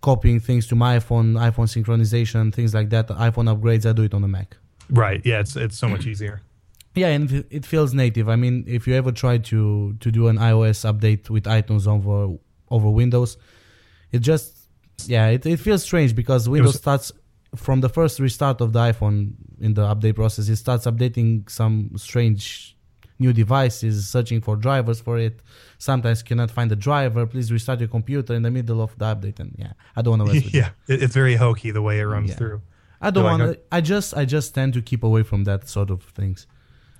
copying 0.00 0.40
things 0.40 0.66
to 0.68 0.74
my 0.74 0.98
iPhone, 0.98 1.28
iPhone 1.50 1.68
synchronization, 1.76 2.52
things 2.54 2.72
like 2.74 2.90
that. 2.90 3.08
iPhone 3.08 3.48
upgrades, 3.54 3.84
I 3.88 3.92
do 3.92 4.02
it 4.02 4.14
on 4.14 4.22
the 4.22 4.28
Mac. 4.28 4.56
Right. 4.90 5.20
Yeah, 5.24 5.40
it's 5.40 5.56
it's 5.56 5.76
so 5.78 5.88
much 5.88 6.06
easier. 6.06 6.36
Yeah, 6.96 7.08
and 7.16 7.28
it- 7.38 7.48
it 7.58 7.64
feels 7.66 7.92
native. 7.92 8.28
I 8.28 8.36
mean, 8.36 8.62
if 8.68 8.86
you 8.86 8.94
ever 8.94 9.10
try 9.10 9.38
to 9.50 9.60
to 10.02 10.08
do 10.18 10.28
an 10.28 10.36
iOS 10.50 10.78
update 10.90 11.28
with 11.34 11.44
iTunes 11.58 11.84
over 11.94 12.36
over 12.70 12.88
Windows, 13.02 13.30
it 14.12 14.20
just 14.30 14.46
yeah, 15.14 15.26
it, 15.34 15.44
it 15.44 15.58
feels 15.66 15.82
strange 15.82 16.14
because 16.14 16.48
Windows 16.48 16.76
starts 16.84 17.10
from 17.56 17.80
the 17.80 17.88
first 17.88 18.20
restart 18.20 18.60
of 18.60 18.72
the 18.72 18.78
iPhone 18.80 19.34
in 19.60 19.74
the 19.74 19.82
update 19.82 20.16
process. 20.16 20.48
It 20.48 20.56
starts 20.56 20.86
updating 20.86 21.48
some 21.50 21.90
strange 21.96 22.76
new 23.18 23.32
devices, 23.32 24.08
searching 24.08 24.40
for 24.40 24.56
drivers 24.56 25.00
for 25.00 25.18
it. 25.18 25.40
Sometimes 25.78 26.22
cannot 26.22 26.50
find 26.50 26.70
the 26.70 26.76
driver. 26.76 27.26
Please 27.26 27.52
restart 27.52 27.78
your 27.80 27.88
computer 27.88 28.34
in 28.34 28.42
the 28.42 28.50
middle 28.50 28.80
of 28.82 28.96
the 28.98 29.04
update. 29.04 29.38
And 29.38 29.54
yeah, 29.58 29.72
I 29.96 30.02
don't 30.02 30.18
want 30.18 30.30
to 30.32 30.40
yeah, 30.52 30.70
it, 30.88 31.02
it's 31.02 31.14
very 31.14 31.36
hokey 31.36 31.70
the 31.70 31.82
way 31.82 32.00
it 32.00 32.04
runs 32.04 32.30
Yeah. 32.30 32.36
through. 32.36 32.62
I 33.00 33.10
don't 33.10 33.24
like, 33.24 33.38
want 33.38 33.52
to. 33.52 33.60
I 33.70 33.80
just 33.80 34.16
I 34.16 34.24
just 34.24 34.54
tend 34.54 34.74
to 34.74 34.82
keep 34.82 35.02
away 35.02 35.22
from 35.22 35.44
that 35.44 35.68
sort 35.68 35.90
of 35.90 36.02
things. 36.02 36.46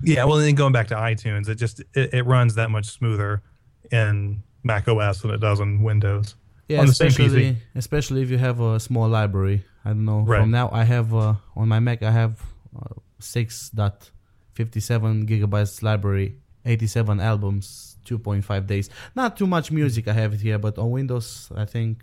Yeah, 0.03 0.25
well, 0.25 0.37
then 0.37 0.55
going 0.55 0.73
back 0.73 0.89
to 0.89 0.97
iTunes, 0.97 1.49
it 1.49 1.55
just 1.55 1.81
it, 1.95 2.13
it 2.13 2.27
runs 2.27 2.57
that 2.57 2.71
much 2.71 2.87
smoother 2.87 3.43
in 3.91 4.43
Mac 4.63 4.87
OS 4.89 5.23
than 5.23 5.31
it 5.31 5.39
does 5.39 5.61
on 5.61 5.83
Windows. 5.83 6.35
Yeah, 6.69 6.81
on 6.81 6.87
the 6.87 6.95
same 6.95 7.09
especially 7.09 7.57
especially 7.75 8.23
if 8.23 8.31
you 8.31 8.39
have 8.39 8.61
a 8.61 8.81
small 8.81 9.09
library. 9.09 9.65
I 9.85 9.91
don't 9.91 10.05
know. 10.05 10.21
Right. 10.21 10.41
From 10.41 10.51
now, 10.51 10.71
I 10.73 10.85
have 10.85 11.15
uh, 11.15 11.35
on 11.57 11.69
my 11.69 11.79
Mac, 11.81 12.03
I 12.03 12.11
have 12.11 12.41
uh, 12.75 12.95
six 13.19 13.71
dot 13.71 14.11
fifty 14.55 14.81
seven 14.81 15.27
gigabytes 15.27 15.83
library, 15.83 16.37
eighty 16.65 16.87
seven 16.87 17.21
albums, 17.21 17.97
two 18.05 18.19
point 18.19 18.45
five 18.45 18.67
days. 18.67 18.89
Not 19.15 19.37
too 19.37 19.47
much 19.47 19.71
music. 19.71 20.09
I 20.09 20.13
have 20.15 20.33
it 20.35 20.41
here, 20.41 20.59
but 20.59 20.79
on 20.79 20.91
Windows, 20.91 21.51
I 21.55 21.65
think 21.67 21.99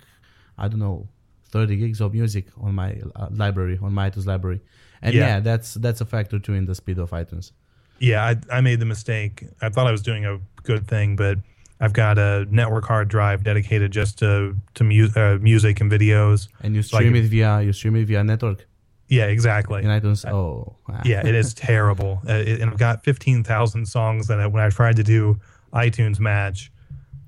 I 0.58 0.68
don't 0.68 0.80
know, 0.80 1.08
thirty 1.49 1.76
gigs 1.76 2.02
of 2.02 2.14
music 2.14 2.45
on 2.60 2.76
my 2.76 3.02
uh, 3.16 3.28
library 3.32 3.80
on 3.82 3.94
my 3.94 4.10
iTunes 4.10 4.28
library. 4.28 4.62
And 5.02 5.16
Yeah. 5.16 5.28
yeah. 5.28 5.40
that's 5.40 5.74
that's 5.76 6.02
a 6.02 6.06
factor 6.06 6.38
too 6.40 6.53
in 6.53 6.66
the 6.66 6.76
speed 6.76 6.99
of 6.99 7.10
iTunes. 7.12 7.52
Yeah, 7.99 8.24
I, 8.26 8.58
I 8.58 8.62
made 8.62 8.80
the 8.80 8.86
mistake. 8.86 9.44
I 9.62 9.70
thought 9.70 9.86
I 9.88 9.91
was 9.91 10.02
doing 10.02 10.26
a 10.26 10.40
good 10.64 10.88
thing, 10.88 11.16
but 11.16 11.38
I've 11.84 11.94
got 11.94 12.18
a 12.18 12.45
network 12.52 12.86
hard 12.86 13.08
drive 13.10 13.44
dedicated 13.44 13.91
just 13.91 14.20
to 14.20 14.56
to 14.76 14.84
mu- 14.84 15.10
uh, 15.16 15.38
music 15.41 15.82
and 15.82 15.91
videos. 15.91 16.48
And 16.64 16.76
you 16.76 16.84
So 16.84 16.98
stream 16.98 17.14
can- 17.14 17.24
it 17.24 17.28
via 17.30 17.62
you 17.62 17.74
stream 17.74 17.95
it 17.95 18.06
via 18.08 18.24
network 18.24 18.60
Yeah, 19.10 19.26
exactly. 19.36 19.80
in 19.84 19.90
iTunes. 19.90 20.24
Oh, 20.32 20.76
ah. 20.88 21.02
yeah, 21.03 21.26
it 21.30 21.36
is 21.36 21.53
terrible. 21.70 22.22
Uh, 22.30 22.34
it, 22.49 22.62
and 22.62 22.70
I've 22.72 22.78
got 22.80 23.03
fifteen 23.03 23.44
thousand 23.44 23.86
songs 23.88 24.30
in 24.30 24.40
it. 24.40 24.52
When 24.53 24.64
I 24.64 24.70
tried 24.70 24.95
to 24.98 25.03
do 25.03 25.40
iTunes 25.74 26.20
Match, 26.20 26.72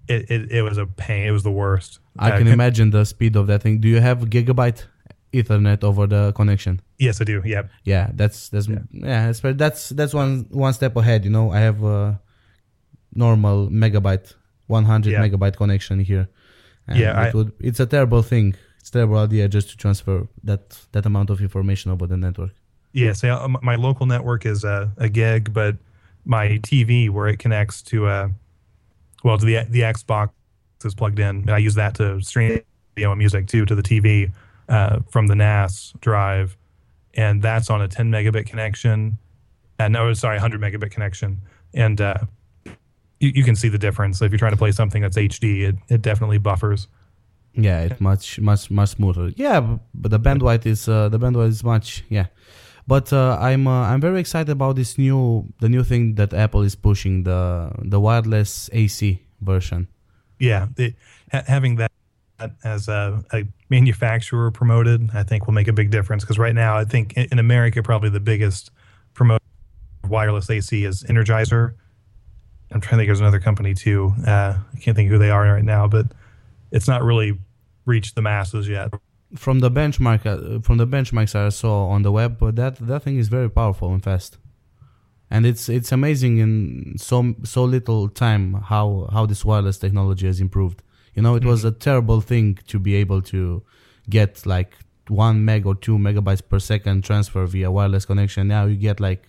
it, 0.08 0.30
it, 0.30 0.52
it 0.52 0.62
was 0.62 0.78
a 0.78 0.86
pain. 0.86 1.28
It 1.28 1.32
was 1.32 1.44
the 1.44 1.52
worst. 1.64 2.00
I 2.20 2.30
Uh, 2.32 2.38
can 2.38 2.48
imagine 2.48 2.92
the 2.92 3.06
speed 3.06 3.36
of 3.36 3.48
that 3.48 3.62
thing. 3.64 3.80
Do 3.82 3.88
you 3.88 4.02
have 4.02 4.20
gigabyte 4.30 4.86
Ethernet 5.34 5.84
over 5.84 6.06
the 6.08 6.32
connection? 6.34 6.80
Yes, 7.00 7.20
I 7.22 7.24
do. 7.24 7.42
Yeah, 7.44 7.64
Yeah, 7.86 8.12
that's 8.14 8.50
that's 8.50 8.68
yeah, 8.68 8.82
that's 9.32 9.40
that's 9.42 9.90
that's 9.98 10.14
one 10.14 10.46
one 10.52 10.74
step 10.74 10.96
ahead. 10.96 11.26
You 11.26 11.32
know, 11.32 11.52
I 11.52 11.60
have 11.60 11.84
a 11.84 12.20
normal 13.16 13.70
megabyte, 13.70 14.34
100 14.68 15.12
Yeah. 15.12 15.22
megabyte 15.22 15.56
connection 15.56 16.00
here. 16.00 16.28
And 16.88 16.98
Yeah, 17.00 17.22
it 17.28 17.34
I- 17.34 17.38
would, 17.38 17.52
it's 17.60 17.80
a 17.80 17.86
terrible 17.86 18.22
thing. 18.22 18.56
It's 18.80 18.90
a 18.90 18.94
terrible 18.94 19.18
idea 19.18 19.48
just 19.48 19.70
to 19.70 19.78
transfer 19.78 20.28
that 20.44 20.86
that 20.92 21.06
amount 21.06 21.30
of 21.30 21.40
information 21.42 21.92
over 21.92 22.06
the 22.08 22.18
network. 22.18 22.52
Yeah, 22.92 23.14
so 23.14 23.30
uh, 23.30 23.48
my 23.62 23.76
local 23.76 24.06
network 24.06 24.46
is 24.46 24.64
a, 24.64 24.92
a 24.98 25.08
gig, 25.10 25.54
but 25.54 25.78
my 26.26 26.60
TV 26.60 27.10
where 27.10 27.28
it 27.28 27.40
connects 27.40 27.82
to 27.84 28.08
a 28.08 28.30
well 29.24 29.38
to 29.38 29.46
the 29.46 29.66
the 29.70 29.82
Xbox 29.82 30.30
is 30.86 30.94
plugged 30.96 31.20
in, 31.20 31.28
and 31.48 31.50
I 31.52 31.58
use 31.60 31.76
that 31.76 31.96
to 31.96 32.20
stream 32.22 32.60
video 32.96 33.12
and 33.12 33.18
music 33.20 33.48
too 33.48 33.66
to 33.66 33.74
the 33.76 33.82
TV 33.82 34.32
uh, 34.70 35.00
from 35.10 35.28
the 35.28 35.36
NAS 35.36 35.94
drive, 36.02 36.58
and 37.16 37.42
that's 37.42 37.70
on 37.70 37.82
a 37.82 37.88
10 37.88 38.12
megabit 38.12 38.46
connection. 38.46 39.18
And 39.80 39.94
no, 39.94 40.14
sorry, 40.14 40.36
100 40.36 40.60
megabit 40.62 40.92
connection, 40.92 41.42
and 41.74 42.00
uh, 42.02 42.16
you, 43.24 43.32
you 43.34 43.44
can 43.44 43.56
see 43.56 43.70
the 43.70 43.78
difference. 43.78 44.22
If 44.22 44.32
you're 44.32 44.38
trying 44.38 44.52
to 44.52 44.58
play 44.58 44.72
something 44.72 45.02
that's 45.02 45.18
HD, 45.18 45.70
it, 45.70 45.76
it 45.88 46.02
definitely 46.02 46.38
buffers. 46.38 46.88
Yeah, 47.56 47.82
it's 47.82 48.02
much 48.02 48.40
much 48.40 48.70
much 48.72 48.90
smoother. 48.90 49.32
Yeah, 49.36 49.78
but 49.94 50.10
the 50.12 50.20
bandwidth 50.20 50.66
is 50.66 50.90
uh, 50.90 51.10
the 51.10 51.20
bandwidth 51.20 51.50
is 51.50 51.64
much 51.64 52.04
yeah. 52.10 52.28
But 52.88 53.14
uh, 53.14 53.38
I'm 53.40 53.68
uh, 53.68 53.88
I'm 53.88 54.02
very 54.02 54.20
excited 54.20 54.50
about 54.50 54.76
this 54.76 54.98
new 54.98 55.48
the 55.60 55.70
new 55.70 55.84
thing 55.84 56.16
that 56.16 56.34
Apple 56.34 56.64
is 56.64 56.76
pushing 56.76 57.24
the 57.24 57.72
the 57.80 58.00
wireless 58.00 58.70
AC 58.74 59.22
version. 59.40 59.88
Yeah, 60.40 60.68
it, 60.78 60.96
ha- 61.32 61.44
having 61.48 61.78
that 61.78 61.92
as 62.64 62.88
a, 62.90 63.24
a, 63.32 63.44
manufacturer 63.70 64.52
promoted, 64.52 65.10
I 65.14 65.24
think 65.24 65.48
will 65.48 65.54
make 65.54 65.70
a 65.70 65.74
big 65.74 65.92
difference. 65.92 66.24
Because 66.24 66.38
right 66.38 66.54
now, 66.54 66.78
I 66.78 66.84
think 66.84 67.14
in, 67.14 67.28
in 67.32 67.40
America, 67.40 67.82
probably 67.82 68.10
the 68.10 68.20
biggest 68.20 68.72
promote 69.14 69.42
wireless 70.10 70.50
AC 70.50 70.84
is 70.84 71.04
Energizer. 71.04 71.76
I'm 72.72 72.82
trying 72.82 72.92
to 72.92 72.98
think. 72.98 73.08
There's 73.08 73.20
another 73.20 73.40
company 73.40 73.74
too. 73.74 74.14
Uh, 74.26 74.58
I 74.74 74.80
can't 74.80 74.96
think 74.96 75.10
who 75.10 75.18
they 75.18 75.30
are 75.30 75.44
right 75.44 75.64
now, 75.64 75.88
but 75.88 76.08
it's 76.72 76.88
not 76.88 77.04
really 77.04 77.38
reached 77.86 78.16
the 78.16 78.22
masses 78.22 78.68
yet. 78.68 78.94
From 79.36 79.60
the 79.60 79.72
benchmark, 79.72 80.26
uh, 80.26 80.60
from 80.62 80.78
the 80.78 80.88
benchmarks 80.88 81.36
I 81.36 81.50
saw 81.50 81.88
on 81.88 82.04
the 82.04 82.12
web, 82.12 82.38
but 82.38 82.56
that 82.56 82.76
that 82.88 83.04
thing 83.04 83.18
is 83.18 83.28
very 83.28 83.50
powerful 83.50 83.92
and 83.94 84.04
fast, 84.04 84.38
and 85.30 85.46
it's 85.46 85.70
it's 85.70 85.92
amazing 85.92 86.38
in 86.38 86.96
so 86.98 87.36
so 87.44 87.64
little 87.64 88.10
time 88.10 88.54
how 88.54 89.10
how 89.12 89.26
this 89.26 89.44
wireless 89.44 89.78
technology 89.78 90.28
has 90.28 90.40
improved. 90.40 90.84
You 91.16 91.22
know, 91.22 91.36
it 91.36 91.42
mm-hmm. 91.42 91.50
was 91.50 91.64
a 91.64 91.72
terrible 91.72 92.22
thing 92.22 92.60
to 92.68 92.80
be 92.80 92.96
able 92.96 93.22
to 93.24 93.64
get 94.10 94.46
like 94.46 94.76
one 95.08 95.44
meg 95.44 95.66
or 95.66 95.76
two 95.76 95.98
megabytes 95.98 96.42
per 96.48 96.60
second 96.60 97.04
transfer 97.04 97.46
via 97.46 97.72
wireless 97.72 98.06
connection. 98.06 98.48
Now 98.48 98.66
you 98.66 98.76
get 98.76 99.00
like 99.00 99.28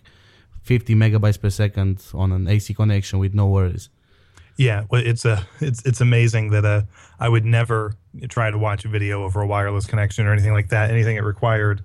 50 0.65 0.95
megabytes 0.95 1.41
per 1.41 1.51
second 1.51 2.03
on 2.15 2.33
an 2.33 2.49
AC 2.49 2.75
connection 2.75 3.19
with 3.19 3.35
no 3.35 3.47
worries. 3.47 3.91
Yeah, 4.57 4.85
well, 4.91 5.03
it's 5.05 5.25
a 5.25 5.47
it's 5.61 5.85
it's 5.85 6.01
amazing 6.01 6.51
that 6.51 6.65
uh, 6.65 6.83
I 7.21 7.29
would 7.29 7.45
never 7.45 7.95
try 8.29 8.51
to 8.51 8.59
watch 8.59 8.85
a 8.85 8.89
video 8.89 9.25
over 9.25 9.41
a 9.41 9.47
wireless 9.47 9.87
connection 9.87 10.27
or 10.27 10.33
anything 10.33 10.53
like 10.53 10.69
that. 10.69 10.91
Anything 10.91 11.17
that 11.17 11.25
required 11.25 11.83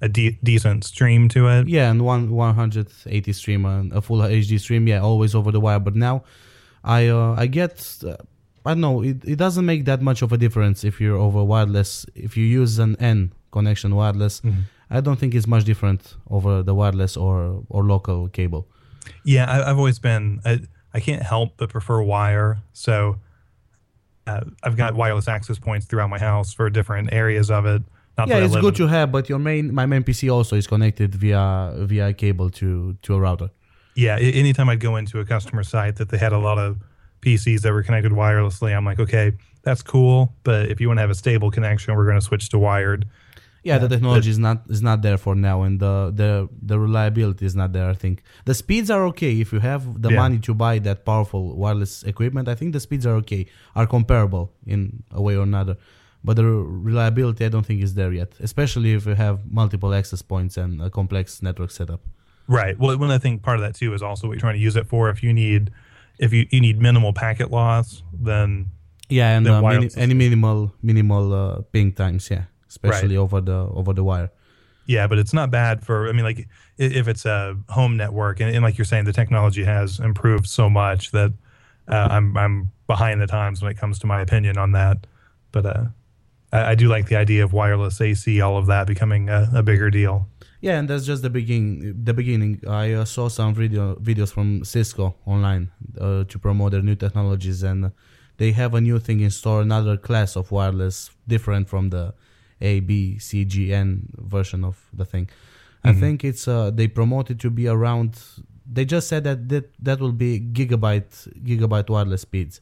a 0.00 0.08
de- 0.08 0.38
decent 0.42 0.84
stream 0.84 1.28
to 1.30 1.48
it. 1.48 1.68
Yeah, 1.68 1.90
and 1.90 2.04
one 2.04 2.30
180 2.30 3.32
stream, 3.32 3.64
and 3.64 3.92
a 3.92 4.00
full 4.00 4.18
HD 4.18 4.58
stream. 4.60 4.86
Yeah, 4.86 5.00
always 5.00 5.34
over 5.34 5.50
the 5.50 5.60
wire. 5.60 5.78
But 5.78 5.96
now, 5.96 6.24
I 6.84 7.06
uh, 7.06 7.34
I 7.38 7.46
get 7.46 7.98
uh, 8.04 8.16
I 8.66 8.70
don't 8.72 8.80
know. 8.80 9.02
It, 9.02 9.24
it 9.24 9.36
doesn't 9.36 9.64
make 9.64 9.84
that 9.86 10.02
much 10.02 10.22
of 10.22 10.32
a 10.32 10.36
difference 10.36 10.84
if 10.84 11.00
you're 11.00 11.16
over 11.16 11.42
wireless. 11.44 12.04
If 12.14 12.36
you 12.36 12.44
use 12.44 12.78
an 12.78 12.96
N 12.96 13.32
connection 13.52 13.94
wireless, 13.94 14.40
mm-hmm. 14.40 14.62
I 14.90 15.00
don't 15.00 15.18
think 15.18 15.34
it's 15.34 15.46
much 15.46 15.64
different 15.64 16.16
over 16.30 16.62
the 16.62 16.74
wireless 16.74 17.16
or 17.16 17.64
or 17.68 17.84
local 17.84 18.28
cable. 18.28 18.66
Yeah, 19.24 19.50
I, 19.50 19.68
have 19.68 19.78
always 19.78 19.98
been. 19.98 20.40
I, 20.44 20.60
I 20.94 21.00
can't 21.00 21.22
help 21.22 21.56
but 21.56 21.70
prefer 21.70 22.02
wire. 22.02 22.58
So 22.72 23.18
uh, 24.26 24.44
I've 24.62 24.76
got 24.76 24.94
wireless 24.94 25.28
access 25.28 25.58
points 25.58 25.86
throughout 25.86 26.10
my 26.10 26.18
house 26.18 26.52
for 26.52 26.70
different 26.70 27.12
areas 27.12 27.50
of 27.50 27.66
it. 27.66 27.82
Not 28.16 28.28
yeah, 28.28 28.38
it's 28.38 28.54
good 28.56 28.74
in. 28.74 28.74
to 28.74 28.86
have, 28.88 29.12
but 29.12 29.28
your 29.28 29.38
main 29.38 29.72
my 29.72 29.86
main 29.86 30.02
PC 30.02 30.32
also 30.32 30.56
is 30.56 30.66
connected 30.66 31.14
via 31.14 31.72
via 31.76 32.12
cable 32.12 32.50
to 32.50 32.96
to 33.02 33.14
a 33.14 33.20
router. 33.20 33.50
Yeah, 33.94 34.16
anytime 34.16 34.68
I'd 34.68 34.80
go 34.80 34.96
into 34.96 35.18
a 35.20 35.24
customer 35.24 35.64
site 35.64 35.96
that 35.96 36.08
they 36.08 36.18
had 36.18 36.32
a 36.32 36.38
lot 36.38 36.58
of 36.58 36.78
PCs 37.20 37.62
that 37.62 37.72
were 37.72 37.82
connected 37.82 38.12
wirelessly, 38.12 38.76
I'm 38.76 38.84
like, 38.84 39.00
okay, 39.00 39.32
that's 39.62 39.82
cool, 39.82 40.32
but 40.44 40.70
if 40.70 40.80
you 40.80 40.86
want 40.86 40.98
to 40.98 41.02
have 41.02 41.10
a 41.10 41.16
stable 41.16 41.50
connection, 41.50 41.94
we're 41.96 42.04
going 42.04 42.18
to 42.18 42.24
switch 42.24 42.48
to 42.50 42.58
wired. 42.58 43.06
Yeah, 43.64 43.78
the 43.78 43.88
technology 43.88 44.30
is 44.30 44.38
not 44.38 44.62
is 44.68 44.82
not 44.82 45.02
there 45.02 45.18
for 45.18 45.34
now, 45.34 45.62
and 45.62 45.80
the 45.80 46.12
the 46.14 46.48
the 46.62 46.78
reliability 46.78 47.44
is 47.44 47.54
not 47.54 47.72
there. 47.72 47.88
I 47.90 47.94
think 47.94 48.22
the 48.44 48.54
speeds 48.54 48.90
are 48.90 49.04
okay 49.06 49.40
if 49.40 49.52
you 49.52 49.60
have 49.60 50.00
the 50.00 50.10
yeah. 50.10 50.16
money 50.16 50.38
to 50.40 50.54
buy 50.54 50.78
that 50.80 51.04
powerful 51.04 51.56
wireless 51.56 52.02
equipment. 52.04 52.48
I 52.48 52.54
think 52.54 52.72
the 52.72 52.80
speeds 52.80 53.04
are 53.04 53.16
okay, 53.16 53.46
are 53.74 53.86
comparable 53.86 54.52
in 54.66 55.02
a 55.10 55.20
way 55.20 55.36
or 55.36 55.42
another, 55.42 55.76
but 56.24 56.36
the 56.36 56.44
reliability 56.44 57.44
I 57.44 57.48
don't 57.48 57.66
think 57.66 57.82
is 57.82 57.94
there 57.94 58.12
yet. 58.12 58.32
Especially 58.40 58.94
if 58.94 59.06
you 59.06 59.14
have 59.14 59.50
multiple 59.50 59.92
access 59.92 60.22
points 60.22 60.56
and 60.56 60.80
a 60.80 60.88
complex 60.88 61.42
network 61.42 61.70
setup. 61.70 62.00
Right. 62.46 62.78
Well, 62.78 62.96
one 62.96 63.10
I 63.10 63.18
think 63.18 63.42
part 63.42 63.56
of 63.56 63.62
that 63.62 63.74
too 63.74 63.92
is 63.92 64.02
also 64.02 64.28
what 64.28 64.34
you're 64.34 64.40
trying 64.40 64.54
to 64.54 64.60
use 64.60 64.76
it 64.76 64.86
for. 64.86 65.10
If 65.10 65.22
you 65.22 65.32
need 65.32 65.70
if 66.18 66.32
you, 66.32 66.46
you 66.50 66.60
need 66.60 66.80
minimal 66.80 67.12
packet 67.12 67.50
loss, 67.50 68.02
then 68.12 68.70
yeah, 69.08 69.36
and 69.36 69.48
uh, 69.48 69.62
mini, 69.62 69.90
any 69.96 70.14
minimal 70.14 70.72
minimal 70.82 71.32
uh, 71.32 71.60
ping 71.72 71.92
times, 71.92 72.30
yeah, 72.30 72.44
especially 72.68 73.16
right. 73.16 73.22
over 73.22 73.40
the 73.40 73.56
over 73.56 73.92
the 73.92 74.04
wire. 74.04 74.30
Yeah, 74.86 75.06
but 75.06 75.18
it's 75.18 75.34
not 75.34 75.50
bad 75.50 75.84
for. 75.84 76.08
I 76.08 76.12
mean, 76.12 76.24
like 76.24 76.48
if 76.78 77.08
it's 77.08 77.26
a 77.26 77.56
home 77.68 77.96
network, 77.96 78.40
and, 78.40 78.54
and 78.54 78.62
like 78.64 78.78
you're 78.78 78.86
saying, 78.86 79.04
the 79.04 79.12
technology 79.12 79.64
has 79.64 80.00
improved 80.00 80.46
so 80.46 80.70
much 80.70 81.10
that 81.10 81.32
uh, 81.88 82.08
I'm 82.10 82.36
I'm 82.36 82.72
behind 82.86 83.20
the 83.20 83.26
times 83.26 83.60
when 83.60 83.70
it 83.70 83.76
comes 83.76 83.98
to 84.00 84.06
my 84.06 84.20
opinion 84.20 84.56
on 84.56 84.72
that. 84.72 85.06
But 85.52 85.66
uh, 85.66 85.84
I, 86.52 86.70
I, 86.70 86.74
do 86.74 86.88
like 86.88 87.08
the 87.08 87.16
idea 87.16 87.44
of 87.44 87.52
wireless 87.52 88.00
AC, 88.00 88.40
all 88.40 88.56
of 88.56 88.66
that 88.66 88.86
becoming 88.86 89.28
a, 89.28 89.50
a 89.54 89.62
bigger 89.62 89.90
deal. 89.90 90.26
Yeah, 90.60 90.78
and 90.78 90.88
that's 90.88 91.04
just 91.06 91.22
the 91.22 91.30
beginning. 91.30 91.94
The 92.02 92.14
beginning. 92.14 92.62
I 92.66 92.92
uh, 92.94 93.04
saw 93.04 93.28
some 93.28 93.54
video 93.54 93.94
videos 93.96 94.32
from 94.32 94.64
Cisco 94.64 95.14
online 95.26 95.70
uh, 96.00 96.24
to 96.24 96.38
promote 96.38 96.72
their 96.72 96.82
new 96.82 96.96
technologies, 96.96 97.62
and 97.62 97.92
they 98.38 98.52
have 98.52 98.74
a 98.74 98.80
new 98.80 98.98
thing 98.98 99.20
in 99.20 99.30
store, 99.30 99.60
another 99.60 99.96
class 99.96 100.34
of 100.34 100.50
wireless, 100.50 101.10
different 101.28 101.68
from 101.68 101.90
the 101.90 102.14
A, 102.60 102.80
B, 102.80 103.18
C, 103.18 103.44
G, 103.44 103.72
N 103.72 104.08
version 104.16 104.64
of 104.64 104.88
the 104.92 105.04
thing. 105.04 105.26
Mm-hmm. 105.26 105.88
I 105.88 105.92
think 105.94 106.24
it's 106.24 106.48
uh, 106.48 106.70
they 106.70 106.88
promote 106.88 107.30
it 107.30 107.38
to 107.40 107.50
be 107.50 107.68
around. 107.68 108.20
They 108.70 108.84
just 108.84 109.08
said 109.08 109.24
that 109.24 109.48
that, 109.48 109.70
that 109.82 110.00
will 110.00 110.12
be 110.12 110.40
gigabyte 110.40 111.28
gigabyte 111.44 111.88
wireless 111.88 112.22
speeds. 112.22 112.60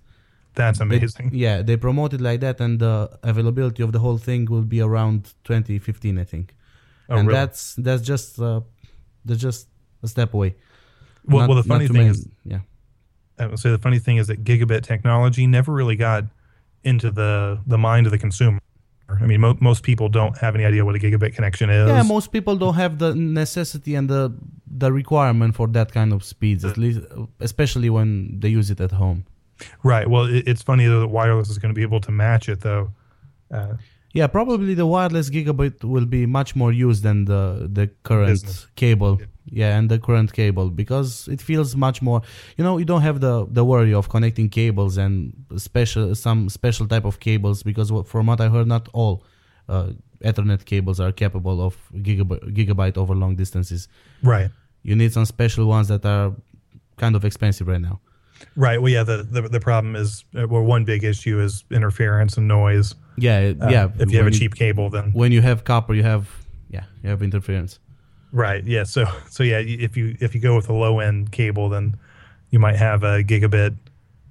That's 0.54 0.80
amazing. 0.80 1.30
They, 1.30 1.38
yeah, 1.44 1.62
they 1.62 1.76
promote 1.76 2.14
it 2.14 2.20
like 2.20 2.40
that, 2.40 2.60
and 2.60 2.78
the 2.78 3.18
availability 3.22 3.82
of 3.82 3.92
the 3.92 3.98
whole 3.98 4.18
thing 4.18 4.46
will 4.46 4.62
be 4.62 4.80
around 4.80 5.34
2015, 5.44 6.18
I 6.18 6.24
think. 6.24 6.54
Oh, 7.08 7.16
and 7.16 7.28
really? 7.28 7.38
that's 7.38 7.74
that's 7.74 8.02
just 8.02 8.40
uh, 8.40 8.60
that's 9.24 9.40
just 9.40 9.68
a 10.02 10.08
step 10.08 10.34
away. 10.34 10.56
Well, 11.24 11.40
not, 11.40 11.48
well, 11.48 11.62
the 11.62 11.68
funny 11.68 11.88
thing 11.88 12.08
is, 12.08 12.28
yeah. 12.44 12.60
I 13.38 13.46
would 13.46 13.58
say 13.58 13.70
the 13.70 13.78
funny 13.78 13.98
thing 13.98 14.16
is 14.16 14.28
that 14.28 14.44
gigabit 14.44 14.82
technology 14.82 15.46
never 15.46 15.72
really 15.72 15.96
got 15.96 16.24
into 16.84 17.10
the 17.10 17.60
the 17.66 17.78
mind 17.78 18.06
of 18.06 18.12
the 18.12 18.18
consumer. 18.18 18.60
I 19.08 19.26
mean, 19.26 19.40
mo- 19.40 19.56
most 19.60 19.82
people 19.82 20.08
don't 20.08 20.36
have 20.38 20.54
any 20.54 20.64
idea 20.64 20.84
what 20.84 20.96
a 20.96 20.98
gigabit 20.98 21.34
connection 21.34 21.70
is. 21.70 21.88
Yeah, 21.88 22.02
most 22.02 22.32
people 22.32 22.56
don't 22.56 22.74
have 22.74 22.98
the 22.98 23.14
necessity 23.14 23.94
and 23.94 24.10
the 24.10 24.32
the 24.68 24.92
requirement 24.92 25.54
for 25.54 25.68
that 25.68 25.92
kind 25.92 26.12
of 26.12 26.24
speeds, 26.24 26.64
at 26.64 26.76
least, 26.76 27.00
especially 27.40 27.88
when 27.88 28.40
they 28.40 28.48
use 28.48 28.70
it 28.70 28.80
at 28.80 28.90
home. 28.92 29.24
Right. 29.82 30.08
Well, 30.08 30.24
it, 30.24 30.46
it's 30.46 30.62
funny 30.62 30.86
though 30.86 31.00
that 31.00 31.08
wireless 31.08 31.48
is 31.48 31.58
going 31.58 31.72
to 31.72 31.74
be 31.74 31.82
able 31.82 32.00
to 32.00 32.10
match 32.12 32.48
it, 32.48 32.60
though. 32.60 32.90
Uh, 33.50 33.74
yeah, 34.16 34.26
probably 34.26 34.74
the 34.74 34.86
wireless 34.86 35.30
gigabit 35.30 35.84
will 35.84 36.06
be 36.06 36.26
much 36.26 36.50
more 36.56 36.72
used 36.72 37.02
than 37.02 37.18
the 37.26 37.42
the 37.78 37.86
current 38.08 38.42
Business. 38.42 38.66
cable. 38.82 39.14
Yeah. 39.20 39.26
yeah, 39.60 39.78
and 39.78 39.88
the 39.92 39.98
current 39.98 40.30
cable 40.32 40.70
because 40.70 41.28
it 41.28 41.40
feels 41.40 41.76
much 41.86 41.98
more. 42.02 42.20
You 42.56 42.64
know, 42.64 42.78
you 42.80 42.86
don't 42.92 43.02
have 43.02 43.18
the 43.20 43.46
the 43.58 43.64
worry 43.72 43.94
of 43.94 44.08
connecting 44.08 44.48
cables 44.48 44.96
and 44.96 45.32
special 45.56 46.14
some 46.14 46.48
special 46.48 46.86
type 46.86 47.04
of 47.04 47.20
cables 47.20 47.62
because 47.62 47.88
from 48.10 48.26
what 48.26 48.40
I 48.40 48.48
heard, 48.48 48.66
not 48.66 48.88
all 48.92 49.14
uh, 49.68 49.88
Ethernet 50.24 50.64
cables 50.64 50.98
are 51.00 51.12
capable 51.12 51.60
of 51.66 51.76
gigabyte, 51.94 52.44
gigabyte 52.58 52.96
over 52.96 53.14
long 53.14 53.36
distances. 53.36 53.88
Right. 54.22 54.50
You 54.82 54.96
need 54.96 55.12
some 55.12 55.26
special 55.26 55.66
ones 55.66 55.88
that 55.88 56.04
are 56.04 56.32
kind 56.96 57.14
of 57.16 57.24
expensive 57.24 57.66
right 57.68 57.80
now. 57.80 58.00
Right. 58.54 58.80
Well, 58.80 58.92
yeah. 58.92 59.04
The, 59.04 59.18
the 59.22 59.42
the 59.42 59.60
problem 59.60 59.96
is 59.96 60.24
uh, 60.34 60.46
well, 60.48 60.62
one 60.62 60.84
big 60.84 61.04
issue 61.04 61.40
is 61.40 61.64
interference 61.70 62.36
and 62.38 62.48
noise. 62.48 62.94
Yeah, 63.16 63.52
uh, 63.60 63.68
yeah. 63.68 63.88
If 63.98 64.10
you 64.10 64.18
have 64.18 64.26
a 64.26 64.30
cheap 64.30 64.54
cable, 64.54 64.90
then 64.90 65.12
when 65.12 65.32
you 65.32 65.42
have 65.42 65.64
copper, 65.64 65.94
you 65.94 66.02
have 66.02 66.28
yeah, 66.70 66.84
you 67.02 67.10
have 67.10 67.22
interference. 67.22 67.78
Right. 68.32 68.64
Yeah. 68.64 68.84
So 68.84 69.06
so 69.28 69.42
yeah, 69.42 69.58
if 69.58 69.96
you 69.96 70.16
if 70.20 70.34
you 70.34 70.40
go 70.40 70.56
with 70.56 70.68
a 70.68 70.72
low 70.72 71.00
end 71.00 71.32
cable, 71.32 71.68
then 71.68 71.96
you 72.50 72.58
might 72.58 72.76
have 72.76 73.02
a 73.02 73.22
gigabit 73.22 73.76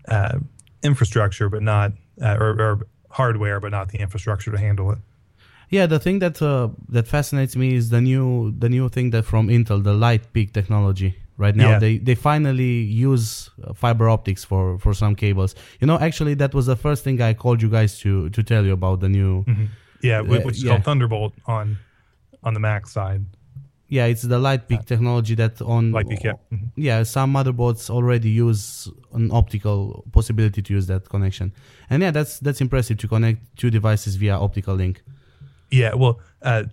uh, 0.07 0.39
infrastructure, 0.83 1.49
but 1.49 1.63
not 1.63 1.93
uh, 2.21 2.37
or, 2.39 2.61
or, 2.61 2.87
hardware, 3.09 3.59
but 3.59 3.71
not 3.71 3.89
the 3.89 3.99
infrastructure 3.99 4.51
to 4.51 4.57
handle 4.57 4.91
it. 4.91 4.97
Yeah, 5.69 5.85
the 5.85 5.99
thing 5.99 6.19
that 6.19 6.41
uh, 6.41 6.69
that 6.89 7.07
fascinates 7.07 7.55
me 7.55 7.75
is 7.75 7.89
the 7.89 8.01
new 8.01 8.51
the 8.51 8.69
new 8.69 8.89
thing 8.89 9.09
that 9.11 9.25
from 9.25 9.47
Intel, 9.47 9.83
the 9.83 9.93
Light 9.93 10.33
Peak 10.33 10.53
technology 10.53 11.15
right 11.37 11.55
now 11.55 11.71
yeah. 11.71 11.79
they 11.79 11.97
they 11.97 12.15
finally 12.15 12.81
use 12.81 13.49
uh, 13.63 13.73
fiber 13.73 14.09
optics 14.09 14.43
for 14.43 14.79
for 14.79 14.93
some 14.93 15.15
cables 15.15 15.55
you 15.79 15.87
know 15.87 15.99
actually 15.99 16.33
that 16.33 16.53
was 16.53 16.65
the 16.65 16.75
first 16.75 17.03
thing 17.03 17.21
i 17.21 17.33
called 17.33 17.61
you 17.61 17.69
guys 17.69 17.99
to 17.99 18.29
to 18.29 18.41
tell 18.43 18.65
you 18.65 18.73
about 18.73 18.99
the 18.99 19.09
new 19.09 19.43
mm-hmm. 19.43 19.65
yeah 20.01 20.21
which 20.21 20.45
uh, 20.45 20.49
is 20.49 20.63
yeah. 20.63 20.71
called 20.71 20.83
thunderbolt 20.83 21.33
on 21.45 21.77
on 22.43 22.53
the 22.53 22.59
mac 22.59 22.87
side 22.87 23.25
Yeah, 23.87 24.05
it's 24.05 24.23
the 24.23 24.39
light 24.39 24.67
peak 24.67 24.85
technology 24.85 25.35
that 25.35 25.61
on 25.61 25.91
Light 25.91 26.09
peak, 26.09 26.23
yeah. 26.23 26.33
Mhm. 26.51 26.71
yeah 26.75 27.03
some 27.03 27.31
motherboards 27.33 27.89
already 27.89 28.29
use 28.29 28.89
an 29.13 29.29
optical 29.31 30.03
possibility 30.11 30.61
to 30.61 30.73
use 30.73 30.87
that 30.87 31.07
connection, 31.09 31.53
and 31.89 32.01
yeah, 32.01 32.11
that's 32.11 32.39
that's 32.39 32.61
impressive 32.61 32.97
to 32.97 33.07
connect 33.07 33.39
two 33.57 33.69
devices 33.69 34.15
via 34.15 34.35
optical 34.37 34.75
link. 34.75 35.03
Yeah, 35.69 35.93
well, 35.93 36.19
uh, 36.41 36.63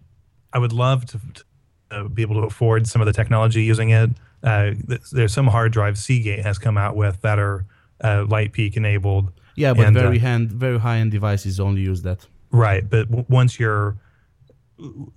I 0.53 0.59
would 0.59 0.73
love 0.73 1.05
to, 1.07 1.19
to 1.35 1.45
uh, 1.91 2.09
be 2.09 2.23
able 2.23 2.37
to 2.41 2.47
afford 2.47 2.87
some 2.87 3.03
of 3.03 3.07
the 3.07 3.13
technology 3.13 3.63
using 3.63 3.91
it. 3.91 4.11
Uh, 4.43 4.73
there's 5.13 5.33
some 5.33 5.47
hard 5.47 5.73
drive 5.73 5.97
Seagate 5.99 6.43
has 6.45 6.59
come 6.59 6.77
out 6.77 6.97
with 6.97 7.21
that 7.23 7.39
are 7.39 7.65
uh, 8.03 8.25
light 8.29 8.53
peak 8.53 8.77
enabled. 8.77 9.33
Yeah, 9.55 9.75
but 9.75 9.87
And, 9.87 9.95
very 9.97 10.19
uh, 10.19 10.21
hand 10.23 10.51
very 10.53 10.79
high 10.79 10.99
end 10.99 11.11
devices 11.13 11.61
only 11.61 11.83
use 11.83 12.03
that. 12.03 12.27
Right, 12.51 12.89
but 12.89 13.09
w- 13.11 13.25
once 13.29 13.59
you're 13.61 13.97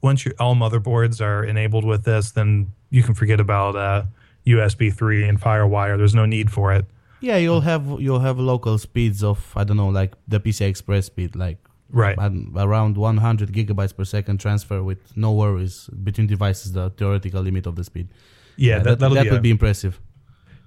once 0.01 0.25
your 0.25 0.33
all 0.39 0.55
motherboards 0.55 1.21
are 1.21 1.43
enabled 1.43 1.85
with 1.85 2.03
this, 2.03 2.31
then 2.31 2.71
you 2.89 3.01
can 3.03 3.13
forget 3.15 3.39
about 3.39 3.75
uh, 3.75 4.03
USB 4.45 4.93
3 4.93 5.27
and 5.27 5.41
FireWire. 5.41 5.97
There's 5.97 6.13
no 6.15 6.25
need 6.25 6.51
for 6.51 6.73
it. 6.73 6.85
Yeah, 7.21 7.37
you'll 7.37 7.61
have 7.61 7.83
you'll 7.99 8.19
have 8.19 8.37
local 8.39 8.77
speeds 8.77 9.23
of 9.23 9.51
I 9.55 9.63
don't 9.63 9.77
know 9.77 9.87
like 9.87 10.13
the 10.27 10.39
PCI 10.39 10.67
Express 10.67 11.05
speed 11.07 11.35
like 11.35 11.57
Right. 11.91 12.17
around 12.17 12.97
100 12.97 13.53
gigabytes 13.53 13.95
per 13.95 14.03
second 14.03 14.39
transfer 14.39 14.83
with 14.83 15.15
no 15.15 15.31
worries 15.31 15.87
between 16.03 16.27
devices. 16.27 16.73
The 16.73 16.89
theoretical 16.89 17.41
limit 17.41 17.65
of 17.67 17.75
the 17.75 17.83
speed. 17.83 18.09
Yeah, 18.57 18.79
that, 18.79 18.83
that, 18.83 18.99
that'll 18.99 19.15
that 19.15 19.23
be, 19.23 19.29
would 19.31 19.39
a- 19.39 19.41
be 19.41 19.49
impressive. 19.51 19.99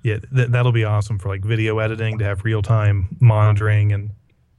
yeah, 0.02 0.18
th- 0.34 0.48
that'll 0.50 0.72
be 0.72 0.84
awesome 0.84 1.18
for 1.18 1.28
like 1.28 1.44
video 1.44 1.78
editing 1.78 2.18
to 2.18 2.24
have 2.24 2.44
real 2.44 2.62
time 2.62 3.16
monitoring 3.20 3.92
and 3.92 4.10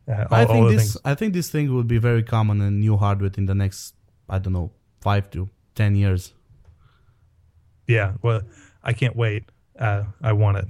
uh, 0.08 0.26
all, 0.32 0.38
I 0.38 0.46
think 0.46 0.70
this 0.70 0.82
things. 0.94 0.98
I 1.06 1.16
think 1.16 1.34
this 1.34 1.50
thing 1.50 1.74
will 1.74 1.84
be 1.84 1.98
very 2.00 2.24
common 2.24 2.62
in 2.62 2.80
new 2.80 2.98
hardware 2.98 3.32
in 3.38 3.46
the 3.46 3.56
next 3.56 3.94
I 4.28 4.40
don't 4.40 4.54
know 4.54 4.72
five 5.02 5.30
to 5.32 5.50
ten 5.76 5.96
years. 5.96 6.34
Yeah, 7.88 8.14
well, 8.22 8.42
I 8.84 8.94
can't 8.94 9.16
wait. 9.16 9.44
Uh, 9.78 10.04
I 10.22 10.34
want 10.34 10.58
it. 10.58 10.66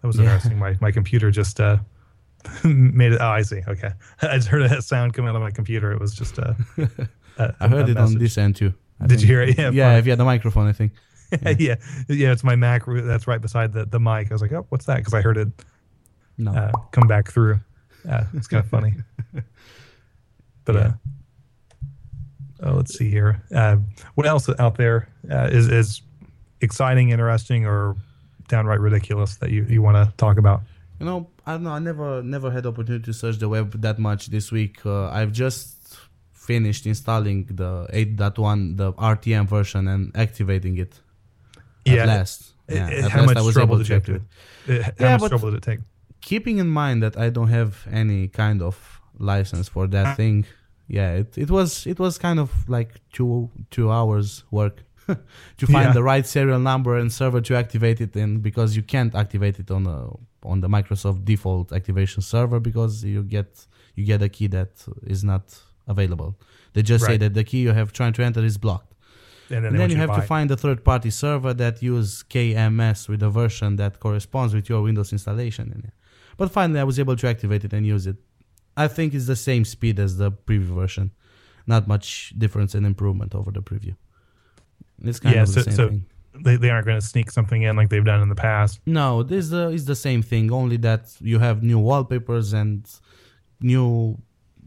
That 0.00 0.06
was 0.06 0.16
Yeah. 0.16 0.24
interesting. 0.24 0.58
My 0.58 0.76
my 0.80 0.90
computer 0.90 1.30
just 1.30 1.60
uh, 1.60 1.78
made 2.64 3.12
it. 3.12 3.20
Oh, 3.20 3.28
I 3.28 3.42
see. 3.42 3.60
Okay, 3.68 3.90
I 4.22 4.36
just 4.36 4.48
heard 4.48 4.62
a 4.62 4.82
sound 4.82 5.14
coming 5.14 5.28
out 5.30 5.36
of 5.36 5.42
my 5.42 5.50
computer. 5.50 5.92
It 5.92 6.00
was 6.00 6.14
just 6.14 6.38
uh, 6.38 6.54
a, 7.38 7.54
I 7.60 7.68
heard 7.68 7.88
it 7.88 7.96
on 7.96 8.04
message. 8.04 8.18
this 8.18 8.38
end 8.38 8.56
too. 8.56 8.72
I 9.00 9.06
Did 9.06 9.20
you 9.22 9.28
hear 9.28 9.42
it? 9.42 9.56
Yeah, 9.58 9.70
Yeah, 9.70 9.90
fine. 9.90 9.98
if 9.98 10.06
you 10.06 10.10
had 10.12 10.18
the 10.18 10.24
microphone, 10.24 10.66
I 10.66 10.72
think. 10.72 10.92
yeah, 11.58 11.76
yeah, 12.08 12.32
It's 12.32 12.44
my 12.44 12.56
Mac 12.56 12.84
that's 12.86 13.26
right 13.26 13.40
beside 13.40 13.72
the, 13.72 13.84
the 13.84 14.00
mic. 14.00 14.30
I 14.30 14.34
was 14.34 14.42
like, 14.42 14.52
oh, 14.52 14.66
what's 14.70 14.86
that? 14.86 14.98
Because 14.98 15.14
I 15.14 15.20
heard 15.20 15.36
it 15.36 15.48
No. 16.38 16.52
uh, 16.52 16.72
come 16.92 17.06
back 17.06 17.30
through. 17.30 17.60
Uh, 18.08 18.24
it's 18.34 18.46
kind 18.48 18.62
of 18.64 18.70
funny. 18.76 18.94
But 20.64 20.76
uh, 20.76 20.90
oh, 22.62 22.72
let's 22.72 22.96
see 22.96 23.10
here. 23.10 23.42
Uh, 23.54 23.76
what 24.14 24.26
else 24.26 24.48
out 24.58 24.76
there 24.76 25.08
uh, 25.30 25.48
is 25.50 25.68
is 25.68 26.02
exciting, 26.60 27.10
interesting, 27.10 27.66
or 27.66 27.96
downright 28.48 28.80
ridiculous 28.80 29.36
that 29.36 29.50
you, 29.50 29.64
you 29.68 29.82
want 29.82 29.96
to 29.96 30.12
talk 30.16 30.38
about? 30.38 30.62
You 31.00 31.06
know, 31.06 31.28
I 31.46 31.52
don't 31.52 31.62
know. 31.62 31.70
I 31.72 31.78
never 31.78 32.22
never 32.22 32.50
had 32.50 32.66
opportunity 32.66 33.04
to 33.04 33.12
search 33.12 33.38
the 33.38 33.48
web 33.48 33.80
that 33.82 33.98
much 33.98 34.26
this 34.26 34.50
week. 34.52 34.84
Uh, 34.84 35.08
I've 35.08 35.32
just 35.32 35.96
finished 36.32 36.86
installing 36.86 37.44
the 37.50 37.86
8.1, 37.92 38.76
the 38.78 38.92
RTM 38.94 39.46
version, 39.48 39.86
and 39.88 40.14
activating 40.16 40.78
it. 40.78 41.00
Yeah. 41.84 42.02
At 42.02 42.08
last. 42.08 42.54
Yeah. 42.68 42.86
uh, 42.86 42.90
at 43.06 43.10
how 43.10 43.18
last 43.20 43.26
much 43.26 43.36
I 43.36 43.40
was 43.42 43.54
trouble 43.54 43.74
able 43.76 43.84
did 43.84 43.86
to 44.04 44.10
you 44.10 44.16
have 44.16 44.22
to? 44.66 44.80
uh, 44.80 44.82
How 44.98 45.06
Yeah, 45.12 45.16
much 45.18 45.28
trouble 45.30 45.50
did 45.50 45.56
it 45.58 45.62
take? 45.62 45.80
Keeping 46.20 46.58
in 46.58 46.68
mind 46.68 47.02
that 47.02 47.16
I 47.16 47.30
don't 47.30 47.48
have 47.48 47.86
any 47.90 48.28
kind 48.28 48.60
of 48.62 49.00
license 49.18 49.68
for 49.68 49.86
that 49.88 50.16
thing, 50.16 50.44
yeah, 50.88 51.12
it, 51.20 51.36
it 51.38 51.50
was 51.50 51.86
it 51.86 51.98
was 51.98 52.18
kind 52.18 52.38
of 52.38 52.50
like 52.68 52.90
two 53.12 53.50
two 53.70 53.90
hours 53.90 54.44
work 54.50 54.82
to 55.06 55.66
find 55.66 55.86
Yeah. 55.88 55.92
the 55.92 56.02
right 56.02 56.26
serial 56.26 56.58
number 56.60 56.96
and 56.98 57.10
server 57.12 57.40
to 57.42 57.54
activate 57.56 58.00
it 58.00 58.14
in 58.16 58.40
because 58.40 58.76
you 58.76 58.82
can't 58.82 59.14
activate 59.14 59.58
it 59.58 59.70
on 59.70 59.86
a 59.86 59.98
on 60.46 60.60
the 60.60 60.68
Microsoft 60.68 61.24
default 61.24 61.72
activation 61.72 62.20
server 62.22 62.60
because 62.60 63.04
you 63.04 63.22
get 63.22 63.66
you 63.96 64.04
get 64.04 64.20
a 64.22 64.28
key 64.28 64.48
that 64.48 64.72
is 65.06 65.24
not 65.24 65.44
available. 65.86 66.36
They 66.74 66.82
just 66.82 67.04
say 67.06 67.16
that 67.16 67.32
the 67.34 67.44
key 67.44 67.60
you 67.66 67.72
have 67.72 67.92
trying 67.92 68.12
to 68.14 68.22
enter 68.22 68.44
is 68.44 68.58
blocked. 68.58 68.92
And 69.50 69.64
then, 69.64 69.72
And 69.72 69.80
then 69.80 69.90
you 69.90 69.96
have 69.96 70.10
to 70.10 70.18
buy. 70.18 70.26
find 70.26 70.50
a 70.50 70.56
third 70.56 70.84
party 70.84 71.10
server 71.10 71.54
that 71.54 71.82
use 71.82 72.22
KMS 72.28 73.08
with 73.08 73.22
a 73.22 73.30
version 73.30 73.76
that 73.76 73.98
corresponds 74.00 74.54
with 74.54 74.68
your 74.68 74.82
Windows 74.82 75.10
installation 75.12 75.72
in 75.72 75.80
it. 75.88 75.92
But 76.36 76.50
finally 76.50 76.80
I 76.80 76.84
was 76.84 76.98
able 76.98 77.16
to 77.16 77.26
activate 77.28 77.64
it 77.64 77.72
and 77.72 77.86
use 77.86 78.06
it. 78.06 78.16
I 78.76 78.86
think 78.88 79.14
it's 79.14 79.26
the 79.26 79.36
same 79.36 79.64
speed 79.64 79.98
as 79.98 80.18
the 80.18 80.30
preview 80.30 80.74
version. 80.82 81.10
Not 81.66 81.88
much 81.88 82.32
difference 82.38 82.74
and 82.74 82.84
improvement 82.86 83.34
over 83.34 83.50
the 83.50 83.62
preview. 83.62 83.96
It's 85.02 85.20
kind 85.20 85.34
Yeah, 85.34 85.42
of 85.42 85.48
the 85.54 85.60
so- 85.62 85.62
same 85.62 85.74
so- 85.74 85.88
thing. 85.88 86.04
They, 86.40 86.54
they 86.56 86.70
aren't 86.70 86.86
going 86.86 87.00
to 87.00 87.04
sneak 87.04 87.32
something 87.32 87.62
in 87.62 87.74
like 87.74 87.88
they've 87.88 88.04
done 88.04 88.22
in 88.22 88.28
the 88.28 88.36
past. 88.36 88.78
No, 88.86 89.24
this 89.24 89.52
uh, 89.52 89.68
is 89.78 89.86
the 89.86 89.96
same 89.96 90.22
thing, 90.22 90.52
only 90.52 90.76
that 90.76 91.02
you 91.20 91.40
have 91.40 91.64
new 91.64 91.80
wallpapers 91.80 92.52
and 92.52 92.86
new, 93.60 94.16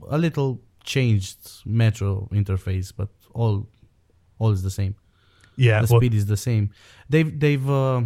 a 0.09 0.17
little 0.17 0.59
changed 0.83 1.39
Metro 1.65 2.27
interface, 2.33 2.91
but 2.95 3.07
all, 3.33 3.69
all 4.41 4.51
is 4.57 4.63
the 4.69 4.75
same. 4.81 4.93
Yeah, 5.55 5.81
the 5.81 5.87
well, 5.91 5.99
speed 5.99 6.13
is 6.21 6.25
the 6.25 6.37
same. 6.49 6.65
They've 7.11 7.31
they've 7.43 7.69
uh, 7.69 8.01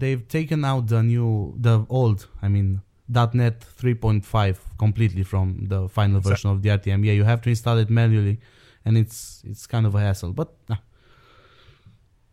they've 0.00 0.24
taken 0.38 0.60
out 0.70 0.82
the 0.92 1.02
new 1.02 1.54
the 1.66 1.74
old 1.88 2.18
I 2.46 2.48
mean 2.48 2.68
.NET 3.08 3.56
3.5 3.60 4.56
completely 4.78 5.22
from 5.22 5.46
the 5.72 5.88
final 5.88 6.20
So- 6.22 6.30
version 6.30 6.50
of 6.50 6.62
the 6.62 6.70
RTM. 6.70 7.04
Yeah, 7.06 7.12
you 7.12 7.24
have 7.24 7.40
to 7.42 7.50
install 7.50 7.78
it 7.78 7.90
manually, 7.90 8.36
and 8.84 8.96
it's 8.96 9.42
it's 9.50 9.66
kind 9.66 9.86
of 9.86 9.94
a 9.94 10.00
hassle. 10.00 10.32
But 10.32 10.48
nah, 10.68 10.80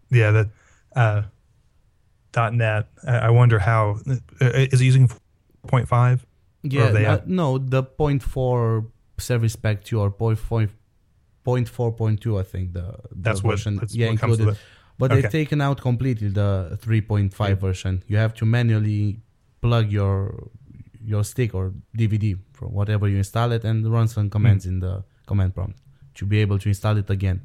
yeah, 0.10 0.32
that 0.32 0.50
uh, 0.96 1.22
.NET. 2.52 2.88
I 3.08 3.30
wonder 3.30 3.60
how 3.60 3.98
uh, 4.10 4.16
it 4.40 4.80
using 4.82 5.10
0.5? 5.68 6.20
yeah, 6.64 6.84
uh, 6.84 7.22
no, 7.26 7.58
the 7.58 7.84
0.4 7.84 8.86
service 9.18 9.56
pack 9.56 9.84
2 9.84 10.00
or 10.00 10.12
0.4 10.12 10.70
0.4.2 11.46 12.40
I 12.40 12.44
think 12.44 12.74
the, 12.74 12.82
the 12.82 13.22
That's 13.26 13.44
what, 13.44 13.52
version 13.52 13.76
that's 13.78 13.96
yeah 13.96 14.10
what 14.10 14.20
comes 14.20 14.40
included. 14.40 14.60
But 15.00 15.12
Okay. 15.12 15.22
they've 15.22 15.32
taken 15.32 15.60
out 15.62 15.82
completely 15.82 16.30
the 16.30 16.78
3.5 16.82 17.32
Yeah. 17.50 17.56
Mm. 17.56 17.60
version. 17.60 18.04
You 18.08 18.18
have 18.18 18.34
to 18.36 18.46
manually 18.46 19.20
plug 19.62 19.92
your 19.92 20.50
your 21.06 21.24
stick 21.24 21.54
or 21.54 21.74
DVD 21.98 22.38
from 22.54 22.70
whatever 22.74 23.08
you 23.10 23.18
install 23.18 23.52
it 23.52 23.64
and 23.66 23.92
run 23.92 24.08
some 24.08 24.30
commands 24.30 24.66
mm. 24.66 24.70
in 24.70 24.80
the 24.80 25.04
command 25.26 25.54
prompt 25.54 25.78
to 26.16 26.26
be 26.26 26.40
able 26.40 26.58
to 26.60 26.70
install 26.70 26.96
it 26.98 27.10
again. 27.10 27.42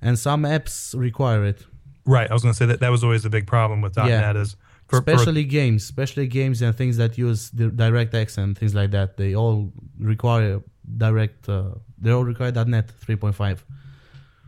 And 0.00 0.18
some 0.18 0.42
apps 0.44 0.98
require 0.98 1.44
it, 1.44 1.64
Right. 2.04 2.28
I 2.30 2.32
was 2.32 2.42
going 2.42 2.52
to 2.54 2.56
say 2.56 2.64
that 2.66 2.80
that 2.80 2.90
was 2.90 3.04
always 3.04 3.24
a 3.26 3.30
big 3.30 3.46
problem 3.46 3.82
with 3.82 3.96
.NET 3.96 4.08
Yeah. 4.08 4.32
is 4.42 4.56
for, 4.88 5.02
for- 5.02 5.10
especially 5.12 5.44
games, 5.44 5.84
especially 5.84 6.26
games 6.26 6.62
and 6.62 6.76
things 6.76 6.96
that 6.96 7.16
use 7.18 7.50
the 7.50 7.64
DirectX 7.70 8.38
and 8.38 8.56
things 8.58 8.74
like 8.74 8.90
that. 8.92 9.16
They 9.16 9.34
all 9.34 9.72
require 10.00 10.60
direct. 10.96 11.48
Uh, 11.48 11.74
they 12.00 12.10
all 12.10 12.24
require 12.24 12.52
.NET 12.52 12.90
3.5. 13.06 13.58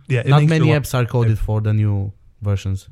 yeah, 0.09 0.23
Not 0.23 0.45
many 0.45 0.69
apps 0.69 0.95
are 0.95 1.05
coded 1.05 1.39
for 1.39 1.61
the 1.61 1.73
new 1.73 2.13
versions. 2.41 2.89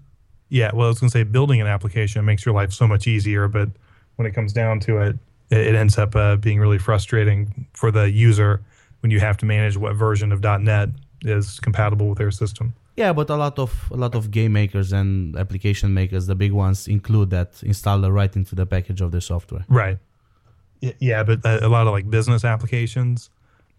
Yeah, 0.50 0.70
well, 0.74 0.86
I 0.86 0.88
was 0.88 1.00
going 1.00 1.10
to 1.10 1.18
say 1.18 1.24
building 1.24 1.60
an 1.60 1.66
application 1.66 2.24
makes 2.24 2.44
your 2.46 2.54
life 2.54 2.72
so 2.72 2.86
much 2.86 3.06
easier, 3.06 3.48
but 3.48 3.68
when 4.16 4.26
it 4.26 4.32
comes 4.32 4.52
down 4.52 4.80
to 4.80 4.98
it, 4.98 5.16
it, 5.50 5.58
it 5.68 5.74
ends 5.74 5.98
up 5.98 6.16
uh, 6.16 6.36
being 6.36 6.58
really 6.58 6.78
frustrating 6.78 7.66
for 7.74 7.90
the 7.90 8.10
user 8.10 8.62
when 9.00 9.10
you 9.10 9.20
have 9.20 9.36
to 9.38 9.46
manage 9.46 9.76
what 9.76 9.94
version 9.94 10.32
of 10.32 10.42
.NET 10.42 10.90
is 11.22 11.60
compatible 11.60 12.08
with 12.08 12.18
their 12.18 12.30
system. 12.30 12.74
Yeah, 13.00 13.12
but 13.18 13.30
a 13.30 13.36
lot 13.36 13.58
of 13.58 13.70
a 13.90 13.96
lot 14.04 14.14
of 14.14 14.22
game 14.30 14.52
makers 14.62 14.92
and 14.92 15.36
application 15.36 15.88
makers, 16.00 16.26
the 16.26 16.34
big 16.34 16.52
ones, 16.52 16.88
include 16.88 17.28
that 17.30 17.50
installer 17.72 18.10
right 18.20 18.34
into 18.36 18.54
the 18.60 18.66
package 18.66 19.00
of 19.04 19.10
their 19.14 19.20
software. 19.32 19.64
Right. 19.68 19.98
Yeah, 21.10 21.22
but 21.28 21.38
a, 21.44 21.66
a 21.66 21.70
lot 21.76 21.86
of 21.88 21.92
like 21.96 22.06
business 22.10 22.44
applications 22.44 23.30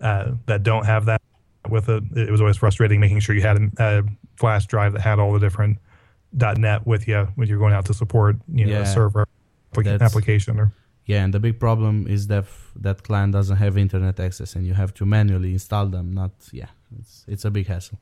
uh, 0.10 0.26
that 0.46 0.64
don't 0.64 0.86
have 0.86 1.04
that 1.06 1.22
with 1.70 1.90
it, 1.90 2.04
it 2.28 2.32
was 2.32 2.42
always 2.42 2.58
frustrating 2.58 3.00
making 3.00 3.20
sure 3.24 3.36
you 3.36 3.42
had 3.52 3.58
a, 3.58 3.68
a 3.80 4.04
flash 4.42 4.66
drive 4.74 4.92
that 4.94 5.02
had 5.02 5.18
all 5.20 5.32
the 5.38 5.40
different 5.48 5.78
.NET 6.64 6.86
with 6.92 7.04
you 7.08 7.28
when 7.36 7.48
you're 7.50 7.60
going 7.66 7.74
out 7.78 7.86
to 7.86 7.94
support, 7.94 8.36
you 8.60 8.66
know, 8.66 8.72
Yeah. 8.74 8.82
a 8.84 8.86
server 8.86 9.26
applica- 9.74 10.02
application 10.02 10.60
or 10.60 10.68
Yeah, 11.12 11.24
and 11.26 11.34
the 11.34 11.40
big 11.40 11.58
problem 11.60 11.96
is 12.08 12.28
that 12.28 12.44
f- 12.44 12.72
that 12.86 12.98
client 13.08 13.32
doesn't 13.34 13.58
have 13.58 13.74
internet 13.86 14.20
access, 14.20 14.56
and 14.56 14.64
you 14.68 14.74
have 14.76 14.92
to 15.00 15.06
manually 15.06 15.52
install 15.60 15.88
them. 15.96 16.06
Not 16.22 16.32
yeah, 16.62 16.70
it's 17.00 17.14
it's 17.34 17.46
a 17.46 17.52
big 17.58 17.68
hassle. 17.68 17.98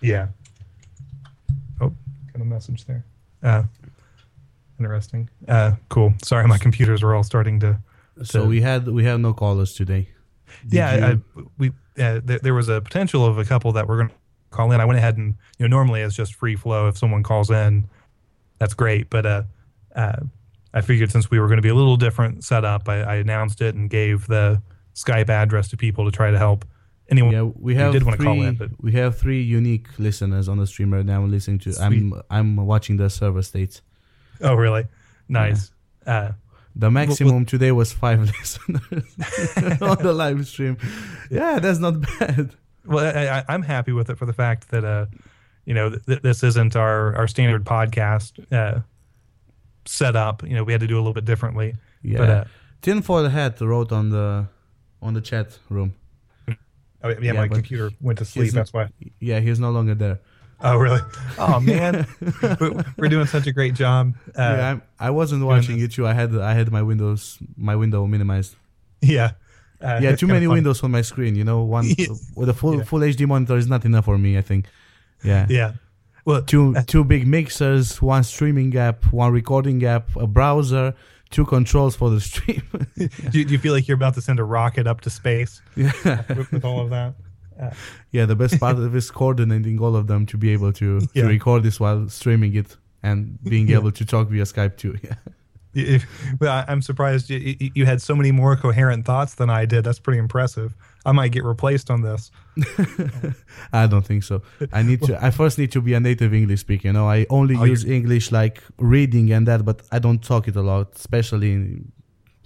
Yeah. 0.00 0.26
Oh, 1.80 1.92
got 2.32 2.42
a 2.42 2.44
message 2.44 2.84
there. 2.86 3.04
Uh, 3.42 3.62
interesting. 4.78 5.28
Uh, 5.46 5.72
cool. 5.88 6.14
Sorry, 6.22 6.46
my 6.46 6.58
computers 6.58 7.02
were 7.02 7.14
all 7.14 7.22
starting 7.22 7.60
to. 7.60 7.78
So 8.22 8.46
we 8.46 8.60
had 8.60 8.88
we 8.88 9.04
have 9.04 9.20
no 9.20 9.32
callers 9.32 9.74
today. 9.74 10.08
Did 10.62 10.72
yeah, 10.72 10.96
you- 11.10 11.22
I, 11.36 11.42
we 11.58 11.68
uh, 12.02 12.20
there, 12.24 12.38
there 12.40 12.54
was 12.54 12.68
a 12.68 12.80
potential 12.80 13.24
of 13.24 13.38
a 13.38 13.44
couple 13.44 13.72
that 13.72 13.86
were 13.86 13.96
going 13.96 14.08
to 14.08 14.14
call 14.50 14.72
in. 14.72 14.80
I 14.80 14.84
went 14.84 14.98
ahead 14.98 15.16
and 15.16 15.34
you 15.58 15.68
know 15.68 15.76
normally 15.76 16.00
it's 16.00 16.14
just 16.14 16.34
free 16.34 16.56
flow. 16.56 16.88
If 16.88 16.96
someone 16.98 17.22
calls 17.22 17.50
in, 17.50 17.88
that's 18.58 18.74
great. 18.74 19.10
But 19.10 19.26
uh, 19.26 19.42
uh, 19.94 20.20
I 20.74 20.80
figured 20.80 21.10
since 21.12 21.30
we 21.30 21.38
were 21.38 21.46
going 21.46 21.58
to 21.58 21.62
be 21.62 21.68
a 21.68 21.74
little 21.74 21.96
different 21.96 22.44
setup, 22.44 22.88
I, 22.88 23.02
I 23.02 23.14
announced 23.16 23.60
it 23.60 23.74
and 23.74 23.88
gave 23.88 24.26
the 24.26 24.62
Skype 24.94 25.28
address 25.28 25.68
to 25.68 25.76
people 25.76 26.04
to 26.04 26.10
try 26.10 26.30
to 26.30 26.38
help 26.38 26.64
anyone 27.08 27.32
Yeah, 27.32 27.42
we 27.58 27.74
have 27.76 27.92
did 27.92 28.02
want 28.02 28.16
to 28.18 28.24
three. 28.24 28.26
call 28.38 28.42
in, 28.46 28.54
but 28.56 28.70
we 28.80 28.92
have 28.92 29.18
three 29.18 29.42
unique 29.42 29.86
listeners 29.98 30.48
on 30.48 30.58
the 30.58 30.66
stream 30.66 30.92
right 30.92 31.04
now. 31.06 31.22
I'm 31.22 31.30
listening 31.30 31.58
to. 31.60 31.74
I'm 31.80 32.12
I'm 32.30 32.56
watching 32.56 32.96
the 32.98 33.08
server 33.10 33.42
states. 33.42 33.82
oh 34.40 34.54
really 34.54 34.86
nice. 35.28 35.70
Uh, 36.06 36.32
The 36.76 36.90
maximum 36.90 37.44
today 37.44 37.72
was 37.72 37.92
five 37.92 38.20
listeners 38.32 39.80
on 39.82 39.98
the 40.02 40.12
live 40.12 40.46
stream. 40.46 40.76
Yeah, 41.30 41.58
that's 41.60 41.80
not 41.80 41.94
bad. 42.18 42.54
well, 42.84 43.04
I, 43.04 43.38
I, 43.38 43.44
I'm 43.48 43.62
happy 43.62 43.92
with 43.92 44.10
it 44.10 44.16
for 44.18 44.26
the 44.26 44.32
fact 44.32 44.68
that 44.70 44.84
uh, 44.84 45.06
you 45.64 45.74
know 45.74 45.90
th- 45.90 46.02
th- 46.06 46.22
this 46.22 46.42
isn't 46.44 46.76
our 46.76 47.16
our 47.16 47.26
standard 47.28 47.64
podcast 47.64 48.32
uh, 48.52 48.80
set 49.86 50.14
up. 50.16 50.42
You 50.42 50.54
know, 50.54 50.64
we 50.64 50.72
had 50.72 50.80
to 50.80 50.86
do 50.86 50.96
a 50.96 51.02
little 51.02 51.14
bit 51.14 51.24
differently. 51.24 51.74
Yeah. 52.02 52.18
But 52.18 52.28
uh, 52.30 52.44
Tinfoil 52.80 53.28
hat 53.28 53.60
wrote 53.60 53.90
on 53.92 54.10
the 54.10 54.46
on 55.02 55.14
the 55.14 55.20
chat 55.20 55.58
room. 55.68 55.94
Oh, 57.02 57.08
yeah, 57.10 57.16
Yeah, 57.20 57.32
my 57.32 57.48
computer 57.48 57.90
went 58.00 58.18
to 58.18 58.24
sleep. 58.24 58.52
That's 58.52 58.72
why. 58.72 58.88
Yeah, 59.20 59.40
he's 59.40 59.58
no 59.60 59.70
longer 59.70 59.94
there. 59.94 60.18
Oh 60.60 60.76
really? 60.76 61.00
Oh 61.38 61.60
man, 61.60 62.06
we're, 62.96 63.08
doing 63.08 63.26
such 63.26 63.46
a 63.46 63.52
great 63.52 63.74
job. 63.74 64.14
Uh, 64.28 64.32
yeah, 64.42 64.70
I'm, 64.70 64.82
I 64.98 65.10
wasn't 65.10 65.44
watching 65.44 65.78
it 65.78 65.92
too. 65.92 66.04
I 66.06 66.14
had 66.14 66.34
I 66.36 66.52
had 66.54 66.72
my 66.72 66.82
windows 66.82 67.38
my 67.56 67.76
window 67.76 68.06
minimized. 68.06 68.56
yeah. 69.00 69.32
Uh, 69.80 70.00
Yeah, 70.02 70.16
too 70.16 70.26
many 70.26 70.48
windows 70.48 70.82
on 70.82 70.90
my 70.90 71.02
screen. 71.02 71.36
You 71.36 71.44
know, 71.44 71.62
one 71.62 71.84
Yeah. 71.98 72.06
with 72.34 72.48
a 72.48 72.54
full 72.54 72.78
Yeah. 72.78 72.82
full 72.84 73.00
HD 73.00 73.26
monitor 73.28 73.56
is 73.56 73.68
not 73.68 73.84
enough 73.84 74.06
for 74.06 74.18
me. 74.18 74.36
I 74.36 74.42
think. 74.42 74.66
Yeah. 75.22 75.46
Yeah. 75.48 75.72
Well, 76.24 76.42
Two 76.42 76.74
two 76.86 77.04
big 77.04 77.24
mixers, 77.26 78.02
one 78.02 78.24
streaming 78.24 78.76
app, 78.76 79.04
one 79.12 79.32
recording 79.32 79.84
app, 79.84 80.14
a 80.16 80.26
browser, 80.26 80.94
two 81.30 81.44
controls 81.44 81.96
for 81.96 82.10
the 82.10 82.20
stream. 82.20 82.62
do, 82.96 83.08
do 83.44 83.52
you 83.52 83.58
feel 83.58 83.72
like 83.72 83.86
you're 83.88 83.96
about 83.96 84.14
to 84.14 84.20
send 84.20 84.38
a 84.40 84.44
rocket 84.44 84.86
up 84.86 85.00
to 85.02 85.10
space 85.10 85.60
yeah. 85.76 85.92
with, 86.28 86.50
with 86.52 86.64
all 86.64 86.80
of 86.80 86.90
that? 86.90 87.14
Yeah, 88.12 88.24
the 88.26 88.36
best 88.36 88.60
part 88.60 88.76
of 88.78 88.94
is 88.94 89.10
coordinating 89.10 89.80
all 89.80 89.96
of 89.96 90.06
them 90.06 90.26
to 90.26 90.36
be 90.36 90.50
able 90.52 90.72
to, 90.74 91.00
Yeah. 91.12 91.22
to 91.22 91.28
record 91.28 91.64
this 91.64 91.80
while 91.80 92.08
streaming 92.08 92.54
it 92.54 92.76
and 93.02 93.36
being 93.42 93.66
Yeah. 93.66 93.78
able 93.78 93.90
to 93.90 94.04
talk 94.04 94.28
via 94.28 94.44
Skype 94.44 94.76
too. 94.76 94.96
Yeah. 95.02 95.14
If, 95.74 96.06
well, 96.40 96.64
I'm 96.68 96.82
surprised 96.82 97.28
you, 97.30 97.56
you- 97.58 97.70
you 97.74 97.84
had 97.84 98.00
so 98.00 98.14
many 98.14 98.30
more 98.30 98.56
coherent 98.56 99.04
thoughts 99.04 99.34
than 99.34 99.50
I 99.50 99.66
did. 99.66 99.82
That's 99.82 99.98
pretty 99.98 100.20
impressive. 100.20 100.76
I 101.04 101.10
might 101.10 101.32
get 101.32 101.42
replaced 101.42 101.90
on 101.90 102.02
this. 102.02 102.30
I 103.72 103.86
don't 103.86 104.04
think 104.06 104.22
so. 104.24 104.42
I 104.72 104.82
need 104.82 105.02
to. 105.02 105.24
I 105.24 105.30
first 105.30 105.58
need 105.58 105.70
to 105.72 105.80
be 105.80 105.94
a 105.94 106.00
native 106.00 106.32
English 106.34 106.60
speaker. 106.60 106.88
You 106.88 106.92
know, 106.92 107.08
I 107.08 107.26
only 107.30 107.56
Oh, 107.56 107.64
use 107.64 107.84
English 107.84 108.32
like 108.32 108.62
reading 108.78 109.32
and 109.32 109.46
that, 109.46 109.64
but 109.64 109.82
I 109.92 109.98
don't 109.98 110.22
talk 110.22 110.48
it 110.48 110.56
a 110.56 110.62
lot. 110.62 110.94
Especially 110.96 111.52
in- 111.52 111.92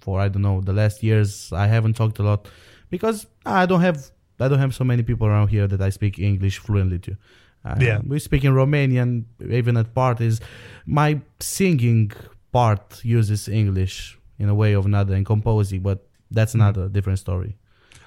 for 0.01 0.21
I 0.21 0.29
don't 0.29 0.43
know 0.43 0.61
the 0.61 0.73
last 0.73 1.03
years, 1.03 1.53
I 1.53 1.67
haven't 1.69 1.95
talked 1.95 2.19
a 2.19 2.23
lot 2.25 2.49
because 2.91 3.27
I 3.47 3.67
don't 3.67 3.81
have. 3.83 3.99
I 4.41 4.49
don't 4.49 4.59
have 4.59 4.75
so 4.75 4.85
many 4.85 5.03
people 5.05 5.27
around 5.29 5.49
here 5.49 5.69
that 5.69 5.81
I 5.81 5.91
speak 5.91 6.19
English 6.19 6.59
fluently 6.59 6.99
to. 7.01 7.17
Uh, 7.65 7.77
Yeah. 7.81 8.01
we 8.05 8.19
speak 8.19 8.43
in 8.45 8.53
Romanian, 8.55 9.25
even 9.49 9.77
at 9.77 9.95
parties. 9.95 10.41
My 10.85 11.21
singing 11.39 12.11
part 12.51 13.01
uses 13.05 13.49
English 13.49 14.19
in 14.39 14.49
a 14.49 14.55
way 14.55 14.75
or 14.75 14.85
another, 14.85 15.15
and 15.15 15.25
composing, 15.25 15.83
but 15.83 15.99
that's 16.33 16.53
Mm-hmm. 16.55 16.63
another 16.63 16.89
different 16.89 17.21
story. 17.21 17.57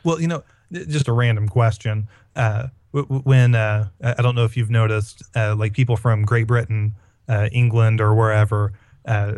Well, 0.04 0.20
you 0.20 0.28
know, 0.28 0.44
just 0.72 1.08
a 1.08 1.14
random 1.14 1.48
question. 1.48 2.08
Uh, 2.36 2.68
when 2.92 3.56
uh, 3.56 3.90
I 4.02 4.22
don't 4.22 4.36
know 4.36 4.46
if 4.46 4.56
you've 4.56 4.70
noticed, 4.70 5.24
uh, 5.36 5.56
like 5.56 5.74
people 5.74 5.98
from 5.98 6.24
Great 6.24 6.48
Britain, 6.48 6.96
uh, 7.28 7.50
England, 7.52 8.00
or 8.00 8.16
wherever 8.16 8.74
uh, 9.06 9.34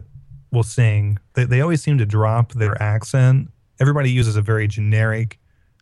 will 0.52 0.64
sing, 0.64 1.18
they, 1.34 1.46
they 1.46 1.62
always 1.62 1.82
seem 1.82 1.98
to 1.98 2.06
drop 2.06 2.54
their 2.54 2.80
accent. 2.82 3.50
Everybody 3.80 4.12
uses 4.12 4.36
a 4.36 4.42
very 4.42 4.68
generic 4.68 5.40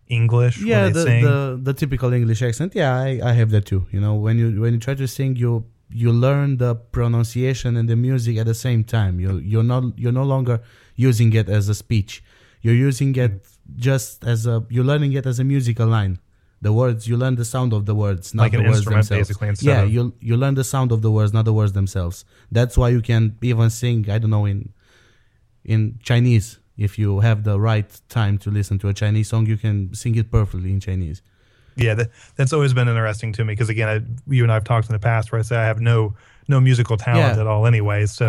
English 0.07 0.61
yeah 0.61 0.83
when 0.83 0.93
they 0.93 0.99
the, 0.99 1.05
sing. 1.05 1.23
the 1.23 1.59
the 1.63 1.73
typical 1.73 2.13
english 2.13 2.41
accent 2.41 2.75
yeah 2.75 2.95
I, 2.95 3.19
I 3.23 3.33
have 3.33 3.49
that 3.51 3.65
too 3.65 3.87
you 3.91 3.99
know 3.99 4.13
when 4.13 4.37
you 4.37 4.61
when 4.61 4.73
you 4.73 4.79
try 4.79 4.93
to 4.93 5.07
sing 5.07 5.35
you 5.35 5.65
you 5.89 6.11
learn 6.11 6.57
the 6.57 6.75
pronunciation 6.75 7.75
and 7.75 7.89
the 7.89 7.95
music 7.95 8.37
at 8.37 8.45
the 8.45 8.53
same 8.53 8.83
time 8.83 9.19
you 9.19 9.37
you're 9.37 9.63
not 9.63 9.97
you're 9.97 10.11
no 10.11 10.23
longer 10.23 10.61
using 10.95 11.33
it 11.33 11.49
as 11.49 11.69
a 11.69 11.73
speech 11.75 12.23
you're 12.61 12.75
using 12.75 13.15
it 13.15 13.47
just 13.75 14.23
as 14.23 14.45
a 14.45 14.63
you're 14.69 14.83
learning 14.83 15.13
it 15.13 15.25
as 15.25 15.39
a 15.39 15.43
musical 15.43 15.87
line 15.87 16.19
the 16.61 16.71
words 16.71 17.07
you 17.07 17.17
learn 17.17 17.35
the 17.35 17.45
sound 17.45 17.73
of 17.73 17.85
the 17.85 17.93
words 17.95 18.33
not 18.33 18.43
Like 18.43 18.53
an 18.53 18.59
the 18.63 18.69
words 18.69 18.77
instrument, 18.79 19.07
themselves 19.09 19.37
basically, 19.37 19.67
yeah 19.71 19.81
of- 19.81 19.91
you 19.91 20.13
you 20.19 20.37
learn 20.37 20.55
the 20.55 20.63
sound 20.63 20.91
of 20.91 21.01
the 21.01 21.11
words 21.11 21.33
not 21.33 21.45
the 21.45 21.53
words 21.53 21.73
themselves 21.73 22.25
that's 22.51 22.77
why 22.77 22.89
you 22.89 23.01
can 23.01 23.35
even 23.41 23.69
sing 23.69 24.09
i 24.09 24.17
don't 24.17 24.29
know 24.29 24.45
in 24.45 24.71
in 25.63 25.97
chinese 26.03 26.59
if 26.77 26.99
you 26.99 27.19
have 27.21 27.43
the 27.43 27.59
right 27.59 28.01
time 28.09 28.37
to 28.37 28.49
listen 28.51 28.77
to 28.79 28.87
a 28.87 28.93
chinese 28.93 29.27
song 29.29 29.45
you 29.45 29.57
can 29.57 29.93
sing 29.93 30.15
it 30.15 30.31
perfectly 30.31 30.71
in 30.71 30.79
chinese 30.79 31.21
Yeah, 31.77 31.93
that, 31.99 32.09
that's 32.37 32.53
always 32.53 32.73
been 32.73 32.87
interesting 32.87 33.33
to 33.37 33.43
me 33.43 33.51
because 33.53 33.67
again, 33.75 33.89
I, 33.93 33.95
you 34.35 34.43
and 34.47 34.51
I've 34.55 34.63
talked 34.63 34.87
in 34.89 34.93
the 34.93 35.05
past 35.11 35.25
where 35.33 35.39
I 35.39 35.43
say 35.49 35.57
I 35.57 35.65
have 35.71 35.81
no 35.81 35.97
no 36.47 36.57
musical 36.61 36.95
talent 36.95 37.35
Yeah. 37.35 37.41
at 37.43 37.47
all, 37.51 37.63
anyway. 37.67 38.05
So 38.05 38.25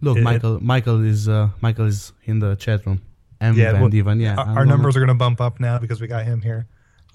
Look, 0.00 0.16
It- 0.16 0.24
Michael. 0.30 0.56
Michael 0.72 1.04
is 1.12 1.28
uh, 1.28 1.50
Michael 1.60 1.84
is 1.94 1.98
in 2.24 2.36
the 2.44 2.56
chat 2.56 2.86
room. 2.86 2.98
And 3.40 3.56
yeah, 3.56 3.72
Van 3.72 3.80
well, 3.82 4.16
yeah. 4.18 4.36
our, 4.36 4.58
our 4.58 4.66
numbers 4.66 4.96
are 4.96 5.00
going 5.00 5.08
to 5.08 5.14
bump 5.14 5.40
up 5.40 5.60
now 5.60 5.78
because 5.78 6.00
we 6.00 6.06
got 6.06 6.24
him 6.24 6.40
here. 6.42 6.66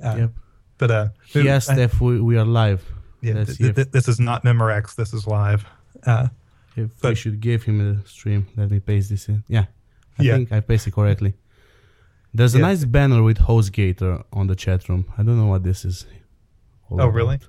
Uh, 0.04 0.16
Yep. 0.18 0.32
But 0.78 0.92
uh, 0.92 1.08
He 1.26 1.50
I- 1.50 1.56
asked 1.56 1.72
if 1.78 2.02
we, 2.02 2.20
we 2.22 2.38
are 2.38 2.46
live. 2.46 2.82
yeah, 3.22 3.44
th- 3.44 3.60
if, 3.60 3.76
th- 3.76 3.92
this 3.92 4.08
is 4.08 4.20
not 4.20 4.44
Memorex. 4.44 4.96
This 4.96 5.14
is 5.14 5.28
live. 5.28 5.66
Uh, 6.06 6.28
if 6.76 6.90
we 7.04 7.16
should 7.16 7.40
give 7.40 7.64
him 7.64 7.78
a 8.04 8.08
stream. 8.08 8.48
Let 8.56 8.72
me 8.72 8.80
paste 8.80 9.10
this 9.10 9.28
in. 9.30 9.44
Yeah, 9.48 9.66
I 10.18 10.24
Yeah. 10.24 10.36
think 10.36 10.52
I 10.52 10.60
pasted 10.60 10.94
it 10.94 10.96
correctly. 10.96 11.34
There's 12.34 12.56
a 12.56 12.60
Yeah. 12.60 12.68
nice 12.68 12.86
banner 12.86 13.22
with 13.22 13.40
HostGator 13.40 14.24
on 14.32 14.48
the 14.48 14.56
chat 14.56 14.88
room. 14.90 15.06
I 15.18 15.24
don't 15.24 15.38
know 15.38 15.48
what 15.48 15.64
this 15.64 15.84
is. 15.86 16.06
oh, 16.90 16.96
about. 16.96 17.14
really? 17.14 17.40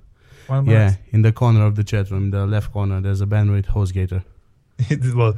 I- 0.48 0.60
Yeah, 0.62 0.94
in 1.10 1.22
the 1.22 1.32
corner 1.32 1.64
of 1.64 1.74
the 1.76 1.84
chat 1.84 2.10
room, 2.10 2.30
the 2.32 2.46
left 2.46 2.72
corner, 2.72 3.00
there's 3.00 3.20
a 3.20 3.26
banner 3.26 3.52
with 3.52 3.66
HostGator. 3.68 4.24
well, 5.14 5.34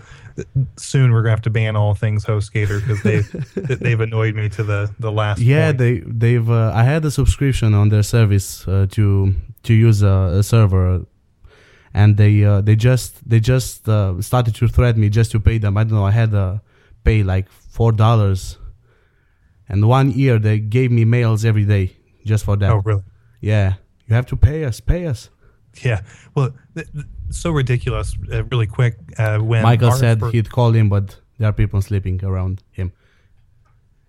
soon 0.76 1.12
we're 1.12 1.22
gonna 1.22 1.30
have 1.30 1.42
to 1.42 1.50
ban 1.50 1.76
all 1.76 1.94
things 1.94 2.24
HostGator 2.24 2.80
because 2.80 3.02
they've 3.02 3.80
they've 3.80 4.00
annoyed 4.00 4.34
me 4.34 4.48
to 4.50 4.62
the 4.62 4.92
the 4.98 5.12
last. 5.12 5.40
Yeah, 5.40 5.68
point. 5.68 5.78
they 5.78 5.98
they've. 6.00 6.50
Uh, 6.50 6.72
I 6.74 6.84
had 6.84 7.04
a 7.04 7.10
subscription 7.10 7.74
on 7.74 7.88
their 7.88 8.02
service 8.02 8.66
uh, 8.68 8.86
to 8.92 9.34
to 9.64 9.74
use 9.74 10.02
a, 10.02 10.38
a 10.38 10.42
server, 10.42 11.06
and 11.92 12.16
they 12.16 12.44
uh, 12.44 12.60
they 12.60 12.76
just 12.76 13.28
they 13.28 13.40
just 13.40 13.88
uh, 13.88 14.20
started 14.20 14.54
to 14.56 14.68
threaten 14.68 15.00
me 15.00 15.08
just 15.08 15.30
to 15.32 15.40
pay 15.40 15.58
them. 15.58 15.76
I 15.76 15.84
don't 15.84 15.94
know. 15.94 16.04
I 16.04 16.10
had 16.12 16.30
to 16.32 16.60
pay 17.04 17.22
like 17.22 17.50
four 17.50 17.92
dollars, 17.92 18.58
and 19.68 19.86
one 19.88 20.10
year 20.10 20.38
they 20.38 20.58
gave 20.58 20.90
me 20.90 21.04
mails 21.04 21.44
every 21.44 21.64
day 21.64 21.96
just 22.24 22.44
for 22.44 22.56
that. 22.56 22.70
Oh, 22.70 22.82
really? 22.84 23.02
Yeah, 23.40 23.74
you 24.06 24.14
have 24.14 24.26
to 24.26 24.36
pay 24.36 24.64
us. 24.64 24.80
Pay 24.80 25.06
us. 25.06 25.30
Yeah. 25.82 26.02
Well, 26.34 26.54
th- 26.74 26.90
th- 26.92 27.06
so 27.30 27.50
ridiculous. 27.50 28.16
Uh, 28.32 28.44
really 28.44 28.66
quick, 28.66 28.96
uh, 29.18 29.38
when 29.38 29.62
Michael 29.62 29.92
said 29.92 30.22
he'd 30.32 30.50
call 30.50 30.72
him, 30.72 30.88
but 30.88 31.16
there 31.38 31.48
are 31.48 31.52
people 31.52 31.80
sleeping 31.82 32.24
around 32.24 32.62
him. 32.70 32.92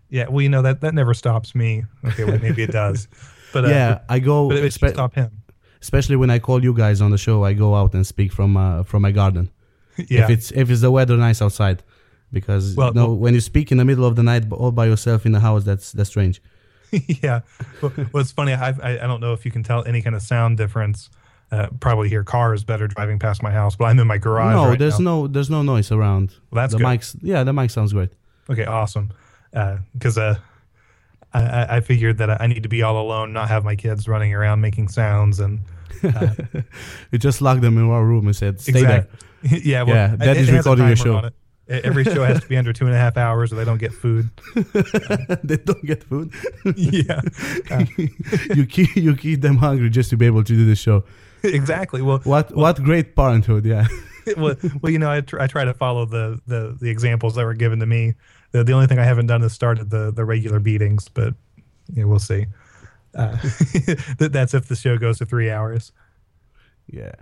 Yeah, 0.10 0.28
well, 0.30 0.42
you 0.42 0.50
know 0.50 0.62
that 0.62 0.82
that 0.82 0.94
never 0.94 1.14
stops 1.14 1.56
me. 1.56 1.84
Okay, 2.06 2.24
well, 2.26 2.40
maybe 2.40 2.64
it 2.64 2.72
does. 2.72 3.08
But 3.54 3.66
uh, 3.66 3.68
yeah, 3.70 4.00
I 4.10 4.20
go. 4.20 4.50
but 4.50 4.58
it 4.58 4.74
spe- 4.74 4.88
stop 4.90 5.16
him. 5.16 5.32
especially 5.82 6.18
when 6.18 6.30
I 6.30 6.40
call 6.40 6.62
you 6.62 6.74
guys 6.74 7.00
on 7.00 7.12
the 7.12 7.18
show, 7.18 7.46
I 7.46 7.54
go 7.54 7.74
out 7.74 7.94
and 7.94 8.06
speak 8.06 8.34
from 8.34 8.58
uh, 8.58 8.84
from 8.84 9.02
my 9.02 9.12
garden. 9.12 9.50
Yeah. 10.10 10.24
If 10.26 10.30
it's 10.30 10.52
if 10.52 10.70
it's 10.70 10.82
the 10.82 10.92
weather 10.92 11.16
nice 11.16 11.42
outside, 11.42 11.82
because 12.34 12.76
Well, 12.76 12.90
you 12.90 12.94
know, 12.96 13.06
well- 13.08 13.18
when 13.18 13.34
you 13.34 13.40
speak 13.40 13.72
in 13.72 13.78
the 13.78 13.86
middle 13.86 14.04
of 14.06 14.18
the 14.18 14.24
night 14.24 14.52
all 14.52 14.72
by 14.74 14.88
yourself 14.88 15.26
in 15.26 15.32
the 15.32 15.40
house, 15.40 15.64
that's 15.64 15.94
that's 15.94 16.10
strange. 16.10 16.42
yeah. 17.24 17.42
Well, 17.82 17.94
well, 18.12 18.22
it's 18.22 18.34
funny. 18.34 18.52
I, 18.54 18.72
I 18.72 18.92
I 19.04 19.08
don't 19.08 19.22
know 19.22 19.32
if 19.32 19.46
you 19.46 19.52
can 19.52 19.64
tell 19.64 19.86
any 19.86 20.02
kind 20.02 20.16
of 20.18 20.22
sound 20.22 20.58
difference. 20.58 21.10
Uh, 21.56 21.68
probably 21.80 22.10
hear 22.10 22.24
cars 22.24 22.64
better 22.66 22.88
driving 22.88 23.18
past 23.20 23.42
my 23.44 23.52
house, 23.52 23.76
but 23.78 23.86
I'm 23.86 24.00
in 24.00 24.08
my 24.08 24.18
garage. 24.18 24.56
no, 24.56 24.68
right 24.70 24.80
there's 24.80 25.00
now. 25.00 25.22
no 25.22 25.28
there's 25.28 25.50
no 25.50 25.62
noise 25.62 25.92
around. 25.92 26.32
Well, 26.52 26.62
that's 26.62 26.74
the 26.74 26.80
good. 26.80 26.88
mics. 26.88 27.16
Yeah, 27.22 27.44
the 27.46 27.54
mic 27.54 27.70
sounds 27.70 27.94
great. 27.94 28.10
Okay, 28.50 28.66
awesome. 28.66 29.12
Because 29.94 30.18
uh, 30.18 30.36
I, 31.34 31.42
I 31.42 31.76
I 31.78 31.80
figured 31.82 32.18
that 32.18 32.42
I 32.42 32.48
need 32.48 32.64
to 32.64 32.70
be 32.70 32.82
all 32.84 33.00
alone, 33.02 33.32
not 33.32 33.48
have 33.48 33.64
my 33.64 33.76
kids 33.76 34.08
running 34.08 34.34
around 34.34 34.60
making 34.62 34.90
sounds, 34.90 35.40
and 35.40 35.60
You 37.12 37.18
just 37.20 37.42
locked 37.42 37.62
them 37.62 37.78
in 37.78 37.88
one 37.88 38.04
room 38.04 38.26
and 38.28 38.36
said, 38.36 38.60
"Stay 38.60 38.72
exactly. 38.74 39.20
yeah, 39.64 39.84
well, 39.84 39.96
Yeah, 39.96 40.16
that 40.18 40.36
it- 40.38 40.42
is 40.42 40.50
it 40.50 40.54
a 40.54 40.58
recording 40.58 40.88
your 40.88 40.96
show. 40.96 41.30
Every 41.68 42.04
show 42.04 42.24
has 42.24 42.42
to 42.42 42.48
be 42.48 42.58
under 42.58 42.74
two 42.74 42.86
and 42.86 42.94
a 42.94 42.98
half 42.98 43.18
hours, 43.18 43.52
or 43.52 43.56
they 43.56 43.66
don't 43.66 43.80
get 43.80 43.92
food. 43.94 44.30
there." 44.54 45.40
they 45.44 45.58
don't 45.58 45.84
get 45.86 46.04
food. 46.04 46.32
yeah, 46.76 47.22
Uh, 47.72 47.86
you 48.54 48.66
keep 48.68 48.96
you 48.96 49.16
keep 49.16 49.42
them 49.42 49.58
hungry 49.58 49.90
just 49.90 50.10
to 50.12 50.18
be 50.18 50.26
able 50.28 50.44
to 50.44 50.54
do 50.54 50.66
the 50.66 50.76
show. 50.76 51.04
exactly. 51.54 52.02
Well, 52.02 52.20
What 52.24 52.56
what 52.56 52.82
great 52.84 53.16
parenthood, 53.16 53.66
yeah. 53.66 53.88
well, 54.38 54.56
well, 54.82 54.92
you 54.92 55.00
know, 55.00 55.12
I, 55.12 55.22
tr- 55.22 55.40
I 55.40 55.48
try 55.48 55.66
to 55.66 55.74
follow 55.74 56.06
the, 56.06 56.40
the 56.48 56.78
the 56.80 56.90
examples 56.90 57.36
that 57.36 57.46
were 57.46 57.54
given 57.54 57.80
to 57.80 57.86
me. 57.86 58.16
The, 58.52 58.64
the 58.64 58.74
only 58.74 58.88
thing 58.88 59.00
I 59.00 59.04
haven't 59.04 59.28
done 59.28 59.44
is 59.44 59.54
started 59.54 59.90
the 59.90 60.12
the 60.12 60.26
regular 60.26 60.60
beatings, 60.60 61.10
but 61.10 61.34
yeah, 61.94 62.06
we'll 62.06 62.20
see. 62.20 62.46
Uh, 63.14 63.38
that's 64.18 64.54
if 64.54 64.68
the 64.68 64.76
show 64.76 64.98
goes 64.98 65.20
to 65.20 65.26
three 65.26 65.50
hours. 65.52 65.92
yeah. 66.88 67.14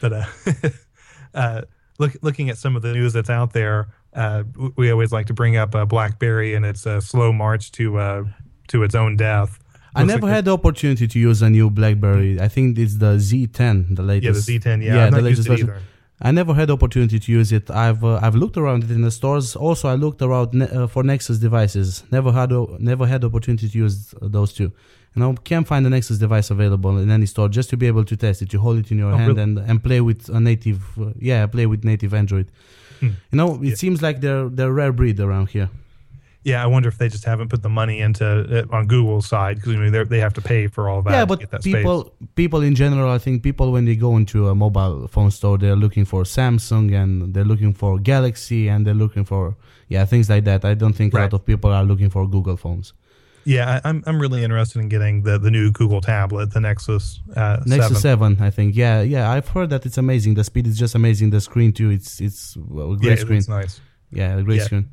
But 0.00 0.12
uh, 0.12 0.24
uh, 1.34 1.62
look, 1.98 2.16
looking 2.22 2.50
at 2.50 2.58
some 2.58 2.76
of 2.76 2.82
the 2.82 2.92
news 2.92 3.12
that's 3.12 3.30
out 3.30 3.52
there, 3.52 3.88
uh, 4.14 4.44
we 4.76 4.90
always 4.90 5.12
like 5.12 5.26
to 5.26 5.34
bring 5.34 5.56
up 5.56 5.74
uh, 5.74 5.84
BlackBerry 5.84 6.54
and 6.54 6.64
its 6.64 6.86
uh, 6.86 7.00
slow 7.00 7.32
march 7.32 7.70
to 7.72 7.98
uh, 7.98 8.24
to 8.68 8.82
its 8.82 8.94
own 8.94 9.16
death. 9.16 9.58
I 9.94 10.04
never 10.04 10.26
like 10.26 10.34
had 10.34 10.44
the 10.44 10.52
opportunity 10.52 11.08
to 11.08 11.18
use 11.18 11.42
a 11.42 11.50
new 11.50 11.70
BlackBerry. 11.70 12.40
I 12.40 12.48
think 12.48 12.78
it's 12.78 12.96
the 12.98 13.16
Z10, 13.16 13.96
the 13.96 14.02
latest. 14.02 14.48
Yeah, 14.48 14.58
the 14.58 14.60
Z10. 14.60 14.82
Yeah, 14.84 14.94
yeah, 14.94 15.04
the 15.06 15.10
not 15.12 15.22
latest 15.22 15.48
version. 15.48 15.68
either. 15.70 15.80
I 16.20 16.30
never 16.32 16.52
had 16.52 16.68
the 16.68 16.72
opportunity 16.74 17.18
to 17.20 17.32
use 17.32 17.52
it. 17.52 17.70
I've 17.70 18.02
uh, 18.04 18.18
I've 18.20 18.34
looked 18.34 18.56
around 18.56 18.82
it 18.84 18.90
in 18.90 19.02
the 19.02 19.10
stores. 19.10 19.54
Also, 19.56 19.88
I 19.88 19.94
looked 19.94 20.20
around 20.20 20.52
ne- 20.52 20.68
uh, 20.68 20.86
for 20.88 21.02
Nexus 21.04 21.38
devices. 21.38 22.02
Never 22.10 22.32
had 22.32 22.52
o- 22.52 22.76
never 22.80 23.06
had 23.06 23.20
the 23.20 23.28
opportunity 23.28 23.68
to 23.68 23.78
use 23.78 24.14
uh, 24.20 24.26
those 24.28 24.52
two. 24.52 24.72
And 25.14 25.24
I 25.24 25.32
can't 25.44 25.66
find 25.66 25.86
a 25.86 25.90
Nexus 25.90 26.18
device 26.18 26.50
available 26.50 26.98
in 26.98 27.10
any 27.10 27.26
store 27.26 27.48
just 27.48 27.70
to 27.70 27.76
be 27.76 27.86
able 27.86 28.04
to 28.04 28.16
test 28.16 28.42
it. 28.42 28.52
You 28.52 28.58
hold 28.60 28.78
it 28.78 28.90
in 28.90 28.98
your 28.98 29.12
Oh, 29.12 29.16
hand 29.16 29.28
really? 29.28 29.42
and 29.42 29.58
and 29.58 29.82
play 29.82 30.00
with 30.00 30.28
a 30.28 30.40
native. 30.40 30.80
Uh, 31.00 31.12
yeah, 31.20 31.46
play 31.46 31.66
with 31.66 31.84
native 31.84 32.12
Android. 32.12 32.48
Hmm. 33.00 33.06
You 33.30 33.36
know, 33.38 33.54
it 33.62 33.68
Yeah. 33.68 33.74
seems 33.76 34.02
like 34.02 34.20
they're 34.20 34.48
they're 34.48 34.72
rare 34.72 34.92
breed 34.92 35.20
around 35.20 35.50
here. 35.50 35.70
Yeah, 36.44 36.62
I 36.62 36.66
wonder 36.66 36.88
if 36.88 36.96
they 36.98 37.08
just 37.08 37.24
haven't 37.24 37.48
put 37.48 37.62
the 37.62 37.68
money 37.68 37.98
into 38.00 38.24
it 38.58 38.70
on 38.72 38.86
Google's 38.86 39.26
side 39.28 39.56
because 39.56 39.74
I 39.74 39.76
mean 39.76 39.92
they 39.92 40.04
they 40.04 40.20
have 40.20 40.34
to 40.34 40.40
pay 40.40 40.66
for 40.68 40.88
all 40.88 41.02
that. 41.02 41.10
yeah, 41.12 41.20
to 41.20 41.26
but 41.26 41.40
get 41.40 41.50
that 41.50 41.62
people 41.62 42.04
space. 42.04 42.28
people 42.36 42.62
in 42.62 42.74
general, 42.74 43.10
I 43.10 43.18
think 43.18 43.42
people 43.42 43.72
when 43.72 43.84
they 43.84 43.96
go 43.96 44.16
into 44.16 44.48
a 44.48 44.54
mobile 44.54 45.08
phone 45.08 45.30
store, 45.30 45.58
they're 45.58 45.76
looking 45.76 46.04
for 46.04 46.22
Samsung 46.22 46.94
and 46.94 47.34
they're 47.34 47.44
looking 47.44 47.74
for 47.74 47.98
Galaxy 47.98 48.68
and 48.68 48.86
they're 48.86 48.94
looking 49.04 49.24
for 49.24 49.56
yeah 49.88 50.04
things 50.06 50.30
like 50.30 50.44
that. 50.44 50.64
I 50.64 50.74
don't 50.74 50.94
think 50.94 51.12
a 51.12 51.18
lot 51.18 51.32
of 51.32 51.44
people 51.44 51.70
are 51.72 51.84
looking 51.84 52.08
for 52.10 52.26
Google 52.26 52.56
phones. 52.56 52.92
Yeah, 53.44 53.80
I, 53.84 53.88
I'm 53.88 54.02
I'm 54.06 54.20
really 54.20 54.44
interested 54.44 54.78
in 54.80 54.88
getting 54.88 55.22
the 55.22 55.38
the 55.38 55.50
new 55.50 55.70
Google 55.72 56.00
tablet, 56.00 56.52
the 56.52 56.60
Nexus 56.60 57.20
uh, 57.36 57.58
Nexus 57.66 58.00
7. 58.00 58.36
Seven, 58.36 58.36
I 58.40 58.50
think. 58.50 58.76
Yeah, 58.76 59.00
yeah, 59.02 59.30
I've 59.30 59.48
heard 59.48 59.70
that 59.70 59.84
it's 59.86 59.98
amazing. 59.98 60.34
The 60.34 60.44
speed 60.44 60.66
is 60.66 60.78
just 60.78 60.94
amazing. 60.94 61.30
The 61.30 61.40
screen 61.40 61.72
too. 61.72 61.90
It's 61.90 62.20
it's 62.20 62.56
a 62.56 62.60
great 62.60 63.02
Yeah, 63.02 63.14
screen. 63.16 63.36
looks 63.38 63.48
nice. 63.48 63.80
Yeah, 64.12 64.36
a 64.38 64.42
great 64.42 64.58
Yeah. 64.58 64.64
screen. 64.64 64.90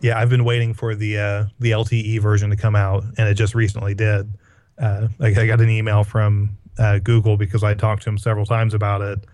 Yeah, 0.00 0.18
I've 0.18 0.30
been 0.30 0.44
waiting 0.44 0.74
for 0.74 0.94
the 0.94 1.18
uh, 1.18 1.44
the 1.58 1.72
LTE 1.72 2.20
version 2.20 2.50
to 2.50 2.56
come 2.56 2.74
out, 2.74 3.04
and 3.18 3.28
it 3.28 3.34
just 3.34 3.54
recently 3.54 3.94
did. 3.94 4.32
Uh, 4.78 5.08
I, 5.20 5.26
I 5.26 5.46
got 5.46 5.60
an 5.60 5.68
email 5.68 6.04
from 6.04 6.56
uh, 6.78 6.98
Google 6.98 7.36
because 7.36 7.62
I 7.62 7.74
talked 7.74 8.02
to 8.02 8.06
them 8.06 8.18
several 8.18 8.46
times 8.46 8.72
about 8.72 9.02
it, 9.02 9.26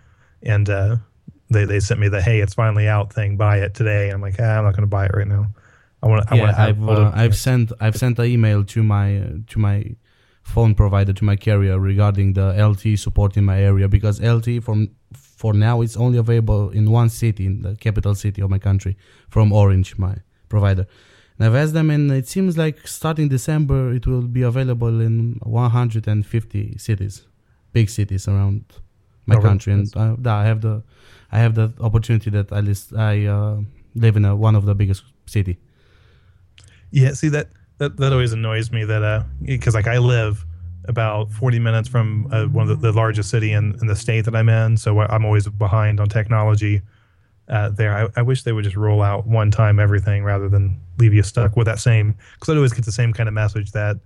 and 0.42 0.68
uh, 0.68 0.96
they 1.50 1.64
they 1.64 1.80
sent 1.80 2.00
me 2.00 2.08
the 2.08 2.20
"Hey, 2.20 2.40
it's 2.40 2.54
finally 2.54 2.88
out" 2.88 3.12
thing. 3.12 3.36
Buy 3.36 3.58
it 3.58 3.74
today. 3.74 4.10
I'm 4.10 4.20
like, 4.20 4.36
ah, 4.40 4.58
I'm 4.58 4.64
not 4.64 4.72
going 4.72 4.82
to 4.82 4.88
buy 4.88 5.06
it 5.06 5.12
right 5.14 5.28
now. 5.28 5.46
I 6.02 6.06
want. 6.08 6.32
I 6.32 6.36
yeah, 6.36 6.42
want 6.42 6.56
to. 6.56 6.62
I've 6.62 6.88
uh, 6.88 7.12
I've 7.14 7.36
sent 7.36 7.72
I've 7.80 7.96
sent 7.96 8.18
an 8.18 8.26
email 8.26 8.64
to 8.64 8.82
my 8.82 9.18
uh, 9.18 9.28
to 9.48 9.58
my 9.58 9.94
phone 10.42 10.74
provider 10.74 11.12
to 11.12 11.24
my 11.24 11.36
carrier 11.36 11.78
regarding 11.78 12.32
the 12.34 12.52
LTE 12.52 12.98
support 12.98 13.36
in 13.36 13.44
my 13.44 13.60
area 13.60 13.88
because 13.88 14.20
LTE 14.20 14.62
from 14.62 14.90
for 15.12 15.52
now 15.52 15.80
it's 15.80 15.96
only 15.96 16.18
available 16.18 16.70
in 16.70 16.90
one 16.90 17.08
city 17.08 17.46
in 17.46 17.62
the 17.62 17.74
capital 17.76 18.14
city 18.14 18.40
of 18.40 18.48
my 18.48 18.58
country 18.58 18.96
from 19.28 19.52
Orange, 19.52 19.98
my 19.98 20.16
provider. 20.56 20.86
And 21.34 21.40
I've 21.46 21.58
asked 21.62 21.74
them, 21.78 21.88
and 21.90 22.10
it 22.10 22.26
seems 22.34 22.52
like 22.64 22.76
starting 23.00 23.28
December 23.28 23.80
it 23.98 24.04
will 24.06 24.26
be 24.38 24.42
available 24.52 24.94
in 25.08 25.14
150 25.42 26.78
cities, 26.78 27.14
big 27.72 27.88
cities 27.90 28.26
around 28.32 28.64
my 29.26 29.36
country, 29.48 29.72
and 29.72 29.86
uh, 29.96 30.16
yeah, 30.24 30.36
I 30.36 30.44
have 30.44 30.60
the 30.60 30.82
I 31.32 31.38
have 31.44 31.54
the 31.60 31.68
opportunity 31.80 32.30
that 32.30 32.52
at 32.52 32.64
least 32.64 32.94
I 32.94 33.26
uh, 33.26 33.56
live 33.94 34.16
in 34.16 34.24
a, 34.24 34.36
one 34.36 34.54
of 34.54 34.64
the 34.64 34.74
biggest 34.74 35.02
city. 35.26 35.58
Yeah, 36.90 37.12
see 37.12 37.30
that 37.30 37.48
that, 37.78 37.96
that 37.96 38.12
always 38.12 38.32
annoys 38.32 38.70
me 38.70 38.84
that 38.84 39.02
uh 39.02 39.24
because 39.42 39.74
like 39.74 39.88
I 39.88 39.98
live 39.98 40.46
about 40.88 41.30
40 41.32 41.58
minutes 41.58 41.88
from 41.88 42.28
uh, 42.30 42.44
one 42.44 42.70
of 42.70 42.80
the, 42.80 42.92
the 42.92 42.96
largest 42.96 43.28
city 43.28 43.52
in, 43.52 43.76
in 43.80 43.88
the 43.88 43.96
state 43.96 44.24
that 44.26 44.36
I'm 44.36 44.48
in, 44.48 44.76
so 44.76 45.00
I'm 45.00 45.24
always 45.24 45.48
behind 45.48 45.98
on 45.98 46.08
technology. 46.08 46.82
Uh, 47.48 47.70
there, 47.70 47.96
I, 47.96 48.20
I 48.20 48.22
wish 48.22 48.42
they 48.42 48.52
would 48.52 48.64
just 48.64 48.76
roll 48.76 49.02
out 49.02 49.26
one 49.26 49.50
time 49.50 49.78
everything 49.78 50.24
rather 50.24 50.48
than 50.48 50.80
leave 50.98 51.14
you 51.14 51.22
stuck 51.22 51.56
with 51.56 51.66
that 51.66 51.78
same. 51.78 52.16
Because 52.34 52.52
I 52.52 52.56
always 52.56 52.72
get 52.72 52.84
the 52.84 52.92
same 52.92 53.12
kind 53.12 53.28
of 53.28 53.34
message 53.34 53.72
that 53.72 53.98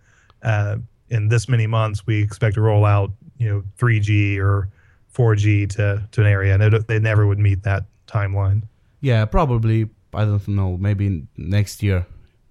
uh, 0.42 0.76
in 1.08 1.28
this 1.28 1.48
many 1.48 1.66
months 1.66 2.06
we 2.06 2.22
expect 2.22 2.54
to 2.54 2.60
roll 2.60 2.84
out, 2.84 3.10
you 3.38 3.48
know, 3.48 3.62
3G 3.78 4.38
or 4.38 4.68
4G 5.14 5.68
to 5.70 6.06
to 6.10 6.20
an 6.20 6.26
area, 6.26 6.54
and 6.54 6.62
it, 6.62 6.88
they 6.88 6.98
never 6.98 7.26
would 7.26 7.38
meet 7.38 7.62
that 7.62 7.84
timeline. 8.06 8.62
Yeah, 9.00 9.24
probably. 9.24 9.88
I 10.12 10.24
don't 10.24 10.46
know. 10.48 10.76
Maybe 10.76 11.26
next 11.36 11.82
year, 11.82 12.06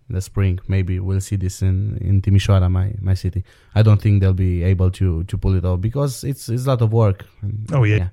in 0.07 0.16
the 0.16 0.22
spring, 0.22 0.60
maybe 0.68 0.99
we'll 0.99 1.22
see 1.22 1.36
this 1.36 1.61
in 1.61 1.98
in 2.02 2.22
Timișoara, 2.22 2.70
my 2.70 2.94
my 2.99 3.14
city. 3.14 3.44
I 3.76 3.82
don't 3.82 4.02
think 4.02 4.22
they'll 4.22 4.34
be 4.34 4.64
able 4.64 4.91
to 4.91 5.24
to 5.24 5.38
pull 5.38 5.56
it 5.56 5.66
off 5.66 5.82
because 5.82 6.24
it's 6.24 6.49
it's 6.49 6.66
a 6.66 6.70
lot 6.70 6.82
of 6.82 6.91
work. 6.91 7.26
Oh 7.72 7.84
yeah. 7.84 7.98
well, 7.98 8.10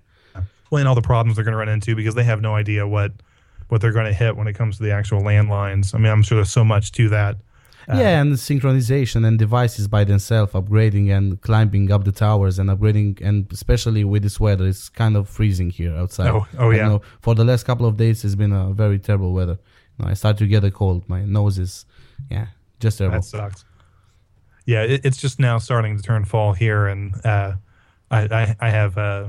and 0.72 0.88
all 0.88 0.94
the 0.94 1.02
problems 1.02 1.36
they're 1.36 1.44
going 1.44 1.52
to 1.52 1.58
run 1.58 1.68
into 1.68 1.94
because 1.94 2.14
they 2.14 2.24
have 2.24 2.40
no 2.40 2.54
idea 2.54 2.86
what 2.86 3.12
what 3.68 3.80
they're 3.80 3.92
going 3.92 4.06
to 4.06 4.12
hit 4.12 4.36
when 4.36 4.46
it 4.46 4.54
comes 4.54 4.76
to 4.76 4.82
the 4.82 4.92
actual 4.92 5.20
landlines. 5.20 5.94
I 5.94 5.98
mean, 5.98 6.12
I'm 6.12 6.22
sure 6.22 6.36
there's 6.36 6.52
so 6.52 6.64
much 6.64 6.92
to 6.92 7.08
that. 7.08 7.36
Uh, 7.88 7.98
yeah, 7.98 8.20
and 8.20 8.32
synchronization 8.32 9.24
and 9.26 9.38
devices 9.38 9.86
by 9.86 10.02
themselves, 10.02 10.52
upgrading 10.52 11.16
and 11.16 11.40
climbing 11.40 11.92
up 11.92 12.04
the 12.04 12.10
towers 12.10 12.58
and 12.58 12.68
upgrading, 12.68 13.20
and 13.20 13.46
especially 13.52 14.02
with 14.02 14.24
this 14.24 14.40
weather, 14.40 14.66
it's 14.66 14.88
kind 14.88 15.16
of 15.16 15.28
freezing 15.28 15.70
here 15.70 15.94
outside. 15.94 16.28
Oh, 16.28 16.46
oh, 16.58 16.70
yeah. 16.70 16.88
know, 16.88 17.02
for 17.20 17.36
the 17.36 17.44
last 17.44 17.64
couple 17.64 17.86
of 17.86 17.96
days, 17.96 18.24
it's 18.24 18.34
been 18.34 18.52
a 18.52 18.72
very 18.72 18.98
terrible 18.98 19.32
weather. 19.32 19.58
You 19.98 20.04
know, 20.04 20.10
I 20.10 20.14
start 20.14 20.36
to 20.38 20.48
get 20.48 20.64
a 20.64 20.70
cold. 20.70 21.08
My 21.08 21.24
nose 21.24 21.58
is, 21.58 21.86
yeah, 22.28 22.46
just 22.80 22.98
terrible. 22.98 23.18
That 23.18 23.24
sucks. 23.24 23.64
Yeah, 24.64 24.82
it, 24.82 25.02
it's 25.04 25.18
just 25.18 25.38
now 25.38 25.58
starting 25.58 25.96
to 25.96 26.02
turn 26.02 26.24
fall 26.24 26.54
here, 26.54 26.88
and 26.88 27.14
uh, 27.24 27.52
I, 28.10 28.22
I 28.22 28.56
I 28.58 28.70
have 28.70 28.98
uh, 28.98 29.28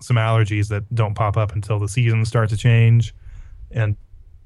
some 0.00 0.16
allergies 0.16 0.68
that 0.68 0.82
don't 0.94 1.14
pop 1.14 1.36
up 1.36 1.52
until 1.52 1.78
the 1.78 1.88
seasons 1.88 2.28
start 2.28 2.48
to 2.50 2.56
change, 2.56 3.14
and 3.70 3.96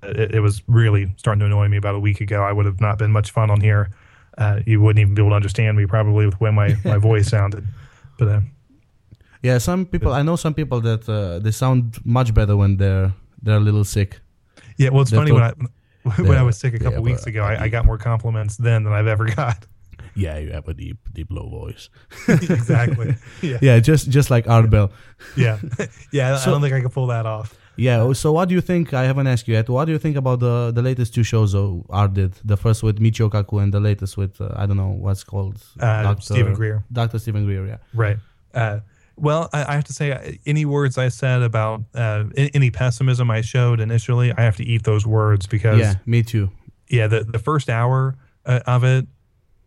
it, 0.03 0.35
it 0.37 0.41
was 0.41 0.63
really 0.67 1.13
starting 1.17 1.41
to 1.41 1.47
annoy 1.47 1.69
me 1.69 1.77
about 1.77 1.95
a 1.95 2.01
week 2.01 2.21
ago. 2.21 2.43
I 2.43 2.53
would 2.53 2.67
have 2.67 2.81
not 2.81 2.99
been 2.99 3.13
much 3.13 3.31
fun 3.31 3.51
on 3.51 3.61
here. 3.61 3.91
Uh, 4.39 4.61
you 4.67 4.81
wouldn't 4.81 5.01
even 5.01 5.15
be 5.15 5.21
able 5.23 5.31
to 5.31 5.37
understand 5.37 5.77
me 5.77 5.87
probably 5.87 6.25
with 6.27 6.39
the 6.39 6.45
way 6.45 6.51
my, 6.51 6.75
my 6.85 6.99
voice 6.99 7.29
sounded. 7.29 7.67
But 8.19 8.29
uh, 8.29 8.41
Yeah, 9.43 9.59
some 9.59 9.87
people 9.87 10.13
I 10.13 10.23
know 10.23 10.37
some 10.37 10.55
people 10.55 10.81
that 10.83 11.09
uh, 11.09 11.39
they 11.41 11.51
sound 11.51 11.99
much 12.05 12.33
better 12.33 12.57
when 12.57 12.77
they're 12.77 13.13
they're 13.43 13.57
a 13.57 13.61
little 13.61 13.85
sick. 13.85 14.21
yeah, 14.77 14.91
well, 14.91 15.03
it's 15.03 15.11
The 15.11 15.17
funny 15.17 15.33
when 15.33 15.43
I 15.43 15.53
when 16.23 16.39
I 16.39 16.43
was 16.43 16.57
sick 16.57 16.75
a 16.75 16.79
couple 16.79 16.99
yeah, 17.01 17.13
weeks 17.13 17.27
ago, 17.27 17.43
I, 17.43 17.65
I 17.65 17.69
got 17.69 17.85
more 17.85 17.99
compliments 17.99 18.57
then 18.57 18.85
than 18.85 18.93
I've 18.93 19.07
ever 19.07 19.25
got. 19.37 19.67
Yeah, 20.15 20.39
you 20.39 20.53
have 20.53 20.69
a 20.69 20.75
deep 20.75 20.99
deep 21.13 21.29
low 21.31 21.49
voice. 21.49 21.89
exactly. 22.29 23.15
Yeah. 23.43 23.59
Yeah, 23.63 23.79
just 23.81 24.11
just 24.11 24.31
like 24.31 24.47
Arbel. 24.47 24.71
Bell. 24.71 24.91
Yeah. 25.37 25.59
yeah. 26.13 26.37
I 26.37 26.45
don't 26.47 26.61
think 26.63 26.75
I 26.75 26.81
can 26.81 26.91
pull 26.91 27.07
that 27.09 27.27
off. 27.27 27.55
Yeah. 27.77 28.03
oh, 28.03 28.13
So 28.13 28.33
what 28.33 28.49
do 28.49 28.55
you 28.55 28.61
think? 28.61 28.93
I 28.93 29.05
haven't 29.05 29.27
asked 29.27 29.49
you 29.49 29.55
yet. 29.55 29.69
What 29.69 29.85
do 29.87 29.93
you 29.93 29.99
think 29.99 30.17
about 30.17 30.41
the 30.41 30.71
the 30.73 30.83
latest 30.83 31.15
two 31.15 31.23
shows 31.25 31.55
Art 31.89 32.13
did? 32.15 32.33
The 32.45 32.57
first 32.57 32.83
with 32.83 32.99
Michio 33.01 33.29
Kaku 33.31 33.63
and 33.63 33.73
the 33.73 33.81
latest 33.81 34.17
with 34.17 34.41
uh, 34.41 34.49
I 34.57 34.67
don't 34.67 34.77
know 34.77 34.91
what's 35.05 35.25
called 35.25 35.57
Uh, 35.81 36.15
Steven 36.21 36.55
Greer. 36.55 36.85
Dr. 36.93 37.19
Steven 37.19 37.45
Greer. 37.45 37.67
Yeah. 37.67 37.79
Right. 37.95 38.19
Uh, 38.55 38.81
well, 39.17 39.49
I, 39.53 39.65
I 39.73 39.75
have 39.75 39.85
to 39.85 39.93
say, 39.93 40.13
uh, 40.13 40.33
any 40.47 40.65
words 40.65 40.97
I 40.97 41.09
said 41.11 41.43
about 41.43 41.83
uh, 41.95 42.25
any 42.37 42.71
pessimism 42.71 43.31
I 43.31 43.43
showed 43.43 43.79
initially, 43.81 44.33
I 44.33 44.41
have 44.43 44.57
to 44.57 44.65
eat 44.65 44.83
those 44.85 45.07
words 45.07 45.47
because, 45.47 45.79
Yeah. 45.79 45.91
yeah, 45.93 45.99
Me 46.07 46.23
too. 46.23 46.51
Yeah, 46.89 47.07
the, 47.07 47.25
the 47.25 47.39
first 47.39 47.69
hour 47.69 48.17
uh, 48.47 48.61
of 48.67 48.83
it, 48.83 49.07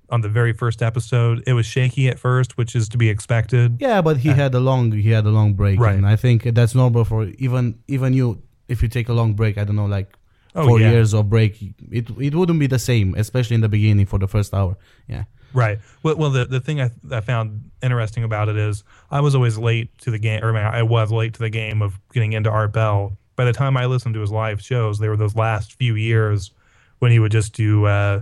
on 0.10 0.22
the 0.22 0.30
very 0.30 0.54
first 0.54 0.82
episode, 0.82 1.44
it 1.48 1.54
was 1.54 1.66
shaky 1.66 2.08
at 2.08 2.20
first, 2.20 2.58
which 2.58 2.76
is 2.76 2.88
to 2.90 2.98
be 2.98 3.10
expected. 3.10 3.78
Yeah, 3.80 4.02
but 4.02 4.18
he 4.18 4.30
had 4.30 4.54
a 4.54 4.60
long 4.60 4.92
he 4.92 5.10
had 5.12 5.26
a 5.26 5.30
long 5.30 5.54
break, 5.54 5.80
Right. 5.80 5.96
and 5.96 6.06
I 6.06 6.16
think 6.16 6.44
that's 6.44 6.76
normal 6.76 7.04
for 7.06 7.26
even 7.38 7.80
even 7.88 8.14
you. 8.14 8.42
If 8.68 8.82
you 8.82 8.88
take 8.88 9.10
a 9.10 9.14
long 9.14 9.34
break, 9.34 9.58
I 9.58 9.64
don't 9.66 9.76
know, 9.76 9.86
like 9.86 10.16
Oh, 10.56 10.68
four 10.68 10.80
yeah. 10.80 10.92
years 10.92 11.14
of 11.14 11.30
break, 11.30 11.62
it 11.92 12.10
it 12.20 12.36
wouldn't 12.36 12.60
be 12.60 12.68
the 12.68 12.80
same, 12.80 13.16
especially 13.18 13.56
in 13.56 13.62
the 13.62 13.70
beginning 13.70 14.06
for 14.06 14.20
the 14.20 14.28
first 14.28 14.54
hour. 14.54 14.78
Yeah. 15.08 15.24
Right. 15.54 15.80
Well, 16.04 16.16
well 16.16 16.30
the, 16.32 16.46
the 16.46 16.60
thing 16.60 16.82
I, 16.82 16.90
I 17.12 17.22
found 17.22 17.72
interesting 17.82 18.24
about 18.24 18.50
it 18.50 18.58
is 18.58 18.84
I 19.12 19.22
was 19.22 19.36
always 19.36 19.58
late 19.58 19.96
to 20.00 20.12
the 20.12 20.18
game, 20.20 20.44
or 20.44 20.50
I, 20.50 20.54
mean, 20.54 20.64
I 20.64 20.84
was 20.84 21.12
late 21.12 21.34
to 21.34 21.40
the 21.40 21.50
game 21.50 21.82
of 21.82 22.00
getting 22.12 22.34
into 22.34 22.50
Art 22.50 22.74
Bell. 22.74 23.18
By 23.36 23.46
the 23.46 23.54
time 23.54 23.78
I 23.78 23.86
listened 23.86 24.14
to 24.16 24.22
his 24.22 24.32
live 24.32 24.62
shows, 24.62 25.00
they 25.00 25.10
were 25.10 25.18
those 25.18 25.36
last 25.36 25.74
few 25.74 25.96
years 25.96 26.52
when 27.00 27.12
he 27.12 27.20
would 27.20 27.32
just 27.32 27.54
do 27.54 27.86
uh, 27.86 28.22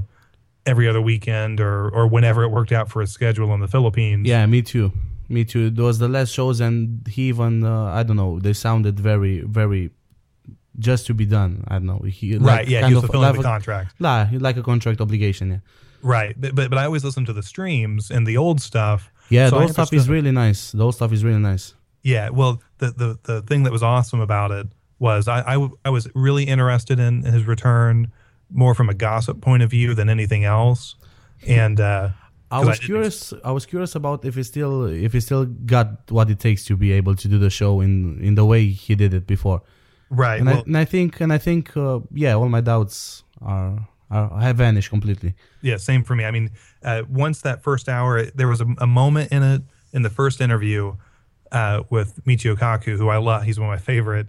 every 0.66 0.88
other 0.88 1.02
weekend 1.02 1.60
or, 1.60 1.90
or 1.90 2.08
whenever 2.08 2.44
it 2.44 2.50
worked 2.50 2.72
out 2.72 2.90
for 2.90 3.02
his 3.02 3.12
schedule 3.12 3.54
in 3.54 3.60
the 3.60 3.68
Philippines. 3.68 4.28
Yeah, 4.28 4.46
me 4.46 4.62
too. 4.62 4.92
Me 5.30 5.46
too. 5.46 5.70
Those 5.70 5.98
the 6.00 6.08
last 6.08 6.32
shows, 6.34 6.60
and 6.60 7.08
he 7.08 7.30
even 7.30 7.64
uh, 7.64 7.86
I 7.86 8.04
don't 8.04 8.18
know. 8.18 8.40
They 8.40 8.54
sounded 8.54 9.00
very, 9.00 9.42
very 9.42 9.92
just 10.80 11.06
to 11.08 11.14
be 11.14 11.26
done. 11.26 11.64
I 11.68 11.76
don't 11.76 11.86
know. 11.86 12.00
He 12.00 12.38
Right. 12.38 12.60
like, 12.60 12.70
yeah. 12.70 12.82
kind 12.82 12.90
He 12.92 12.96
was 12.96 13.04
of 13.04 13.10
fulfilling 13.10 13.30
like 13.30 13.38
the 13.38 13.44
contract. 13.44 13.96
Nah, 14.00 14.28
like 14.40 14.58
a 14.58 14.64
contract 14.64 15.02
obligation. 15.02 15.52
Yeah. 15.52 15.58
Right. 16.02 16.36
But, 16.40 16.56
but 16.56 16.70
but 16.70 16.78
I 16.80 16.86
always 16.86 17.04
listened 17.04 17.28
to 17.28 17.34
the 17.34 17.44
streams 17.44 18.12
and 18.12 18.26
the 18.28 18.38
old 18.38 18.62
stuff. 18.62 19.12
Yeah, 19.30 19.50
So 19.50 19.58
I 19.58 19.62
those 19.62 19.72
stuff 19.72 19.94
is 19.94 20.10
really 20.10 20.32
nice. 20.32 20.72
The 20.74 20.84
old 20.84 20.96
stuff 20.96 21.14
is 21.14 21.24
really 21.24 21.40
nice. 21.40 21.74
Yeah, 22.04 22.30
well, 22.30 22.62
the, 22.80 22.88
the 22.92 23.20
the 23.24 23.42
thing 23.44 23.64
that 23.64 23.72
was 23.72 23.84
awesome 23.84 24.20
about 24.20 24.52
it 24.52 24.68
was 25.00 25.28
I, 25.28 25.42
I, 25.48 25.54
w- 25.54 25.78
I 25.86 25.90
was 25.92 26.08
really 26.16 26.44
interested 26.44 27.00
in 27.00 27.24
his 27.24 27.46
return 27.46 28.12
more 28.52 28.76
from 28.76 28.90
a 28.90 28.94
gossip 28.94 29.42
point 29.42 29.64
of 29.64 29.70
view 29.70 29.94
than 29.94 30.10
anything 30.10 30.46
else. 30.46 30.96
And 31.48 31.80
uh, 31.80 32.10
I 32.52 32.60
was 32.60 32.80
didn't 32.80 32.86
curious. 32.86 33.34
I 33.44 33.52
was 33.52 33.66
curious 33.66 33.96
about 33.96 34.26
if 34.26 34.36
he 34.36 34.44
still 34.44 34.86
if 34.86 35.14
he 35.14 35.20
still 35.20 35.46
got 35.46 36.12
what 36.12 36.30
it 36.30 36.40
takes 36.40 36.66
to 36.66 36.76
be 36.76 36.92
able 36.92 37.16
to 37.16 37.28
do 37.28 37.40
the 37.40 37.50
show 37.50 37.82
in 37.82 38.20
in 38.22 38.36
the 38.36 38.46
way 38.46 38.68
he 38.68 38.96
did 38.96 39.14
it 39.14 39.26
before. 39.26 39.62
right. 40.10 40.40
And, 40.40 40.48
well, 40.48 40.58
I, 40.58 40.64
and 40.66 40.78
I 40.78 40.86
think 40.86 41.22
and 41.22 41.32
I 41.32 41.38
think 41.38 41.76
uh, 41.78 42.00
yeah, 42.14 42.34
all 42.34 42.50
my 42.50 42.62
doubts 42.62 43.24
are 43.42 43.88
are, 44.12 44.42
have 44.42 44.58
vanished 44.58 44.90
completely. 44.90 45.34
Yeah, 45.62 45.78
same 45.78 46.04
for 46.04 46.16
me. 46.16 46.26
I 46.26 46.32
mean, 46.32 46.52
uh, 46.84 47.04
once 47.10 47.42
that 47.42 47.64
first 47.64 47.88
hour, 47.88 48.26
there 48.26 48.50
was 48.50 48.62
a, 48.62 48.68
a, 48.80 48.88
moment 48.88 49.32
in 49.32 49.42
it 49.42 49.62
in 49.94 50.02
the 50.02 50.10
first 50.10 50.42
interview 50.42 50.98
uh, 51.52 51.84
with 51.90 52.24
Michio 52.26 52.56
Kaku, 52.56 52.98
who 52.98 53.08
I 53.10 53.18
love. 53.18 53.44
He's 53.44 53.60
one 53.60 53.70
of 53.70 53.74
my 53.74 53.84
favorite. 53.84 54.28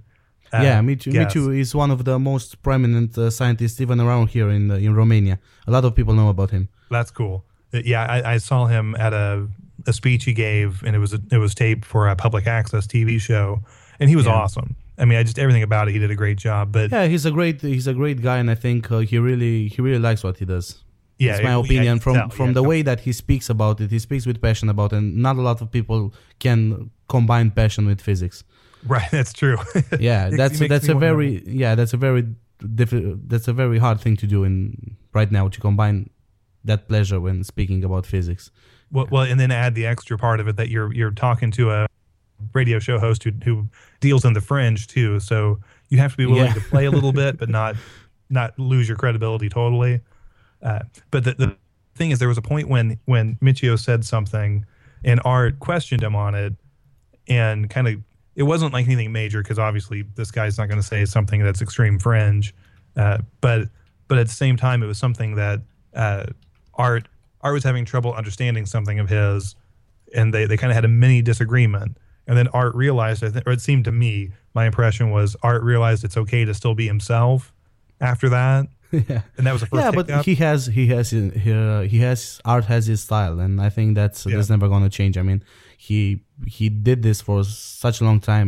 Uh, 0.52 0.62
yeah, 0.62 0.82
Me 0.82 0.96
too 0.96 1.50
is 1.50 1.74
one 1.74 1.90
of 1.90 2.04
the 2.04 2.18
most 2.18 2.62
prominent 2.62 3.16
uh, 3.16 3.30
scientists 3.30 3.80
even 3.80 4.00
around 4.00 4.28
here 4.28 4.50
in 4.50 4.70
in 4.70 4.94
Romania. 4.94 5.38
A 5.66 5.70
lot 5.70 5.84
of 5.84 5.94
people 5.94 6.14
know 6.14 6.28
about 6.28 6.50
him. 6.50 6.68
That's 6.90 7.10
cool. 7.10 7.44
Uh, 7.72 7.80
yeah, 7.84 8.04
I, 8.04 8.34
I 8.34 8.38
saw 8.38 8.66
him 8.66 8.94
at 8.96 9.12
a 9.14 9.48
a 9.86 9.92
speech 9.92 10.24
he 10.24 10.32
gave, 10.32 10.82
and 10.82 10.94
it 10.94 10.98
was 10.98 11.12
a, 11.14 11.20
it 11.30 11.38
was 11.38 11.54
taped 11.54 11.84
for 11.84 12.08
a 12.08 12.16
public 12.16 12.46
access 12.46 12.86
TV 12.86 13.20
show, 13.20 13.62
and 13.98 14.10
he 14.10 14.16
was 14.16 14.26
yeah. 14.26 14.34
awesome. 14.34 14.76
I 14.98 15.04
mean, 15.04 15.18
I 15.18 15.22
just 15.22 15.38
everything 15.38 15.62
about 15.62 15.88
it, 15.88 15.92
he 15.92 15.98
did 15.98 16.10
a 16.10 16.14
great 16.14 16.38
job. 16.38 16.72
But 16.72 16.92
yeah, 16.92 17.06
he's 17.06 17.24
a 17.24 17.30
great 17.30 17.60
he's 17.60 17.86
a 17.86 17.94
great 17.94 18.20
guy, 18.20 18.38
and 18.38 18.50
I 18.50 18.54
think 18.54 18.90
uh, 18.90 18.98
he 18.98 19.18
really 19.18 19.68
he 19.68 19.80
really 19.80 19.98
likes 19.98 20.22
what 20.22 20.38
he 20.38 20.44
does. 20.44 20.84
Yeah, 21.18 21.36
it's 21.36 21.42
my 21.42 21.56
it, 21.56 21.64
opinion 21.64 21.96
yeah, 21.96 22.02
from 22.02 22.30
from 22.30 22.48
yeah, 22.48 22.54
the 22.54 22.62
way 22.62 22.82
that 22.82 23.00
he 23.00 23.12
speaks 23.12 23.48
about 23.48 23.80
it. 23.80 23.90
He 23.90 23.98
speaks 23.98 24.26
with 24.26 24.40
passion 24.40 24.68
about 24.68 24.92
it, 24.92 24.96
and 24.96 25.16
not 25.16 25.36
a 25.36 25.42
lot 25.42 25.62
of 25.62 25.70
people 25.70 26.12
can 26.38 26.90
combine 27.08 27.50
passion 27.50 27.86
with 27.86 28.00
physics. 28.00 28.44
Right, 28.88 29.09
that's 29.12 29.32
true. 29.32 29.59
yeah, 30.00 30.28
that's 30.36 30.59
that's 30.59 30.88
a 30.88 30.94
very 30.94 31.36
wonder. 31.36 31.50
yeah 31.50 31.74
that's 31.76 31.92
a 31.92 31.96
very 31.96 32.26
diff- 32.74 33.18
that's 33.28 33.46
a 33.46 33.52
very 33.52 33.78
hard 33.78 34.00
thing 34.00 34.16
to 34.16 34.26
do 34.26 34.42
in 34.42 34.96
right 35.12 35.30
now 35.30 35.48
to 35.48 35.60
combine 35.60 36.10
that 36.64 36.88
pleasure 36.88 37.20
when 37.20 37.44
speaking 37.44 37.84
about 37.84 38.06
physics. 38.06 38.50
Well, 38.90 39.06
well, 39.10 39.22
and 39.22 39.38
then 39.38 39.50
add 39.50 39.74
the 39.74 39.86
extra 39.86 40.18
part 40.18 40.40
of 40.40 40.48
it 40.48 40.56
that 40.56 40.68
you're 40.68 40.92
you're 40.92 41.10
talking 41.10 41.50
to 41.52 41.70
a 41.70 41.86
radio 42.52 42.78
show 42.78 42.98
host 42.98 43.24
who 43.24 43.32
who 43.44 43.68
deals 44.00 44.24
in 44.24 44.32
the 44.32 44.40
fringe 44.40 44.86
too. 44.86 45.20
So 45.20 45.60
you 45.88 45.98
have 45.98 46.12
to 46.12 46.16
be 46.16 46.26
willing 46.26 46.46
yeah. 46.46 46.54
to 46.54 46.60
play 46.60 46.86
a 46.86 46.90
little 46.90 47.12
bit, 47.12 47.38
but 47.38 47.48
not 47.60 47.76
not 48.30 48.59
lose 48.59 48.88
your 48.88 48.96
credibility 48.96 49.48
totally. 49.48 50.00
Uh, 50.62 50.80
but 51.10 51.24
the, 51.24 51.34
the 51.34 51.56
thing 51.94 52.10
is, 52.10 52.18
there 52.18 52.28
was 52.28 52.38
a 52.38 52.42
point 52.42 52.68
when 52.68 52.98
when 53.04 53.36
Michio 53.36 53.78
said 53.78 54.04
something, 54.04 54.64
and 55.04 55.20
Art 55.24 55.59
questioned 55.59 56.02
him 56.02 56.14
on 56.14 56.34
it, 56.34 56.54
and 57.28 57.68
kind 57.70 57.88
of 57.88 57.96
it 58.34 58.44
wasn't 58.44 58.72
like 58.72 58.86
anything 58.86 59.12
major 59.12 59.42
because 59.42 59.59
obviously 59.59 60.02
this 60.14 60.30
guy's 60.30 60.59
not 60.59 60.68
going 60.68 60.80
to 60.80 60.86
say 60.86 61.04
something 61.04 61.42
that's 61.42 61.60
extreme 61.60 61.98
fringe, 61.98 62.54
uh, 62.96 63.18
but 63.40 63.68
but 64.09 64.18
at 64.18 64.28
the 64.28 64.34
same 64.34 64.56
time, 64.56 64.82
it 64.82 64.86
was 64.86 64.98
something 64.98 65.36
that 65.36 65.60
uh, 65.94 66.26
Art 66.74 67.09
Art 67.40 67.54
was 67.54 67.64
having 67.64 67.84
trouble 67.84 68.12
understanding 68.14 68.66
something 68.66 68.98
of 68.98 69.09
his, 69.09 69.54
and 70.14 70.32
they 70.32 70.46
they 70.46 70.56
kind 70.56 70.70
of 70.70 70.74
had 70.74 70.84
a 70.84 70.88
mini 70.88 71.22
disagreement. 71.22 71.96
And 72.26 72.38
then 72.38 72.46
Art 72.48 72.74
realized, 72.76 73.24
or 73.24 73.52
it 73.52 73.60
seemed 73.60 73.84
to 73.86 73.92
me, 73.92 74.30
my 74.54 74.66
impression 74.66 75.10
was 75.10 75.36
Art 75.42 75.62
realized 75.62 76.04
it's 76.04 76.16
okay 76.16 76.44
to 76.44 76.54
still 76.54 76.74
be 76.74 76.86
himself 76.86 77.52
after 78.00 78.28
that. 78.28 78.68
yeah, 78.92 79.22
and 79.36 79.46
that 79.46 79.52
was 79.52 79.62
the 79.62 79.66
first. 79.66 79.82
Yeah, 79.82 79.90
but 79.90 80.10
up. 80.10 80.24
he 80.24 80.34
has 80.36 80.66
he 80.66 80.88
has 80.88 81.10
he, 81.10 81.30
he 81.30 81.98
has 81.98 82.40
Art 82.44 82.66
has 82.66 82.86
his 82.86 83.02
style, 83.02 83.40
and 83.40 83.60
I 83.60 83.70
think 83.70 83.94
that's 83.94 84.26
yeah. 84.26 84.36
that's 84.36 84.50
never 84.50 84.68
going 84.68 84.82
to 84.82 84.90
change. 84.90 85.16
I 85.16 85.22
mean, 85.22 85.42
he 85.86 86.22
he 86.46 86.68
did 86.68 87.02
this 87.02 87.20
for 87.20 87.42
such 87.42 88.00
a 88.00 88.04
long 88.04 88.20
time. 88.20 88.46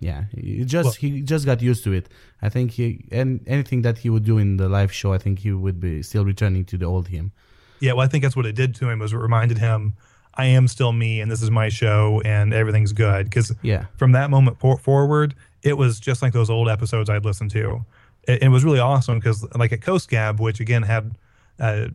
Yeah, 0.00 0.24
he 0.34 0.64
just 0.64 0.84
well, 0.84 0.92
he 0.92 1.22
just 1.22 1.46
got 1.46 1.62
used 1.62 1.84
to 1.84 1.92
it. 1.92 2.08
I 2.42 2.48
think 2.48 2.72
he 2.72 3.06
and 3.12 3.28
anything 3.46 3.82
that 3.82 3.98
he 3.98 4.10
would 4.10 4.24
do 4.24 4.38
in 4.38 4.56
the 4.56 4.68
live 4.68 4.92
show, 4.92 5.12
I 5.12 5.18
think 5.18 5.38
he 5.38 5.52
would 5.52 5.78
be 5.78 6.02
still 6.02 6.24
returning 6.24 6.64
to 6.66 6.76
the 6.76 6.86
old 6.86 7.06
him. 7.08 7.30
Yeah, 7.78 7.92
well, 7.92 8.04
I 8.04 8.08
think 8.08 8.22
that's 8.24 8.34
what 8.34 8.46
it 8.46 8.56
did 8.56 8.74
to 8.76 8.90
him 8.90 8.98
was 8.98 9.12
it 9.12 9.18
reminded 9.18 9.58
him 9.58 9.94
I 10.34 10.46
am 10.46 10.66
still 10.66 10.92
me 10.92 11.20
and 11.20 11.30
this 11.30 11.42
is 11.42 11.50
my 11.50 11.68
show 11.68 12.20
and 12.24 12.52
everything's 12.52 12.92
good. 12.92 13.26
Because 13.26 13.54
yeah. 13.62 13.86
from 13.96 14.12
that 14.12 14.30
moment 14.30 14.58
por- 14.58 14.78
forward, 14.78 15.34
it 15.62 15.74
was 15.74 16.00
just 16.00 16.22
like 16.22 16.32
those 16.32 16.50
old 16.50 16.68
episodes 16.68 17.08
I'd 17.08 17.24
listened 17.24 17.52
to. 17.52 17.84
It, 18.26 18.42
it 18.42 18.48
was 18.48 18.64
really 18.64 18.80
awesome 18.80 19.18
because, 19.20 19.46
like 19.54 19.72
at 19.72 19.80
Coast 19.80 20.10
Gab, 20.10 20.40
which 20.40 20.58
again 20.58 20.82
had 20.82 21.16
uh, 21.60 21.88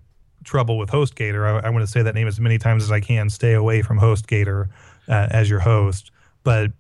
trouble 0.44 0.78
with 0.78 0.90
HostGator, 0.90 1.64
I, 1.64 1.68
I 1.68 1.70
want 1.70 1.84
to 1.84 1.92
say 1.92 2.02
that 2.02 2.16
name 2.16 2.28
as 2.28 2.40
many 2.40 2.58
times 2.58 2.84
as 2.84 2.92
I 2.92 3.00
can. 3.00 3.30
Stay 3.30 3.54
away 3.54 3.82
from 3.82 4.00
HostGator 4.00 4.70
uh, 5.08 5.28
as 5.32 5.50
your 5.50 5.60
host. 5.60 6.12
But 6.44 6.72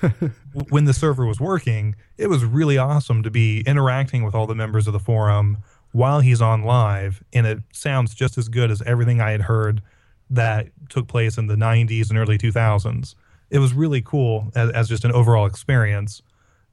when 0.68 0.84
the 0.84 0.94
server 0.94 1.26
was 1.26 1.40
working, 1.40 1.96
it 2.16 2.28
was 2.28 2.44
really 2.44 2.78
awesome 2.78 3.22
to 3.22 3.30
be 3.30 3.60
interacting 3.66 4.24
with 4.24 4.34
all 4.34 4.46
the 4.46 4.54
members 4.54 4.86
of 4.86 4.92
the 4.92 5.00
forum 5.00 5.58
while 5.92 6.20
he's 6.20 6.42
on 6.42 6.62
live, 6.62 7.22
and 7.32 7.46
it 7.46 7.58
sounds 7.72 8.14
just 8.14 8.36
as 8.36 8.48
good 8.48 8.70
as 8.70 8.82
everything 8.82 9.20
I 9.20 9.30
had 9.30 9.42
heard 9.42 9.82
that 10.30 10.68
took 10.90 11.08
place 11.08 11.38
in 11.38 11.46
the 11.46 11.54
90s 11.54 12.10
and 12.10 12.18
early 12.18 12.36
2000s. 12.36 13.14
It 13.50 13.58
was 13.58 13.72
really 13.72 14.02
cool 14.02 14.50
as, 14.54 14.70
as 14.72 14.88
just 14.88 15.04
an 15.04 15.12
overall 15.12 15.46
experience. 15.46 16.22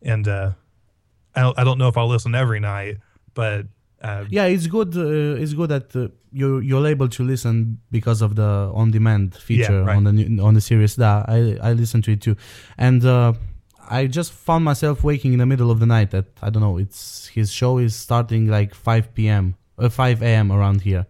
And 0.01 0.27
uh, 0.27 0.51
I, 1.33 1.41
don't, 1.41 1.59
I 1.59 1.63
don't 1.63 1.77
know 1.77 1.87
if 1.87 1.97
I'll 1.97 2.09
listen 2.09 2.35
every 2.35 2.59
night, 2.59 2.97
but 3.33 3.65
uh, 4.05 4.25
yeah, 4.29 4.45
it's 4.45 4.67
good. 4.67 4.95
Uh, 4.95 5.41
it's 5.41 5.53
good 5.53 5.69
that 5.69 5.95
uh, 5.95 6.07
you 6.31 6.59
you're 6.59 6.85
able 6.85 7.09
to 7.09 7.23
listen 7.23 7.79
because 7.89 8.21
of 8.21 8.35
the 8.35 8.71
on 8.73 8.91
demand 8.91 9.33
feature 9.35 9.79
yeah, 9.79 9.87
right. 9.87 9.97
on 9.97 10.03
the 10.03 10.39
on 10.41 10.53
the 10.53 10.61
Sirius. 10.61 10.95
Da, 10.95 11.25
I 11.27 11.57
I 11.61 11.73
listen 11.73 12.01
to 12.03 12.11
it 12.11 12.21
too, 12.21 12.35
and 12.77 13.03
uh, 13.03 13.33
I 13.89 14.05
just 14.05 14.31
found 14.31 14.63
myself 14.63 15.03
waking 15.03 15.33
in 15.33 15.39
the 15.39 15.45
middle 15.47 15.71
of 15.71 15.79
the 15.79 15.87
night. 15.87 16.13
At 16.13 16.27
I 16.43 16.51
don't 16.51 16.61
know. 16.61 16.77
It's 16.77 17.27
his 17.27 17.51
show 17.51 17.79
is 17.79 17.95
starting 17.95 18.47
like 18.47 18.75
5 18.75 19.15
p.m. 19.15 19.55
Uh, 19.77 19.89
5 19.89 20.21
a.m. 20.21 20.51
around 20.51 20.81
here, 20.81 21.07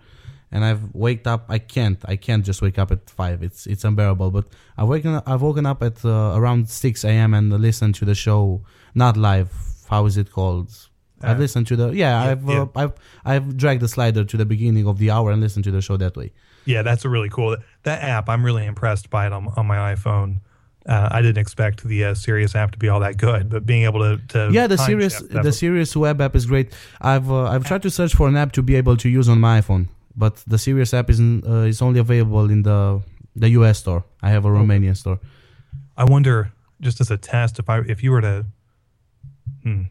and 0.49 0.63
I've 0.63 0.95
waked 0.95 1.27
up. 1.27 1.45
I 1.49 1.59
can't. 1.59 1.99
I 2.05 2.15
can't 2.15 2.45
just 2.45 2.61
wake 2.61 2.79
up 2.79 2.91
at 2.91 3.09
five. 3.09 3.43
It's 3.43 3.67
it's 3.67 3.83
unbearable. 3.83 4.31
But 4.31 4.45
I've 4.77 4.87
woken. 4.87 5.21
I've 5.25 5.41
woken 5.41 5.65
up 5.65 5.83
at 5.83 6.05
uh, 6.05 6.31
around 6.33 6.69
six 6.69 7.03
a.m. 7.03 7.33
and 7.33 7.51
listened 7.51 7.95
to 7.95 8.05
the 8.05 8.15
show, 8.15 8.63
not 8.93 9.17
live. 9.17 9.51
How 9.89 10.05
is 10.05 10.15
it 10.15 10.31
called? 10.31 10.71
I've 11.21 11.39
listened 11.39 11.67
to 11.67 11.75
the 11.75 11.89
yeah. 11.89 12.23
yeah 12.23 12.31
I've 12.31 12.43
yeah. 12.43 12.61
Uh, 12.61 12.67
I've 12.75 12.93
I've 13.23 13.57
dragged 13.57 13.81
the 13.81 13.87
slider 13.87 14.23
to 14.23 14.37
the 14.37 14.45
beginning 14.45 14.87
of 14.87 14.97
the 14.97 15.11
hour 15.11 15.31
and 15.31 15.41
listened 15.41 15.63
to 15.65 15.71
the 15.71 15.81
show 15.81 15.97
that 15.97 16.15
way. 16.15 16.31
Yeah, 16.65 16.81
that's 16.81 17.05
a 17.05 17.09
really 17.09 17.29
cool. 17.29 17.57
That 17.83 18.01
app, 18.03 18.27
I'm 18.27 18.43
really 18.43 18.65
impressed 18.65 19.09
by 19.09 19.27
it 19.27 19.33
on, 19.33 19.47
on 19.55 19.67
my 19.67 19.93
iPhone. 19.93 20.37
Uh, 20.87 21.09
I 21.11 21.21
didn't 21.21 21.39
expect 21.39 21.83
the 21.83 22.05
uh, 22.05 22.13
Sirius 22.13 22.55
app 22.55 22.71
to 22.71 22.77
be 22.77 22.89
all 22.89 22.99
that 22.99 23.17
good, 23.17 23.49
but 23.49 23.65
being 23.65 23.83
able 23.83 23.99
to, 24.01 24.21
to 24.29 24.49
yeah, 24.51 24.67
the 24.67 24.77
Sirius 24.77 25.21
the 25.21 25.51
Sirius 25.51 25.95
web 25.95 26.21
app 26.21 26.35
is 26.35 26.45
great. 26.45 26.73
I've 27.01 27.31
uh, 27.31 27.45
I've 27.45 27.65
tried 27.65 27.81
to 27.83 27.89
search 27.89 28.13
for 28.13 28.27
an 28.27 28.35
app 28.35 28.51
to 28.53 28.61
be 28.61 28.75
able 28.75 28.97
to 28.97 29.09
use 29.09 29.29
on 29.29 29.39
my 29.39 29.61
iPhone 29.61 29.87
but 30.15 30.37
the 30.47 30.57
Sirius 30.57 30.93
app 30.93 31.09
is 31.09 31.19
uh, 31.19 31.67
is 31.67 31.81
only 31.81 31.99
available 31.99 32.49
in 32.49 32.63
the 32.63 33.01
the 33.35 33.49
US 33.49 33.79
store. 33.79 34.03
I 34.21 34.29
have 34.29 34.45
a 34.45 34.49
Romanian 34.49 34.95
store. 34.95 35.19
I 35.97 36.05
wonder, 36.05 36.51
just 36.81 37.01
as 37.01 37.11
a 37.11 37.17
test, 37.17 37.59
if 37.59 37.69
I 37.69 37.79
if 37.79 38.03
you 38.03 38.11
were 38.11 38.21
to. 38.21 38.45
Hmm. 39.63 39.83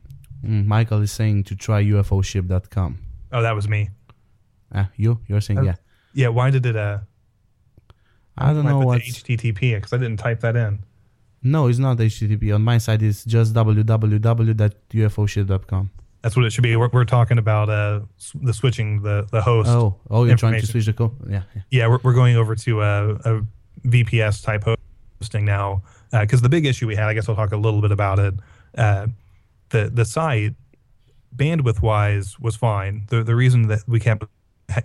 Mm, 0.45 0.67
Michael 0.67 1.01
is 1.03 1.13
saying 1.13 1.45
to 1.45 1.57
try 1.57 1.83
UFOship.com. 1.83 2.99
Oh, 3.33 3.43
that 3.43 3.55
was 3.55 3.69
me. 3.69 3.91
Ah, 4.75 4.91
you? 4.97 5.21
You're 5.29 5.41
saying 5.41 5.61
uh, 5.61 5.63
yeah. 5.63 5.75
Yeah. 6.15 6.29
Why 6.29 6.51
did 6.51 6.67
it? 6.67 6.77
Uh, 6.77 6.99
I 8.37 8.53
don't 8.53 8.65
know 8.65 8.81
what 8.81 9.01
HTTP 9.03 9.75
because 9.75 9.93
I 9.93 9.99
didn't 9.99 10.17
type 10.19 10.41
that 10.41 10.57
in. 10.57 10.81
No, 11.43 11.69
it's 11.69 11.79
not 11.79 11.99
HTTP. 11.99 12.53
On 12.55 12.63
my 12.63 12.79
side, 12.79 13.03
it's 13.03 13.25
just 13.25 13.53
www.ufoship.com. 13.55 15.91
That's 16.23 16.37
what 16.37 16.47
it 16.47 16.53
should 16.55 16.63
be. 16.63 16.75
We're, 16.75 16.89
we're 16.89 17.05
talking 17.05 17.37
about 17.37 17.69
uh, 17.69 18.01
the 18.35 18.55
switching 18.55 19.03
the 19.03 19.29
the 19.31 19.43
host. 19.43 19.69
Oh, 19.69 19.97
oh, 20.11 20.25
you're 20.25 20.37
trying 20.37 20.59
to 20.59 20.67
switch 20.67 20.87
the 20.87 20.95
code. 20.95 21.13
Yeah, 21.29 21.43
yeah. 21.55 21.63
Yeah, 21.71 21.87
we're, 21.89 21.99
we're 22.03 22.15
going 22.15 22.37
over 22.37 22.57
to 22.57 22.81
a, 22.81 23.11
a 23.11 23.43
VPS 23.87 24.43
type 24.43 24.65
hosting 25.21 25.45
now 25.45 25.83
because 26.11 26.41
uh, 26.41 26.45
the 26.45 26.49
big 26.49 26.65
issue 26.65 26.87
we 26.87 26.97
had. 26.97 27.09
I 27.09 27.15
guess 27.15 27.29
I'll 27.29 27.37
talk 27.37 27.53
a 27.53 27.59
little 27.59 27.83
bit 27.83 27.93
about 27.93 28.19
it. 28.19 28.33
The 29.71 29.91
the 29.93 30.05
site 30.05 30.55
bandwidth 31.35 31.83
wise 31.83 32.39
was 32.39 32.57
fine. 32.57 33.05
The 33.09 33.23
the 33.23 33.35
reason 33.35 33.69
that 33.69 33.81
we 33.87 34.01
kept 34.01 34.25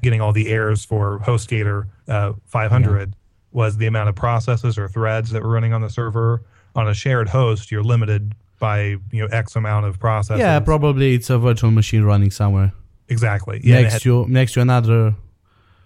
getting 0.01 0.22
all 0.22 0.34
the 0.34 0.49
errors 0.49 0.84
for 0.84 1.19
HostGator 1.19 1.88
uh, 2.07 2.34
500 2.45 3.10
yeah. 3.10 3.15
was 3.51 3.77
the 3.77 3.85
amount 3.85 4.10
of 4.10 4.15
processes 4.15 4.77
or 4.77 4.88
threads 4.88 5.31
that 5.31 5.41
were 5.41 5.49
running 5.49 5.73
on 5.73 5.81
the 5.81 5.89
server. 5.89 6.43
On 6.76 6.88
a 6.88 6.93
shared 6.93 7.27
host, 7.27 7.72
you're 7.72 7.84
limited 7.84 8.35
by 8.60 8.97
you 9.11 9.22
know 9.22 9.27
X 9.27 9.56
amount 9.56 9.85
of 9.85 9.99
processes. 9.99 10.39
Yeah, 10.39 10.60
probably 10.60 11.15
it's 11.15 11.30
a 11.30 11.39
virtual 11.39 11.72
machine 11.72 12.03
running 12.03 12.31
somewhere. 12.31 12.73
Exactly. 13.07 13.60
Yeah, 13.64 13.81
next 13.81 13.93
had, 13.93 14.01
to 14.03 14.27
next 14.27 14.53
to 14.53 14.61
another. 14.61 15.15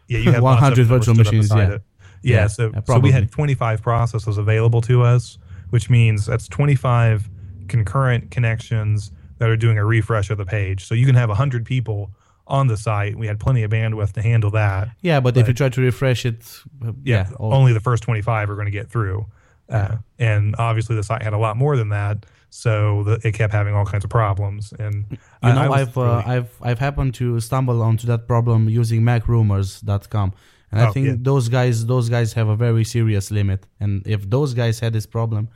Yeah, 0.07 0.19
you 0.19 0.31
have 0.33 0.43
100 0.43 0.85
virtual 0.87 1.15
machines. 1.15 1.49
Yeah. 1.49 1.77
Yeah, 2.25 2.35
yeah, 2.35 2.47
so 2.47 2.71
yeah, 2.73 2.79
so 2.85 2.99
we 2.99 3.11
had 3.11 3.29
25 3.31 3.81
processes 3.81 4.37
available 4.37 4.79
to 4.81 5.01
us, 5.01 5.37
which 5.71 5.89
means 5.89 6.25
that's 6.25 6.47
25 6.47 7.29
concurrent 7.68 8.31
connections 8.31 9.11
that 9.40 9.49
are 9.49 9.57
doing 9.57 9.77
a 9.77 9.85
refresh 9.85 10.30
of 10.30 10.38
the 10.38 10.45
page. 10.45 10.85
So 10.85 10.95
you 10.95 11.06
can 11.06 11.15
have 11.15 11.30
100 11.30 11.65
people 11.65 12.11
on 12.48 12.68
the 12.68 12.77
site. 12.77 13.18
We 13.18 13.27
had 13.27 13.40
plenty 13.40 13.64
of 13.64 13.72
bandwidth 13.72 14.14
to 14.14 14.22
handle 14.22 14.52
that. 14.52 14.90
Yeah, 15.02 15.19
but, 15.19 15.34
but 15.34 15.41
if 15.41 15.48
you 15.48 15.53
try 15.53 15.69
to 15.69 15.81
refresh 15.81 16.26
it, 16.26 16.44
uh, 16.85 16.94
yeah, 17.03 17.27
yeah 17.30 17.35
only 17.40 17.73
the 17.73 17.80
first 17.80 18.03
25 18.03 18.49
are 18.49 18.56
going 18.56 18.65
to 18.65 18.72
get 18.72 18.90
through. 18.90 19.26
Uh, 19.69 19.98
and 20.19 20.56
obviously, 20.60 20.95
the 20.95 21.03
site 21.03 21.23
had 21.23 21.34
a 21.34 21.38
lot 21.38 21.57
more 21.57 21.77
than 21.77 21.90
that 21.90 22.26
so 22.56 23.02
the, 23.02 23.19
it 23.27 23.34
kept 23.34 23.52
having 23.52 23.73
all 23.73 23.84
kinds 23.84 24.03
of 24.03 24.11
problems. 24.11 24.73
And 24.77 25.06
you 25.10 25.18
I, 25.41 25.53
know, 25.53 25.73
I 25.73 25.80
have 25.80 25.98
uh, 25.98 26.22
I've 26.23 26.56
I've 26.61 26.77
happened 26.77 27.15
to 27.15 27.40
stumble 27.40 27.81
onto 27.81 28.06
that 28.06 28.27
problem 28.27 28.69
using 28.69 29.02
MacRumors.com, 29.02 30.34
and 30.72 30.81
I 30.81 30.88
oh, 30.88 30.91
think 30.91 31.07
yeah. 31.07 31.15
those 31.18 31.49
guys 31.49 31.88
those 31.88 32.10
guys 32.10 32.34
have 32.34 32.49
a 32.49 32.56
very 32.56 32.84
serious 32.84 33.31
limit. 33.31 33.65
And 33.80 34.06
if 34.06 34.30
those 34.30 34.53
guys 34.53 34.80
had 34.80 34.94
this 34.94 35.07
problem, 35.07 35.49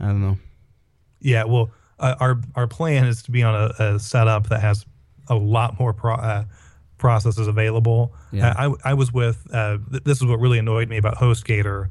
I 0.00 0.06
don't 0.06 0.20
know. 0.20 0.38
Yeah, 1.20 1.44
well, 1.44 1.70
uh, 1.98 2.14
our 2.20 2.40
our 2.54 2.66
plan 2.66 3.04
is 3.06 3.22
to 3.22 3.30
be 3.30 3.42
on 3.42 3.54
a, 3.54 3.82
a 3.82 3.98
setup 3.98 4.48
that 4.48 4.60
has 4.60 4.84
a 5.28 5.34
lot 5.34 5.78
more 5.78 5.92
pro, 5.92 6.14
uh, 6.14 6.44
processes 6.98 7.46
available. 7.46 8.14
Yeah. 8.32 8.54
I, 8.56 8.72
I 8.84 8.94
was 8.94 9.12
with, 9.12 9.46
uh, 9.52 9.78
th- 9.90 10.04
this 10.04 10.18
is 10.18 10.26
what 10.26 10.40
really 10.40 10.58
annoyed 10.58 10.88
me 10.88 10.96
about 10.96 11.16
HostGator. 11.16 11.88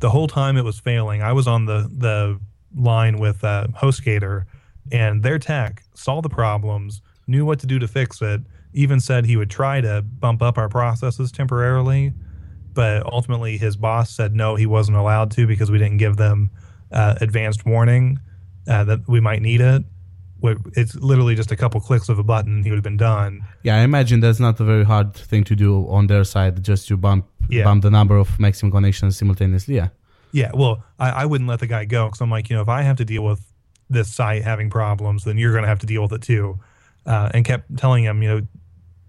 The 0.00 0.10
whole 0.10 0.28
time 0.28 0.56
it 0.56 0.64
was 0.64 0.78
failing, 0.80 1.22
I 1.22 1.32
was 1.32 1.46
on 1.46 1.66
the, 1.66 1.90
the 1.92 2.40
line 2.74 3.18
with 3.18 3.44
uh, 3.44 3.68
HostGator, 3.76 4.44
and 4.90 5.22
their 5.22 5.38
tech 5.38 5.84
saw 5.94 6.20
the 6.20 6.28
problems, 6.28 7.02
knew 7.26 7.44
what 7.44 7.58
to 7.60 7.66
do 7.66 7.78
to 7.78 7.88
fix 7.88 8.22
it, 8.22 8.40
even 8.72 9.00
said 9.00 9.26
he 9.26 9.36
would 9.36 9.50
try 9.50 9.80
to 9.80 10.02
bump 10.02 10.42
up 10.42 10.58
our 10.58 10.68
processes 10.68 11.30
temporarily. 11.32 12.12
But 12.72 13.04
ultimately, 13.06 13.58
his 13.58 13.76
boss 13.76 14.10
said 14.10 14.34
no, 14.34 14.54
he 14.54 14.66
wasn't 14.66 14.98
allowed 14.98 15.30
to 15.32 15.46
because 15.46 15.70
we 15.70 15.78
didn't 15.78 15.96
give 15.96 16.16
them 16.16 16.50
uh, 16.92 17.16
advanced 17.20 17.66
warning 17.66 18.20
uh, 18.68 18.84
that 18.84 19.00
we 19.08 19.20
might 19.20 19.42
need 19.42 19.60
it. 19.60 19.82
It's 20.76 20.94
literally 20.94 21.34
just 21.34 21.50
a 21.50 21.56
couple 21.56 21.80
clicks 21.80 22.08
of 22.08 22.18
a 22.20 22.22
button, 22.22 22.62
he 22.62 22.70
would 22.70 22.76
have 22.76 22.84
been 22.84 22.96
done. 22.96 23.42
Yeah, 23.64 23.76
I 23.76 23.80
imagine 23.80 24.20
that's 24.20 24.38
not 24.38 24.60
a 24.60 24.64
very 24.64 24.84
hard 24.84 25.14
thing 25.14 25.42
to 25.44 25.56
do 25.56 25.88
on 25.88 26.06
their 26.06 26.22
side, 26.22 26.62
just 26.62 26.86
to 26.88 26.96
bump 26.96 27.26
Yeah. 27.48 27.64
bump 27.64 27.82
the 27.82 27.90
number 27.90 28.16
of 28.16 28.38
maximum 28.38 28.70
connections 28.70 29.16
simultaneously. 29.16 29.74
Yeah. 29.76 29.88
Yeah, 30.30 30.50
well, 30.54 30.84
I, 30.98 31.10
I 31.22 31.24
wouldn't 31.26 31.48
let 31.48 31.58
the 31.60 31.66
guy 31.66 31.86
go 31.86 32.06
because 32.06 32.20
I'm 32.20 32.30
like, 32.30 32.50
you 32.50 32.56
know, 32.56 32.62
if 32.62 32.68
I 32.68 32.82
have 32.82 32.96
to 32.98 33.04
deal 33.04 33.24
with 33.24 33.40
this 33.90 34.12
site 34.12 34.44
having 34.44 34.68
problems, 34.70 35.24
then 35.24 35.38
you're 35.38 35.52
going 35.52 35.62
to 35.62 35.68
have 35.68 35.78
to 35.80 35.86
deal 35.86 36.02
with 36.02 36.12
it 36.12 36.22
too. 36.22 36.60
Uh, 37.06 37.30
and 37.32 37.44
kept 37.44 37.76
telling 37.78 38.04
him, 38.04 38.22
you 38.22 38.28
know, 38.28 38.46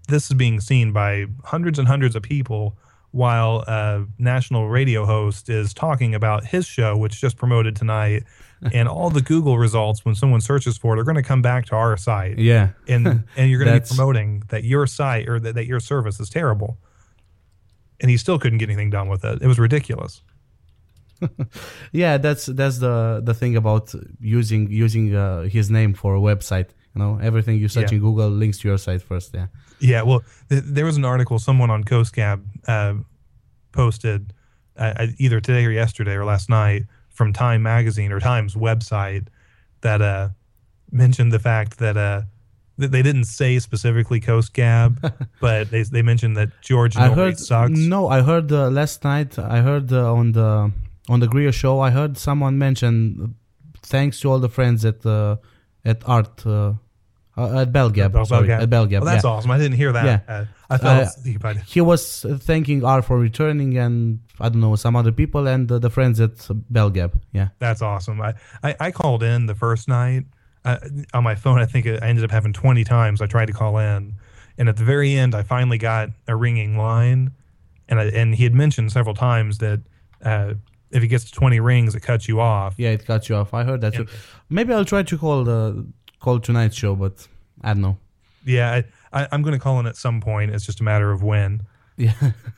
this 0.08 0.30
is 0.30 0.34
being 0.34 0.58
seen 0.60 0.90
by 0.92 1.26
hundreds 1.44 1.78
and 1.78 1.86
hundreds 1.86 2.16
of 2.16 2.22
people 2.22 2.76
while 3.12 3.62
a 3.68 4.06
national 4.18 4.68
radio 4.70 5.04
host 5.04 5.48
is 5.50 5.74
talking 5.74 6.14
about 6.14 6.46
his 6.46 6.66
show, 6.66 6.96
which 6.96 7.20
just 7.20 7.36
promoted 7.36 7.76
tonight. 7.76 8.24
and 8.72 8.88
all 8.88 9.10
the 9.10 9.22
Google 9.22 9.58
results, 9.58 10.04
when 10.04 10.14
someone 10.14 10.40
searches 10.40 10.76
for 10.76 10.94
it, 10.96 11.00
are 11.00 11.04
going 11.04 11.16
to 11.16 11.22
come 11.22 11.42
back 11.42 11.66
to 11.66 11.74
our 11.76 11.96
site. 11.96 12.38
Yeah. 12.38 12.70
And, 12.88 13.06
and 13.36 13.50
you're 13.50 13.62
going 13.62 13.74
to 13.74 13.80
be 13.80 13.94
promoting 13.96 14.42
that 14.48 14.64
your 14.64 14.86
site 14.86 15.28
or 15.28 15.40
that, 15.40 15.54
that 15.54 15.66
your 15.66 15.80
service 15.80 16.20
is 16.20 16.28
terrible. 16.28 16.78
And 18.00 18.10
he 18.10 18.16
still 18.16 18.38
couldn't 18.38 18.58
get 18.58 18.68
anything 18.68 18.90
done 18.90 19.08
with 19.08 19.24
it. 19.24 19.42
It 19.42 19.46
was 19.46 19.58
ridiculous. 19.58 20.22
yeah, 21.92 22.16
that's 22.16 22.46
that's 22.46 22.78
the 22.78 23.20
the 23.22 23.34
thing 23.34 23.54
about 23.54 23.94
using 24.20 24.70
using 24.70 25.14
uh, 25.14 25.42
his 25.42 25.70
name 25.70 25.92
for 25.92 26.14
a 26.16 26.18
website. 26.18 26.70
You 26.94 27.02
know, 27.02 27.18
everything 27.22 27.58
you 27.58 27.68
search 27.68 27.92
Yeah. 27.92 27.96
in 27.96 28.00
Google 28.00 28.30
links 28.30 28.58
to 28.60 28.68
your 28.68 28.78
site 28.78 29.02
first. 29.02 29.34
Yeah. 29.34 29.46
Yeah, 29.80 30.02
well, 30.02 30.22
th- 30.48 30.62
there 30.64 30.84
was 30.84 30.96
an 30.96 31.04
article 31.04 31.38
someone 31.38 31.70
on 31.70 31.84
CoastGab 31.84 32.42
uh, 32.66 32.94
posted 33.72 34.32
uh, 34.76 34.92
uh, 34.96 35.06
either 35.18 35.40
today 35.40 35.64
or 35.66 35.70
yesterday 35.70 36.14
or 36.14 36.24
last 36.24 36.48
night 36.48 36.84
from 37.20 37.34
Time 37.34 37.62
Magazine 37.62 38.12
or 38.12 38.18
Time's 38.18 38.54
website 38.54 39.26
that 39.82 40.00
uh, 40.00 40.30
mentioned 40.90 41.30
the 41.32 41.38
fact 41.38 41.76
that 41.78 41.96
uh, 41.98 42.22
th- 42.78 42.90
they 42.90 43.02
didn't 43.02 43.28
say 43.40 43.58
specifically 43.58 44.20
Coast 44.20 44.54
Gab, 44.54 44.92
but 45.46 45.70
they 45.70 45.82
they 45.82 46.00
mentioned 46.00 46.34
that 46.38 46.48
George 46.62 46.96
I 46.96 47.08
Norrie 47.08 47.16
heard 47.20 47.38
sucks. 47.38 47.78
no, 47.96 48.08
I 48.08 48.22
heard 48.22 48.50
uh, 48.50 48.70
last 48.70 49.04
night. 49.04 49.38
I 49.38 49.58
heard 49.68 49.92
uh, 49.92 50.14
on 50.20 50.32
the 50.32 50.72
on 51.12 51.20
the 51.20 51.28
Greer 51.34 51.52
show. 51.52 51.74
I 51.88 51.90
heard 51.90 52.16
someone 52.16 52.56
mention 52.56 53.34
thanks 53.82 54.18
to 54.20 54.30
all 54.30 54.38
the 54.46 54.48
friends 54.48 54.80
at 54.86 55.04
uh, 55.04 55.36
at 55.84 55.98
Art 56.08 56.36
uh, 57.40 57.62
at 57.62 57.72
BellGab. 57.72 58.26
Sorry, 58.26 58.48
BellGab. 58.48 58.62
at 58.62 58.70
BellGab. 58.70 58.90
Well, 58.92 59.04
that's 59.04 59.24
yeah. 59.24 59.30
awesome. 59.30 59.50
I 59.50 59.58
didn't 59.58 59.76
hear 59.76 59.92
that. 59.92 60.04
Yeah. 60.04 60.34
Uh, 60.34 60.44
I 60.68 60.78
fell 60.78 61.00
Uh, 61.44 61.54
He 61.66 61.80
was 61.80 62.24
uh, 62.24 62.38
thanking 62.40 62.84
Art 62.84 63.04
for 63.04 63.18
returning, 63.18 63.76
and 63.78 64.20
I 64.38 64.48
don't 64.48 64.60
know 64.60 64.76
some 64.76 64.96
other 64.96 65.12
people 65.12 65.46
and 65.46 65.70
uh, 65.70 65.78
the 65.78 65.90
friends 65.90 66.20
at 66.20 66.36
BellGab. 66.72 67.12
Yeah. 67.32 67.48
That's 67.58 67.82
awesome. 67.82 68.20
I, 68.20 68.34
I, 68.62 68.76
I 68.80 68.90
called 68.90 69.22
in 69.22 69.46
the 69.46 69.54
first 69.54 69.88
night 69.88 70.24
uh, 70.64 70.78
on 71.14 71.24
my 71.24 71.34
phone. 71.34 71.58
I 71.58 71.66
think 71.66 71.86
I 71.86 71.96
ended 72.06 72.24
up 72.24 72.30
having 72.30 72.52
20 72.52 72.84
times 72.84 73.20
I 73.20 73.26
tried 73.26 73.46
to 73.46 73.52
call 73.52 73.78
in. 73.78 74.14
And 74.58 74.68
at 74.68 74.76
the 74.76 74.84
very 74.84 75.14
end, 75.14 75.34
I 75.34 75.42
finally 75.42 75.78
got 75.78 76.10
a 76.28 76.36
ringing 76.36 76.76
line. 76.76 77.32
And, 77.88 77.98
I, 77.98 78.04
and 78.04 78.34
he 78.34 78.44
had 78.44 78.54
mentioned 78.54 78.92
several 78.92 79.14
times 79.14 79.58
that 79.58 79.80
uh, 80.22 80.54
if 80.90 81.02
he 81.02 81.08
gets 81.08 81.24
to 81.24 81.32
20 81.32 81.60
rings, 81.60 81.94
it 81.94 82.00
cuts 82.00 82.28
you 82.28 82.40
off. 82.40 82.74
Yeah, 82.76 82.90
it 82.90 83.06
cuts 83.06 83.28
you 83.28 83.36
off. 83.36 83.54
I 83.54 83.64
heard 83.64 83.80
that. 83.80 83.94
Yeah. 83.94 84.00
too. 84.00 84.08
Maybe 84.48 84.72
I'll 84.72 84.84
try 84.84 85.02
to 85.02 85.18
call 85.18 85.44
the 85.44 85.86
call 86.20 86.38
tonight's 86.40 86.76
show, 86.76 86.94
but 86.94 87.26
I 87.62 87.68
don't 87.68 87.82
know. 87.82 87.98
Yeah, 88.44 88.82
I, 89.12 89.28
I'm 89.32 89.42
going 89.42 89.52
to 89.52 89.58
call 89.58 89.80
in 89.80 89.86
at 89.86 89.96
some 89.96 90.20
point. 90.20 90.50
It's 90.52 90.64
just 90.64 90.80
a 90.80 90.84
matter 90.84 91.10
of 91.10 91.22
when. 91.22 91.62
Yeah. 91.96 92.14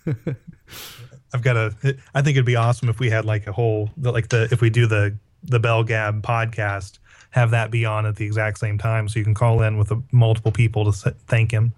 I've 1.34 1.42
got 1.42 1.56
a. 1.56 1.74
I 2.14 2.22
think 2.22 2.36
it'd 2.36 2.44
be 2.44 2.56
awesome 2.56 2.88
if 2.88 2.98
we 3.00 3.08
had 3.10 3.24
like 3.24 3.46
a 3.46 3.52
whole, 3.52 3.90
like 3.96 4.28
the 4.28 4.48
if 4.52 4.60
we 4.60 4.70
do 4.70 4.86
the 4.86 5.16
the 5.42 5.58
Bell 5.58 5.82
Gab 5.82 6.22
podcast, 6.22 6.98
have 7.30 7.50
that 7.52 7.70
be 7.70 7.84
on 7.86 8.04
at 8.06 8.16
the 8.16 8.26
exact 8.26 8.58
same 8.58 8.76
time, 8.78 9.08
so 9.08 9.18
you 9.18 9.24
can 9.24 9.34
call 9.34 9.62
in 9.62 9.78
with 9.78 9.90
uh 9.90 9.96
multiple 10.12 10.52
people 10.52 10.92
to 10.92 11.10
thank 11.26 11.50
him. 11.50 11.72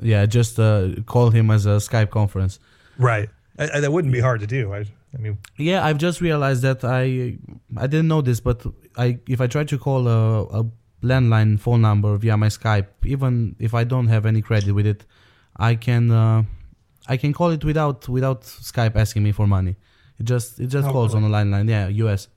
yeah, 0.00 0.24
just 0.26 0.58
uh, 0.58 0.88
call 1.04 1.30
him 1.30 1.50
as 1.50 1.66
a 1.66 1.76
Skype 1.78 2.10
conference. 2.10 2.58
Right. 2.96 3.28
I, 3.58 3.68
I, 3.74 3.80
that 3.80 3.92
wouldn't 3.92 4.12
be 4.12 4.20
hard 4.20 4.40
to 4.40 4.46
do. 4.46 4.72
I, 4.72 4.78
I 5.14 5.18
mean, 5.18 5.38
Yeah, 5.56 5.84
I've 5.84 5.98
just 5.98 6.20
realized 6.20 6.62
that 6.62 6.82
I 6.82 7.36
I 7.76 7.86
didn't 7.86 8.08
know 8.08 8.22
this, 8.22 8.40
but 8.40 8.64
I 8.96 9.18
if 9.28 9.40
I 9.40 9.46
try 9.48 9.64
to 9.64 9.78
call 9.78 10.08
a, 10.08 10.60
a 10.60 10.64
landline 11.02 11.58
phone 11.60 11.82
number 11.82 12.16
via 12.16 12.36
my 12.36 12.48
Skype, 12.48 12.88
even 13.04 13.56
if 13.58 13.74
I 13.74 13.84
don't 13.84 14.08
have 14.08 14.26
any 14.26 14.42
credit 14.42 14.72
with 14.72 14.86
it, 14.86 15.04
I 15.56 15.74
can 15.74 16.10
uh, 16.10 16.42
I 17.08 17.16
can 17.16 17.32
call 17.32 17.50
it 17.50 17.64
without 17.64 18.08
without 18.08 18.42
Skype 18.42 18.96
asking 18.96 19.22
me 19.22 19.32
for 19.32 19.46
money. 19.46 19.76
It 20.18 20.24
just 20.24 20.58
it 20.60 20.66
just 20.66 20.88
Oh, 20.88 20.92
calls 20.92 21.12
cool. 21.14 21.24
on 21.24 21.30
the 21.30 21.36
landline. 21.36 21.68
Yeah, 21.68 21.88
US. 22.06 22.28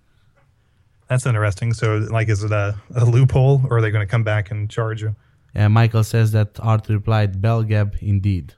that's 1.07 1.25
interesting. 1.25 1.73
So, 1.73 1.97
like, 2.11 2.29
is 2.29 2.43
it 2.43 2.51
a, 2.51 2.75
a 2.95 3.05
loophole, 3.05 3.61
or 3.69 3.77
are 3.77 3.81
they 3.81 3.91
going 3.91 4.05
to 4.07 4.11
come 4.11 4.23
back 4.23 4.51
and 4.51 4.69
charge 4.69 5.01
you? 5.01 5.15
Yeah, 5.55 5.67
Michael 5.67 6.03
says 6.03 6.31
that 6.31 6.59
Art 6.61 6.88
replied, 6.88 7.41
"Bell 7.41 7.63
"BellGab, 7.63 7.97
indeed." 8.01 8.53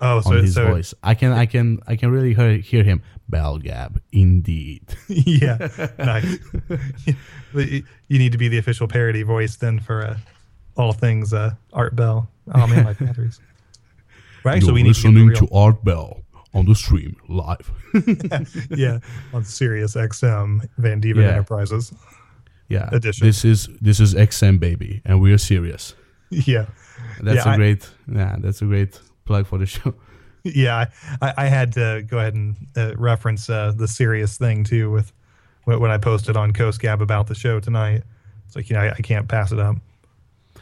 Oh, 0.00 0.20
so 0.20 0.30
on 0.30 0.36
his 0.44 0.54
so 0.54 0.66
voice. 0.66 0.94
I 1.02 1.14
can 1.14 1.32
I 1.32 1.46
can 1.46 1.80
I 1.86 1.96
can 1.96 2.10
really 2.10 2.34
hear, 2.34 2.58
hear 2.58 2.84
him. 2.84 3.02
BellGab, 3.30 3.98
indeed. 4.12 4.82
yeah, 5.08 5.68
nice. 5.98 6.38
You 7.54 8.18
need 8.18 8.32
to 8.32 8.38
be 8.38 8.48
the 8.48 8.58
official 8.58 8.88
parody 8.88 9.22
voice 9.22 9.56
then 9.56 9.80
for 9.80 10.02
uh, 10.06 10.16
all 10.76 10.92
things 10.92 11.32
uh, 11.34 11.54
Art 11.72 11.94
Bell. 11.96 12.28
Oh 12.54 12.66
man, 12.66 12.84
my 12.84 12.92
batteries. 12.94 13.40
Well, 14.44 14.54
actually, 14.54 14.72
we 14.72 14.82
need 14.82 14.94
to, 14.94 15.10
real, 15.10 15.48
Art 15.52 15.82
Bell 15.84 16.22
on 16.54 16.64
the 16.66 16.74
stream 16.74 17.16
live. 17.28 17.70
yeah 18.70 18.98
on 19.34 19.44
Sirius 19.44 19.94
XM 19.96 20.66
Van 20.78 21.00
Dieven 21.00 21.16
Yeah. 21.22 21.30
Enterprises. 21.30 21.92
Yeah, 22.68 22.88
Edition. 22.92 23.26
this 23.26 23.44
is 23.44 23.68
this 23.80 23.98
is 24.00 24.14
XM 24.14 24.60
baby, 24.60 25.00
and 25.04 25.20
we're 25.20 25.38
serious. 25.38 25.94
Yeah, 26.30 26.66
That's 27.22 27.44
Yeah, 27.44 27.50
a 27.50 27.54
I- 27.54 27.56
great 27.56 27.90
yeah, 28.12 28.36
that's 28.38 28.60
a 28.62 28.66
great 28.66 29.00
plug 29.28 29.46
for 29.46 29.58
the 29.58 29.66
show. 29.66 29.94
yeah. 30.42 30.86
I, 31.22 31.34
I, 31.36 31.46
had 31.46 31.72
to 31.74 32.02
go 32.06 32.18
ahead 32.18 32.34
and 32.34 32.56
uh, 32.76 32.96
reference 32.96 33.48
uh, 33.48 33.72
the 33.76 33.86
serious 33.86 34.36
thing 34.38 34.64
too 34.64 34.90
with 34.90 35.12
when 35.64 35.78
when 35.80 35.90
I 35.90 35.98
posted 35.98 36.36
on 36.36 36.52
Coast 36.52 36.80
Gab 36.80 37.00
about 37.00 37.28
the 37.28 37.34
show 37.34 37.60
tonight. 37.60 38.02
It's 38.46 38.56
like 38.56 38.70
you 38.70 38.74
know 38.74 38.82
I, 38.82 38.90
I 38.92 39.02
can't 39.02 39.28
pass 39.28 39.52
it 39.52 39.60
up. 39.60 39.76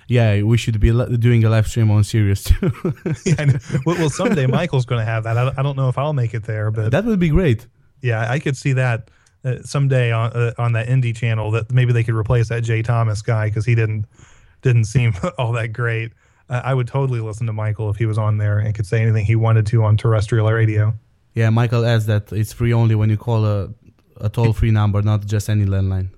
Yeah, 0.09 0.43
we 0.43 0.57
should 0.57 0.79
be 0.79 0.91
doing 1.19 1.43
a 1.45 1.51
live 1.51 1.67
stream 1.67 1.91
on 1.91 2.05
Sirius 2.05 2.45
too. 2.45 2.71
yeah, 3.25 3.59
well, 3.85 4.09
someday 4.11 4.47
Michael's 4.47 4.87
going 4.87 5.01
to 5.01 5.05
have 5.05 5.25
that. 5.25 5.37
I, 5.37 5.45
don't- 5.45 5.59
I 5.59 5.63
don't 5.63 5.77
know 5.77 5.89
if 5.89 5.99
I'll 5.99 6.13
make 6.13 6.33
it 6.35 6.45
there, 6.45 6.71
but 6.71 6.93
that 6.93 7.05
would 7.05 7.19
be 7.19 7.31
great. 7.31 7.67
yeah, 8.03 8.31
I 8.31 8.39
could 8.39 8.57
see 8.57 8.75
that 8.75 9.11
uh, 9.45 9.63
someday 9.63 10.13
on 10.13 10.33
uh, 10.33 10.53
on 10.59 10.73
that 10.73 10.89
indie 10.89 11.15
channel. 11.15 11.51
That 11.53 11.73
maybe 11.73 11.93
they 11.93 12.05
could 12.05 12.15
replace 12.15 12.49
that 12.51 12.63
Jay 12.63 12.83
Thomas 12.83 13.23
guy 13.23 13.49
because 13.49 13.65
he 13.67 13.75
didn't 13.75 14.07
didn't 14.63 14.85
seem 14.85 15.13
all 15.39 15.53
that 15.53 15.73
great. 15.73 16.13
Uh, 16.49 16.61
I 16.65 16.75
would 16.75 16.87
totally 16.87 17.21
listen 17.21 17.47
to 17.47 17.53
Michael 17.53 17.91
if 17.91 17.97
he 17.97 18.07
was 18.07 18.19
on 18.19 18.39
there 18.39 18.59
and 18.59 18.75
could 18.75 18.87
say 18.87 19.03
anything 19.03 19.25
he 19.25 19.37
wanted 19.37 19.67
to 19.67 19.83
on 19.85 19.97
terrestrial 19.97 20.51
radio. 20.51 20.95
Yeah, 21.35 21.51
Michael 21.51 21.85
adds 21.85 22.07
that 22.07 22.33
it's 22.33 22.53
free 22.53 22.73
only 22.73 22.95
when 22.95 23.11
you 23.11 23.17
call 23.17 23.45
a 23.45 23.71
a 24.19 24.29
toll 24.31 24.53
free 24.55 24.71
number, 24.71 25.03
not 25.03 25.27
just 25.27 25.51
any 25.51 25.67
landline. 25.67 26.09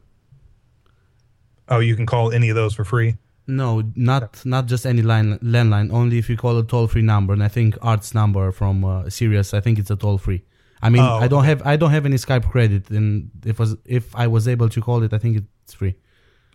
Oh, 1.68 1.80
you 1.80 1.96
can 1.96 2.06
call 2.06 2.30
any 2.32 2.48
of 2.50 2.56
those 2.56 2.74
for 2.74 2.84
free. 2.84 3.16
No, 3.46 3.82
not 3.96 4.44
not 4.44 4.66
just 4.66 4.84
any 4.86 5.02
line 5.02 5.38
landline. 5.38 5.90
Only 5.92 6.18
if 6.18 6.28
you 6.28 6.36
call 6.36 6.58
a 6.58 6.64
toll 6.64 6.86
free 6.86 7.02
number. 7.02 7.32
And 7.32 7.42
I 7.42 7.48
think 7.48 7.76
Art's 7.82 8.14
number 8.14 8.52
from 8.52 8.84
uh, 8.84 9.08
Sirius, 9.10 9.54
I 9.54 9.60
think 9.60 9.78
it's 9.78 9.90
a 9.90 9.96
toll 9.96 10.18
free. 10.18 10.42
I 10.82 10.90
mean, 10.90 11.02
Oh, 11.02 11.16
I 11.16 11.28
don't 11.28 11.40
okay. 11.40 11.48
have 11.48 11.62
I 11.66 11.76
don't 11.76 11.90
have 11.90 12.06
any 12.06 12.16
Skype 12.16 12.48
credit, 12.50 12.90
and 12.90 13.30
if 13.44 13.58
was 13.58 13.76
if 13.84 14.14
I 14.14 14.26
was 14.26 14.46
able 14.46 14.68
to 14.68 14.80
call 14.80 15.02
it, 15.02 15.12
I 15.12 15.18
think 15.18 15.42
it's 15.64 15.74
free. 15.74 15.96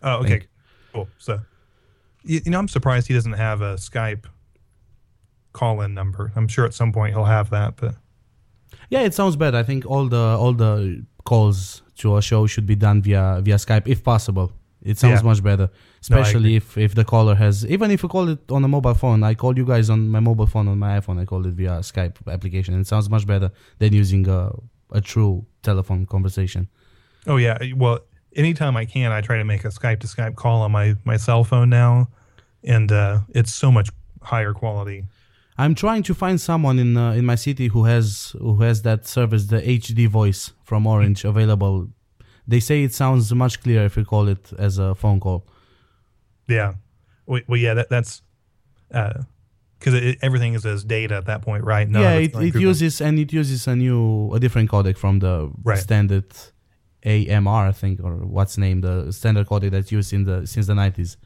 Oh, 0.04 0.18
okay, 0.20 0.44
cool. 0.94 1.08
So, 1.18 1.40
you, 2.24 2.42
you 2.46 2.52
know, 2.52 2.60
I'm 2.60 2.68
surprised 2.68 3.08
he 3.08 3.14
doesn't 3.14 3.34
have 3.34 3.62
a 3.62 3.76
Skype 3.76 4.26
call-in 5.54 5.94
number. 5.94 6.32
I'm 6.36 6.48
sure 6.48 6.66
at 6.66 6.74
some 6.74 6.92
point 6.92 7.14
he'll 7.14 7.26
have 7.26 7.50
that, 7.52 7.76
but 7.78 7.96
Yeah, 8.90 9.02
it 9.02 9.14
sounds 9.14 9.36
better. 9.36 9.58
I 9.58 9.64
think 9.64 9.86
all 9.86 10.08
the 10.08 10.38
all 10.42 10.54
the 10.54 11.06
calls 11.26 11.82
to 11.98 12.18
a 12.18 12.22
show 12.22 12.48
should 12.48 12.66
be 12.66 12.76
done 12.76 13.02
via 13.02 13.42
via 13.42 13.56
Skype 13.56 13.88
if 13.88 14.04
possible. 14.04 14.52
It 14.82 14.98
sounds 14.98 15.22
Yeah. 15.22 15.30
much 15.30 15.42
better, 15.42 15.68
No, 15.70 15.72
especially 16.02 16.56
if 16.56 16.78
if 16.78 16.94
the 16.96 17.06
caller 17.06 17.36
has 17.36 17.66
even 17.66 17.92
if 17.92 18.04
you 18.04 18.10
call 18.10 18.28
it 18.30 18.40
on 18.52 18.64
a 18.64 18.68
mobile 18.68 18.94
phone. 18.96 19.24
I 19.24 19.34
call 19.36 19.58
you 19.58 19.66
guys 19.66 19.90
on 19.90 20.10
my 20.10 20.20
mobile 20.20 20.48
phone 20.48 20.68
on 20.68 20.78
my 20.80 21.00
iPhone. 21.00 21.20
I 21.22 21.26
call 21.26 21.46
it 21.46 21.54
via 21.54 21.80
Skype 21.82 22.16
application. 22.28 22.74
It 22.80 22.88
sounds 22.88 23.10
much 23.10 23.26
better 23.26 23.50
than 23.80 23.94
using 23.94 24.28
a 24.28 24.52
a 24.92 25.02
true 25.02 25.46
telephone 25.62 26.06
conversation. 26.06 26.68
Oh 27.26 27.38
yeah, 27.38 27.58
well, 27.76 28.00
anytime 28.36 28.78
I 28.78 28.86
can, 28.86 29.12
I 29.12 29.22
try 29.22 29.38
to 29.38 29.44
make 29.44 29.66
a 29.66 29.70
Skype 29.70 30.00
to 30.02 30.08
Skype 30.08 30.36
call 30.36 30.62
on 30.62 30.72
my 30.72 30.96
my 31.06 31.18
cell 31.18 31.44
phone 31.44 31.70
now, 31.70 32.10
and 32.64 32.92
uh, 32.92 33.20
it's 33.30 33.54
so 33.54 33.72
much 33.72 33.90
higher 34.22 34.54
quality. 34.54 35.06
I'm 35.58 35.76
trying 35.76 36.04
to 36.04 36.14
find 36.14 36.42
someone 36.42 36.80
in 36.80 36.98
uh, 36.98 37.12
in 37.14 37.26
my 37.26 37.36
city 37.36 37.68
who 37.68 37.86
has 37.86 38.36
who 38.40 38.62
has 38.62 38.82
that 38.84 39.06
service, 39.06 39.48
the 39.48 39.62
HD 39.62 40.08
voice 40.08 40.52
from 40.64 40.88
Orange, 40.88 41.24
available. 41.26 41.90
They 42.48 42.60
say 42.60 42.84
it 42.84 42.94
sounds 42.94 43.34
much 43.34 43.62
clearer 43.62 43.86
if 43.86 43.96
you 43.96 44.06
call 44.06 44.28
it 44.28 44.52
as 44.58 44.78
a 44.78 44.96
phone 44.96 45.20
call. 45.20 45.46
Yeah. 46.48 46.74
Well, 47.26 47.42
well 47.48 47.60
yeah, 47.60 47.74
that, 47.76 47.90
that's 47.90 48.22
because 48.90 49.94
uh, 49.94 50.14
everything 50.22 50.54
is 50.54 50.66
as 50.66 50.84
data 50.84 51.16
at 51.16 51.26
that 51.28 51.42
point, 51.42 51.64
right? 51.64 51.88
None 51.88 52.02
yeah, 52.02 52.14
it, 52.16 52.36
it 52.36 52.56
uses 52.56 53.00
and 53.00 53.18
it 53.18 53.32
uses 53.32 53.68
a 53.68 53.76
new 53.76 54.34
a 54.34 54.40
different 54.40 54.70
codec 54.70 54.98
from 54.98 55.20
the 55.20 55.52
right. 55.64 55.78
standard 55.78 56.26
AMR, 57.06 57.68
I 57.68 57.72
think, 57.72 58.00
or 58.04 58.14
what's 58.16 58.58
named 58.58 58.84
the 58.84 59.12
standard 59.12 59.48
codec 59.48 59.72
that's 59.72 59.92
used 59.92 60.14
in 60.14 60.24
the 60.24 60.48
since 60.48 60.68
the 60.68 60.76
nineties. 60.76 61.18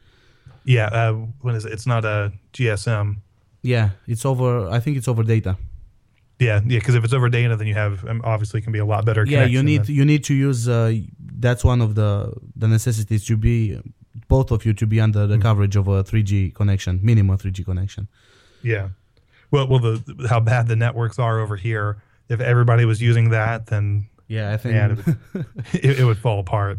Yeah, 0.64 0.86
uh, 0.86 1.12
when 1.40 1.54
is 1.54 1.64
it? 1.64 1.72
It's 1.72 1.86
not 1.86 2.04
a 2.04 2.32
GSM. 2.52 3.16
Yeah, 3.62 3.90
it's 4.06 4.24
over. 4.24 4.68
I 4.68 4.80
think 4.80 4.96
it's 4.96 5.08
over 5.08 5.22
data. 5.22 5.56
Yeah, 6.38 6.60
yeah. 6.64 6.78
Because 6.78 6.94
if 6.94 7.04
it's 7.04 7.12
over 7.12 7.28
data, 7.28 7.56
then 7.56 7.66
you 7.66 7.74
have 7.74 8.04
um, 8.06 8.20
obviously 8.24 8.60
can 8.60 8.72
be 8.72 8.78
a 8.78 8.84
lot 8.84 9.04
better. 9.04 9.24
Yeah, 9.24 9.44
you 9.44 9.62
need 9.62 9.84
than, 9.84 9.94
you 9.94 10.04
need 10.04 10.24
to 10.24 10.34
use. 10.34 10.68
Uh, 10.68 10.94
that's 11.18 11.64
one 11.64 11.80
of 11.80 11.94
the 11.94 12.32
the 12.54 12.68
necessities 12.68 13.24
to 13.26 13.36
be 13.36 13.80
both 14.28 14.50
of 14.50 14.64
you 14.64 14.72
to 14.74 14.86
be 14.86 15.00
under 15.00 15.26
the 15.26 15.34
mm-hmm. 15.34 15.42
coverage 15.42 15.76
of 15.76 15.88
a 15.88 16.02
3G 16.04 16.54
connection, 16.54 17.00
minimum 17.02 17.38
3G 17.38 17.64
connection. 17.64 18.08
Yeah. 18.62 18.88
Well, 19.50 19.68
well, 19.68 19.78
the 19.78 20.26
how 20.28 20.40
bad 20.40 20.68
the 20.68 20.76
networks 20.76 21.18
are 21.18 21.40
over 21.40 21.56
here. 21.56 22.02
If 22.28 22.40
everybody 22.40 22.84
was 22.84 23.00
using 23.00 23.30
that, 23.30 23.66
then 23.66 24.08
yeah, 24.28 24.52
I 24.52 24.56
think 24.56 24.74
it, 24.74 25.06
would, 25.06 25.46
it, 25.72 26.00
it, 26.00 26.04
would 26.04 26.18
fall 26.18 26.40
apart. 26.40 26.78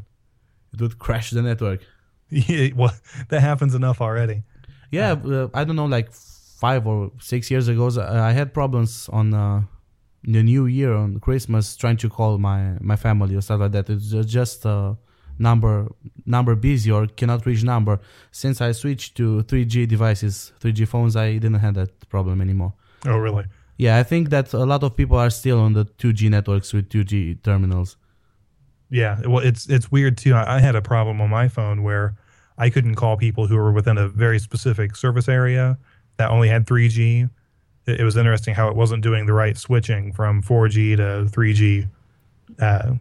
It 0.73 0.81
would 0.81 0.99
crash 0.99 1.31
the 1.31 1.41
network. 1.41 1.81
Yeah, 2.29 2.69
well, 2.75 2.93
that 3.29 3.41
happens 3.41 3.73
enough 3.73 4.01
already. 4.01 4.43
Yeah, 4.91 5.13
uh, 5.13 5.47
I 5.53 5.63
don't 5.63 5.75
know, 5.75 5.85
like 5.85 6.11
five 6.13 6.85
or 6.85 7.11
six 7.19 7.49
years 7.49 7.67
ago, 7.67 7.89
I 7.99 8.33
had 8.33 8.53
problems 8.53 9.09
on 9.11 9.33
uh, 9.33 9.63
the 10.23 10.43
New 10.43 10.65
Year 10.65 10.93
on 10.93 11.19
Christmas 11.19 11.75
trying 11.75 11.97
to 11.97 12.09
call 12.09 12.37
my 12.37 12.77
my 12.81 12.95
family 12.95 13.35
or 13.35 13.41
stuff 13.41 13.61
like 13.61 13.71
that. 13.71 13.89
It's 13.89 14.11
just 14.25 14.65
uh, 14.65 14.93
number 15.39 15.87
number 16.25 16.55
busy 16.55 16.91
or 16.91 17.07
cannot 17.07 17.45
reach 17.45 17.63
number. 17.63 17.99
Since 18.31 18.61
I 18.61 18.73
switched 18.73 19.15
to 19.17 19.43
3G 19.43 19.87
devices, 19.87 20.51
3G 20.59 20.87
phones, 20.87 21.15
I 21.15 21.33
didn't 21.33 21.55
have 21.55 21.75
that 21.75 22.09
problem 22.09 22.41
anymore. 22.41 22.73
Oh, 23.07 23.17
really? 23.17 23.45
Yeah, 23.79 23.97
I 23.97 24.03
think 24.03 24.29
that 24.29 24.53
a 24.53 24.65
lot 24.65 24.83
of 24.83 24.97
people 24.97 25.17
are 25.17 25.29
still 25.29 25.61
on 25.61 25.71
the 25.71 25.85
2G 25.85 26.29
networks 26.29 26.73
with 26.73 26.89
2G 26.89 27.41
terminals. 27.43 27.95
Yeah, 28.89 29.21
well, 29.25 29.39
it's 29.39 29.69
it's 29.69 29.89
weird 29.89 30.17
too. 30.17 30.33
I, 30.33 30.57
I 30.57 30.59
had 30.59 30.75
a 30.75 30.81
problem 30.81 31.21
on 31.21 31.29
my 31.29 31.47
phone 31.47 31.81
where 31.81 32.17
I 32.57 32.69
couldn't 32.69 32.95
call 32.95 33.15
people 33.15 33.47
who 33.47 33.55
were 33.55 33.71
within 33.71 33.97
a 33.97 34.09
very 34.09 34.37
specific 34.37 34.97
service 34.97 35.29
area 35.29 35.77
that 36.17 36.29
only 36.29 36.49
had 36.49 36.67
3G. 36.67 37.29
It, 37.85 38.01
it 38.01 38.03
was 38.03 38.17
interesting 38.17 38.53
how 38.53 38.67
it 38.67 38.75
wasn't 38.75 39.01
doing 39.01 39.25
the 39.25 39.33
right 39.33 39.57
switching 39.57 40.11
from 40.11 40.43
4G 40.43 40.97
to 40.97 41.29
3G. 41.31 41.89
Uh, 42.59 42.95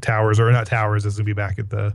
towers 0.00 0.40
or 0.40 0.50
not 0.50 0.66
towers. 0.66 1.04
This 1.04 1.18
would 1.18 1.26
be 1.26 1.34
back 1.34 1.60
at 1.60 1.70
the 1.70 1.94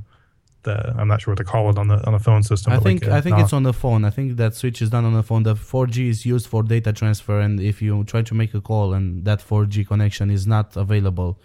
the 0.66 0.94
I'm 0.98 1.08
not 1.08 1.22
sure 1.22 1.32
what 1.32 1.38
to 1.38 1.44
call 1.46 1.70
it 1.70 1.78
on 1.78 1.88
the 1.88 2.06
on 2.06 2.14
the 2.14 2.20
phone 2.20 2.44
system. 2.44 2.74
I 2.74 2.80
think 2.80 3.04
like, 3.04 3.12
uh, 3.12 3.16
I 3.16 3.22
think 3.22 3.40
it's 3.40 3.54
on 3.54 3.64
the 3.64 3.74
phone. 3.74 4.04
I 4.04 4.10
think 4.10 4.38
that 4.38 4.54
switch 4.54 4.82
is 4.82 4.90
done 4.90 5.06
on 5.06 5.14
the 5.14 5.24
phone. 5.24 5.44
The 5.44 5.56
4G 5.56 6.10
is 6.10 6.26
used 6.26 6.48
for 6.48 6.62
data 6.62 6.92
transfer, 6.92 7.40
and 7.40 7.60
if 7.60 7.82
you 7.82 8.04
try 8.04 8.22
to 8.22 8.34
make 8.34 8.54
a 8.54 8.62
call 8.62 8.94
and 8.94 9.24
that 9.26 9.40
4G 9.40 9.88
connection 9.88 10.30
is 10.30 10.46
not 10.46 10.76
available 10.76 11.40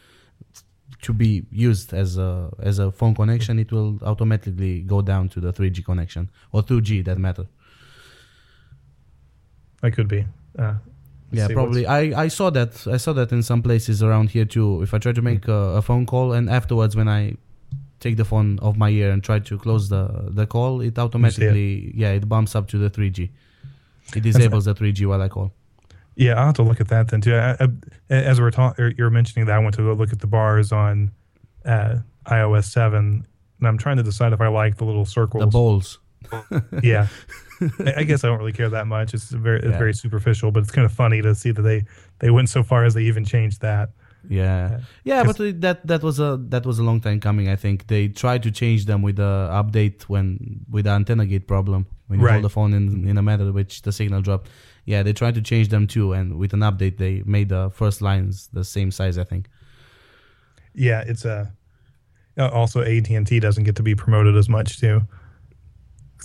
to 1.02 1.12
be 1.12 1.46
used 1.50 1.94
as 1.94 2.18
a 2.18 2.50
as 2.60 2.78
a 2.78 2.90
phone 2.90 3.14
connection, 3.14 3.58
it 3.58 3.70
will 3.70 3.98
automatically 4.02 4.82
go 4.82 5.00
down 5.02 5.28
to 5.28 5.40
the 5.40 5.52
3G 5.52 5.84
connection 5.84 6.30
or 6.52 6.62
2G 6.62 7.04
that 7.04 7.18
matter. 7.18 7.46
I 9.82 9.90
could 9.90 10.08
be. 10.08 10.26
Uh, 10.58 10.74
yeah, 11.32 11.48
probably. 11.48 11.86
I, 11.86 12.24
I 12.24 12.28
saw 12.28 12.50
that. 12.50 12.86
I 12.86 12.96
saw 12.96 13.12
that 13.12 13.30
in 13.32 13.42
some 13.42 13.62
places 13.62 14.02
around 14.02 14.30
here 14.30 14.44
too. 14.44 14.82
If 14.82 14.92
I 14.92 14.98
try 14.98 15.12
to 15.12 15.22
make 15.22 15.46
a, 15.48 15.78
a, 15.78 15.82
phone 15.82 16.04
call 16.04 16.32
and 16.32 16.50
afterwards 16.50 16.96
when 16.96 17.08
I 17.08 17.36
take 18.00 18.16
the 18.16 18.24
phone 18.24 18.58
off 18.60 18.76
my 18.76 18.88
ear 18.88 19.10
and 19.10 19.22
try 19.22 19.38
to 19.38 19.58
close 19.58 19.88
the 19.88 20.08
the 20.30 20.46
call, 20.46 20.80
it 20.80 20.98
automatically 20.98 21.88
it. 21.88 21.94
yeah 21.94 22.10
it 22.10 22.28
bumps 22.28 22.54
up 22.54 22.68
to 22.68 22.78
the 22.78 22.90
3G. 22.90 23.30
It 24.16 24.22
disables 24.22 24.64
the 24.64 24.74
3G 24.74 25.06
while 25.06 25.22
I 25.22 25.28
call. 25.28 25.52
Yeah, 26.16 26.34
I'll 26.34 26.46
have 26.46 26.56
to 26.56 26.62
look 26.62 26.80
at 26.80 26.88
that 26.88 27.08
then 27.08 27.20
too. 27.20 27.34
I, 27.36 27.56
I, 27.60 27.68
as 28.10 28.40
we're 28.40 28.50
talking, 28.50 28.94
you're 28.98 29.10
mentioning 29.10 29.46
that 29.46 29.54
I 29.54 29.58
went 29.58 29.74
to 29.76 29.82
go 29.82 29.92
look 29.92 30.12
at 30.12 30.20
the 30.20 30.26
bars 30.26 30.72
on 30.72 31.12
uh, 31.64 31.98
iOS 32.26 32.64
seven, 32.64 33.26
and 33.58 33.68
I'm 33.68 33.78
trying 33.78 33.96
to 33.98 34.02
decide 34.02 34.32
if 34.32 34.40
I 34.40 34.48
like 34.48 34.76
the 34.76 34.84
little 34.84 35.06
circles. 35.06 35.42
The 35.42 35.46
bowls. 35.46 35.98
yeah. 36.82 37.06
I 37.96 38.02
guess 38.04 38.24
I 38.24 38.28
don't 38.28 38.38
really 38.38 38.52
care 38.52 38.68
that 38.70 38.86
much. 38.86 39.14
It's 39.14 39.30
very 39.30 39.58
it's 39.58 39.68
yeah. 39.68 39.78
very 39.78 39.94
superficial, 39.94 40.50
but 40.50 40.62
it's 40.62 40.72
kind 40.72 40.84
of 40.84 40.92
funny 40.92 41.22
to 41.22 41.34
see 41.34 41.52
that 41.52 41.62
they 41.62 41.84
they 42.18 42.30
went 42.30 42.48
so 42.48 42.62
far 42.62 42.84
as 42.84 42.94
they 42.94 43.02
even 43.02 43.24
changed 43.24 43.60
that. 43.60 43.90
Yeah, 44.28 44.80
yeah, 45.04 45.24
but 45.24 45.36
that 45.60 45.86
that 45.86 46.02
was 46.02 46.20
a 46.20 46.38
that 46.48 46.66
was 46.66 46.78
a 46.78 46.82
long 46.82 47.00
time 47.00 47.20
coming. 47.20 47.48
I 47.48 47.56
think 47.56 47.86
they 47.86 48.08
tried 48.08 48.42
to 48.42 48.50
change 48.50 48.84
them 48.84 49.02
with 49.02 49.16
the 49.16 49.48
update 49.50 50.02
when 50.04 50.64
with 50.70 50.84
the 50.84 50.90
antenna 50.90 51.26
gate 51.26 51.48
problem 51.48 51.86
when 52.08 52.20
you 52.20 52.26
right. 52.26 52.32
hold 52.32 52.44
the 52.44 52.50
phone 52.50 52.74
in 52.74 53.08
in 53.08 53.16
a 53.16 53.22
manner 53.22 53.50
which 53.52 53.82
the 53.82 53.92
signal 53.92 54.20
dropped. 54.20 54.48
Yeah, 54.84 55.02
they 55.02 55.12
tried 55.12 55.34
to 55.34 55.42
change 55.42 55.68
them 55.68 55.86
too, 55.86 56.12
and 56.12 56.38
with 56.38 56.52
an 56.52 56.60
update 56.60 56.98
they 56.98 57.22
made 57.24 57.48
the 57.48 57.70
first 57.70 58.02
lines 58.02 58.48
the 58.52 58.64
same 58.64 58.90
size. 58.90 59.16
I 59.16 59.24
think. 59.24 59.48
Yeah, 60.74 61.02
it's 61.06 61.24
a. 61.24 61.52
Uh, 62.38 62.48
also, 62.48 62.80
AT 62.80 63.10
and 63.10 63.26
T 63.26 63.40
doesn't 63.40 63.64
get 63.64 63.76
to 63.76 63.82
be 63.82 63.94
promoted 63.94 64.36
as 64.36 64.48
much 64.48 64.78
too 64.78 65.02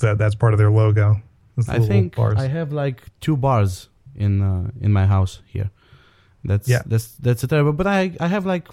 that 0.02 0.18
that's 0.18 0.36
part 0.36 0.54
of 0.54 0.60
their 0.60 0.72
logo. 0.72 1.22
I 1.68 1.80
think 1.80 2.16
bars. 2.16 2.38
I 2.38 2.48
have 2.48 2.74
like 2.74 3.02
two 3.22 3.38
bars 3.38 3.90
in 4.16 4.42
uh, 4.42 4.72
in 4.82 4.92
my 4.92 5.06
house 5.06 5.42
here. 5.46 5.70
That's 6.46 6.68
yeah. 6.68 6.82
that's 6.86 7.08
that's 7.16 7.44
a 7.44 7.48
terrible. 7.48 7.74
But 7.74 7.88
I 7.88 8.16
I 8.20 8.28
have 8.28 8.46
like 8.46 8.68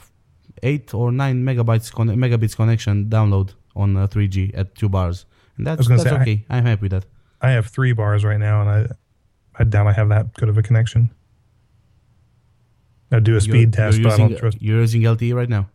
eight 0.62 0.94
or 0.94 1.10
nine 1.10 1.42
megabytes 1.42 1.92
con- 1.92 2.08
megabits 2.08 2.54
connection 2.54 3.06
download 3.06 3.54
on 3.74 3.96
uh, 3.96 4.06
3G 4.06 4.56
at 4.56 4.74
two 4.74 4.88
bars, 4.88 5.26
and 5.56 5.66
that's 5.66 5.88
that's 5.88 6.02
say, 6.02 6.10
okay. 6.10 6.44
I, 6.50 6.58
am 6.58 6.66
happy 6.66 6.82
with 6.82 6.92
that. 6.92 7.06
I 7.40 7.50
have 7.50 7.66
three 7.66 7.92
bars 7.92 8.24
right 8.24 8.38
now, 8.38 8.60
and 8.60 8.70
I 8.70 8.86
I 9.58 9.64
doubt 9.64 9.86
I 9.86 9.92
have 9.92 10.08
that 10.10 10.34
good 10.34 10.48
of 10.48 10.58
a 10.58 10.62
connection. 10.62 11.10
I 13.10 13.18
do 13.18 13.36
a 13.36 13.40
speed 13.40 13.54
you're, 13.54 13.70
test, 13.70 13.98
you're 13.98 14.04
but 14.04 14.10
using, 14.10 14.24
I 14.24 14.28
don't 14.28 14.38
trust. 14.38 14.62
You're 14.62 14.80
using 14.80 15.02
LTE 15.02 15.34
right 15.34 15.48
now. 15.48 15.68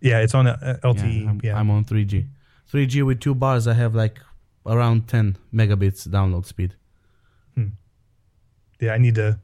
Yeah, 0.00 0.20
it's 0.20 0.34
on 0.34 0.46
uh, 0.46 0.78
LTE. 0.84 1.22
Yeah 1.22 1.30
I'm, 1.30 1.40
yeah. 1.42 1.58
I'm 1.58 1.70
on 1.70 1.84
3G. 1.84 2.26
3G 2.72 3.04
with 3.04 3.20
two 3.20 3.34
bars. 3.34 3.66
I 3.66 3.72
have 3.74 3.94
like 3.94 4.20
around 4.66 5.08
10 5.08 5.38
megabits 5.52 6.06
download 6.06 6.44
speed. 6.44 6.74
Hmm. 7.54 7.68
Yeah, 8.80 8.92
I 8.92 8.98
need 8.98 9.14
to. 9.16 9.40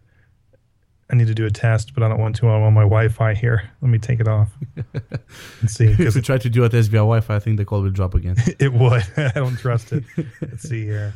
I 1.14 1.16
need 1.16 1.28
to 1.28 1.34
do 1.34 1.46
a 1.46 1.50
test, 1.50 1.94
but 1.94 2.02
I 2.02 2.08
don't 2.08 2.18
want 2.18 2.34
to 2.36 2.48
I'm 2.48 2.62
on 2.64 2.74
my 2.74 2.82
Wi-Fi 2.82 3.34
here. 3.34 3.70
Let 3.80 3.88
me 3.88 4.00
take 4.00 4.18
it 4.18 4.26
off 4.26 4.50
and 5.60 5.70
see. 5.70 5.84
if 5.86 6.16
you 6.16 6.20
try 6.20 6.38
to 6.38 6.50
do 6.50 6.64
a 6.64 6.68
test 6.68 6.90
via 6.90 6.98
Wi-Fi, 6.98 7.36
I 7.36 7.38
think 7.38 7.56
the 7.56 7.64
call 7.64 7.82
will 7.82 7.90
drop 7.90 8.14
again. 8.14 8.34
it 8.58 8.72
would. 8.72 9.04
I 9.16 9.30
don't 9.36 9.56
trust 9.56 9.92
it. 9.92 10.02
Let's 10.42 10.68
see 10.68 10.84
here, 10.84 11.14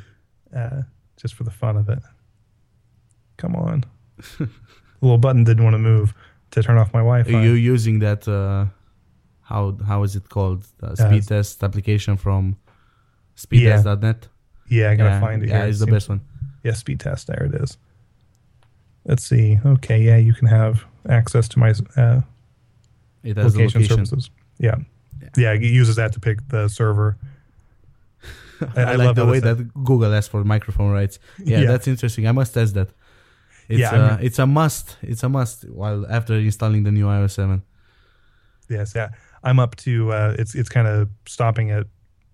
uh, 0.54 0.82
just 1.16 1.34
for 1.34 1.42
the 1.42 1.50
fun 1.50 1.76
of 1.76 1.88
it. 1.88 1.98
Come 3.38 3.56
on, 3.56 3.84
the 4.38 4.48
little 5.00 5.18
button 5.18 5.42
didn't 5.42 5.64
want 5.64 5.74
to 5.74 5.78
move 5.78 6.14
to 6.52 6.62
turn 6.62 6.78
off 6.78 6.92
my 6.92 7.00
Wi-Fi. 7.00 7.34
Are 7.34 7.42
you 7.42 7.54
using 7.54 7.98
that? 7.98 8.28
Uh, 8.28 8.66
how 9.42 9.76
how 9.84 10.04
is 10.04 10.14
it 10.14 10.28
called? 10.28 10.64
The 10.78 10.94
speed 10.94 11.24
uh, 11.24 11.34
test 11.34 11.64
application 11.64 12.16
from 12.16 12.56
speedtest.net. 13.36 14.28
Yeah, 14.68 14.90
I 14.90 14.94
gotta 14.94 15.10
yeah, 15.10 15.20
find 15.20 15.42
it. 15.42 15.48
Yeah, 15.48 15.64
it's 15.64 15.80
the 15.80 15.88
best 15.88 16.08
one. 16.08 16.20
Yeah, 16.62 16.74
speed 16.74 17.00
test. 17.00 17.26
There 17.26 17.42
it 17.42 17.60
is. 17.60 17.78
Let's 19.04 19.24
see. 19.24 19.58
Okay, 19.64 20.02
yeah, 20.02 20.16
you 20.16 20.34
can 20.34 20.48
have 20.48 20.84
access 21.08 21.48
to 21.48 21.58
my 21.58 21.70
uh, 21.96 22.20
has 23.24 23.56
location, 23.56 23.82
location, 23.82 24.06
services. 24.06 24.30
Yeah. 24.58 24.76
yeah, 25.20 25.28
yeah, 25.36 25.52
it 25.52 25.62
uses 25.62 25.96
that 25.96 26.12
to 26.12 26.20
pick 26.20 26.46
the 26.48 26.68
server. 26.68 27.16
I, 28.60 28.66
I, 28.76 28.82
I 28.82 28.94
like 28.96 29.14
the 29.14 29.26
way 29.26 29.40
that 29.40 29.72
Google 29.84 30.12
asks 30.14 30.28
for 30.28 30.44
microphone 30.44 30.90
rights. 30.92 31.18
Yeah, 31.38 31.60
yeah, 31.60 31.66
that's 31.66 31.88
interesting. 31.88 32.26
I 32.26 32.32
must 32.32 32.54
test 32.54 32.74
that. 32.74 32.88
It's 33.68 33.80
yeah, 33.80 33.90
uh, 33.92 34.18
it's 34.20 34.38
a 34.38 34.46
must. 34.46 34.96
It's 35.02 35.22
a 35.22 35.28
must. 35.28 35.68
While 35.68 36.06
after 36.10 36.34
installing 36.34 36.84
the 36.84 36.92
new 36.92 37.06
iOS 37.06 37.32
seven. 37.32 37.62
Yes, 38.68 38.94
yeah, 38.94 39.10
I'm 39.42 39.58
up 39.58 39.76
to. 39.76 40.12
Uh, 40.12 40.36
it's 40.38 40.54
it's 40.54 40.68
kind 40.68 40.88
of 40.88 41.08
stopping 41.26 41.70
at 41.70 41.86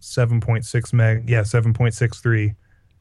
7.6 0.04 0.92
meg. 0.92 1.28
Yeah, 1.28 1.40
7.63. 1.40 2.54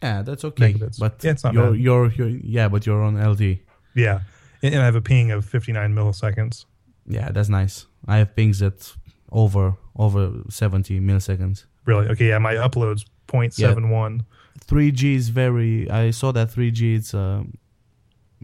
Yeah, 0.04 0.22
that's 0.22 0.44
okay. 0.44 0.74
But 1.00 1.24
yeah, 1.24 1.32
it's 1.32 1.46
not 1.46 1.54
you're. 1.54 1.76
You're, 1.76 2.12
you're, 2.12 2.28
yeah, 2.28 2.68
but 2.68 2.86
you're 2.86 3.02
on 3.02 3.16
LTE. 3.16 3.62
Yeah. 3.96 4.20
And 4.62 4.76
I 4.76 4.86
have 4.86 4.96
a 4.96 5.02
ping 5.02 5.32
of 5.32 5.46
59 5.46 5.94
milliseconds. 5.94 6.66
Yeah, 7.08 7.32
that's 7.32 7.48
nice. 7.48 7.88
I 8.06 8.18
have 8.18 8.36
pings 8.36 8.62
at 8.62 8.94
over 9.32 9.76
over 9.96 10.32
70 10.50 11.00
milliseconds. 11.00 11.66
Really? 11.86 12.08
Okay, 12.10 12.28
yeah, 12.30 12.38
my 12.38 12.56
upload's 12.56 13.06
0.71. 13.28 14.18
Yeah. 14.18 14.24
3G 14.66 15.16
is 15.16 15.30
very 15.30 15.90
I 15.90 16.12
saw 16.12 16.32
that 16.34 16.50
3G 16.50 16.98
it's 16.98 17.14
uh, 17.14 17.44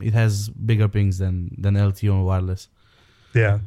it 0.02 0.14
has 0.14 0.49
bigger 0.49 0.88
pings 0.88 1.18
than 1.18 1.56
than 1.57 1.76
LTE 1.76 2.14
or 2.14 2.23
wireless. 2.23 2.69
Yeah. 3.36 3.60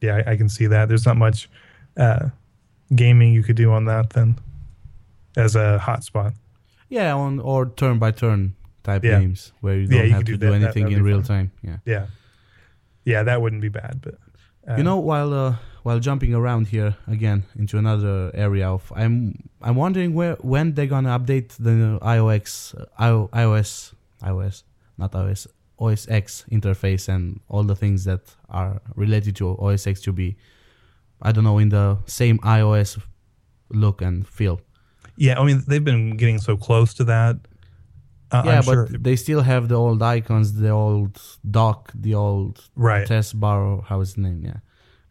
Yeah, 0.00 0.22
I, 0.26 0.32
I 0.32 0.36
can 0.36 0.48
see 0.48 0.68
that. 0.68 0.88
There's 0.88 1.06
not 1.06 1.16
much 1.16 1.50
uh, 1.96 2.28
gaming 2.94 3.32
you 3.32 3.42
could 3.42 3.56
do 3.56 3.72
on 3.72 3.86
that 3.86 4.10
then 4.10 4.38
as 5.38 5.56
a 5.56 5.78
hotspot. 5.82 6.34
Yeah, 6.88 7.14
on 7.14 7.38
or 7.40 7.66
turn 7.66 7.98
by 7.98 8.10
turn 8.12 8.54
type 8.82 9.04
Yeah. 9.04 9.20
games 9.20 9.52
where 9.60 9.76
you 9.78 9.86
don't 9.86 10.06
you 10.06 10.12
have 10.12 10.24
to 10.24 10.24
do 10.24 10.32
do 10.32 10.38
that. 10.38 10.46
That- 10.50 10.62
anything 10.64 10.84
that'd 10.84 10.98
in 10.98 11.04
real 11.04 11.22
fun. 11.22 11.36
time. 11.36 11.50
Yeah. 11.62 11.78
Yeah, 11.84 12.06
yeah, 13.04 13.22
that 13.22 13.40
wouldn't 13.42 13.62
be 13.62 13.68
bad. 13.68 14.00
But 14.02 14.14
uh, 14.68 14.76
you 14.76 14.82
know, 14.82 14.98
while 14.98 15.32
uh, 15.34 15.56
while 15.82 16.00
jumping 16.00 16.34
around 16.34 16.68
here 16.68 16.96
again 17.06 17.44
into 17.56 17.78
another 17.78 18.30
area 18.34 18.68
of, 18.68 18.92
I'm 18.96 19.34
I'm 19.62 19.76
wondering 19.76 20.14
where 20.14 20.36
when 20.40 20.74
they're 20.74 20.86
gonna 20.94 21.18
update 21.18 21.56
the 21.58 21.98
iOS 22.02 22.74
uh, 22.98 23.26
iOS 23.36 23.94
iOS 24.22 24.64
not 24.98 25.12
iOS 25.12 25.46
OS 25.78 26.08
X 26.08 26.44
interface 26.50 27.08
and 27.08 27.40
all 27.48 27.62
the 27.64 27.76
things 27.76 28.04
that 28.04 28.20
are 28.48 28.80
related 28.96 29.36
to 29.36 29.56
OS 29.60 29.86
X 29.86 30.00
to 30.02 30.12
be, 30.12 30.36
I 31.22 31.30
don't 31.32 31.44
know, 31.44 31.58
in 31.58 31.68
the 31.68 31.98
same 32.06 32.38
iOS 32.40 32.98
look 33.70 34.02
and 34.02 34.26
feel. 34.26 34.60
Yeah, 35.18 35.38
I 35.38 35.44
mean 35.44 35.62
they've 35.66 35.84
been 35.84 36.16
getting 36.16 36.38
so 36.38 36.56
close 36.56 36.94
to 36.94 37.04
that. 37.04 37.36
Uh, 38.30 38.42
yeah, 38.44 38.58
I'm 38.58 38.64
but 38.64 38.72
sure, 38.72 38.86
they 38.86 39.16
still 39.16 39.40
have 39.40 39.68
the 39.68 39.74
old 39.74 40.02
icons, 40.02 40.54
the 40.54 40.68
old 40.68 41.20
dock, 41.50 41.90
the 41.94 42.14
old 42.14 42.68
right. 42.76 43.06
test 43.06 43.38
bar, 43.40 43.62
or 43.62 43.82
how 43.82 44.00
is 44.00 44.14
the 44.14 44.20
name? 44.22 44.42
Yeah. 44.44 44.58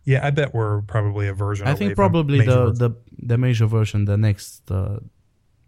Yeah, 0.05 0.25
I 0.25 0.29
bet 0.29 0.53
we're 0.53 0.83
probably 0.83 1.27
a 1.27 1.33
version. 1.33 1.67
I 1.67 1.73
think 1.73 1.95
probably 1.95 2.45
the, 2.45 2.71
the 2.71 2.91
the 3.17 3.37
major 3.37 3.65
version, 3.65 4.05
the 4.05 4.15
next 4.15 4.71
uh, 4.71 4.99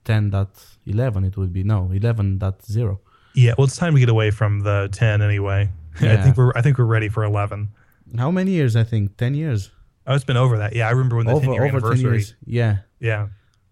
10.11, 0.05 1.27
it 1.27 1.35
would 1.35 1.51
be 1.51 1.63
no 1.63 1.89
11.0. 1.91 2.99
yeah. 3.35 3.53
Well, 3.57 3.65
it's 3.65 3.75
time 3.75 3.95
to 3.95 3.99
get 3.99 4.07
away 4.07 4.31
from 4.31 4.61
the 4.61 4.87
10 4.93 5.21
anyway. 5.21 5.69
I 6.01 6.15
think 6.17 6.37
we're 6.37 6.53
I 6.55 6.61
think 6.61 6.77
we're 6.77 6.85
ready 6.85 7.09
for 7.09 7.25
11. 7.25 7.67
How 8.17 8.31
many 8.31 8.51
years? 8.51 8.77
I 8.77 8.85
think 8.85 9.17
10 9.17 9.33
years. 9.33 9.71
Oh, 10.07 10.15
it's 10.15 10.23
been 10.23 10.37
over 10.37 10.57
that. 10.59 10.73
Yeah, 10.73 10.87
I 10.87 10.91
remember 10.91 11.17
when 11.17 11.25
the 11.25 11.33
10 11.33 11.49
over 11.49 11.53
year 11.53 11.65
over 11.65 11.79
10 11.81 11.91
anniversary. 11.91 12.11
years. 12.11 12.35
Yeah. 12.45 12.77
Yeah, 13.01 13.27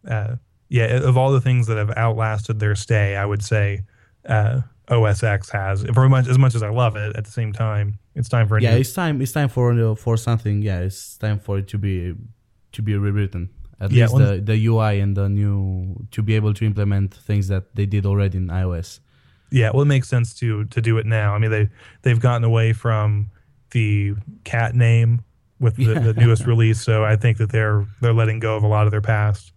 uh, 0.06 0.36
yeah. 0.70 0.86
Of 1.10 1.18
all 1.18 1.32
the 1.32 1.42
things 1.42 1.68
that 1.68 1.78
have 1.78 1.92
outlasted 1.98 2.60
their 2.60 2.76
stay, 2.76 3.16
I 3.16 3.26
would 3.26 3.44
say 3.44 3.84
uh, 4.28 4.62
OS 4.90 5.24
X 5.24 5.50
has. 5.52 5.84
For 5.94 6.08
much 6.10 6.28
as 6.28 6.38
much 6.38 6.56
as 6.56 6.64
I 6.64 6.70
love 6.70 6.96
it, 6.96 7.16
at 7.16 7.26
the 7.26 7.32
same 7.32 7.54
time, 7.54 8.00
it's 8.16 8.30
time 8.30 8.48
for 8.48 8.58
a 8.58 8.62
Yeah, 8.62 8.74
new. 8.74 8.80
it's 8.82 8.94
time. 8.94 9.22
It's 9.22 9.32
time 9.32 9.50
for 9.50 9.96
for 9.96 10.18
something. 10.18 10.62
Yeah, 10.62 10.80
it's 10.80 11.18
time 11.18 11.40
for 11.40 11.58
it 11.60 11.68
to 11.70 11.78
be 11.78 12.16
to 12.74 12.82
be 12.82 12.96
rewritten. 12.98 13.50
At 13.80 13.92
Yeah, 13.92 14.06
least 14.06 14.16
well- 14.16 14.36
the 14.36 14.42
the 14.42 14.66
UI 14.68 15.00
and 15.00 15.16
the 15.16 15.30
new 15.30 16.06
to 16.12 16.22
be 16.24 16.36
able 16.36 16.54
to 16.56 16.66
implement 16.66 17.14
things 17.14 17.48
that 17.48 17.76
they 17.76 17.86
did 17.86 18.06
already 18.06 18.38
in 18.38 18.48
iOS. 18.48 19.00
Yeah, 19.52 19.70
well, 19.74 19.84
it 19.84 19.86
makes 19.86 20.10
sense 20.10 20.34
to 20.40 20.66
to 20.66 20.82
do 20.82 20.98
it 20.98 21.06
now. 21.06 21.34
I 21.36 21.38
mean, 21.40 21.52
they 21.52 21.70
they've 22.02 22.20
gotten 22.20 22.44
away 22.44 22.74
from 22.74 23.30
the 23.72 24.16
cat 24.44 24.76
name 24.76 25.22
with 25.60 25.76
the, 25.76 25.94
the 26.00 26.14
newest 26.14 26.46
release, 26.46 26.82
so 26.82 27.04
I 27.06 27.16
think 27.16 27.38
that 27.38 27.52
they're 27.52 27.86
they're 28.02 28.14
letting 28.14 28.40
go 28.40 28.56
of 28.58 28.64
a 28.64 28.68
lot 28.68 28.86
of 28.88 28.92
their 28.92 29.02
past. 29.02 29.54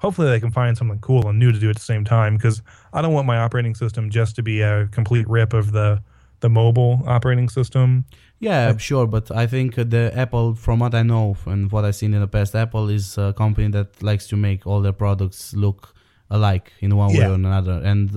Hopefully, 0.00 0.28
they 0.28 0.40
can 0.40 0.50
find 0.50 0.76
something 0.76 0.98
cool 1.00 1.28
and 1.28 1.38
new 1.38 1.52
to 1.52 1.58
do 1.58 1.70
at 1.70 1.76
the 1.76 1.82
same 1.82 2.04
time. 2.04 2.36
Because 2.36 2.62
I 2.92 3.02
don't 3.02 3.12
want 3.12 3.26
my 3.26 3.38
operating 3.38 3.74
system 3.74 4.10
just 4.10 4.36
to 4.36 4.42
be 4.42 4.60
a 4.60 4.88
complete 4.88 5.28
rip 5.28 5.52
of 5.52 5.72
the 5.72 6.02
the 6.40 6.48
mobile 6.48 7.02
operating 7.06 7.48
system. 7.48 8.04
Yeah, 8.38 8.76
sure, 8.78 9.06
but 9.06 9.30
I 9.30 9.46
think 9.46 9.74
the 9.74 10.10
Apple, 10.14 10.54
from 10.54 10.78
what 10.78 10.94
I 10.94 11.02
know 11.02 11.36
and 11.44 11.70
what 11.70 11.84
I've 11.84 11.96
seen 11.96 12.14
in 12.14 12.20
the 12.20 12.28
past, 12.28 12.54
Apple 12.54 12.88
is 12.88 13.18
a 13.18 13.34
company 13.34 13.68
that 13.68 14.02
likes 14.02 14.26
to 14.28 14.36
make 14.36 14.66
all 14.66 14.80
their 14.80 14.94
products 14.94 15.54
look 15.54 15.94
alike 16.30 16.72
in 16.80 16.96
one 16.96 17.12
way 17.12 17.26
or 17.26 17.34
another. 17.34 17.82
And 17.84 18.16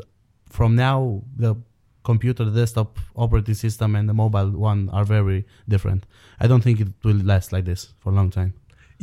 from 0.50 0.76
now, 0.76 1.24
the 1.36 1.56
computer, 2.04 2.46
the 2.46 2.60
desktop 2.60 3.00
operating 3.16 3.56
system, 3.56 3.96
and 3.96 4.08
the 4.08 4.14
mobile 4.14 4.52
one 4.52 4.90
are 4.90 5.04
very 5.04 5.46
different. 5.68 6.06
I 6.40 6.48
don't 6.48 6.62
think 6.62 6.80
it 6.80 6.90
will 7.04 7.18
last 7.18 7.52
like 7.52 7.66
this 7.66 7.94
for 8.00 8.12
a 8.12 8.16
long 8.16 8.30
time. 8.30 8.54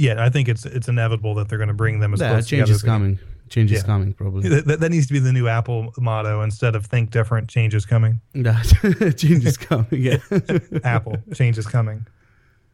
Yeah, 0.01 0.25
I 0.25 0.31
think 0.31 0.49
it's 0.49 0.65
it's 0.65 0.89
inevitable 0.89 1.35
that 1.35 1.49
they're 1.49 1.59
going 1.59 1.69
to 1.69 1.75
bring 1.75 2.01
them 2.01 2.15
as 2.15 2.21
Yeah, 2.21 2.31
close 2.31 2.47
change 2.47 2.63
together 2.69 2.73
is 2.77 2.83
coming. 2.83 3.19
Change 3.51 3.73
is 3.73 3.83
coming, 3.83 4.13
probably. 4.13 4.49
That, 4.49 4.79
that 4.81 4.91
needs 4.91 5.09
to 5.09 5.13
be 5.13 5.19
the 5.19 5.33
new 5.33 5.49
Apple 5.49 5.93
motto 5.99 6.41
instead 6.43 6.75
of 6.77 6.87
"Think 6.87 7.11
different, 7.11 7.49
change 7.51 7.75
is 7.75 7.85
coming." 7.85 8.21
Yeah, 8.33 8.63
change 9.17 9.45
is 9.45 9.57
coming. 9.57 9.87
Yeah. 9.91 10.19
Apple, 10.85 11.17
change 11.35 11.59
is 11.59 11.67
coming. 11.67 12.07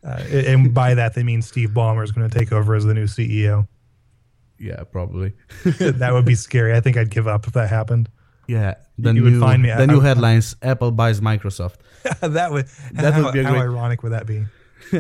Uh, 0.05 0.23
and 0.31 0.73
by 0.75 0.95
that 0.95 1.15
they 1.15 1.23
mean 1.25 1.43
Steve 1.43 1.71
Ballmer 1.71 2.05
is 2.05 2.13
going 2.13 2.29
to 2.29 2.39
take 2.39 2.53
over 2.53 2.75
as 2.77 2.85
the 2.85 2.95
new 2.95 3.07
CEO. 3.07 3.67
yeah, 4.61 4.85
probably. 4.85 5.33
that 5.65 6.13
would 6.13 6.25
be 6.27 6.35
scary. 6.37 6.75
I 6.77 6.81
think 6.81 6.97
I'd 6.97 7.11
give 7.11 7.27
up 7.27 7.47
if 7.47 7.55
that 7.55 7.71
happened. 7.71 8.09
Yeah, 8.47 8.75
the 8.99 9.13
You 9.15 9.23
would 9.25 9.33
new 9.33 9.41
find 9.41 9.63
me- 9.63 9.71
the 9.71 9.83
I- 9.83 9.87
new 9.87 10.01
I- 10.01 10.05
headlines: 10.05 10.55
Apple 10.63 10.93
buys 10.93 11.21
Microsoft. 11.21 11.77
that 12.21 12.53
would 12.53 12.67
That 12.93 13.15
how, 13.15 13.25
would 13.25 13.33
be 13.35 13.43
how 13.43 13.55
ironic 13.57 14.03
would 14.05 14.13
that 14.13 14.27
be? 14.27 14.45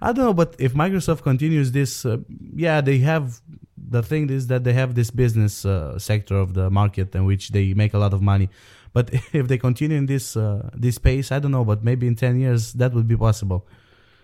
I 0.00 0.12
don't 0.12 0.24
know, 0.24 0.34
but 0.34 0.56
if 0.58 0.74
Microsoft 0.74 1.22
continues 1.22 1.72
this, 1.72 2.06
uh, 2.06 2.18
yeah, 2.54 2.80
they 2.80 2.98
have 2.98 3.40
the 3.76 4.02
thing 4.02 4.30
is 4.30 4.46
that 4.48 4.64
they 4.64 4.72
have 4.72 4.94
this 4.94 5.10
business 5.10 5.64
uh, 5.64 5.98
sector 5.98 6.36
of 6.36 6.54
the 6.54 6.70
market 6.70 7.14
in 7.14 7.24
which 7.24 7.50
they 7.50 7.74
make 7.74 7.94
a 7.94 7.98
lot 7.98 8.12
of 8.12 8.22
money. 8.22 8.48
But 8.92 9.10
if 9.32 9.48
they 9.48 9.58
continue 9.58 9.96
in 9.96 10.06
this 10.06 10.36
uh, 10.36 10.70
this 10.74 10.98
pace, 10.98 11.32
I 11.32 11.38
don't 11.38 11.52
know, 11.52 11.64
but 11.64 11.84
maybe 11.84 12.06
in 12.06 12.16
ten 12.16 12.40
years 12.40 12.72
that 12.74 12.92
would 12.94 13.08
be 13.08 13.16
possible. 13.16 13.66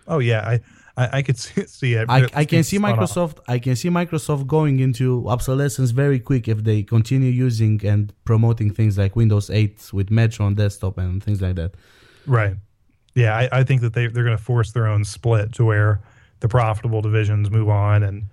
Oh 0.09 0.19
yeah, 0.19 0.41
I 0.49 0.61
I, 0.97 1.19
I 1.19 1.23
could 1.23 1.39
see, 1.45 1.65
see 1.67 1.95
it. 1.95 2.09
I, 2.09 2.29
I 2.35 2.45
can 2.45 2.63
see. 2.63 2.79
Microsoft. 2.79 3.39
I 3.49 3.59
can 3.59 3.77
see 3.77 3.89
Microsoft 3.89 4.47
going 4.47 4.81
into 4.81 5.29
obsolescence 5.29 5.91
very 5.91 6.19
quick 6.19 6.49
if 6.49 6.65
they 6.65 6.83
continue 6.83 7.31
using 7.31 7.85
and 7.85 8.13
promoting 8.25 8.73
things 8.73 8.99
like 8.99 9.17
Windows 9.17 9.51
8 9.51 9.91
with 9.93 10.11
Metro 10.11 10.47
on 10.47 10.55
desktop 10.55 10.99
and 10.99 11.23
things 11.23 11.41
like 11.41 11.57
that. 11.57 11.75
Right. 12.27 12.57
Yeah, 13.15 13.37
I, 13.37 13.49
I 13.61 13.65
think 13.65 13.81
that 13.83 13.93
they 13.93 14.07
they're 14.07 14.25
going 14.25 14.37
to 14.37 14.43
force 14.43 14.73
their 14.73 14.87
own 14.87 15.05
split 15.05 15.53
to 15.55 15.65
where 15.65 16.01
the 16.41 16.49
profitable 16.49 17.03
divisions 17.03 17.51
move 17.51 17.69
on 17.69 18.03
and 18.03 18.25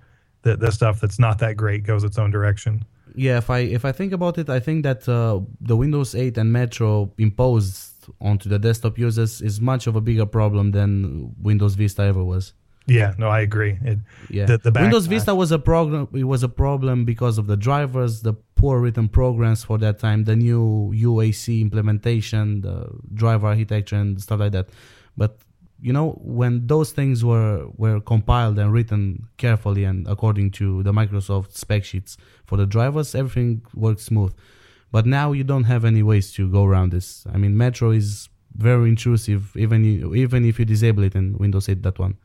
the 0.43 0.55
the 0.55 0.71
stuff 0.71 0.99
that's 1.01 1.19
not 1.19 1.39
that 1.39 1.57
great 1.57 1.83
goes 1.83 2.03
its 2.03 2.17
own 2.17 2.31
direction. 2.31 2.85
Yeah, 3.15 3.37
if 3.37 3.49
I 3.49 3.59
if 3.59 3.85
I 3.85 3.91
think 3.91 4.13
about 4.13 4.37
it, 4.37 4.49
I 4.49 4.59
think 4.59 4.83
that 4.83 5.07
uh, 5.09 5.41
the 5.59 5.75
Windows 5.75 6.15
8 6.15 6.37
and 6.37 6.53
Metro 6.53 7.11
imposed 7.17 7.91
onto 8.21 8.49
the 8.49 8.59
desktop 8.59 8.97
users 8.97 9.41
is 9.41 9.59
much 9.59 9.87
of 9.87 9.95
a 9.95 10.01
bigger 10.01 10.25
problem 10.25 10.71
than 10.71 11.35
Windows 11.41 11.75
Vista 11.75 12.03
ever 12.03 12.23
was. 12.23 12.53
Yeah, 12.89 13.13
no, 13.17 13.27
I 13.29 13.41
agree. 13.41 13.77
It, 13.81 13.99
Yeah, 14.29 14.45
The- 14.45 14.57
the 14.57 14.71
Windows. 14.71 15.05
Vista 15.07 15.31
uh, 15.31 15.35
was 15.35 15.51
a 15.51 15.59
problem. 15.59 16.07
It 16.13 16.25
was 16.25 16.43
a 16.43 16.49
problem 16.49 17.05
because 17.05 17.37
of 17.37 17.47
the 17.47 17.57
drivers, 17.57 18.21
the 18.21 18.33
poor 18.55 18.79
written 18.79 19.07
programs 19.07 19.63
for 19.63 19.77
that 19.79 19.99
time, 19.99 20.23
the 20.25 20.35
new 20.35 20.91
UAC 20.95 21.61
implementation, 21.61 22.61
the 22.61 22.89
driver 23.13 23.47
architecture, 23.47 23.95
and 23.95 24.21
stuff 24.21 24.39
like 24.39 24.51
that. 24.51 24.69
But 25.17 25.37
you 25.81 25.93
know, 25.93 26.19
when 26.23 26.67
those 26.67 26.91
things 26.91 27.23
were 27.23 27.67
were 27.77 27.99
compiled 28.01 28.59
and 28.59 28.73
written 28.73 29.27
carefully 29.37 29.85
and 29.85 30.07
according 30.07 30.51
to 30.51 30.83
the 30.83 30.91
Microsoft 30.91 31.53
spec 31.53 31.85
sheets 31.85 32.17
for 32.45 32.57
the 32.57 32.65
drivers, 32.65 33.15
everything 33.15 33.61
works 33.73 34.03
smooth. 34.03 34.33
But 34.91 35.05
now 35.05 35.31
you 35.31 35.43
don't 35.43 35.65
have 35.65 35.85
any 35.85 36.03
ways 36.03 36.33
to 36.33 36.49
go 36.49 36.65
around 36.65 36.91
this. 36.91 37.25
I 37.33 37.37
mean, 37.37 37.55
Metro 37.55 37.91
is 37.91 38.27
very 38.55 38.89
intrusive, 38.89 39.55
even 39.55 39.85
even 40.15 40.43
if 40.45 40.59
you 40.59 40.65
disable 40.65 41.03
it 41.03 41.15
in 41.15 41.37
Windows 41.37 41.67
8.1. 41.67 42.15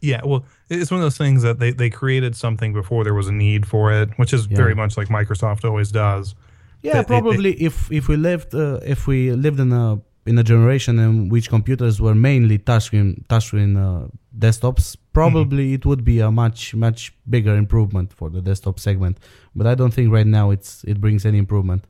Yeah, 0.00 0.20
well, 0.24 0.44
it's 0.70 0.90
one 0.90 1.00
of 1.00 1.04
those 1.04 1.18
things 1.18 1.42
that 1.42 1.58
they, 1.58 1.72
they 1.72 1.90
created 1.90 2.34
something 2.34 2.72
before 2.72 3.04
there 3.04 3.14
was 3.14 3.28
a 3.28 3.32
need 3.32 3.66
for 3.66 3.92
it, 3.92 4.08
which 4.18 4.32
is 4.32 4.46
Yeah. 4.46 4.56
very 4.56 4.74
much 4.74 4.96
like 4.96 5.08
Microsoft 5.08 5.64
always 5.64 5.90
does. 5.92 6.34
Yeah, 6.82 6.92
They- 6.94 6.98
they- 7.00 7.04
probably 7.06 7.52
if 7.62 7.90
if 7.92 8.08
we 8.08 8.16
lived 8.16 8.54
uh, 8.54 8.80
if 8.94 9.06
we 9.06 9.30
lived 9.32 9.60
in 9.60 9.72
a 9.72 10.00
in 10.26 10.38
a 10.38 10.42
generation 10.42 10.98
in 10.98 11.28
which 11.28 11.48
computers 11.50 12.00
were 12.00 12.14
mainly 12.14 12.58
touchscreen 12.58 13.24
touchscreen 13.26 13.72
uh, 13.76 14.08
desktops, 14.38 14.96
probably 15.12 15.74
it 15.74 15.84
would 15.84 16.02
be 16.04 16.20
a 16.20 16.30
much 16.30 16.74
much 16.74 17.12
bigger 17.28 17.54
improvement 17.56 18.12
for 18.12 18.30
the 18.30 18.40
desktop 18.40 18.78
segment. 18.78 19.18
But 19.54 19.66
I 19.66 19.74
don't 19.74 19.92
think 19.92 20.10
right 20.12 20.26
now 20.26 20.50
it's 20.50 20.82
it 20.84 20.98
brings 21.00 21.26
any 21.26 21.38
improvement. 21.38 21.84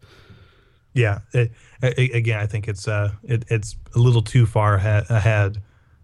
Yeah, 0.95 1.21
it, 1.33 1.53
a- 1.83 2.11
again, 2.19 2.41
I 2.41 2.47
think 2.47 2.67
it's 2.67 2.89
uh 2.89 3.13
it, 3.23 3.45
it's 3.49 3.77
a 3.95 3.99
little 3.99 4.23
too 4.23 4.47
far 4.47 4.75
ahead, 4.75 5.05
ahead, 5.09 5.59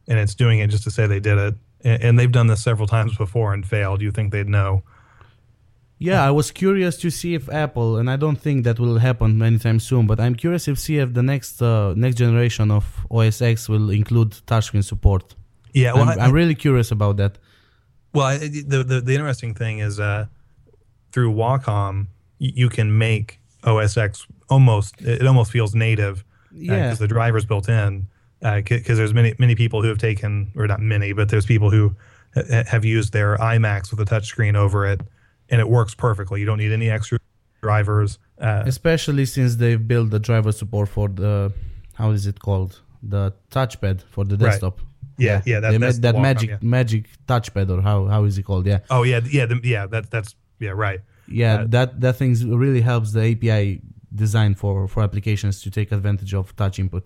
and 0.08 0.18
it's 0.20 0.34
doing 0.36 0.60
it 0.60 0.70
just 0.70 0.84
to 0.84 0.90
say 0.90 1.06
they 1.08 1.20
did 1.20 1.38
it, 1.38 1.54
and, 1.86 1.98
and 2.04 2.12
they've 2.18 2.32
done 2.38 2.48
this 2.52 2.62
several 2.68 2.88
times 2.96 3.12
before 3.24 3.50
and 3.54 3.62
failed. 3.74 3.98
You 4.06 4.12
think 4.16 4.32
they'd 4.32 4.48
know? 4.58 4.82
Yeah, 5.98 6.20
I 6.28 6.30
was 6.30 6.50
curious 6.50 6.94
to 6.98 7.08
see 7.10 7.32
if 7.34 7.44
Apple, 7.48 7.96
and 7.98 8.06
I 8.10 8.16
don't 8.24 8.36
think 8.46 8.64
that 8.64 8.78
will 8.78 8.98
happen 8.98 9.40
anytime 9.50 9.80
soon, 9.80 10.06
but 10.06 10.20
I'm 10.20 10.34
curious 10.34 10.68
if 10.68 10.78
see 10.78 10.98
if 10.98 11.08
the 11.14 11.22
next 11.22 11.62
uh, 11.62 11.94
next 11.96 12.16
generation 12.24 12.70
of 12.70 12.84
OS 13.10 13.40
X 13.40 13.56
will 13.68 13.88
include 13.90 14.30
touchscreen 14.50 14.84
support. 14.84 15.34
Yeah, 15.72 15.94
well, 15.94 16.08
I'm, 16.10 16.18
I- 16.20 16.24
I'm 16.24 16.32
really 16.32 16.54
curious 16.54 16.90
about 16.90 17.16
that. 17.16 17.38
Well, 18.12 18.26
I, 18.26 18.36
the, 18.72 18.84
the 18.90 19.00
the 19.08 19.14
interesting 19.14 19.54
thing 19.54 19.78
is 19.88 19.98
uh, 19.98 20.26
through 21.12 21.32
Wacom, 21.34 22.08
y- 22.40 22.52
you 22.62 22.68
can 22.68 22.88
make 22.98 23.40
OS 23.64 23.96
X 23.96 24.26
almost 24.50 25.00
it 25.00 25.26
almost 25.26 25.50
feels 25.50 25.74
native 25.74 26.24
Yeah. 26.52 26.76
because 26.82 26.98
the 26.98 27.08
driver's 27.08 27.46
built 27.46 27.68
in. 27.70 28.06
Because 28.54 28.96
there's 28.98 29.14
many 29.14 29.34
many 29.38 29.54
people 29.54 29.78
who 29.82 29.88
have 29.88 29.98
taken, 30.10 30.52
or 30.56 30.66
not 30.66 30.80
many, 30.80 31.12
but 31.18 31.28
there's 31.30 31.46
people 31.54 31.70
who 31.76 31.84
ha- 32.34 32.64
have 32.72 32.84
used 32.84 33.12
their 33.12 33.36
iMacs 33.38 33.86
with 33.90 34.00
a 34.00 34.04
touchscreen 34.14 34.54
over 34.64 34.80
it, 34.92 35.00
and 35.50 35.60
it 35.60 35.68
works 35.68 35.94
perfectly. 35.94 36.36
You 36.40 36.46
don't 36.46 36.58
need 36.64 36.72
any 36.72 36.88
extra 36.90 37.18
drivers. 37.62 38.18
Uh, 38.38 38.62
especially 38.66 39.24
since 39.24 39.56
they've 39.56 39.84
built 39.92 40.10
the 40.10 40.18
driver 40.28 40.52
support 40.52 40.88
for 40.96 41.08
the 41.08 41.52
how 41.94 42.10
is 42.10 42.26
it 42.26 42.38
called 42.46 42.72
the 43.02 43.32
touchpad 43.50 44.02
for 44.14 44.24
the 44.24 44.36
Right. 44.36 44.50
desktop 44.50 44.76
yeah, 45.18 45.40
yeah, 45.46 45.60
that, 45.60 45.80
that's 45.80 45.98
that 46.00 46.16
magic 46.28 46.50
yeah. 46.50 46.58
magic 46.60 47.04
touchpad 47.26 47.70
or 47.74 47.80
how 47.80 47.98
how 48.14 48.24
is 48.24 48.36
it 48.36 48.42
called 48.42 48.66
yeah 48.66 48.80
Oh 48.90 49.02
yeah, 49.04 49.20
yeah, 49.38 49.46
the, 49.46 49.58
yeah. 49.64 49.86
That 49.86 50.10
that's 50.10 50.34
yeah, 50.58 50.74
right. 50.86 51.00
yeah 51.26 51.54
Uh, 51.62 51.66
that 51.68 51.88
that 52.02 52.16
thing 52.16 52.32
really 52.64 52.82
helps 52.82 53.08
the 53.12 53.22
api 53.32 53.80
design 54.14 54.54
for 54.54 54.86
for 54.86 55.02
applications 55.02 55.62
to 55.62 55.70
take 55.70 55.88
advantage 55.92 56.34
of 56.34 56.54
touch 56.56 56.78
input. 56.78 57.04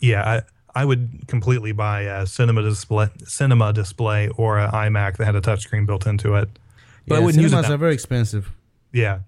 Yeah, 0.00 0.22
I, 0.32 0.42
I 0.74 0.84
would 0.84 1.26
completely 1.26 1.72
buy 1.72 2.02
a 2.02 2.26
cinema 2.26 2.62
display, 2.62 3.08
cinema 3.24 3.72
display, 3.72 4.28
or 4.36 4.58
an 4.58 4.70
iMac 4.70 5.16
that 5.18 5.24
had 5.26 5.36
a 5.36 5.40
touchscreen 5.40 5.86
built 5.86 6.06
into 6.06 6.34
it. 6.36 6.48
But 7.08 7.16
I 7.16 7.18
yeah, 7.18 7.24
wouldn't 7.24 7.42
use 7.42 7.52
it. 7.52 7.56
cinemas 7.56 7.70
are 7.70 7.76
very 7.78 7.94
expensive. 7.94 8.52
yeah, 8.92 9.20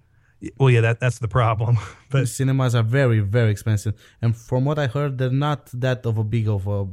well, 0.59 0.70
yeah, 0.70 0.81
that 0.82 1.01
that's 1.01 1.19
the 1.19 1.28
problem. 1.28 1.78
but 2.10 2.28
cinemas 2.28 2.74
are 2.74 2.82
very 2.82 3.20
very 3.20 3.51
expensive, 3.51 3.94
and 4.20 4.36
from 4.36 4.64
what 4.64 4.78
I 4.78 4.86
heard, 4.86 5.19
they're 5.19 5.31
not 5.31 5.66
that 5.74 6.05
of 6.06 6.19
a 6.19 6.24
big 6.24 6.48
of 6.48 6.66
a 6.66 6.86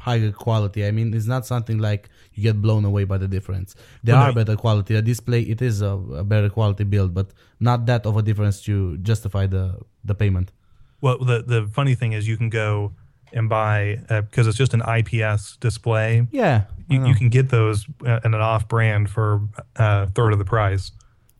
higher 0.00 0.30
quality. 0.32 0.86
I 0.86 0.90
mean, 0.92 1.12
it's 1.14 1.26
not 1.26 1.44
something 1.46 1.78
like 1.78 2.08
you 2.34 2.42
get 2.42 2.62
blown 2.62 2.84
away 2.84 3.04
by 3.04 3.18
the 3.18 3.26
difference. 3.28 3.74
They 4.04 4.12
Well, 4.12 4.22
are 4.22 4.32
no, 4.32 4.32
better 4.32 4.56
quality. 4.56 4.94
The 4.94 5.02
display 5.02 5.42
it 5.42 5.60
is 5.60 5.82
a, 5.82 5.94
a 6.22 6.24
better 6.24 6.48
quality 6.48 6.84
build, 6.84 7.14
but 7.14 7.32
not 7.60 7.86
that 7.86 8.06
of 8.06 8.16
a 8.16 8.22
difference 8.22 8.62
to 8.62 8.96
justify 8.98 9.46
the 9.46 9.64
the 10.04 10.14
payment. 10.14 10.52
well, 11.00 11.18
the 11.18 11.42
the 11.42 11.66
funny 11.72 11.94
thing 11.94 12.12
is, 12.12 12.26
you 12.28 12.36
can 12.36 12.48
go 12.50 12.92
and 13.32 13.48
buy 13.48 13.98
because 14.08 14.46
it's 14.46 14.56
just 14.58 14.74
an 14.74 14.82
IPS 14.82 15.56
display. 15.56 16.26
Yeah, 16.30 16.64
You, 16.88 17.06
you 17.06 17.14
can 17.14 17.28
get 17.28 17.48
those 17.50 17.86
uh, 18.06 18.20
in 18.24 18.34
an 18.34 18.40
off-brand 18.40 19.10
for 19.10 19.40
uh, 19.76 20.06
third 20.14 20.32
of 20.32 20.38
the 20.38 20.44
price. 20.44 20.92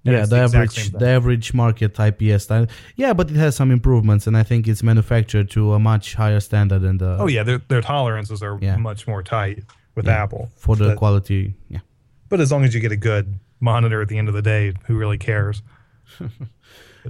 And 0.05 0.15
yeah, 0.15 0.21
it's 0.21 0.31
the 0.31 0.39
average 0.39 0.91
the 0.93 1.09
average 1.09 1.53
market 1.55 1.99
IPS 1.99 2.45
style. 2.45 2.67
Yeah, 2.97 3.13
but 3.15 3.31
it 3.31 3.37
has 3.37 3.57
some 3.57 3.71
improvements, 3.73 4.27
and 4.27 4.37
I 4.37 4.43
think 4.45 4.67
it's 4.69 4.83
manufactured 4.83 5.51
to 5.51 5.73
a 5.75 5.79
much 5.79 6.15
higher 6.15 6.41
standard 6.41 6.81
than 6.83 6.99
the 6.99 7.17
Oh 7.19 7.27
yeah, 7.27 7.43
their 7.43 7.59
their 7.69 7.83
tolerances 7.83 8.43
are 8.43 8.59
Yeah. 8.61 8.77
much 8.77 9.07
more 9.07 9.23
tight 9.23 9.65
with 9.97 10.07
Yeah. 10.07 10.23
Apple. 10.23 10.49
for 10.57 10.77
the 10.77 10.89
But- 10.91 10.99
quality. 10.99 11.55
Yeah. 11.69 11.81
But 12.29 12.41
as 12.41 12.51
long 12.53 12.65
as 12.65 12.75
you 12.75 12.81
get 12.81 12.93
a 12.93 12.97
good 12.97 13.39
monitor 13.61 14.01
at 14.03 14.09
the 14.09 14.19
end 14.19 14.29
of 14.29 14.35
the 14.35 14.43
day, 14.43 14.73
who 14.87 14.97
really 14.97 15.19
cares? 15.19 15.63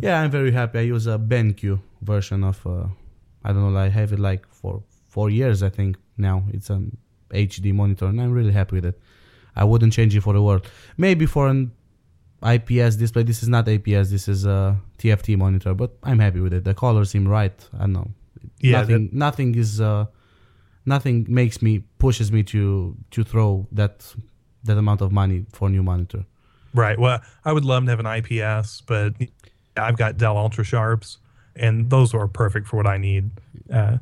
Yeah, 0.01 0.21
I'm 0.21 0.31
very 0.31 0.53
happy. 0.53 0.79
I 0.79 0.83
use 0.83 1.07
a 1.07 1.19
BenQ 1.19 1.81
version 2.03 2.45
of. 2.45 2.65
Uh, 2.67 2.87
I 3.45 3.53
don't 3.53 3.73
know. 3.73 3.79
I 3.79 3.89
have 3.89 4.13
it 4.13 4.19
like 4.19 4.47
for 4.60 4.82
four 5.09 5.30
years. 5.30 5.62
I 5.62 5.70
think 5.70 5.97
now 6.16 6.44
it's 6.52 6.70
an 6.70 6.97
HD 7.30 7.72
monitor, 7.72 8.06
and 8.06 8.20
I'm 8.20 8.32
really 8.32 8.52
happy 8.52 8.76
with 8.76 8.85
it. 8.85 9.01
I 9.56 9.64
wouldn't 9.64 9.93
change 9.93 10.14
it 10.16 10.20
for 10.20 10.32
the 10.32 10.43
world. 10.43 10.66
Maybe 10.97 11.26
for 11.26 11.48
an 11.48 11.72
IPS 12.43 12.97
display. 12.97 13.24
This 13.24 13.43
is 13.43 13.48
not 13.48 13.66
IPS. 13.68 14.10
This 14.10 14.28
is 14.28 14.47
a 14.47 14.78
TFT 14.98 15.36
monitor, 15.36 15.74
but 15.74 15.97
I'm 16.02 16.20
happy 16.20 16.40
with 16.40 16.52
it. 16.52 16.64
The 16.64 16.74
colors 16.74 17.10
seem 17.10 17.26
right. 17.26 17.68
I 17.74 17.80
don't 17.80 17.93
know. 17.93 18.10
Yeah, 18.60 18.80
nothing. 18.80 19.10
nothing 19.12 19.55
is. 19.55 19.80
Uh, 19.80 20.06
nothing 20.86 21.26
makes 21.28 21.60
me 21.60 21.80
pushes 21.98 22.30
me 22.32 22.43
to 22.44 22.97
to 23.10 23.24
throw 23.24 23.66
that 23.72 24.14
that 24.64 24.78
amount 24.78 25.01
of 25.01 25.10
money 25.12 25.47
for 25.52 25.68
a 25.68 25.70
new 25.70 25.82
monitor. 25.82 26.24
Right. 26.74 26.98
Well, 26.98 27.20
I 27.44 27.52
would 27.52 27.64
love 27.64 27.85
to 27.85 27.90
have 27.90 28.01
an 28.01 28.06
IPS, 28.06 28.82
but 28.82 29.14
I've 29.76 29.97
got 29.97 30.16
Dell 30.16 30.36
UltraSharps, 30.36 31.16
and 31.56 31.90
those 31.90 32.14
are 32.14 32.28
perfect 32.28 32.68
for 32.68 32.76
what 32.76 32.86
I 32.86 32.98
need. 32.98 33.30
Uh, 33.72 33.98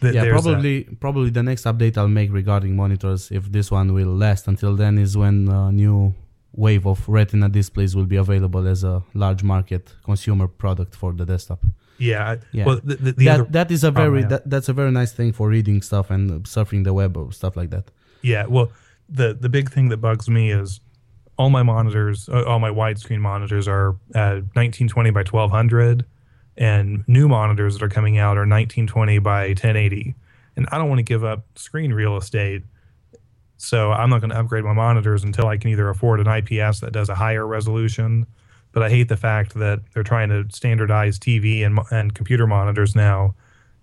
th- 0.00 0.14
yeah, 0.14 0.22
there's 0.24 0.46
a- 0.46 0.50
probably 0.50 0.84
probably 1.00 1.30
the 1.30 1.42
next 1.42 1.64
update 1.64 1.96
I'll 1.98 2.08
make 2.20 2.30
regarding 2.32 2.76
monitors, 2.76 3.30
if 3.30 3.50
this 3.52 3.70
one 3.70 3.92
will 3.94 4.14
last 4.14 4.48
until 4.48 4.74
then, 4.76 4.98
is 4.98 5.16
when 5.16 5.48
a 5.48 5.70
new 5.72 6.14
wave 6.52 6.86
of 6.86 7.08
Retina 7.08 7.48
displays 7.48 7.94
will 7.94 8.06
be 8.06 8.16
available 8.16 8.66
as 8.66 8.82
a 8.84 9.02
large 9.14 9.42
market 9.44 9.94
consumer 10.04 10.48
product 10.48 10.94
for 10.96 11.12
the 11.12 11.24
desktop. 11.24 11.60
yeah. 11.98 12.36
Yeah. 12.52 12.64
Well, 12.66 12.80
the, 12.82 12.96
the, 12.96 13.12
that 13.26 13.40
other, 13.40 13.50
that 13.50 13.70
is 13.70 13.84
a 13.84 13.90
very 13.90 14.22
that, 14.24 14.48
that's 14.48 14.68
a 14.68 14.72
very 14.72 14.90
nice 14.90 15.12
thing 15.12 15.32
for 15.32 15.48
reading 15.48 15.82
stuff 15.82 16.10
and 16.10 16.44
surfing 16.44 16.84
the 16.84 16.92
web 16.94 17.16
or 17.16 17.32
stuff 17.32 17.56
like 17.56 17.70
that. 17.70 17.90
yeah. 18.22 18.46
Well, 18.46 18.68
the 19.08 19.28
the 19.44 19.48
big 19.48 19.70
thing 19.70 19.88
that 19.90 19.98
bugs 19.98 20.28
me 20.28 20.50
is 20.52 20.80
all 21.38 21.50
my 21.50 21.62
monitors, 21.62 22.28
uh, 22.28 22.42
all 22.50 22.58
my 22.58 22.70
widescreen 22.70 23.20
monitors 23.20 23.66
are 23.68 23.90
uh, 24.14 24.42
1920 24.54 25.10
by 25.10 25.20
1200, 25.20 26.04
and 26.58 27.04
new 27.06 27.28
monitors 27.28 27.74
that 27.78 27.82
are 27.84 27.88
coming 27.88 28.18
out 28.18 28.36
are 28.36 28.40
1920 28.46 29.18
by 29.20 29.48
1080. 29.48 30.14
And 30.56 30.66
I 30.72 30.76
don't 30.76 30.88
want 30.88 30.98
to 30.98 31.04
give 31.04 31.24
up 31.24 31.44
screen 31.54 31.92
real 31.92 32.16
estate. 32.16 32.64
So 33.56 33.92
I'm 33.92 34.10
not 34.10 34.20
going 34.20 34.30
to 34.30 34.38
upgrade 34.38 34.64
my 34.64 34.72
monitors 34.72 35.22
until 35.24 35.46
I 35.46 35.56
can 35.56 35.70
either 35.70 35.88
afford 35.88 36.20
an 36.20 36.26
IPS 36.26 36.80
that 36.80 36.92
does 36.92 37.08
a 37.08 37.14
higher 37.14 37.46
resolution. 37.46 38.26
But 38.72 38.82
I 38.82 38.90
hate 38.90 39.08
the 39.08 39.16
fact 39.16 39.54
that 39.54 39.80
they're 39.94 40.02
trying 40.02 40.28
to 40.30 40.44
standardize 40.50 41.18
TV 41.18 41.64
and, 41.64 41.78
and 41.90 42.14
computer 42.14 42.46
monitors 42.46 42.94
now. 42.94 43.34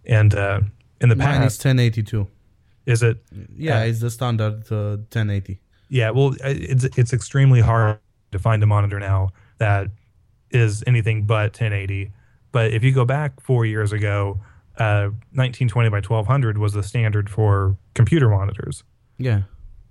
And 0.06 0.36
uh, 0.36 0.62
in 1.02 1.10
the 1.10 1.16
Mine 1.16 1.44
is 1.44 1.58
past, 1.58 1.66
1082. 1.66 2.28
is 2.86 3.02
it? 3.04 3.18
Yeah, 3.58 3.80
Uh, 3.80 3.86
it's 3.86 4.02
the 4.02 4.12
standard 4.12 4.64
uh, 4.72 4.98
1080. 5.12 5.60
Yeah, 5.90 6.10
well, 6.10 6.36
it's 6.44 6.84
it's 6.84 7.14
extremely 7.14 7.62
hard 7.62 8.00
to 8.32 8.40
find 8.40 8.62
a 8.64 8.66
monitor 8.66 9.00
now 9.00 9.30
that 9.60 9.88
is 10.52 10.84
anything 10.88 11.24
but 11.24 11.54
1080. 11.54 12.12
But 12.56 12.72
if 12.72 12.86
you 12.86 12.94
go 12.94 13.04
back 13.04 13.42
four 13.42 13.66
years 13.66 13.92
ago, 13.92 14.40
uh, 14.78 15.12
1920 15.36 15.90
by 15.90 15.98
1200 15.98 16.58
was 16.58 16.72
the 16.72 16.84
standard 16.84 17.30
for 17.30 17.76
computer 17.96 18.30
monitors. 18.30 18.76
Yeah. 19.18 19.42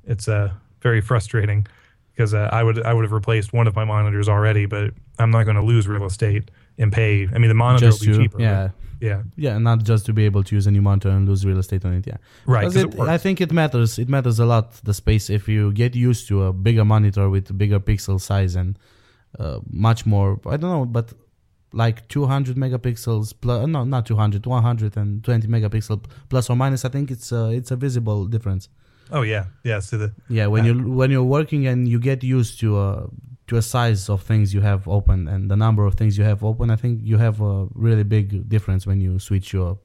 It's 0.06 0.28
uh, 0.28 0.48
very 0.80 1.02
frustrating 1.02 1.66
because 2.12 2.32
uh, 2.32 2.48
I 2.58 2.62
would 2.62 2.78
I 2.90 2.92
would 2.94 3.04
have 3.04 3.12
replaced 3.12 3.52
one 3.52 3.66
of 3.70 3.74
my 3.80 3.84
monitors 3.84 4.28
already, 4.30 4.64
but 4.64 4.84
I'm 5.18 5.30
not 5.30 5.44
going 5.44 5.56
to 5.62 5.66
lose 5.72 5.86
real 5.86 6.06
estate 6.06 6.44
and 6.78 6.90
pay. 6.90 7.28
I 7.34 7.36
mean, 7.40 7.48
the 7.54 7.60
monitor 7.66 7.86
Just 7.90 8.00
will 8.00 8.06
be 8.06 8.12
to 8.14 8.18
cheaper. 8.22 8.40
yeah. 8.40 8.68
yeah, 9.08 9.20
Yeah, 9.46 9.58
not 9.58 9.78
just 9.90 10.06
to 10.06 10.12
be 10.14 10.24
able 10.24 10.42
to 10.48 10.52
use 10.58 10.66
a 10.66 10.70
new 10.70 10.80
monitor 10.90 11.10
and 11.10 11.28
lose 11.28 11.44
real 11.44 11.58
estate 11.58 11.84
on 11.84 11.92
it. 11.98 12.06
Yeah, 12.06 12.16
right. 12.46 12.64
'Cause 12.64 12.74
'cause 12.76 12.94
it-. 12.94 13.14
I 13.16 13.18
think 13.24 13.36
it 13.46 13.52
matters. 13.52 13.98
It 13.98 14.08
matters 14.08 14.38
a 14.38 14.46
lot 14.54 14.66
the 14.88 14.94
space 14.94 15.28
if 15.38 15.42
you 15.54 15.62
get 15.82 15.92
used 16.08 16.28
to 16.28 16.34
a 16.48 16.52
bigger 16.66 16.84
monitor 16.94 17.26
with 17.34 17.44
bigger 17.62 17.80
pixel 17.90 18.18
size 18.28 18.52
and 18.60 18.70
uh, 19.38 19.58
much 19.88 20.00
more. 20.06 20.28
I 20.54 20.56
don't 20.60 20.70
know, 20.76 20.86
but 20.86 21.06
like 21.74 22.06
200 22.08 22.56
megapixels 22.56 23.34
plus 23.40 23.62
uh, 23.62 23.66
no, 23.66 23.84
not 23.84 24.06
200, 24.06 24.46
120 24.46 25.48
megapixel 25.48 26.04
plus 26.28 26.48
or 26.48 26.56
minus. 26.56 26.84
I 26.84 26.88
think 26.88 27.10
it's 27.10 27.32
uh, 27.32 27.50
it's 27.52 27.70
a 27.70 27.76
visible 27.76 28.26
difference. 28.26 28.68
oh 29.10 29.22
yeah, 29.22 29.46
yeah. 29.64 29.80
So 29.80 29.98
the 29.98 30.12
Yeah, 30.28 30.46
when 30.46 30.62
uh, 30.62 30.66
you 30.68 30.92
when 30.92 31.10
you're 31.10 31.30
working 31.38 31.66
and 31.66 31.88
you 31.88 31.98
get 31.98 32.22
used 32.22 32.60
to 32.60 32.78
a 32.80 33.08
to 33.48 33.56
a 33.56 33.62
size 33.62 34.08
of 34.08 34.22
things 34.22 34.54
you 34.54 34.62
have 34.62 34.88
open 34.88 35.28
and 35.28 35.50
the 35.50 35.56
number 35.56 35.84
of 35.84 35.94
things 35.94 36.16
you 36.16 36.24
have 36.24 36.42
open, 36.42 36.70
I 36.70 36.76
think 36.76 37.00
you 37.02 37.18
have 37.18 37.40
a 37.40 37.66
really 37.74 38.04
big 38.04 38.48
difference 38.48 38.86
when 38.86 39.00
you 39.00 39.18
switch 39.18 39.52
your 39.52 39.78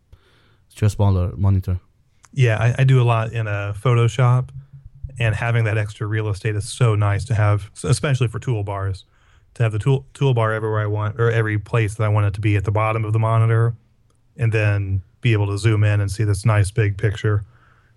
to 0.75 0.85
a 0.85 0.89
smaller 0.89 1.33
monitor. 1.35 1.79
Yeah, 2.31 2.57
I, 2.57 2.75
I 2.79 2.83
do 2.83 3.01
a 3.01 3.07
lot 3.13 3.33
in 3.33 3.47
a 3.47 3.73
Photoshop, 3.75 4.49
and 5.19 5.35
having 5.35 5.63
that 5.65 5.77
extra 5.77 6.05
real 6.07 6.29
estate 6.29 6.55
is 6.55 6.69
so 6.69 6.95
nice 6.95 7.25
to 7.25 7.33
have, 7.33 7.71
especially 7.83 8.27
for 8.27 8.39
toolbars. 8.39 9.03
To 9.55 9.63
have 9.63 9.71
the 9.71 9.79
tool 9.79 10.05
toolbar 10.13 10.55
everywhere 10.55 10.79
I 10.79 10.85
want, 10.85 11.19
or 11.19 11.31
every 11.31 11.57
place 11.57 11.95
that 11.95 12.03
I 12.03 12.09
want 12.09 12.27
it 12.27 12.33
to 12.35 12.41
be 12.41 12.55
at 12.55 12.63
the 12.63 12.71
bottom 12.71 13.03
of 13.03 13.13
the 13.13 13.19
monitor, 13.19 13.75
and 14.37 14.51
then 14.51 15.01
be 15.21 15.33
able 15.33 15.47
to 15.47 15.57
zoom 15.57 15.83
in 15.83 15.99
and 15.99 16.09
see 16.09 16.23
this 16.23 16.45
nice 16.45 16.71
big 16.71 16.97
picture. 16.97 17.43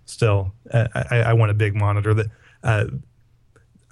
Still, 0.05 0.53
uh, 0.71 0.87
I, 0.93 1.17
I 1.19 1.33
want 1.33 1.51
a 1.51 1.53
big 1.53 1.75
monitor. 1.75 2.13
That 2.13 2.27
uh, 2.63 2.85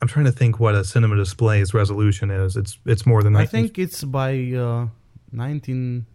I'm 0.02 0.08
trying 0.08 0.26
to 0.26 0.32
think 0.32 0.60
what 0.60 0.76
a 0.76 0.84
cinema 0.84 1.16
display's 1.16 1.74
resolution 1.74 2.30
is. 2.30 2.58
It's 2.58 2.78
it's 2.86 3.06
more 3.06 3.24
than 3.24 3.36
I 3.36 3.46
think 3.46 3.80
it's 3.80 4.04
by 4.04 4.34
uh, 4.34 4.88
19, 5.32 6.06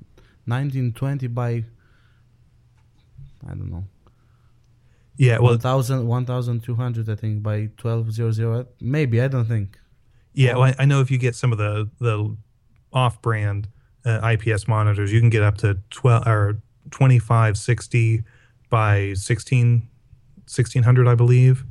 1920 0.44 1.26
by 1.28 1.64
I 3.44 3.48
don't 3.48 3.70
know 3.70 3.84
yeah. 5.16 5.38
Well, 5.38 5.52
1000 5.52 6.06
1200 6.06 7.08
I 7.08 7.14
think 7.14 7.42
by 7.42 7.68
1200 7.80 8.66
maybe 8.80 9.20
I 9.20 9.28
don't 9.28 9.46
think 9.46 9.78
Yeah, 10.36 10.52
well, 10.54 10.62
I, 10.64 10.74
I 10.80 10.84
know 10.84 11.00
if 11.00 11.10
you 11.10 11.18
get 11.18 11.34
some 11.34 11.50
of 11.50 11.58
the 11.58 11.90
the 11.98 12.36
off-brand 12.92 13.68
uh, 14.04 14.20
IPS 14.38 14.68
monitors, 14.68 15.12
you 15.12 15.18
can 15.20 15.30
get 15.30 15.42
up 15.42 15.56
to 15.58 15.78
twelve 15.90 16.26
or 16.28 16.60
twenty 16.90 17.18
five 17.18 17.58
sixty 17.58 18.22
by 18.70 19.12
16, 19.14 19.88
1600, 20.44 21.08
I 21.08 21.14
believe. 21.14 21.64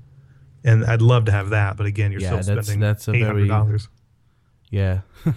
And 0.64 0.84
I'd 0.86 1.02
love 1.02 1.26
to 1.26 1.32
have 1.32 1.50
that, 1.50 1.78
but 1.78 1.86
again, 1.86 2.12
you're 2.12 2.22
Yeah, 2.22 2.28
still 2.42 2.56
that's- 2.56 2.66
spending 2.66 2.80
that's 2.82 3.08
a 3.08 3.14
eight 3.14 3.22
hundred 3.24 3.48
dollars. 3.48 3.88
yeah 4.70 5.02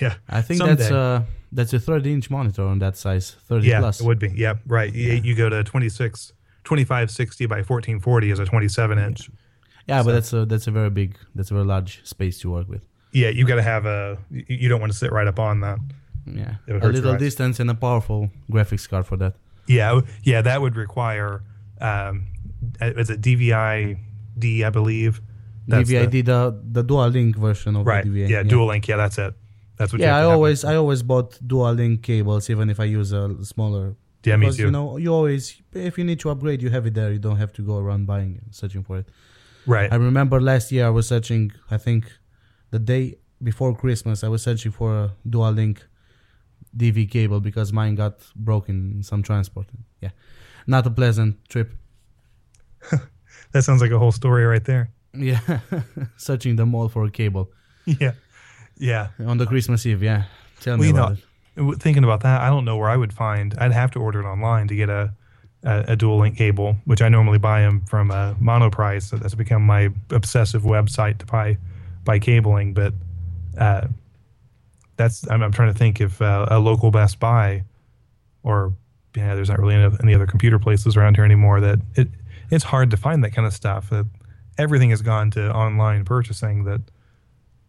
Yeah, 0.00 0.14
I 0.28 0.40
think 0.42 0.60
that's 0.60 0.88
Someday. 0.88 1.16
uh 1.16 1.22
that's 1.52 1.72
a 1.72 1.78
30 1.78 2.12
inch 2.12 2.30
monitor 2.30 2.62
on 2.64 2.78
that 2.80 2.96
size 2.96 3.36
30 3.48 3.66
yeah, 3.68 3.78
plus 3.80 4.00
it 4.00 4.06
would 4.06 4.18
be. 4.18 4.28
Yeah, 4.34 4.54
right. 4.66 4.92
You, 4.92 5.12
Yeah. 5.12 5.20
you 5.22 5.34
go 5.36 5.48
to 5.48 5.62
26, 5.62 6.32
2560 6.64 7.46
by 7.46 7.62
fourteen 7.62 8.00
forty 8.00 8.30
is 8.30 8.38
a 8.38 8.44
twenty 8.44 8.68
seven 8.68 8.98
inch. 8.98 9.28
yeah 9.28 9.34
so- 9.88 10.04
but 10.04 10.12
that's 10.12 10.32
a 10.32 10.46
that's 10.46 10.66
a 10.66 10.70
very 10.70 10.90
big 10.90 11.16
that's 11.34 11.50
a 11.50 11.54
very 11.54 11.66
large 11.66 12.04
space 12.06 12.38
to 12.40 12.50
work 12.50 12.68
with 12.68 12.82
Yeah, 13.12 13.28
you 13.28 13.44
got 13.46 13.56
to 13.56 13.62
have 13.62 13.84
a. 13.86 14.18
You 14.30 14.68
don't 14.68 14.80
want 14.80 14.92
to 14.92 14.98
sit 14.98 15.10
right 15.12 15.26
up 15.32 15.38
on 15.38 15.60
that. 15.60 15.78
yeah 16.26 16.54
a 16.68 16.88
little 16.88 17.16
distance 17.16 17.60
and 17.60 17.70
a 17.70 17.74
powerful 17.74 18.30
graphics 18.50 18.88
card 18.88 19.04
for 19.06 19.16
that 19.22 19.34
Yeah, 19.66 20.00
yeah, 20.30 20.40
that 20.42 20.58
would 20.62 20.76
require. 20.76 21.42
Um, 21.80 22.26
is 22.80 23.10
it 23.10 23.20
DVI 23.20 23.98
D? 24.38 24.64
I 24.64 24.70
believe. 24.70 25.20
That's 25.68 25.88
DVI 25.90 26.10
the- 26.10 26.22
the 26.22 26.40
the 26.76 26.82
dual 26.82 27.08
link 27.08 27.36
version 27.36 27.76
of 27.76 27.86
right. 27.86 28.04
DVI 28.06 28.28
Yeah, 28.28 28.42
dual 28.42 28.66
link. 28.72 28.88
Yeah, 28.88 28.96
that's 29.02 29.18
it. 29.18 29.32
That's 29.76 29.92
what. 29.92 30.00
yeah 30.00 30.16
I 30.20 30.22
always 30.34 30.64
I 30.64 30.74
always 30.82 31.02
bought 31.02 31.30
dual 31.46 31.72
link 31.72 32.02
cables 32.02 32.48
even 32.52 32.66
if 32.70 32.78
I 32.80 32.84
use 33.00 33.10
a 33.12 33.24
smaller 33.44 33.84
Yeah, 34.26 34.36
me 34.36 34.50
too. 34.50 34.62
you 34.64 34.70
know 34.76 34.86
you 35.04 35.10
always 35.18 35.42
if 35.72 35.94
you 35.98 36.04
need 36.10 36.20
to 36.24 36.30
upgrade 36.32 36.60
you 36.64 36.70
have 36.76 36.84
it 36.88 36.94
there 36.94 37.10
you 37.16 37.18
don't 37.26 37.38
have 37.44 37.52
to 37.58 37.62
go 37.70 37.74
around 37.82 38.02
buying 38.12 38.32
and 38.40 38.48
searching 38.60 38.82
for 38.88 38.96
it 39.02 39.06
right. 39.66 39.92
I 39.92 39.96
remember 39.96 40.40
last 40.40 40.72
year 40.72 40.86
I 40.86 40.90
was 40.90 41.06
searching. 41.08 41.52
I 41.70 41.76
think 41.78 42.04
the 42.70 42.78
day 42.78 43.16
before 43.42 43.74
Christmas 43.76 44.22
I 44.24 44.28
was 44.28 44.42
searching 44.42 44.72
for 44.72 44.96
a 44.96 45.10
dual 45.28 45.52
link 45.52 45.86
DV 46.76 47.10
cable 47.10 47.40
because 47.40 47.72
mine 47.72 47.94
got 47.94 48.14
broken 48.34 48.92
in 48.96 49.02
some 49.02 49.22
transport. 49.22 49.66
Yeah, 50.00 50.10
not 50.66 50.86
a 50.86 50.90
pleasant 50.90 51.36
trip. 51.48 51.72
That 53.52 53.62
sounds 53.62 53.80
like 53.80 53.92
a 53.92 53.98
whole 53.98 54.12
story 54.12 54.44
right 54.44 54.64
there. 54.64 54.90
Yeah, 55.12 55.38
searching 56.16 56.56
the 56.56 56.66
mall 56.66 56.88
for 56.88 57.04
a 57.04 57.10
cable 57.10 57.52
Yeah. 57.86 58.12
Yeah. 58.76 59.08
on 59.24 59.38
the 59.38 59.46
Christmas 59.46 59.86
Eve. 59.86 60.02
Yeah, 60.02 60.24
tell 60.60 60.76
me 60.76 60.80
Well, 60.80 60.88
you 60.88 60.94
about 60.94 61.18
know, 61.56 61.72
it. 61.72 61.80
thinking 61.82 62.02
about 62.04 62.20
that, 62.22 62.40
I 62.40 62.48
don't 62.48 62.64
know 62.64 62.76
where 62.76 62.90
I 62.90 62.96
would 62.96 63.12
find. 63.12 63.54
I'd 63.58 63.70
have 63.72 63.92
to 63.92 64.00
order 64.00 64.20
it 64.20 64.26
online 64.26 64.66
to 64.68 64.74
get 64.74 64.88
a 64.88 65.14
a, 65.64 65.84
a 65.88 65.96
dual 65.96 66.18
link 66.18 66.36
cable, 66.36 66.76
which 66.84 67.02
I 67.02 67.08
normally 67.08 67.38
buy 67.38 67.62
them 67.62 67.80
from 67.86 68.10
uh, 68.10 68.34
Monoprice. 68.34 69.04
So 69.04 69.16
that's 69.16 69.34
become 69.34 69.62
my 69.62 69.90
obsessive 70.10 70.62
website 70.62 71.18
to 71.18 71.26
buy 71.26 71.56
buy 72.04 72.18
cabling. 72.18 72.74
But 72.74 72.92
uh, 73.58 73.88
that's 74.96 75.28
I'm, 75.30 75.42
I'm 75.42 75.52
trying 75.52 75.72
to 75.72 75.78
think 75.78 76.00
if 76.00 76.20
uh, 76.20 76.46
a 76.50 76.58
local 76.58 76.90
Best 76.90 77.18
Buy 77.18 77.64
or 78.42 78.74
yeah, 79.16 79.34
there's 79.34 79.48
not 79.48 79.58
really 79.58 79.74
any, 79.74 79.96
any 80.02 80.14
other 80.14 80.26
computer 80.26 80.58
places 80.58 80.96
around 80.96 81.16
here 81.16 81.24
anymore. 81.24 81.60
That 81.60 81.80
it 81.94 82.08
it's 82.50 82.64
hard 82.64 82.90
to 82.90 82.96
find 82.96 83.24
that 83.24 83.30
kind 83.30 83.46
of 83.46 83.54
stuff. 83.54 83.90
That 83.90 84.06
everything 84.58 84.90
has 84.90 85.02
gone 85.02 85.30
to 85.32 85.52
online 85.52 86.04
purchasing. 86.04 86.64
That 86.64 86.82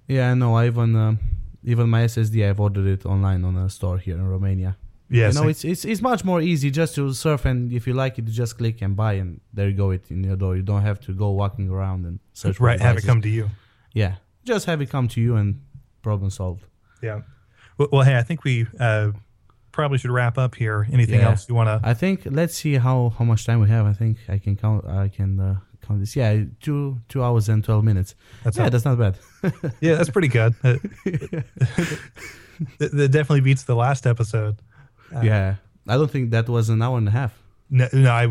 Yeah, 0.08 0.32
I 0.32 0.34
know. 0.34 0.56
I 0.56 0.68
even 0.68 0.96
uh, 0.96 1.16
even 1.64 1.90
my 1.90 2.04
SSD 2.04 2.48
I've 2.48 2.60
ordered 2.60 2.88
it 2.88 3.06
online 3.06 3.44
on 3.46 3.56
a 3.56 3.70
store 3.70 3.98
here 3.98 4.16
in 4.16 4.28
Romania. 4.28 4.78
Yes, 5.10 5.36
you 5.36 5.42
know, 5.42 5.48
it's, 5.48 5.64
it's 5.64 5.86
it's 5.86 6.02
much 6.02 6.24
more 6.24 6.42
easy 6.42 6.72
just 6.72 6.96
to 6.96 7.14
surf 7.14 7.46
and 7.46 7.72
if 7.72 7.88
you 7.88 7.94
like 7.94 8.18
it, 8.20 8.26
just 8.26 8.58
click 8.58 8.82
and 8.82 8.96
buy 8.96 9.14
and 9.14 9.42
there 9.54 9.70
you 9.70 9.76
go, 9.76 9.92
it 9.92 10.10
in 10.10 10.24
your 10.24 10.36
door. 10.36 10.56
You 10.56 10.64
don't 10.64 10.82
have 10.82 11.00
to 11.02 11.14
go 11.14 11.32
walking 11.32 11.70
around 11.70 12.06
and 12.06 12.20
search. 12.34 12.60
right. 12.60 12.80
Have 12.80 12.98
it 12.98 13.06
come 13.06 13.22
to 13.22 13.30
you. 13.30 13.50
Yeah, 13.94 14.16
just 14.44 14.66
have 14.66 14.82
it 14.82 14.90
come 14.90 15.08
to 15.10 15.22
you 15.22 15.36
and 15.36 15.62
problem 16.02 16.30
solved. 16.30 16.64
Yeah. 17.02 17.22
Well, 17.78 17.90
well 17.92 18.02
hey, 18.04 18.18
I 18.18 18.24
think 18.24 18.44
we 18.44 18.68
uh, 18.80 19.12
probably 19.72 19.98
should 19.98 20.12
wrap 20.12 20.38
up 20.38 20.56
here. 20.56 20.88
Anything 20.92 21.20
Yeah. 21.20 21.30
else 21.30 21.48
you 21.50 21.56
want 21.56 21.68
to? 21.68 21.88
I 21.88 21.94
think 21.94 22.22
let's 22.26 22.56
see 22.56 22.76
how 22.76 23.14
how 23.18 23.26
much 23.26 23.46
time 23.46 23.60
we 23.60 23.70
have. 23.70 23.86
I 23.86 23.94
think 23.94 24.18
I 24.28 24.38
can 24.38 24.56
count. 24.56 24.86
I 24.86 25.10
can 25.10 25.40
uh, 25.40 25.60
count 25.86 26.00
this. 26.00 26.16
Yeah, 26.16 26.44
two 26.62 27.00
two 27.10 27.24
hours 27.24 27.50
and 27.50 27.64
twelve 27.64 27.84
minutes. 27.84 28.16
That's 28.44 28.58
yeah, 28.58 28.64
not- 28.64 28.72
that's 28.72 28.86
not 28.86 28.98
bad. 28.98 29.18
yeah, 29.82 29.96
that's 29.96 30.10
pretty 30.10 30.30
good. 30.30 30.56
That 32.80 33.10
definitely 33.12 33.42
beats 33.42 33.64
the 33.64 33.76
last 33.76 34.08
episode. 34.08 34.56
Yeah, 35.12 35.56
I 35.88 35.96
don't 35.96 36.10
think 36.10 36.32
that 36.32 36.48
was 36.50 36.70
an 36.70 36.82
hour 36.82 36.98
and 36.98 37.08
a 37.08 37.12
half. 37.12 37.34
No, 37.70 37.88
no, 37.94 38.12
I. 38.12 38.26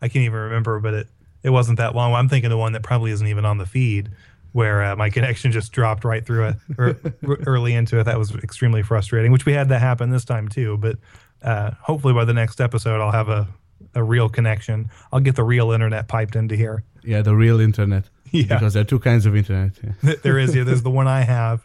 I 0.00 0.08
can't 0.08 0.24
even 0.24 0.38
remember, 0.38 0.80
but 0.80 0.94
it 0.94 1.08
it 1.42 1.50
wasn't 1.50 1.78
that 1.78 1.94
long. 1.94 2.14
I'm 2.14 2.28
thinking 2.28 2.50
the 2.50 2.56
one 2.56 2.72
that 2.72 2.82
probably 2.82 3.10
isn't 3.10 3.26
even 3.26 3.44
on 3.44 3.58
the 3.58 3.66
feed, 3.66 4.10
where 4.52 4.82
uh, 4.82 4.96
my 4.96 5.10
connection 5.16 5.52
just 5.52 5.72
dropped 5.72 6.04
right 6.04 6.24
through 6.24 6.48
it 6.48 6.56
or, 6.78 6.96
r- 7.26 7.38
early 7.46 7.74
into 7.74 7.98
it. 8.00 8.04
That 8.04 8.18
was 8.18 8.34
extremely 8.36 8.82
frustrating. 8.82 9.32
Which 9.32 9.46
we 9.46 9.52
had 9.52 9.68
that 9.70 9.80
happen 9.80 10.10
this 10.10 10.24
time 10.24 10.48
too. 10.48 10.76
But 10.78 10.96
uh, 11.42 11.72
hopefully 11.80 12.14
by 12.14 12.24
the 12.24 12.34
next 12.34 12.60
episode, 12.60 13.00
I'll 13.00 13.12
have 13.12 13.28
a 13.28 13.48
a 13.94 14.02
real 14.02 14.28
connection. 14.28 14.90
I'll 15.12 15.20
get 15.20 15.36
the 15.36 15.44
real 15.44 15.70
internet 15.72 16.08
piped 16.08 16.36
into 16.36 16.56
here. 16.56 16.84
Yeah, 17.04 17.22
the 17.22 17.34
real 17.34 17.60
internet. 17.60 18.04
Yeah. 18.30 18.42
Because 18.58 18.74
there 18.74 18.82
are 18.82 18.84
two 18.84 18.98
kinds 18.98 19.24
of 19.24 19.34
internet. 19.34 19.72
Yeah. 19.82 20.12
there 20.22 20.38
is. 20.38 20.54
Yeah, 20.54 20.64
there's 20.64 20.82
the 20.82 20.90
one 20.90 21.08
I 21.08 21.22
have. 21.22 21.64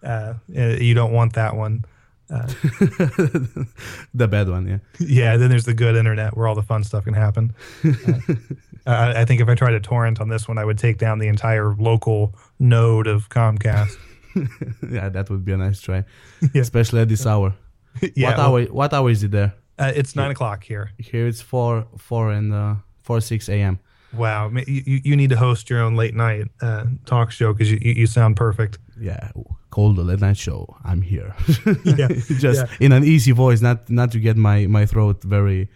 Uh, 0.00 0.34
uh, 0.56 0.60
you 0.78 0.94
don't 0.94 1.12
want 1.12 1.32
that 1.32 1.56
one. 1.56 1.84
the 4.14 4.28
bad 4.28 4.48
one. 4.48 4.66
Yeah. 4.66 4.78
Yeah, 4.98 5.36
then 5.36 5.50
there's 5.50 5.64
the 5.64 5.74
good 5.74 5.96
internet 5.96 6.36
where 6.36 6.46
all 6.46 6.54
the 6.54 6.62
fun 6.62 6.84
stuff 6.84 7.04
can 7.04 7.14
happen. 7.14 7.54
Uh, 8.86 9.14
I, 9.16 9.22
I 9.22 9.24
think 9.24 9.40
if 9.40 9.48
I 9.48 9.54
tried 9.54 9.70
to 9.70 9.80
torrent 9.80 10.20
on 10.20 10.28
this 10.28 10.46
one, 10.46 10.58
I 10.58 10.64
would 10.66 10.76
take 10.76 10.98
down 10.98 11.18
the 11.18 11.28
entire 11.28 11.74
local 11.74 12.34
node 12.58 13.06
of 13.06 13.30
Comcast. 13.30 13.96
yeah, 14.92 15.08
that 15.08 15.30
would 15.30 15.42
be 15.42 15.52
a 15.52 15.56
nice 15.56 15.80
try, 15.80 16.04
Yeah. 16.52 16.60
especially 16.60 17.00
at 17.00 17.08
this 17.08 17.24
hour. 17.26 17.54
yeah, 18.14 18.28
what 18.28 18.38
hour? 18.38 18.62
What 18.64 18.92
hour 18.92 19.08
is 19.08 19.24
it 19.24 19.30
there? 19.30 19.54
Uh, 19.78 19.90
it's 19.96 20.14
nine 20.14 20.30
o'clock 20.32 20.64
here. 20.64 20.90
Here 20.98 21.26
it's 21.26 21.40
four, 21.40 21.86
four 21.96 22.30
and 22.30 22.52
uh, 22.52 22.74
four 23.02 23.22
six 23.22 23.48
a.m. 23.48 23.78
Wow, 24.12 24.50
you, 24.66 25.00
you 25.02 25.16
need 25.16 25.30
to 25.30 25.36
host 25.38 25.70
your 25.70 25.80
own 25.80 25.96
late 25.96 26.14
night 26.14 26.48
uh, 26.60 26.84
talk 27.06 27.30
show 27.32 27.54
because 27.54 27.72
you 27.72 27.78
you 27.80 28.06
sound 28.06 28.36
perfect. 28.36 28.76
Yeah, 29.00 29.30
call 29.74 29.94
the 29.94 30.04
late 30.04 30.20
night 30.20 30.36
show. 30.36 30.60
I'm 30.84 31.02
here. 31.02 31.34
Yeah, 31.98 32.08
just 32.40 32.60
yeah. 32.60 32.86
in 32.86 32.92
an 32.92 33.04
easy 33.04 33.32
voice, 33.32 33.62
not 33.62 33.78
not 33.90 34.10
to 34.12 34.18
get 34.18 34.36
my 34.36 34.66
my 34.68 34.86
throat 34.86 35.24
very, 35.24 35.68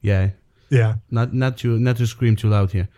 yeah, 0.00 0.30
Yeah, 0.70 0.94
not 1.10 1.32
not 1.32 1.56
to 1.58 1.68
not 1.78 1.96
to 1.96 2.06
scream 2.06 2.36
too 2.36 2.48
loud 2.48 2.70
here. 2.72 2.88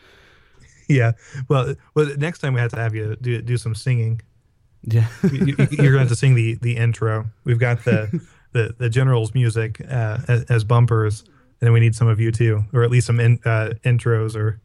yeah. 0.88 1.12
Well, 1.48 1.74
well, 1.94 2.06
next 2.16 2.38
time 2.40 2.54
we 2.54 2.60
have 2.60 2.70
to 2.70 2.80
have 2.80 2.94
you 2.98 3.16
do 3.20 3.42
do 3.42 3.56
some 3.56 3.74
singing. 3.74 4.20
Yeah, 4.82 5.06
you, 5.32 5.56
going 5.56 5.92
to 5.92 5.98
have 5.98 6.08
to 6.08 6.16
sing 6.16 6.34
the 6.36 6.58
the 6.62 6.76
intro. 6.76 7.24
We've 7.44 7.58
got 7.60 7.84
the 7.84 8.08
the, 8.52 8.74
the 8.78 8.88
general's 8.88 9.34
music 9.34 9.80
uh, 9.90 10.18
as, 10.28 10.44
as 10.50 10.64
bumpers, 10.64 11.24
and 11.60 11.66
then 11.66 11.72
we 11.72 11.80
need 11.80 11.94
some 11.94 12.08
of 12.12 12.20
you 12.20 12.32
too, 12.32 12.64
or 12.72 12.84
at 12.84 12.90
least 12.90 13.06
some 13.06 13.20
in, 13.20 13.38
uh, 13.44 13.74
intros 13.84 14.34
or 14.36 14.60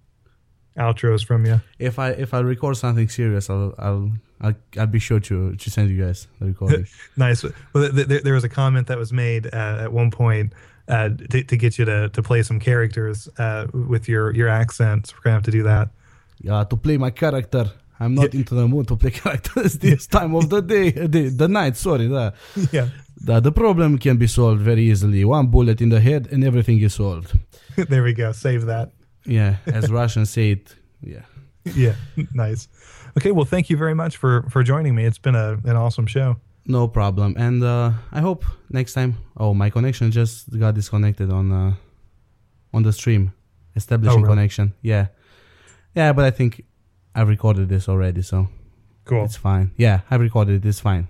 outros 0.77 1.26
from 1.26 1.45
you. 1.45 1.61
if 1.80 1.98
I 1.99 2.10
if 2.18 2.34
I 2.34 2.40
record 2.40 2.77
something 2.77 3.10
serious, 3.10 3.49
I'll 3.49 3.73
I'll 3.77 4.11
I'll, 4.44 4.56
I'll 4.78 4.88
be 4.88 4.99
sure 4.99 5.20
to 5.22 5.56
to 5.56 5.70
send 5.70 5.90
you 5.90 6.03
guys 6.06 6.28
the 6.40 6.45
recording. 6.48 6.86
Nice. 7.18 7.44
Well, 7.74 7.91
th- 7.91 8.07
th- 8.07 8.24
there 8.24 8.34
was 8.34 8.44
a 8.44 8.49
comment 8.49 8.88
that 8.88 8.98
was 8.98 9.11
made 9.11 9.48
uh, 9.48 9.86
at 9.86 9.91
one 9.94 10.11
point 10.11 10.53
uh, 10.88 11.10
to, 11.32 11.44
to 11.44 11.56
get 11.57 11.78
you 11.80 11.86
to, 11.86 12.10
to 12.10 12.22
play 12.22 12.44
some 12.44 12.60
characters 12.60 13.30
uh, 13.40 13.68
with 13.74 14.07
your 14.10 14.36
your 14.36 14.49
accent. 14.49 15.07
So 15.07 15.14
we're 15.15 15.24
gonna 15.24 15.36
have 15.36 15.44
to 15.44 15.52
do 15.52 15.64
that. 15.64 15.88
Yeah, 16.41 16.64
to 16.65 16.76
play 16.78 16.98
my 16.98 17.11
character. 17.11 17.65
I'm 17.99 18.15
not 18.15 18.34
into 18.34 18.56
the 18.56 18.68
mood 18.68 18.88
to 18.88 18.95
play 18.98 19.11
characters 19.24 19.78
this 19.80 20.07
time 20.07 20.36
of 20.36 20.49
the 20.49 20.61
day, 20.61 20.90
the, 20.91 21.30
the 21.30 21.48
night. 21.48 21.78
Sorry, 21.78 22.07
the, 22.07 22.34
Yeah. 22.74 22.90
the 23.28 23.40
the 23.40 23.52
problem 23.52 23.98
can 23.98 24.18
be 24.18 24.28
solved 24.28 24.61
very 24.61 24.84
easily. 24.91 25.24
One 25.24 25.48
bullet 25.48 25.80
in 25.82 25.90
the 25.90 25.99
head 26.02 26.28
and 26.32 26.44
everything 26.44 26.82
is 26.82 26.94
solved. 26.95 27.32
there 27.90 28.03
we 28.03 28.14
go. 28.14 28.32
Save 28.34 28.65
that. 28.65 28.90
Yeah, 29.26 29.56
as 29.68 29.90
Russians 29.90 30.30
say 30.32 30.52
it. 30.52 30.76
Yeah, 31.02 31.24
Yeah. 31.76 31.95
Nice. 32.34 32.68
Okay. 33.18 33.31
Well, 33.31 33.45
thank 33.45 33.69
you 33.69 33.77
very 33.77 33.94
much 33.94 34.18
for 34.18 34.44
for 34.49 34.64
joining 34.64 34.95
me. 34.95 35.06
It's 35.06 35.19
been 35.19 35.35
a, 35.35 35.53
an 35.65 35.76
awesome 35.76 36.07
show. 36.07 36.38
no 36.65 36.88
problem. 36.88 37.35
And 37.38 37.64
uh, 37.64 37.91
I 38.11 38.22
hope 38.22 38.45
next 38.69 38.94
time. 38.94 39.15
Oh, 39.38 39.53
my 39.53 39.69
connection 39.69 40.11
just 40.11 40.49
got 40.60 40.73
disconnected 40.76 41.31
on 41.31 41.52
uh, 41.52 41.73
on 42.73 42.84
the 42.84 42.91
stream. 42.94 43.31
Establishing 43.76 44.19
Oh, 44.19 44.22
really? 44.23 44.35
connection. 44.35 44.73
Yeah, 44.81 45.07
yeah, 45.95 46.14
but 46.14 46.26
I 46.26 46.31
think 46.31 46.64
I've 47.15 47.27
recorded 47.27 47.69
this 47.69 47.90
already, 47.90 48.22
so 48.22 48.48
Cool. 49.06 49.26
it's 49.26 49.35
fine. 49.38 49.72
Yeah, 49.77 50.02
I've 50.11 50.22
recorded 50.22 50.64
it. 50.64 50.68
It's 50.69 50.80
fine. 50.80 51.07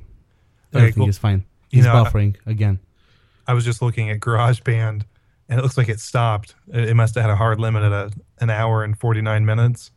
Okay, 0.74 0.80
Everything 0.80 1.02
cool. 1.04 1.10
is 1.10 1.18
fine. 1.18 1.44
You 1.72 1.80
It's 1.80 1.86
know, 1.88 2.02
I- 2.04 2.04
buffering 2.10 2.36
again. 2.46 2.80
I 3.48 3.54
was 3.54 3.66
just 3.66 3.82
looking 3.82 4.10
at 4.10 4.22
GarageBand, 4.22 5.04
and 5.50 5.60
it 5.60 5.62
looks 5.62 5.78
like 5.78 5.90
it 5.90 6.00
stopped. 6.00 6.56
It, 6.72 6.90
it 6.90 6.94
must 6.96 7.16
have 7.16 7.24
had 7.26 7.32
a 7.32 7.36
hard 7.36 7.60
limit 7.60 7.84
at 7.84 7.92
a, 7.92 8.12
an 8.40 8.50
hour 8.50 8.84
and 8.86 8.98
49 8.98 9.46
minutes 9.46 9.92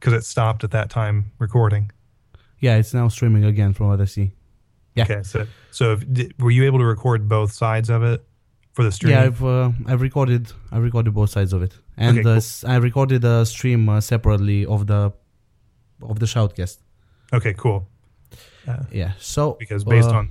because 0.00 0.14
it 0.14 0.24
stopped 0.24 0.64
at 0.64 0.70
that 0.72 0.90
time 0.90 1.30
recording. 1.38 1.92
Yeah, 2.58 2.76
it's 2.76 2.92
now 2.94 3.08
streaming 3.08 3.44
again 3.44 3.72
from 3.74 3.88
what 3.88 4.00
I 4.00 4.06
see. 4.06 4.32
Yeah. 4.94 5.04
Okay, 5.04 5.22
so 5.22 5.46
so 5.70 5.92
if, 5.92 6.32
were 6.38 6.50
you 6.50 6.64
able 6.64 6.78
to 6.78 6.84
record 6.84 7.28
both 7.28 7.52
sides 7.52 7.90
of 7.90 8.02
it 8.02 8.24
for 8.72 8.82
the 8.82 8.90
stream? 8.90 9.12
Yeah, 9.12 9.24
I've 9.24 9.44
uh, 9.44 9.70
I've 9.86 10.00
recorded 10.00 10.52
I've 10.72 10.82
recorded 10.82 11.14
both 11.14 11.30
sides 11.30 11.52
of 11.52 11.62
it, 11.62 11.78
and 11.96 12.18
Okay, 12.18 12.28
uh, 12.28 12.40
cool. 12.40 12.70
I 12.70 12.76
recorded 12.76 13.22
the 13.22 13.44
stream 13.44 13.88
uh, 13.88 14.00
separately 14.00 14.66
of 14.66 14.86
the 14.86 15.12
of 16.02 16.18
the 16.18 16.26
shoutcast. 16.26 16.78
okay, 17.32 17.54
cool. 17.54 17.86
Yeah, 18.92 19.12
so 19.18 19.56
Because 19.58 19.84
based 19.84 20.08
uh, 20.08 20.18
on 20.18 20.30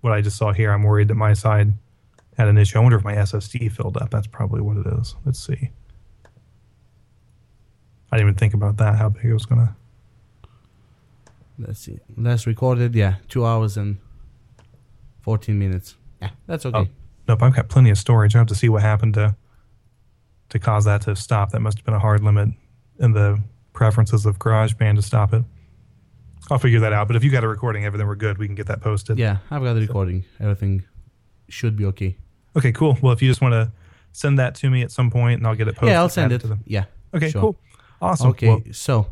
what 0.00 0.12
I 0.12 0.20
just 0.20 0.36
saw 0.36 0.52
here, 0.52 0.70
I'm 0.70 0.84
worried 0.84 1.08
that 1.08 1.16
my 1.16 1.32
side 1.34 1.72
had 2.36 2.46
an 2.48 2.56
issue. 2.56 2.78
I 2.78 2.82
wonder 2.82 2.96
if 2.96 3.04
my 3.04 3.14
SSD 3.14 3.72
filled 3.72 3.96
up. 3.96 4.10
That's 4.10 4.28
probably 4.28 4.60
what 4.60 4.76
it 4.76 4.86
is. 5.00 5.16
Let's 5.24 5.44
see. 5.44 5.70
I 8.12 8.16
didn't 8.16 8.28
even 8.30 8.38
think 8.38 8.54
about 8.54 8.76
that. 8.78 8.96
How 8.96 9.08
big 9.08 9.24
it 9.26 9.32
was 9.32 9.46
gonna. 9.46 9.76
let's 11.58 11.80
see, 11.80 11.98
last 12.16 12.46
recorded 12.46 12.94
yeah 12.94 13.16
two 13.28 13.44
hours 13.46 13.76
and 13.76 13.98
fourteen 15.22 15.58
minutes. 15.58 15.96
Yeah, 16.20 16.30
that's 16.46 16.66
okay. 16.66 16.78
Oh, 16.78 16.86
nope. 17.28 17.42
I've 17.42 17.54
got 17.54 17.68
plenty 17.68 17.90
of 17.90 17.98
storage. 17.98 18.34
I 18.34 18.38
have 18.38 18.46
to 18.48 18.54
see 18.54 18.68
what 18.68 18.82
happened 18.82 19.14
to 19.14 19.36
to 20.50 20.58
cause 20.58 20.84
that 20.86 21.02
to 21.02 21.14
stop. 21.16 21.50
That 21.52 21.60
must 21.60 21.78
have 21.78 21.84
been 21.84 21.94
a 21.94 21.98
hard 22.00 22.22
limit 22.22 22.48
in 22.98 23.12
the 23.12 23.40
preferences 23.72 24.26
of 24.26 24.38
GarageBand 24.38 24.96
to 24.96 25.02
stop 25.02 25.32
it. 25.32 25.44
I'll 26.50 26.58
figure 26.58 26.80
that 26.80 26.92
out. 26.92 27.06
But 27.06 27.16
if 27.16 27.22
you 27.24 27.30
got 27.30 27.44
a 27.44 27.48
recording, 27.48 27.84
everything 27.84 28.06
we're 28.08 28.16
good. 28.16 28.36
We 28.38 28.46
can 28.46 28.56
get 28.56 28.66
that 28.66 28.80
posted. 28.80 29.18
Yeah, 29.18 29.38
I've 29.50 29.62
got 29.62 29.74
the 29.74 29.80
recording. 29.80 30.24
Everything 30.40 30.82
should 31.48 31.76
be 31.76 31.84
okay. 31.86 32.16
Okay. 32.56 32.72
Cool. 32.72 32.98
Well, 33.00 33.12
if 33.12 33.22
you 33.22 33.28
just 33.30 33.40
want 33.40 33.52
to 33.52 33.70
send 34.12 34.38
that 34.40 34.56
to 34.56 34.68
me 34.70 34.82
at 34.82 34.90
some 34.90 35.10
point, 35.10 35.38
and 35.38 35.46
I'll 35.46 35.54
get 35.54 35.68
it 35.68 35.74
posted. 35.76 35.90
yeah, 35.90 36.00
I'll 36.00 36.08
send 36.08 36.32
it. 36.32 36.40
to 36.40 36.48
them. 36.48 36.64
Yeah. 36.66 36.86
Okay. 37.14 37.30
sure. 37.30 37.40
Cool. 37.40 37.56
Awesome. 38.00 38.30
Okay, 38.30 38.48
Well, 38.48 38.62
so 38.72 39.06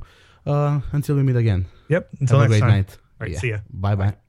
uh, 0.47 0.81
until 0.93 1.16
we 1.16 1.23
meet 1.23 1.36
again. 1.36 1.66
yep. 1.89 2.09
Until 2.20 2.39
Have 2.40 2.47
a 2.47 2.48
great 2.48 2.60
time. 2.60 2.70
night. 2.70 2.90
All 3.20 3.24
right. 3.27 3.32
Yeah. 3.32 3.39
See 3.40 3.51
ya. 3.51 3.59
Bye 3.70 3.94
bye. 3.94 4.28